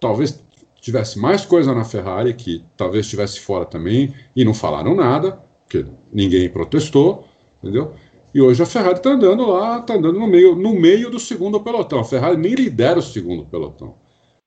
talvez 0.00 0.42
tivesse 0.80 1.18
mais 1.18 1.44
coisa 1.44 1.74
na 1.74 1.84
Ferrari, 1.84 2.32
que 2.32 2.64
talvez 2.78 3.04
estivesse 3.04 3.40
fora 3.40 3.66
também, 3.66 4.14
e 4.34 4.42
não 4.42 4.54
falaram 4.54 4.94
nada, 4.94 5.32
porque 5.64 5.84
ninguém 6.10 6.48
protestou, 6.48 7.28
entendeu? 7.62 7.94
E 8.32 8.40
hoje 8.40 8.62
a 8.62 8.66
Ferrari 8.66 8.96
está 8.96 9.10
andando 9.10 9.46
lá, 9.46 9.80
está 9.80 9.96
andando 9.96 10.18
no 10.18 10.26
meio, 10.26 10.54
no 10.56 10.72
meio 10.72 11.10
do 11.10 11.20
segundo 11.20 11.60
pelotão. 11.60 12.00
A 12.00 12.04
Ferrari 12.04 12.38
nem 12.38 12.54
lidera 12.54 12.98
o 12.98 13.02
segundo 13.02 13.44
pelotão. 13.44 13.96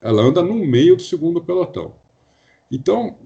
Ela 0.01 0.23
anda 0.23 0.41
no 0.41 0.55
meio 0.55 0.95
do 0.95 1.01
segundo 1.03 1.43
pelotão. 1.43 1.95
Então, 2.71 3.17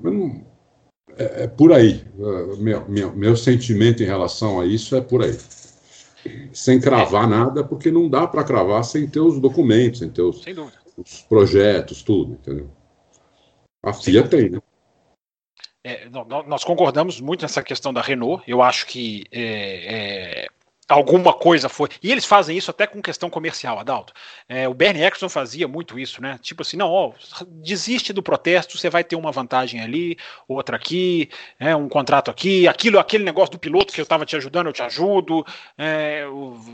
é, 1.21 1.43
é 1.43 1.47
por 1.47 1.71
aí. 1.71 2.03
É, 2.19 2.55
meu, 2.57 2.89
meu, 2.89 3.13
meu, 3.13 3.35
sentimento 3.35 4.01
em 4.01 4.05
relação 4.05 4.59
a 4.59 4.65
isso 4.65 4.95
é 4.95 5.01
por 5.01 5.23
aí. 5.23 5.37
Sem 6.53 6.79
cravar 6.79 7.27
nada, 7.27 7.63
porque 7.63 7.91
não 7.91 8.09
dá 8.09 8.27
para 8.27 8.43
cravar 8.43 8.83
sem 8.83 9.07
ter 9.07 9.19
os 9.19 9.39
documentos, 9.39 9.99
sem 9.99 10.09
ter 10.09 10.21
os, 10.21 10.43
os 10.97 11.21
projetos, 11.23 12.03
tudo, 12.03 12.33
entendeu? 12.33 12.69
A 13.83 13.93
FIA 13.93 14.27
tem, 14.27 14.49
né? 14.49 14.59
É, 15.83 16.07
nós 16.45 16.63
concordamos 16.63 17.19
muito 17.19 17.41
nessa 17.41 17.63
questão 17.63 17.91
da 17.91 18.01
Renault. 18.01 18.43
Eu 18.45 18.61
acho 18.61 18.85
que 18.85 19.23
é, 19.31 20.43
é, 20.43 20.47
alguma 20.91 21.33
coisa 21.33 21.69
foi. 21.69 21.89
E 22.03 22.11
eles 22.11 22.25
fazem 22.25 22.57
isso 22.57 22.69
até 22.69 22.85
com 22.85 23.01
questão 23.01 23.29
comercial, 23.29 23.79
Adalto. 23.79 24.13
É, 24.47 24.67
o 24.67 24.73
Bernie 24.73 25.03
Eccleston 25.03 25.29
fazia 25.29 25.67
muito 25.67 25.97
isso, 25.97 26.21
né? 26.21 26.37
Tipo 26.41 26.61
assim, 26.61 26.77
não, 26.77 26.89
ó, 26.89 27.13
desiste 27.47 28.13
do 28.13 28.21
protesto, 28.21 28.77
você 28.77 28.89
vai 28.89 29.03
ter 29.03 29.15
uma 29.15 29.31
vantagem 29.31 29.81
ali, 29.81 30.17
outra 30.47 30.75
aqui, 30.75 31.29
é, 31.59 31.75
um 31.75 31.87
contrato 31.87 32.29
aqui, 32.29 32.67
aquilo, 32.67 32.99
aquele 32.99 33.23
negócio 33.23 33.53
do 33.53 33.59
piloto 33.59 33.93
que 33.93 34.01
eu 34.01 34.03
estava 34.03 34.25
te 34.25 34.35
ajudando, 34.35 34.67
eu 34.67 34.73
te 34.73 34.81
ajudo. 34.81 35.45
É, 35.77 36.25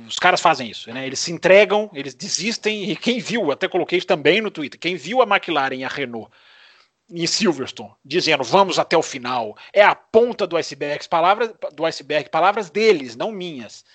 os 0.08 0.18
caras 0.18 0.42
fazem 0.42 0.70
isso, 0.70 0.92
né? 0.92 1.06
Eles 1.06 1.20
se 1.20 1.32
entregam, 1.32 1.90
eles 1.94 2.14
desistem, 2.14 2.90
e 2.90 2.96
quem 2.96 3.20
viu, 3.20 3.52
até 3.52 3.68
coloquei 3.68 3.98
isso 3.98 4.08
também 4.08 4.42
no 4.42 4.52
Twitter, 4.52 4.80
quem 4.80 4.96
viu 4.96 5.22
a 5.22 5.26
McLaren 5.26 5.76
e 5.76 5.84
a 5.84 5.88
Renault 5.88 6.32
em 7.10 7.26
Silverstone, 7.26 7.92
dizendo 8.04 8.44
vamos 8.44 8.78
até 8.78 8.98
o 8.98 9.02
final, 9.02 9.56
é 9.72 9.82
a 9.82 9.96
ponta 9.96 10.46
do 10.46 10.58
iceberg, 10.58 11.08
palavras 11.08 11.54
do 11.74 11.86
iceberg, 11.86 12.30
palavras 12.30 12.70
deles, 12.70 13.16
não 13.16 13.32
minhas. 13.32 13.86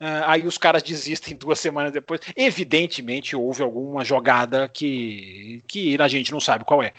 Uh, 0.00 0.24
aí 0.26 0.46
os 0.46 0.56
caras 0.56 0.82
desistem 0.82 1.36
duas 1.36 1.60
semanas 1.60 1.92
depois. 1.92 2.20
Evidentemente 2.34 3.36
houve 3.36 3.62
alguma 3.62 4.02
jogada 4.02 4.66
que, 4.68 5.62
que 5.68 6.00
a 6.00 6.08
gente 6.08 6.32
não 6.32 6.40
sabe 6.40 6.64
qual 6.64 6.82
é. 6.82 6.94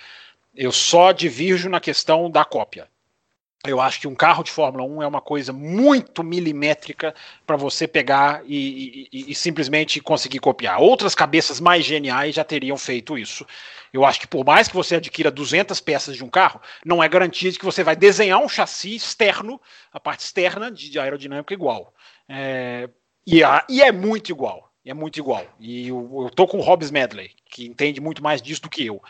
Eu 0.55 0.71
só 0.71 1.11
divirjo 1.11 1.67
na 1.67 1.79
questão 1.79 2.29
da 2.29 2.45
cópia. 2.45 2.87
Eu 3.63 3.79
acho 3.79 4.01
que 4.01 4.07
um 4.07 4.15
carro 4.15 4.43
de 4.43 4.51
Fórmula 4.51 4.83
1 4.83 5.03
é 5.03 5.07
uma 5.07 5.21
coisa 5.21 5.53
muito 5.53 6.23
milimétrica 6.23 7.13
para 7.45 7.55
você 7.55 7.87
pegar 7.87 8.41
e, 8.45 9.07
e, 9.11 9.31
e, 9.31 9.35
simplesmente 9.35 10.01
conseguir 10.01 10.39
copiar. 10.39 10.81
Outras 10.81 11.13
cabeças 11.13 11.59
mais 11.59 11.85
geniais 11.85 12.33
já 12.33 12.43
teriam 12.43 12.75
feito 12.75 13.19
isso. 13.19 13.45
Eu 13.93 14.03
acho 14.03 14.19
que 14.19 14.27
por 14.27 14.43
mais 14.43 14.67
que 14.67 14.73
você 14.73 14.95
adquira 14.95 15.29
200 15.29 15.79
peças 15.79 16.15
de 16.15 16.23
um 16.23 16.29
carro, 16.29 16.59
não 16.83 17.03
é 17.03 17.07
garantia 17.07 17.51
de 17.51 17.59
que 17.59 17.65
você 17.65 17.83
vai 17.83 17.95
desenhar 17.95 18.39
um 18.39 18.49
chassi 18.49 18.95
externo, 18.95 19.61
a 19.93 19.99
parte 19.99 20.21
externa 20.21 20.71
de 20.71 20.97
aerodinâmica 20.97 21.53
igual. 21.53 21.93
É, 22.33 22.89
e, 23.27 23.43
a, 23.43 23.65
e, 23.67 23.81
é 23.81 23.91
muito 23.91 24.31
igual. 24.31 24.71
É 24.85 24.93
muito 24.93 25.19
igual. 25.19 25.45
E 25.59 25.89
eu, 25.89 26.23
eu 26.23 26.29
tô 26.29 26.47
com 26.47 26.57
o 26.57 26.61
Hobbs 26.61 26.89
Medley, 26.89 27.31
que 27.45 27.65
entende 27.65 27.99
muito 27.99 28.23
mais 28.23 28.41
disso 28.41 28.61
do 28.61 28.69
que 28.69 28.85
eu. 28.85 29.01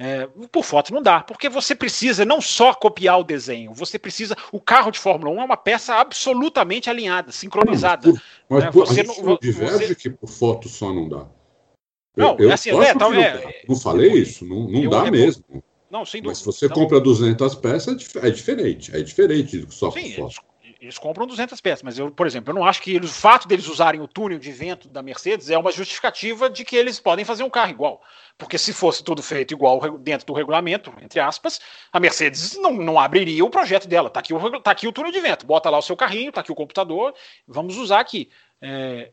É, 0.00 0.28
por 0.52 0.62
foto 0.62 0.94
não 0.94 1.02
dá, 1.02 1.20
porque 1.20 1.48
você 1.48 1.74
precisa 1.74 2.24
não 2.24 2.40
só 2.40 2.72
copiar 2.72 3.18
o 3.18 3.24
desenho, 3.24 3.72
você 3.74 3.98
precisa. 3.98 4.36
O 4.52 4.60
carro 4.60 4.92
de 4.92 4.98
Fórmula 4.98 5.32
1 5.32 5.40
é 5.40 5.44
uma 5.44 5.56
peça 5.56 5.94
absolutamente 5.94 6.88
alinhada, 6.88 7.32
sincronizada. 7.32 8.12
Mas, 8.48 8.66
por, 8.66 8.86
mas 8.86 8.98
é, 8.98 9.02
você 9.02 9.02
não, 9.02 9.38
diverge 9.42 9.86
você... 9.86 9.94
que 9.96 10.10
por 10.10 10.28
foto 10.28 10.68
só 10.68 10.92
não 10.92 11.08
dá. 11.08 11.26
Não, 12.16 12.36
eu, 12.38 12.52
assim, 12.52 12.70
é, 12.70 12.94
não, 12.94 13.14
é, 13.14 13.62
não 13.68 13.76
falei 13.76 14.12
isso, 14.12 14.44
não, 14.44 14.68
não 14.68 14.88
dá 14.88 15.10
mesmo. 15.10 15.44
Não, 15.90 16.04
sem 16.04 16.20
dúvida. 16.20 16.30
Mas 16.30 16.38
se 16.38 16.44
você 16.44 16.68
não. 16.68 16.74
compra 16.74 17.00
200 17.00 17.54
peças, 17.56 18.14
é 18.16 18.30
diferente. 18.30 18.94
É 18.94 19.00
diferente 19.00 19.58
do 19.58 19.66
que 19.66 19.74
só 19.74 19.90
Sim, 19.90 20.12
foto 20.12 20.47
eles 20.80 20.96
compram 20.96 21.26
200 21.26 21.60
peças, 21.60 21.82
mas 21.82 21.98
eu, 21.98 22.10
por 22.10 22.26
exemplo, 22.26 22.50
eu 22.50 22.54
não 22.54 22.64
acho 22.64 22.80
que 22.80 22.94
eles, 22.94 23.10
o 23.10 23.14
fato 23.20 23.48
deles 23.48 23.66
usarem 23.66 24.00
o 24.00 24.06
túnel 24.06 24.38
de 24.38 24.52
vento 24.52 24.88
da 24.88 25.02
Mercedes 25.02 25.50
é 25.50 25.58
uma 25.58 25.72
justificativa 25.72 26.48
de 26.48 26.64
que 26.64 26.76
eles 26.76 27.00
podem 27.00 27.24
fazer 27.24 27.42
um 27.42 27.50
carro 27.50 27.70
igual. 27.70 28.02
Porque 28.36 28.56
se 28.56 28.72
fosse 28.72 29.02
tudo 29.02 29.20
feito 29.20 29.52
igual 29.52 29.98
dentro 29.98 30.26
do 30.26 30.32
regulamento, 30.32 30.94
entre 31.02 31.18
aspas, 31.18 31.60
a 31.92 31.98
Mercedes 31.98 32.56
não, 32.56 32.72
não 32.72 32.98
abriria 32.98 33.44
o 33.44 33.50
projeto 33.50 33.88
dela. 33.88 34.08
Tá 34.08 34.20
aqui 34.20 34.32
o, 34.32 34.60
tá 34.60 34.70
aqui 34.70 34.86
o 34.86 34.92
túnel 34.92 35.10
de 35.10 35.20
vento, 35.20 35.44
bota 35.44 35.68
lá 35.68 35.78
o 35.78 35.82
seu 35.82 35.96
carrinho, 35.96 36.30
tá 36.30 36.40
aqui 36.40 36.52
o 36.52 36.54
computador, 36.54 37.12
vamos 37.46 37.76
usar 37.76 37.98
aqui. 37.98 38.30
É, 38.62 39.10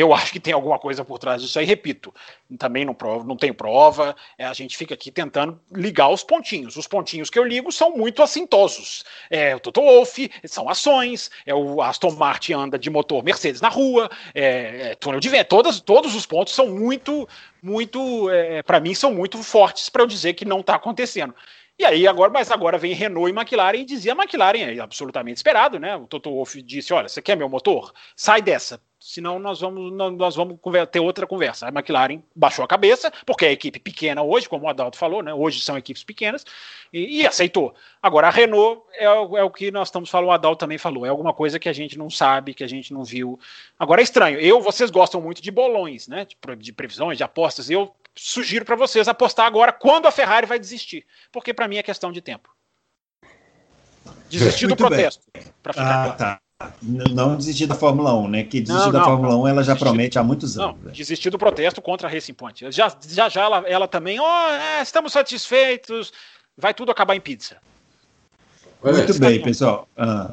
eu 0.00 0.14
acho 0.14 0.32
que 0.32 0.38
tem 0.38 0.54
alguma 0.54 0.78
coisa 0.78 1.04
por 1.04 1.18
trás 1.18 1.42
disso 1.42 1.58
aí, 1.58 1.64
repito, 1.64 2.14
também 2.56 2.84
não, 2.84 2.94
provo, 2.94 3.26
não 3.26 3.36
tenho 3.36 3.52
prova, 3.52 4.14
é, 4.38 4.44
a 4.44 4.52
gente 4.52 4.76
fica 4.76 4.94
aqui 4.94 5.10
tentando 5.10 5.60
ligar 5.72 6.08
os 6.08 6.22
pontinhos. 6.22 6.76
Os 6.76 6.86
pontinhos 6.86 7.28
que 7.28 7.38
eu 7.38 7.42
ligo 7.42 7.72
são 7.72 7.96
muito 7.96 8.22
assintosos. 8.22 9.04
É 9.28 9.56
o 9.56 9.60
Toto 9.60 9.80
Wolff, 9.80 10.30
são 10.44 10.68
ações, 10.68 11.30
é 11.44 11.52
o 11.52 11.82
Aston 11.82 12.12
Martin 12.12 12.52
anda 12.52 12.78
de 12.78 12.88
motor 12.88 13.24
Mercedes 13.24 13.60
na 13.60 13.68
rua, 13.68 14.08
é, 14.34 14.90
é 14.90 14.94
túnel 14.94 15.18
de 15.18 15.28
vento, 15.28 15.48
todos, 15.48 15.80
todos 15.80 16.14
os 16.14 16.24
pontos 16.24 16.54
são 16.54 16.68
muito, 16.68 17.28
muito, 17.60 18.30
é, 18.30 18.62
para 18.62 18.78
mim, 18.78 18.94
são 18.94 19.12
muito 19.12 19.42
fortes 19.42 19.88
para 19.88 20.02
eu 20.02 20.06
dizer 20.06 20.34
que 20.34 20.44
não 20.44 20.60
está 20.60 20.76
acontecendo. 20.76 21.34
E 21.76 21.84
aí 21.84 22.06
agora, 22.06 22.30
mas 22.30 22.50
agora 22.50 22.78
vem 22.78 22.92
Renault 22.92 23.32
e 23.32 23.36
McLaren 23.36 23.78
e 23.78 23.84
dizia 23.84 24.12
McLaren, 24.12 24.76
é 24.76 24.80
absolutamente 24.80 25.36
esperado, 25.36 25.78
né? 25.78 25.96
O 25.96 26.06
Toto 26.06 26.30
Wolff 26.30 26.60
disse: 26.62 26.92
olha, 26.92 27.08
você 27.08 27.22
quer 27.22 27.36
meu 27.36 27.48
motor? 27.48 27.92
Sai 28.16 28.42
dessa 28.42 28.80
senão 29.08 29.38
nós 29.38 29.60
vamos, 29.60 29.90
nós 29.90 30.36
vamos 30.36 30.58
ter 30.92 31.00
outra 31.00 31.26
conversa. 31.26 31.66
A 31.66 31.70
McLaren 31.70 32.22
baixou 32.36 32.62
a 32.62 32.68
cabeça, 32.68 33.10
porque 33.24 33.46
é 33.46 33.52
equipe 33.52 33.80
pequena 33.80 34.22
hoje, 34.22 34.46
como 34.46 34.66
o 34.66 34.68
Adalto 34.68 34.98
falou, 34.98 35.22
né? 35.22 35.32
hoje 35.32 35.62
são 35.62 35.78
equipes 35.78 36.04
pequenas, 36.04 36.44
e, 36.92 37.22
e 37.22 37.26
aceitou. 37.26 37.74
Agora, 38.02 38.26
a 38.26 38.30
Renault 38.30 38.82
é, 38.92 39.06
é, 39.06 39.10
o 39.10 39.50
que 39.50 39.70
nós 39.70 39.88
estamos 39.88 40.10
falando, 40.10 40.28
o 40.28 40.32
Adalto 40.32 40.60
também 40.60 40.76
falou, 40.76 41.06
é 41.06 41.08
alguma 41.08 41.32
coisa 41.32 41.58
que 41.58 41.70
a 41.70 41.72
gente 41.72 41.96
não 41.96 42.10
sabe, 42.10 42.52
que 42.52 42.62
a 42.62 42.66
gente 42.66 42.92
não 42.92 43.02
viu. 43.02 43.40
Agora 43.78 44.02
é 44.02 44.04
estranho, 44.04 44.38
eu, 44.38 44.60
vocês 44.60 44.90
gostam 44.90 45.22
muito 45.22 45.40
de 45.40 45.50
bolões, 45.50 46.06
né? 46.06 46.26
de, 46.26 46.36
de 46.56 46.72
previsões, 46.74 47.16
de 47.16 47.24
apostas, 47.24 47.70
eu 47.70 47.94
sugiro 48.14 48.66
para 48.66 48.76
vocês 48.76 49.08
apostar 49.08 49.46
agora 49.46 49.72
quando 49.72 50.04
a 50.04 50.10
Ferrari 50.10 50.46
vai 50.46 50.58
desistir, 50.58 51.06
porque 51.32 51.54
para 51.54 51.66
mim 51.66 51.78
é 51.78 51.82
questão 51.82 52.12
de 52.12 52.20
tempo. 52.20 52.54
Desistir 54.28 54.66
do 54.66 54.76
protesto. 54.76 55.22
Ah, 55.64 55.72
claro. 55.72 56.18
tá. 56.18 56.40
Não 56.82 57.36
desistir 57.36 57.68
da 57.68 57.74
Fórmula 57.76 58.12
1, 58.16 58.28
né? 58.28 58.42
Que 58.42 58.60
desistir 58.60 58.86
não, 58.86 58.92
da 58.92 59.04
Fórmula 59.04 59.34
não, 59.34 59.42
1 59.42 59.48
ela 59.48 59.62
já 59.62 59.74
desistir, 59.74 59.84
promete 59.84 60.18
há 60.18 60.24
muitos 60.24 60.58
anos. 60.58 60.76
Não, 60.82 60.92
desistir 60.92 61.30
do 61.30 61.38
protesto 61.38 61.80
contra 61.80 62.08
a 62.08 62.10
Racing 62.10 62.34
Point. 62.34 62.72
Já 62.72 62.92
já, 63.06 63.28
já 63.28 63.42
ela, 63.42 63.58
ela 63.68 63.86
também, 63.86 64.18
ó, 64.18 64.24
oh, 64.24 64.54
é, 64.54 64.82
estamos 64.82 65.12
satisfeitos, 65.12 66.12
vai 66.56 66.74
tudo 66.74 66.90
acabar 66.90 67.14
em 67.14 67.20
pizza. 67.20 67.58
Muito 68.82 69.12
é, 69.12 69.18
bem, 69.18 69.40
pessoal. 69.40 69.88
Ah. 69.96 70.32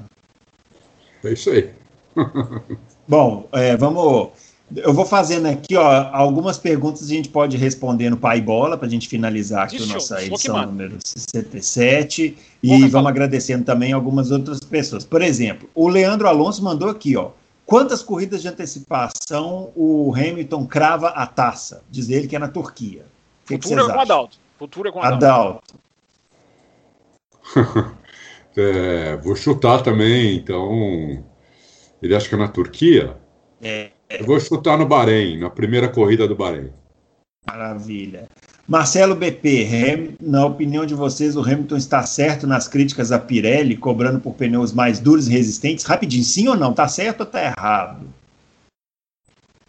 É 1.23 1.31
isso 1.31 1.51
aí. 1.51 1.71
Bom, 3.07 3.47
é, 3.51 3.77
vamos 3.77 4.31
eu 4.73 4.93
vou 4.93 5.05
fazendo 5.05 5.45
aqui, 5.45 5.75
ó, 5.75 6.09
algumas 6.11 6.57
perguntas 6.57 7.03
a 7.03 7.07
gente 7.07 7.29
pode 7.29 7.55
responder 7.55 8.09
no 8.09 8.17
Pai 8.17 8.41
Bola, 8.41 8.77
para 8.77 8.87
a 8.87 8.89
gente 8.89 9.07
finalizar 9.07 9.65
aqui 9.65 9.81
a 9.81 9.85
nossa 9.85 10.23
edição 10.23 10.65
número 10.65 10.97
67. 11.03 12.35
E 12.63 12.87
vamos 12.87 13.09
agradecendo 13.09 13.63
também 13.63 13.93
algumas 13.93 14.31
outras 14.31 14.59
pessoas. 14.59 15.05
Por 15.05 15.21
exemplo, 15.21 15.69
o 15.75 15.87
Leandro 15.87 16.27
Alonso 16.27 16.63
mandou 16.63 16.89
aqui, 16.89 17.15
ó. 17.15 17.31
Quantas 17.65 18.01
corridas 18.01 18.41
de 18.41 18.47
antecipação 18.47 19.71
o 19.75 20.13
Hamilton 20.15 20.65
crava 20.65 21.09
a 21.09 21.25
taça? 21.25 21.83
Diz 21.89 22.09
ele 22.09 22.27
que 22.27 22.35
é 22.35 22.39
na 22.39 22.47
Turquia. 22.47 23.05
Que 23.45 23.55
Futura 23.55 23.85
que 23.85 23.91
com 23.91 23.99
Adalto. 23.99 24.37
Futura 24.57 24.91
com 24.91 25.01
Adalto. 25.01 25.63
Adalto. 27.55 27.95
é, 28.57 29.15
vou 29.17 29.35
chutar 29.35 29.81
também, 29.81 30.35
então. 30.37 31.23
Ele 32.01 32.15
acha 32.15 32.27
que 32.29 32.35
é 32.35 32.37
na 32.37 32.47
Turquia? 32.47 33.17
É. 33.61 33.91
Eu 34.09 34.25
vou 34.25 34.39
chutar 34.39 34.77
no 34.77 34.85
Bahrein, 34.85 35.39
na 35.39 35.49
primeira 35.49 35.89
corrida 35.89 36.27
do 36.27 36.35
Bahrein. 36.35 36.71
Maravilha. 37.47 38.27
Marcelo 38.67 39.15
BP, 39.15 40.15
na 40.19 40.45
opinião 40.45 40.85
de 40.85 40.93
vocês, 40.95 41.35
o 41.35 41.41
Hamilton 41.41 41.77
está 41.77 42.03
certo 42.03 42.47
nas 42.47 42.67
críticas 42.67 43.11
a 43.11 43.19
Pirelli, 43.19 43.77
cobrando 43.77 44.19
por 44.19 44.33
pneus 44.33 44.73
mais 44.73 44.99
duros 44.99 45.27
e 45.27 45.31
resistentes? 45.31 45.85
Rapidinho, 45.85 46.23
sim 46.23 46.47
ou 46.47 46.55
não? 46.55 46.71
Está 46.71 46.87
certo 46.87 47.19
ou 47.21 47.27
está 47.27 47.43
errado? 47.43 48.11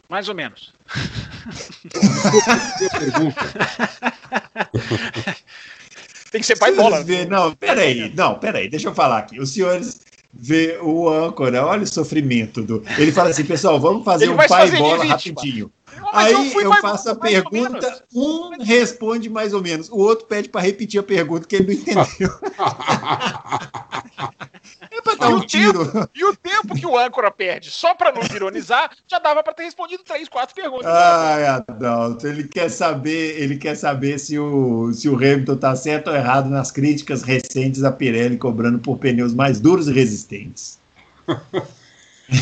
Mais 0.09 0.29
ou 0.29 0.35
menos. 0.35 0.73
Tem 6.31 6.41
que 6.41 6.47
ser 6.47 6.57
pai 6.57 6.75
bola. 6.75 7.05
Não, 7.29 7.55
peraí, 7.55 8.13
não, 8.15 8.39
peraí, 8.39 8.69
deixa 8.69 8.89
eu 8.89 8.95
falar 8.95 9.19
aqui. 9.19 9.39
Os 9.39 9.53
senhores 9.53 10.01
vê 10.39 10.79
o 10.83 11.09
âncora, 11.09 11.65
olha 11.65 11.83
o 11.83 11.87
sofrimento 11.87 12.63
do. 12.63 12.83
Ele 12.99 13.13
fala 13.13 13.31
assim, 13.31 13.45
pessoal, 13.45 13.81
vamos 13.81 14.05
fazer 14.05 14.29
um 14.29 14.37
pai 14.37 14.71
bola 14.77 15.05
rapidinho. 15.05 15.71
Aí 16.13 16.33
eu, 16.33 16.61
eu 16.61 16.73
faço 16.75 17.11
a 17.11 17.15
pergunta, 17.15 18.05
um 18.15 18.63
responde 18.63 19.31
mais 19.31 19.55
ou 19.55 19.63
menos, 19.63 19.89
o 19.89 19.97
outro 19.97 20.27
pede 20.27 20.49
para 20.49 20.61
repetir 20.61 21.01
a 21.01 21.03
pergunta 21.03 21.47
que 21.47 21.57
ele 21.57 21.67
não 21.67 21.73
entendeu. 21.81 22.31
é 25.17 25.19
para 25.19 25.29
dar 25.29 25.33
e 25.33 25.35
um 25.35 25.47
tiro. 25.47 25.85
Tempo, 25.85 26.11
e 26.15 26.25
o 26.25 26.37
tempo 26.37 26.75
que 26.75 26.87
o 26.87 26.99
âncora 26.99 27.31
perde, 27.31 27.71
só 27.71 27.95
para 27.95 28.13
nos 28.13 28.29
ironizar, 28.29 28.91
já 29.09 29.19
dava 29.19 29.43
para 29.43 29.53
ter 29.53 29.65
respondido 29.65 30.05
três, 30.05 30.29
quatro 30.29 30.55
perguntas. 30.55 30.87
Ai, 30.87 31.47
Adalto, 31.47 32.27
ele 32.27 32.45
quer 32.45 32.71
saber, 32.71 33.41
ele 33.41 33.57
quer 33.57 33.75
saber 33.75 34.19
se 34.19 34.39
o, 34.39 34.93
se 34.93 35.09
o 35.09 35.17
Hamilton 35.17 35.55
está 35.55 35.75
certo 35.75 36.09
ou 36.09 36.17
errado 36.17 36.49
nas 36.49 36.71
críticas 36.71 37.23
recentes 37.23 37.83
a 37.83 37.91
Pirelli 37.91 38.39
cobrando 38.39 38.79
por 38.79 38.99
pneus 38.99 39.35
mais 39.35 39.61
duros 39.61 39.89
e 39.89 39.93
resistentes. 39.93 40.79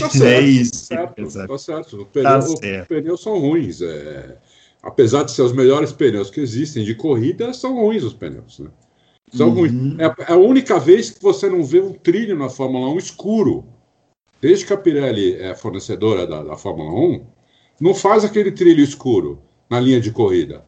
Tá 0.01 0.09
certo, 0.09 0.24
é 0.24 0.40
isso. 0.40 0.88
Tá 0.88 0.96
certo, 0.96 1.46
tá 1.46 1.59
certo. 1.59 2.01
O 2.01 2.06
pneu, 2.06 2.24
tá 2.24 2.40
certo. 2.40 2.80
Os 2.80 2.88
pneus 2.88 3.22
são 3.22 3.38
ruins. 3.38 3.82
É... 3.82 4.36
Apesar 4.82 5.24
de 5.24 5.32
ser 5.32 5.42
os 5.42 5.52
melhores 5.52 5.92
pneus 5.92 6.30
que 6.30 6.40
existem 6.40 6.84
de 6.84 6.94
corrida, 6.94 7.52
são 7.52 7.74
ruins 7.74 8.02
os 8.02 8.14
pneus. 8.14 8.59
Né? 8.59 8.70
São 9.35 9.48
uhum. 9.48 9.55
ruins. 9.55 9.98
É, 9.98 10.32
é 10.32 10.32
a 10.32 10.36
única 10.36 10.78
vez 10.78 11.11
que 11.11 11.23
você 11.23 11.48
não 11.48 11.65
vê 11.65 11.81
um 11.81 11.93
trilho 11.93 12.39
na 12.39 12.48
Fórmula 12.48 12.89
1 12.90 12.98
escuro. 12.98 13.65
Desde 14.40 14.66
que 14.66 14.73
a 14.73 14.77
Pirelli 14.77 15.36
é 15.36 15.55
fornecedora 15.55 16.27
da, 16.27 16.43
da 16.43 16.56
Fórmula 16.56 16.93
1, 16.93 17.27
não 17.81 17.94
faz 17.94 18.24
aquele 18.24 18.52
trilho 18.52 18.82
escuro 18.82 19.43
na 19.69 19.81
linha 19.81 20.01
de 20.01 20.11
corrida. 20.11 20.65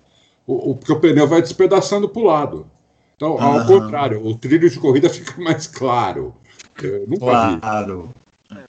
O, 0.46 0.70
o, 0.70 0.74
porque 0.76 0.92
o 0.92 1.00
pneu 1.00 1.26
vai 1.26 1.42
despedaçando 1.42 2.08
para 2.08 2.22
o 2.22 2.24
lado. 2.24 2.70
Então, 3.16 3.40
ao 3.40 3.58
uhum. 3.58 3.66
contrário, 3.66 4.24
o 4.24 4.36
trilho 4.36 4.68
de 4.68 4.78
corrida 4.78 5.08
fica 5.10 5.40
mais 5.40 5.66
claro. 5.66 6.34
Eu 6.82 7.06
nunca 7.06 7.58
claro. 7.60 8.14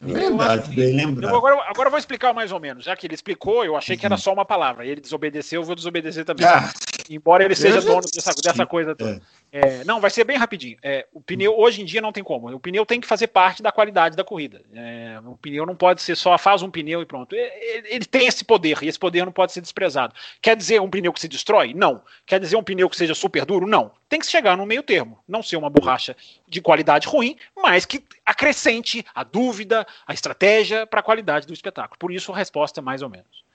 Vi. 0.01 0.13
Verdade, 0.13 0.75
bem 0.75 0.95
lembrado. 0.95 1.35
Agora, 1.35 1.63
agora 1.67 1.87
eu 1.87 1.91
vou 1.91 1.99
explicar 1.99 2.33
mais 2.33 2.51
ou 2.51 2.59
menos. 2.59 2.83
Já 2.83 2.95
que 2.95 3.05
ele 3.05 3.13
explicou, 3.13 3.63
eu 3.63 3.75
achei 3.75 3.95
que 3.95 4.05
era 4.05 4.15
uhum. 4.15 4.21
só 4.21 4.33
uma 4.33 4.45
palavra. 4.45 4.85
Ele 4.85 4.99
desobedeceu, 4.99 5.61
eu 5.61 5.65
vou 5.65 5.75
desobedecer 5.75 6.25
também. 6.25 6.45
Ah, 6.45 6.71
Embora 7.09 7.43
ele 7.43 7.55
seja 7.55 7.81
dono 7.81 8.01
dessa, 8.13 8.33
dessa 8.41 8.65
coisa 8.65 8.95
toda. 8.95 9.11
É. 9.11 9.21
É, 9.51 9.83
não, 9.85 10.01
vai 10.01 10.09
ser 10.09 10.23
bem 10.23 10.37
rapidinho. 10.37 10.77
É, 10.83 11.07
o 11.13 11.21
pneu, 11.21 11.57
hoje 11.57 11.81
em 11.81 11.85
dia, 11.85 12.01
não 12.01 12.11
tem 12.11 12.23
como. 12.23 12.53
O 12.53 12.59
pneu 12.59 12.85
tem 12.85 12.99
que 12.99 13.07
fazer 13.07 13.27
parte 13.27 13.63
da 13.63 13.71
qualidade 13.71 14.15
da 14.15 14.23
corrida. 14.23 14.61
É, 14.73 15.19
o 15.25 15.37
pneu 15.37 15.65
não 15.65 15.75
pode 15.75 16.01
ser 16.01 16.15
só 16.15 16.37
faz 16.37 16.61
um 16.61 16.69
pneu 16.69 17.01
e 17.01 17.05
pronto. 17.05 17.33
Ele, 17.33 17.87
ele 17.87 18.05
tem 18.05 18.27
esse 18.27 18.43
poder, 18.43 18.77
e 18.83 18.87
esse 18.87 18.99
poder 18.99 19.25
não 19.25 19.31
pode 19.31 19.53
ser 19.53 19.61
desprezado. 19.61 20.13
Quer 20.41 20.55
dizer 20.55 20.81
um 20.81 20.89
pneu 20.89 21.13
que 21.13 21.19
se 21.19 21.27
destrói? 21.27 21.73
Não. 21.73 22.01
Quer 22.25 22.39
dizer 22.39 22.57
um 22.57 22.63
pneu 22.63 22.89
que 22.89 22.97
seja 22.97 23.15
super 23.15 23.45
duro? 23.45 23.65
Não. 23.65 23.91
Tem 24.09 24.19
que 24.19 24.27
chegar 24.27 24.57
no 24.57 24.65
meio 24.65 24.83
termo. 24.83 25.19
Não 25.27 25.41
ser 25.41 25.55
uma 25.55 25.69
borracha 25.69 26.15
de 26.47 26.61
qualidade 26.61 27.07
ruim, 27.07 27.37
mas 27.55 27.85
que 27.85 28.03
acrescente 28.25 29.05
a 29.15 29.23
dúvida, 29.23 29.87
a 30.05 30.13
estratégia 30.13 30.85
para 30.85 30.99
a 30.99 31.03
qualidade 31.03 31.47
do 31.47 31.53
espetáculo. 31.53 31.97
Por 31.97 32.11
isso, 32.11 32.31
a 32.33 32.37
resposta 32.37 32.81
é 32.81 32.83
mais 32.83 33.01
ou 33.01 33.09
menos. 33.09 33.46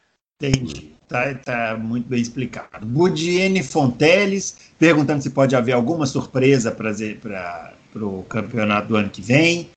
Entendi. 0.42 0.92
Tá, 1.06 1.34
tá 1.34 1.76
muito 1.78 2.08
bem 2.08 2.20
explicado. 2.20 2.86
Budiene 2.86 3.62
Fonteles 3.62 4.56
perguntando 4.78 5.22
se 5.22 5.30
pode 5.30 5.54
haver 5.54 5.72
alguma 5.72 6.06
surpresa 6.06 6.70
para 6.72 7.72
o 7.94 8.22
campeonato 8.24 8.88
do 8.88 8.96
ano 8.96 9.10
que 9.10 9.20
vem. 9.20 9.68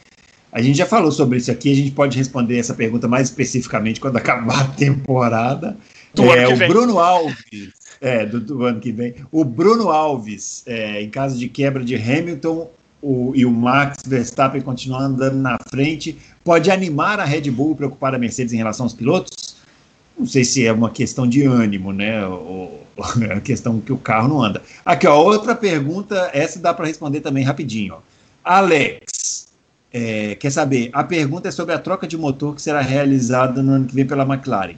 A 0.51 0.61
gente 0.61 0.77
já 0.77 0.85
falou 0.85 1.11
sobre 1.11 1.37
isso 1.37 1.51
aqui, 1.51 1.71
a 1.71 1.75
gente 1.75 1.91
pode 1.91 2.17
responder 2.17 2.57
essa 2.57 2.73
pergunta 2.73 3.07
mais 3.07 3.27
especificamente 3.27 3.99
quando 3.99 4.15
acabar 4.17 4.61
a 4.61 4.67
temporada. 4.69 5.77
Do 6.13 6.23
é, 6.23 6.47
o 6.47 6.55
vem. 6.55 6.69
Bruno 6.69 6.97
Alves, 6.97 7.73
é, 7.99 8.25
do, 8.25 8.39
do, 8.39 8.63
ano 8.63 8.79
que 8.79 8.93
vem. 8.93 9.15
O 9.29 9.43
Bruno 9.43 9.89
Alves, 9.89 10.63
é, 10.65 11.01
em 11.01 11.09
caso 11.09 11.37
de 11.37 11.49
quebra 11.49 11.83
de 11.83 11.95
Hamilton 11.95 12.71
o, 13.01 13.33
e 13.35 13.45
o 13.45 13.51
Max 13.51 13.97
Verstappen 14.07 14.61
continuando 14.61 15.15
andando 15.15 15.35
na 15.35 15.57
frente, 15.69 16.17
pode 16.41 16.71
animar 16.71 17.19
a 17.19 17.25
Red 17.25 17.51
Bull 17.51 17.73
e 17.73 17.75
preocupar 17.75 18.15
a 18.15 18.17
Mercedes 18.17 18.53
em 18.53 18.57
relação 18.57 18.85
aos 18.85 18.93
pilotos? 18.93 19.54
Não 20.17 20.25
sei 20.25 20.43
se 20.43 20.65
é 20.65 20.71
uma 20.71 20.89
questão 20.89 21.27
de 21.27 21.43
ânimo, 21.43 21.91
né? 21.91 22.25
Ou, 22.25 22.85
é 23.29 23.33
a 23.33 23.41
questão 23.41 23.79
que 23.79 23.91
o 23.91 23.97
carro 23.97 24.27
não 24.27 24.41
anda. 24.41 24.61
Aqui, 24.85 25.07
ó, 25.07 25.21
outra 25.21 25.55
pergunta, 25.55 26.29
essa 26.33 26.59
dá 26.59 26.73
para 26.73 26.87
responder 26.87 27.21
também 27.21 27.43
rapidinho. 27.43 27.95
Ó. 27.95 27.99
Alex, 28.43 29.47
é, 29.91 30.35
quer 30.35 30.51
saber? 30.51 30.89
A 30.93 31.03
pergunta 31.03 31.47
é 31.47 31.51
sobre 31.51 31.73
a 31.73 31.79
troca 31.79 32.07
de 32.07 32.17
motor 32.17 32.55
que 32.55 32.61
será 32.61 32.81
realizada 32.81 33.61
no 33.61 33.73
ano 33.73 33.85
que 33.85 33.95
vem 33.95 34.05
pela 34.05 34.23
McLaren. 34.23 34.75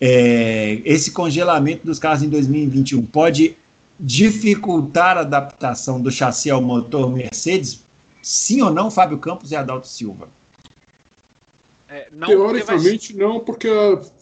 É, 0.00 0.80
esse 0.84 1.10
congelamento 1.10 1.86
dos 1.86 1.98
carros 1.98 2.22
em 2.22 2.28
2021 2.28 3.04
pode 3.04 3.56
dificultar 3.98 5.18
a 5.18 5.20
adaptação 5.20 6.00
do 6.00 6.10
chassi 6.10 6.50
ao 6.50 6.62
motor 6.62 7.12
Mercedes? 7.12 7.82
Sim 8.22 8.62
ou 8.62 8.72
não, 8.72 8.90
Fábio 8.90 9.18
Campos 9.18 9.50
e 9.52 9.56
Adalto 9.56 9.86
Silva? 9.86 10.28
É, 11.88 12.08
não, 12.12 12.28
Teoricamente 12.28 13.12
vai... 13.12 13.26
não, 13.26 13.40
porque 13.40 13.68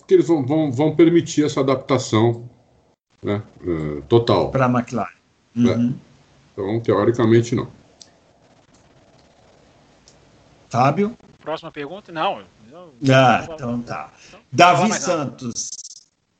que 0.08 0.14
eles 0.14 0.26
vão, 0.26 0.44
vão, 0.44 0.72
vão 0.72 0.96
permitir 0.96 1.44
essa 1.44 1.60
adaptação 1.60 2.48
né, 3.22 3.42
uh, 3.60 4.02
total. 4.08 4.50
Para 4.50 4.64
a 4.64 4.68
McLaren. 4.68 5.12
É. 5.54 5.60
Uhum. 5.60 5.94
Então, 6.52 6.80
teoricamente, 6.80 7.54
não. 7.54 7.68
Fábio? 10.70 11.16
Próxima 11.40 11.70
pergunta? 11.70 12.10
Não. 12.10 12.42
ah, 13.12 13.48
então 13.52 13.82
tá. 13.82 14.12
Davi 14.50 14.92
Santos. 14.94 15.70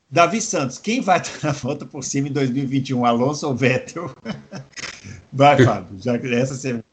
Davi 0.09 0.41
Santos, 0.41 0.79
quem 0.79 1.01
vai 1.01 1.19
estar 1.21 1.47
na 1.47 1.53
volta 1.53 1.85
por 1.85 2.03
cima 2.03 2.27
em 2.27 2.31
2021? 2.31 3.05
Alonso 3.05 3.47
ou 3.47 3.55
Vettel? 3.55 4.11
vai, 5.31 5.63
Fábio. 5.63 5.95
Já, 5.99 6.15
essa 6.15 6.55
você 6.55 6.83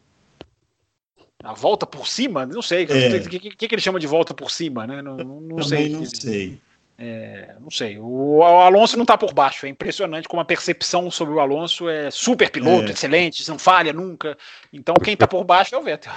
a 1.47 1.53
volta 1.53 1.87
por 1.87 2.09
cima? 2.09 2.45
Não 2.45 2.61
sei. 2.61 2.85
O 2.87 2.93
é. 2.93 3.21
que, 3.21 3.39
que, 3.39 3.69
que, 3.69 3.75
ele 3.75 3.81
chama 3.81 4.01
de 4.01 4.07
volta 4.07 4.35
por 4.35 4.51
cima, 4.51 4.85
né? 4.85 5.01
Não, 5.01 5.17
não 5.17 5.63
sei. 5.63 5.91
não 5.91 6.05
sei. 6.05 6.59
É, 6.99 7.55
não 7.61 7.71
sei. 7.71 7.99
O, 7.99 8.43
Alonso 8.43 8.97
não 8.97 9.03
está 9.03 9.19
por 9.19 9.33
baixo. 9.35 9.67
É 9.67 9.69
impressionante 9.69 10.29
como 10.29 10.41
a 10.41 10.45
percepção 10.45 11.11
sobre 11.11 11.35
o 11.35 11.41
Alonso 11.41 11.89
é 11.89 12.11
super 12.11 12.51
piloto, 12.51 12.89
é. 12.89 12.93
excelente, 12.93 13.47
não 13.49 13.59
falha 13.59 13.93
nunca. 13.93 14.37
Então 14.73 14.95
quem 14.95 15.15
está 15.15 15.27
por 15.27 15.45
baixo 15.45 15.75
é 15.75 15.79
o 15.79 15.83
Vettel. 15.83 16.13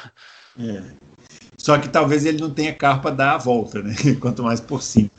É. 0.60 0.84
Só 1.58 1.78
que 1.78 1.90
talvez 1.90 2.26
ele 2.26 2.40
não 2.40 2.50
tenha 2.50 2.74
carro 2.74 3.02
para 3.02 3.12
dar 3.12 3.34
a 3.34 3.38
volta, 3.38 3.82
né? 3.82 3.94
Quanto 4.22 4.42
mais 4.42 4.62
por 4.62 4.82
cima. 4.82 5.10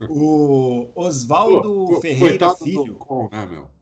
o 0.00 0.90
Oswaldo 0.94 2.00
Ferreira 2.00 2.54
Filho. 2.56 2.84
Do 2.84 2.94
com, 2.94 3.28
né, 3.30 3.46
meu? 3.46 3.77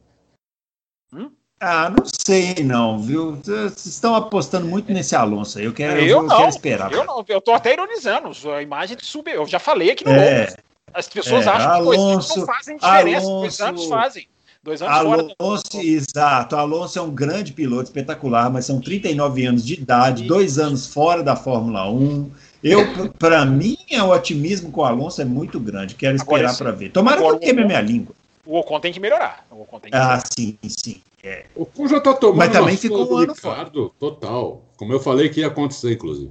Ah, 1.59 1.89
não 1.89 2.05
sei 2.05 2.63
não, 2.63 2.99
viu? 2.99 3.37
Vocês 3.37 3.87
estão 3.87 4.15
apostando 4.15 4.67
muito 4.67 4.93
nesse 4.93 5.17
Alonso 5.17 5.59
aí. 5.59 5.65
Eu 5.65 5.73
quero, 5.73 5.99
eu, 5.99 6.07
eu 6.07 6.23
não, 6.23 6.37
quero 6.37 6.49
esperar. 6.51 6.93
Eu 6.93 7.05
não, 7.05 7.25
eu 7.27 7.41
tô 7.41 7.53
até 7.53 7.73
ironizando. 7.73 8.31
A 8.53 8.63
imagem 8.63 8.97
subiu. 9.01 9.35
Eu 9.35 9.47
já 9.47 9.59
falei 9.59 9.91
aqui 9.91 10.05
no 10.05 10.11
é, 10.11 10.55
As 10.93 11.09
pessoas 11.09 11.47
é, 11.47 11.51
acham 11.51 11.73
Alonso, 11.73 12.35
que 12.35 12.41
não 12.41 12.47
fazem 12.47 12.77
diferença. 12.77 13.27
Alonso, 13.27 13.41
dois 13.41 13.61
anos 13.61 13.87
fazem. 13.87 14.29
Dois 14.63 14.83
anos 14.83 14.97
Alonso, 14.97 15.35
fora 15.39 15.85
exato. 15.85 16.57
Alonso 16.57 16.99
é 16.99 17.03
um 17.03 17.11
grande 17.11 17.53
piloto, 17.53 17.85
espetacular, 17.85 18.51
mas 18.51 18.67
são 18.67 18.81
39 18.81 19.47
anos 19.47 19.65
de 19.65 19.75
idade, 19.75 20.25
dois 20.25 20.59
anos 20.59 20.89
fora 20.89 21.23
da 21.23 21.37
Fórmula 21.37 21.89
1. 21.89 22.31
Eu, 22.63 23.11
para 23.13 23.47
mim, 23.47 23.79
o 23.93 24.09
otimismo 24.09 24.71
com 24.73 24.81
o 24.81 24.85
Alonso 24.85 25.23
é 25.23 25.25
muito 25.25 25.59
grande. 25.61 25.95
Quero 25.95 26.17
esperar 26.17 26.55
para 26.59 26.73
ver. 26.73 26.91
Tomara 26.91 27.19
Agora, 27.19 27.39
que 27.39 27.45
eu 27.45 27.47
queime 27.47 27.63
a 27.63 27.67
minha 27.67 27.81
língua. 27.81 28.15
O 28.45 28.59
Ocon 28.59 28.81
tem 28.81 28.93
que 28.93 29.01
melhorar. 29.01 29.47
Tem 29.49 29.91
que 29.91 29.97
ah, 29.97 30.01
melhorar. 30.01 30.23
sim, 30.37 30.59
sim. 30.69 31.01
É. 31.27 31.45
O 31.57 31.63
Ocon 31.63 31.89
já 31.89 32.01
tá 32.01 32.15
tomando 32.15 32.39
Mas 32.39 32.53
também 32.53 32.77
ficou 32.77 33.13
um 33.13 33.17
ano 33.17 33.33
Ricardo, 33.33 33.81
fora. 33.81 33.95
total. 33.99 34.63
Como 34.77 34.93
eu 34.93 35.01
falei 35.01 35.29
que 35.29 35.41
ia 35.41 35.49
acontecer, 35.49 35.95
inclusive. 35.95 36.31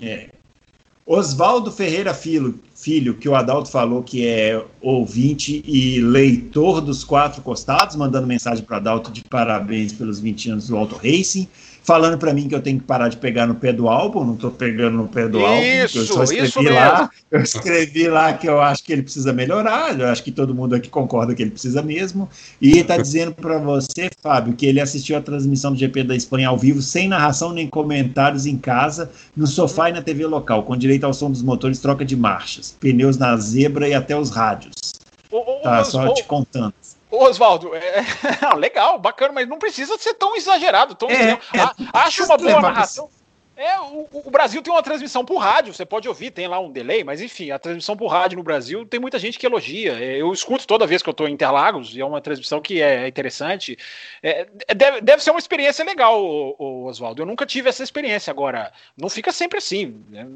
É. 0.00 0.30
Oswaldo 1.04 1.70
Ferreira 1.70 2.14
Filho, 2.14 2.58
filho, 2.74 3.14
que 3.14 3.28
o 3.28 3.34
Adalto 3.34 3.70
falou 3.70 4.02
que 4.02 4.26
é 4.26 4.64
ouvinte 4.80 5.62
e 5.66 6.00
leitor 6.00 6.80
dos 6.80 7.04
quatro 7.04 7.42
costados, 7.42 7.94
mandando 7.94 8.26
mensagem 8.26 8.64
para 8.64 8.74
o 8.74 8.76
Adalto 8.78 9.10
de 9.10 9.22
parabéns 9.24 9.92
pelos 9.92 10.18
20 10.18 10.50
anos 10.52 10.68
do 10.68 10.78
Auto 10.78 10.96
Racing. 10.96 11.46
Falando 11.82 12.18
para 12.18 12.32
mim 12.32 12.48
que 12.48 12.54
eu 12.54 12.60
tenho 12.60 12.78
que 12.78 12.84
parar 12.84 13.08
de 13.08 13.16
pegar 13.16 13.46
no 13.46 13.54
pé 13.54 13.72
do 13.72 13.88
álbum, 13.88 14.24
não 14.24 14.34
estou 14.34 14.50
pegando 14.50 14.96
no 14.96 15.08
pé 15.08 15.28
do 15.28 15.38
isso, 15.38 15.46
álbum, 15.46 15.66
eu 15.72 15.88
só 15.88 16.22
escrevi 16.24 16.68
lá, 16.68 17.10
eu 17.30 17.40
escrevi 17.40 18.08
lá 18.08 18.32
que 18.32 18.48
eu 18.48 18.60
acho 18.60 18.84
que 18.84 18.92
ele 18.92 19.02
precisa 19.02 19.32
melhorar, 19.32 19.98
eu 19.98 20.06
acho 20.08 20.22
que 20.22 20.30
todo 20.30 20.54
mundo 20.54 20.74
aqui 20.74 20.88
concorda 20.88 21.34
que 21.34 21.42
ele 21.42 21.50
precisa 21.50 21.82
mesmo, 21.82 22.28
e 22.60 22.78
está 22.78 22.96
dizendo 22.96 23.32
para 23.32 23.58
você, 23.58 24.10
Fábio, 24.22 24.54
que 24.54 24.66
ele 24.66 24.80
assistiu 24.80 25.16
a 25.16 25.20
transmissão 25.20 25.72
do 25.72 25.78
GP 25.78 26.04
da 26.04 26.14
Espanha 26.14 26.48
ao 26.48 26.58
vivo, 26.58 26.82
sem 26.82 27.08
narração 27.08 27.52
nem 27.52 27.66
comentários 27.66 28.46
em 28.46 28.56
casa, 28.56 29.10
no 29.36 29.46
sofá 29.46 29.90
e 29.90 29.92
na 29.92 30.02
TV 30.02 30.26
local, 30.26 30.62
com 30.64 30.76
direito 30.76 31.04
ao 31.04 31.14
som 31.14 31.30
dos 31.30 31.42
motores, 31.42 31.78
troca 31.78 32.04
de 32.04 32.16
marchas, 32.16 32.76
pneus 32.78 33.16
na 33.16 33.36
zebra 33.36 33.88
e 33.88 33.94
até 33.94 34.16
os 34.16 34.30
rádios. 34.30 34.74
tá, 35.62 35.84
só 35.84 36.12
te 36.12 36.24
contando. 36.24 36.74
Oswaldo, 37.10 37.72
é... 37.74 38.04
legal, 38.56 38.98
bacana, 38.98 39.32
mas 39.32 39.48
não 39.48 39.58
precisa 39.58 39.98
ser 39.98 40.14
tão 40.14 40.36
exagerado. 40.36 40.94
Tão... 40.94 41.10
É, 41.10 41.32
é, 41.32 41.38
acho 41.92 42.24
uma 42.24 42.36
boa 42.36 42.60
narração. 42.60 43.08
É, 43.60 43.78
o, 43.78 44.08
o, 44.10 44.30
Brasil 44.30 44.62
tem 44.62 44.72
uma 44.72 44.82
transmissão 44.82 45.22
por 45.22 45.36
rádio, 45.36 45.74
você 45.74 45.84
pode 45.84 46.08
ouvir, 46.08 46.30
tem 46.30 46.48
lá 46.48 46.58
um 46.58 46.72
delay, 46.72 47.04
mas 47.04 47.20
enfim, 47.20 47.50
a 47.50 47.58
transmissão 47.58 47.94
por 47.94 48.06
rádio 48.06 48.38
no 48.38 48.42
Brasil 48.42 48.86
tem 48.86 48.98
muita 48.98 49.18
gente 49.18 49.38
que 49.38 49.44
elogia. 49.44 50.02
É, 50.02 50.16
eu 50.16 50.32
escuto 50.32 50.66
toda 50.66 50.86
vez 50.86 51.02
que 51.02 51.10
eu 51.10 51.12
estou 51.12 51.28
em 51.28 51.32
Interlagos, 51.34 51.94
e 51.94 52.00
é 52.00 52.04
uma 52.04 52.22
transmissão 52.22 52.58
que 52.62 52.80
é 52.80 53.06
interessante. 53.06 53.76
É, 54.22 54.48
é 54.66 54.74
deve, 54.74 55.02
deve, 55.02 55.22
ser 55.22 55.30
uma 55.30 55.38
experiência 55.38 55.84
legal, 55.84 56.18
Oswaldo. 56.58 57.20
Eu 57.20 57.26
nunca 57.26 57.44
tive 57.44 57.68
essa 57.68 57.82
experiência. 57.82 58.30
Agora, 58.30 58.72
não 58.96 59.10
fica 59.10 59.30
sempre 59.30 59.58
assim. 59.58 60.02
Né? 60.08 60.26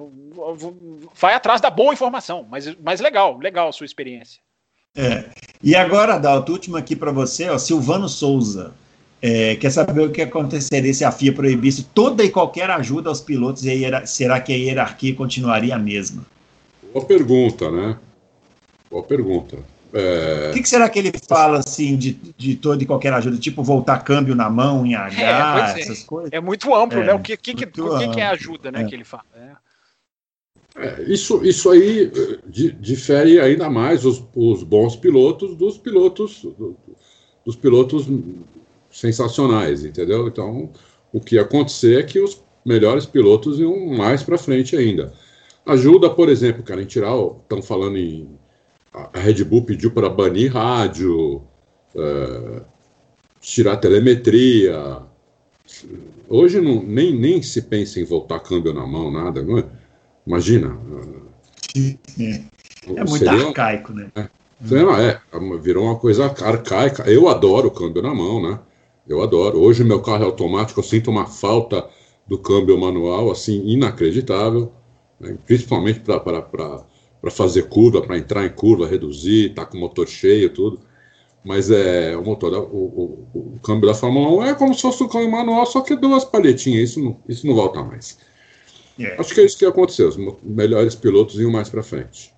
Vai 1.14 1.32
atrás 1.32 1.62
da 1.62 1.70
boa 1.70 1.94
informação, 1.94 2.46
mas, 2.50 2.76
mas 2.76 3.00
legal, 3.00 3.38
legal 3.38 3.68
a 3.68 3.72
sua 3.72 3.86
experiência. 3.86 4.42
É. 4.96 5.24
E 5.62 5.74
agora, 5.74 6.18
Dalto, 6.18 6.52
último 6.52 6.76
aqui 6.76 6.94
para 6.94 7.10
você, 7.10 7.48
ó, 7.48 7.58
Silvano 7.58 8.08
Souza. 8.08 8.72
É, 9.20 9.56
quer 9.56 9.70
saber 9.70 10.02
o 10.02 10.10
que 10.12 10.20
aconteceria 10.20 10.92
se 10.92 11.02
a 11.02 11.10
FIA 11.10 11.32
proibisse 11.32 11.82
toda 11.82 12.22
e 12.22 12.28
qualquer 12.28 12.68
ajuda 12.68 13.08
aos 13.08 13.22
pilotos 13.22 13.64
e 13.64 13.86
a 13.86 14.04
será 14.04 14.38
que 14.38 14.52
a 14.52 14.56
hierarquia 14.56 15.14
continuaria 15.14 15.74
a 15.74 15.78
mesma? 15.78 16.26
Boa 16.92 17.04
pergunta, 17.06 17.70
né? 17.70 17.96
Boa 18.90 19.02
pergunta. 19.02 19.56
É... 19.94 20.50
O 20.50 20.52
que, 20.52 20.60
que, 20.60 20.68
será 20.68 20.90
que 20.90 20.98
ele 20.98 21.12
fala 21.26 21.60
assim 21.60 21.96
de, 21.96 22.12
de 22.36 22.54
toda 22.56 22.82
e 22.82 22.86
qualquer 22.86 23.14
ajuda? 23.14 23.38
Tipo, 23.38 23.62
voltar 23.62 24.00
câmbio 24.00 24.34
na 24.34 24.50
mão, 24.50 24.84
em 24.84 24.94
H, 24.94 25.74
é, 25.78 25.80
essas 25.80 26.02
coisas? 26.02 26.30
É 26.30 26.40
muito 26.40 26.74
amplo, 26.74 27.02
né? 27.02 27.14
O 27.14 27.20
que, 27.20 27.34
que, 27.36 27.54
que, 27.54 27.66
que, 27.66 28.08
que 28.08 28.20
é 28.20 28.26
ajuda, 28.26 28.70
né? 28.70 28.84
Que 28.84 28.94
ele 28.94 29.04
fala. 29.04 29.24
É. 30.76 31.02
Isso, 31.04 31.44
isso 31.44 31.70
aí 31.70 32.10
eh, 32.14 32.38
difere 32.80 33.38
ainda 33.38 33.70
mais 33.70 34.04
os, 34.04 34.22
os 34.34 34.62
bons 34.64 34.96
pilotos 34.96 35.56
dos 35.56 35.78
pilotos 35.78 36.44
dos 37.44 37.54
pilotos 37.54 38.06
sensacionais, 38.90 39.84
entendeu? 39.84 40.26
Então, 40.26 40.70
o 41.12 41.20
que 41.20 41.36
ia 41.36 41.42
acontecer 41.42 42.00
é 42.00 42.02
que 42.02 42.18
os 42.18 42.42
melhores 42.64 43.06
pilotos 43.06 43.60
iam 43.60 43.86
mais 43.94 44.22
para 44.22 44.38
frente 44.38 44.76
ainda. 44.76 45.12
Ajuda, 45.66 46.10
por 46.10 46.28
exemplo, 46.28 46.62
cara, 46.62 46.82
em 46.82 46.86
tirar, 46.86 47.14
estão 47.42 47.62
falando 47.62 47.98
em 47.98 48.28
a 48.94 49.18
Red 49.18 49.42
Bull 49.42 49.62
pediu 49.62 49.90
para 49.90 50.08
banir 50.08 50.52
rádio, 50.52 51.42
é, 51.96 52.62
tirar 53.40 53.76
telemetria. 53.78 55.02
Hoje 56.28 56.60
não, 56.60 56.80
nem, 56.80 57.12
nem 57.12 57.42
se 57.42 57.62
pensa 57.62 57.98
em 57.98 58.04
voltar 58.04 58.38
câmbio 58.38 58.72
na 58.72 58.86
mão, 58.86 59.10
nada, 59.10 59.42
não 59.42 59.58
é? 59.58 59.64
Imagina. 60.26 60.78
É, 62.18 62.40
é 62.86 63.04
muito 63.04 63.18
seria, 63.18 63.46
arcaico, 63.46 63.92
né? 63.92 64.10
É, 64.14 64.20
é, 64.22 65.58
virou 65.60 65.84
uma 65.84 65.96
coisa 65.96 66.26
arcaica. 66.26 67.02
Eu 67.10 67.28
adoro 67.28 67.68
o 67.68 67.70
câmbio 67.70 68.02
na 68.02 68.14
mão, 68.14 68.42
né? 68.42 68.58
Eu 69.06 69.22
adoro. 69.22 69.58
Hoje 69.58 69.84
meu 69.84 70.00
carro 70.00 70.22
é 70.22 70.26
automático, 70.26 70.80
eu 70.80 70.84
sinto 70.84 71.10
uma 71.10 71.26
falta 71.26 71.86
do 72.26 72.38
câmbio 72.38 72.78
manual, 72.78 73.30
assim, 73.30 73.62
inacreditável, 73.66 74.72
né? 75.20 75.36
principalmente 75.46 76.00
para 76.00 77.30
fazer 77.30 77.64
curva, 77.68 78.00
para 78.00 78.16
entrar 78.16 78.46
em 78.46 78.50
curva, 78.50 78.86
reduzir, 78.86 79.54
tá 79.54 79.66
com 79.66 79.76
o 79.76 79.80
motor 79.80 80.08
cheio, 80.08 80.48
tudo. 80.50 80.80
Mas 81.44 81.70
é 81.70 82.16
o 82.16 82.24
motor, 82.24 82.54
o, 82.54 82.76
o, 82.76 83.28
o, 83.34 83.60
câmbio 83.62 83.86
da 83.86 83.94
Fórmula 83.94 84.30
1 84.44 84.44
é 84.44 84.54
como 84.54 84.72
se 84.72 84.80
fosse 84.80 85.02
um 85.02 85.08
câmbio 85.08 85.30
manual, 85.30 85.66
só 85.66 85.82
que 85.82 85.94
duas 85.94 86.24
palhetinhas, 86.24 86.90
isso 86.90 87.00
não, 87.04 87.18
isso 87.28 87.46
não 87.46 87.54
volta 87.54 87.82
mais. 87.82 88.18
É. 88.98 89.16
Acho 89.18 89.34
que 89.34 89.40
é 89.40 89.44
isso 89.44 89.58
que 89.58 89.64
aconteceu. 89.64 90.08
Os 90.08 90.16
melhores 90.42 90.94
pilotos 90.94 91.38
iam 91.38 91.50
mais 91.50 91.68
para 91.68 91.82
frente. 91.82 92.32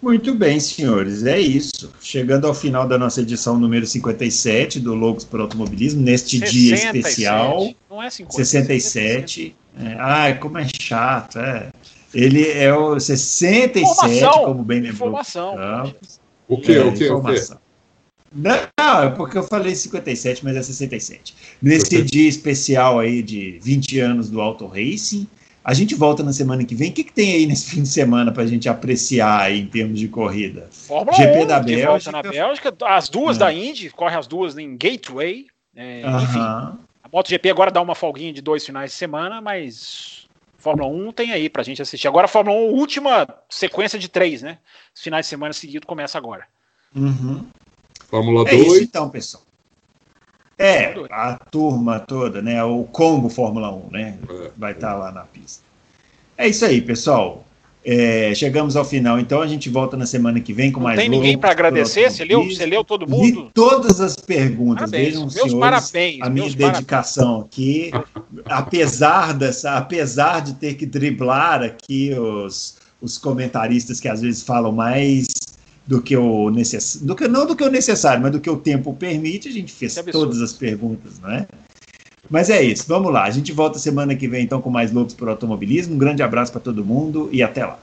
Muito 0.00 0.32
bem, 0.32 0.60
senhores, 0.60 1.26
é 1.26 1.40
isso. 1.40 1.92
Chegando 2.00 2.46
ao 2.46 2.54
final 2.54 2.86
da 2.86 2.96
nossa 2.96 3.20
edição 3.20 3.58
número 3.58 3.84
57 3.84 4.78
do 4.78 4.94
Logos 4.94 5.24
para 5.24 5.42
Automobilismo, 5.42 6.00
neste 6.00 6.38
67. 6.38 6.52
dia 6.52 6.74
especial. 6.74 7.74
Não 7.90 8.00
é 8.00 8.08
50, 8.08 8.32
67. 8.32 9.56
É, 9.76 9.96
ai, 9.98 10.38
como 10.38 10.56
é 10.56 10.68
chato, 10.80 11.40
é. 11.40 11.70
Ele 12.14 12.48
é 12.48 12.72
o 12.72 12.98
67, 12.98 13.80
informação, 13.80 14.44
como 14.44 14.62
bem 14.62 14.80
lembrou. 14.80 15.08
Informação. 15.08 15.56
O 16.48 16.58
que, 16.58 16.72
é, 16.72 16.82
o 16.82 16.94
que, 16.94 17.10
o 17.10 17.20
que? 17.20 17.34
Não, 18.32 19.02
é 19.02 19.10
porque 19.10 19.38
eu 19.38 19.42
falei 19.42 19.74
57, 19.74 20.44
mas 20.44 20.56
é 20.56 20.62
67. 20.62 21.34
Nesse 21.62 22.02
dia 22.02 22.28
especial 22.28 22.98
aí 22.98 23.22
de 23.22 23.58
20 23.62 24.00
anos 24.00 24.30
do 24.30 24.40
Auto 24.40 24.66
Racing, 24.66 25.26
a 25.64 25.74
gente 25.74 25.94
volta 25.94 26.22
na 26.22 26.32
semana 26.32 26.64
que 26.64 26.74
vem. 26.74 26.90
O 26.90 26.92
que, 26.92 27.04
que 27.04 27.12
tem 27.12 27.32
aí 27.32 27.46
nesse 27.46 27.70
fim 27.70 27.82
de 27.82 27.88
semana 27.88 28.32
para 28.32 28.42
a 28.42 28.46
gente 28.46 28.68
apreciar 28.68 29.42
aí, 29.42 29.60
em 29.60 29.66
termos 29.66 29.98
de 29.98 30.08
corrida? 30.08 30.68
Fórmula 30.70 31.16
GP 31.16 31.38
1, 31.38 31.46
da 31.46 31.60
Bélgica. 31.60 32.12
na 32.12 32.22
Bélgica, 32.22 32.74
as 32.86 33.08
duas 33.08 33.36
é. 33.36 33.40
da 33.40 33.52
Indy, 33.52 33.90
corre 33.90 34.16
as 34.16 34.26
duas 34.26 34.56
em 34.56 34.76
Gateway. 34.76 35.46
É, 35.74 36.02
uh 36.04 36.10
-huh. 36.10 36.22
Enfim, 36.22 36.38
a 37.08 37.08
MotoGP 37.12 37.50
agora 37.50 37.70
dá 37.70 37.80
uma 37.80 37.94
folguinha 37.94 38.32
de 38.32 38.42
dois 38.42 38.64
finais 38.64 38.90
de 38.90 38.96
semana, 38.96 39.40
mas 39.40 40.26
Fórmula 40.58 40.88
1 40.88 41.12
tem 41.12 41.32
aí 41.32 41.48
para 41.48 41.62
a 41.62 41.64
gente 41.64 41.80
assistir. 41.80 42.08
Agora 42.08 42.26
a 42.26 42.28
Fórmula 42.28 42.56
1, 42.56 42.74
última 42.74 43.26
sequência 43.48 43.98
de 43.98 44.08
três, 44.08 44.42
né? 44.42 44.58
Os 44.94 45.02
finais 45.02 45.26
de 45.26 45.30
semana 45.30 45.52
seguido 45.52 45.86
começa 45.86 46.18
agora. 46.18 46.46
Uhum. 46.94 47.46
Fórmula 48.08 48.48
é 48.48 48.56
2. 48.56 48.66
Isso 48.66 48.82
então, 48.82 49.08
pessoal. 49.08 49.42
É, 50.58 50.92
a 51.10 51.38
turma 51.50 52.00
toda, 52.00 52.42
né? 52.42 52.62
O 52.64 52.82
combo 52.84 53.28
Fórmula 53.28 53.70
1, 53.70 53.90
né? 53.92 54.18
É, 54.28 54.50
Vai 54.56 54.72
estar 54.72 54.92
tá 54.92 54.96
lá 54.96 55.12
na 55.12 55.22
pista. 55.22 55.62
É 56.36 56.48
isso 56.48 56.64
aí, 56.64 56.80
pessoal. 56.80 57.44
É, 57.84 58.34
chegamos 58.34 58.76
ao 58.76 58.84
final, 58.84 59.20
então 59.20 59.40
a 59.40 59.46
gente 59.46 59.70
volta 59.70 59.96
na 59.96 60.04
semana 60.04 60.40
que 60.40 60.52
vem 60.52 60.72
com 60.72 60.80
Não 60.80 60.88
mais. 60.88 60.98
Tem 60.98 61.08
ninguém 61.08 61.38
para 61.38 61.52
agradecer? 61.52 62.10
Você 62.10 62.24
leu, 62.24 62.44
você 62.44 62.66
leu 62.66 62.82
todo 62.82 63.08
mundo? 63.08 63.24
Li 63.24 63.50
todas 63.54 64.00
as 64.00 64.16
perguntas. 64.16 64.90
Parabéns. 64.90 65.06
Vejam, 65.06 65.20
meus 65.22 65.32
senhores, 65.34 65.54
parabéns. 65.54 66.20
A 66.20 66.28
minha 66.28 66.50
dedicação 66.50 67.42
parabéns. 67.42 67.46
aqui, 67.46 67.90
apesar 68.46 69.32
dessa, 69.32 69.76
apesar 69.76 70.42
de 70.42 70.54
ter 70.54 70.74
que 70.74 70.84
driblar 70.84 71.62
aqui 71.62 72.12
os, 72.12 72.76
os 73.00 73.16
comentaristas 73.16 74.00
que 74.00 74.08
às 74.08 74.20
vezes 74.20 74.42
falam 74.42 74.72
mais 74.72 75.26
do 75.88 76.02
que 76.02 76.14
o 76.14 76.50
necessário, 76.50 77.06
do 77.06 77.16
que, 77.16 77.26
não 77.26 77.46
do 77.46 77.56
que 77.56 77.64
o 77.64 77.70
necessário, 77.70 78.22
mas 78.22 78.30
do 78.30 78.38
que 78.38 78.50
o 78.50 78.58
tempo 78.58 78.92
permite, 78.92 79.48
a 79.48 79.50
gente 79.50 79.72
fez 79.72 79.94
todas 80.12 80.42
as 80.42 80.52
perguntas, 80.52 81.18
não 81.18 81.30
é? 81.30 81.48
Mas 82.28 82.50
é 82.50 82.62
isso, 82.62 82.84
vamos 82.86 83.10
lá. 83.10 83.24
A 83.24 83.30
gente 83.30 83.52
volta 83.52 83.78
semana 83.78 84.14
que 84.14 84.28
vem 84.28 84.44
então 84.44 84.60
com 84.60 84.68
mais 84.68 84.92
loucos 84.92 85.14
por 85.14 85.30
automobilismo. 85.30 85.94
Um 85.94 85.98
grande 85.98 86.22
abraço 86.22 86.52
para 86.52 86.60
todo 86.60 86.84
mundo 86.84 87.30
e 87.32 87.42
até 87.42 87.64
lá. 87.64 87.78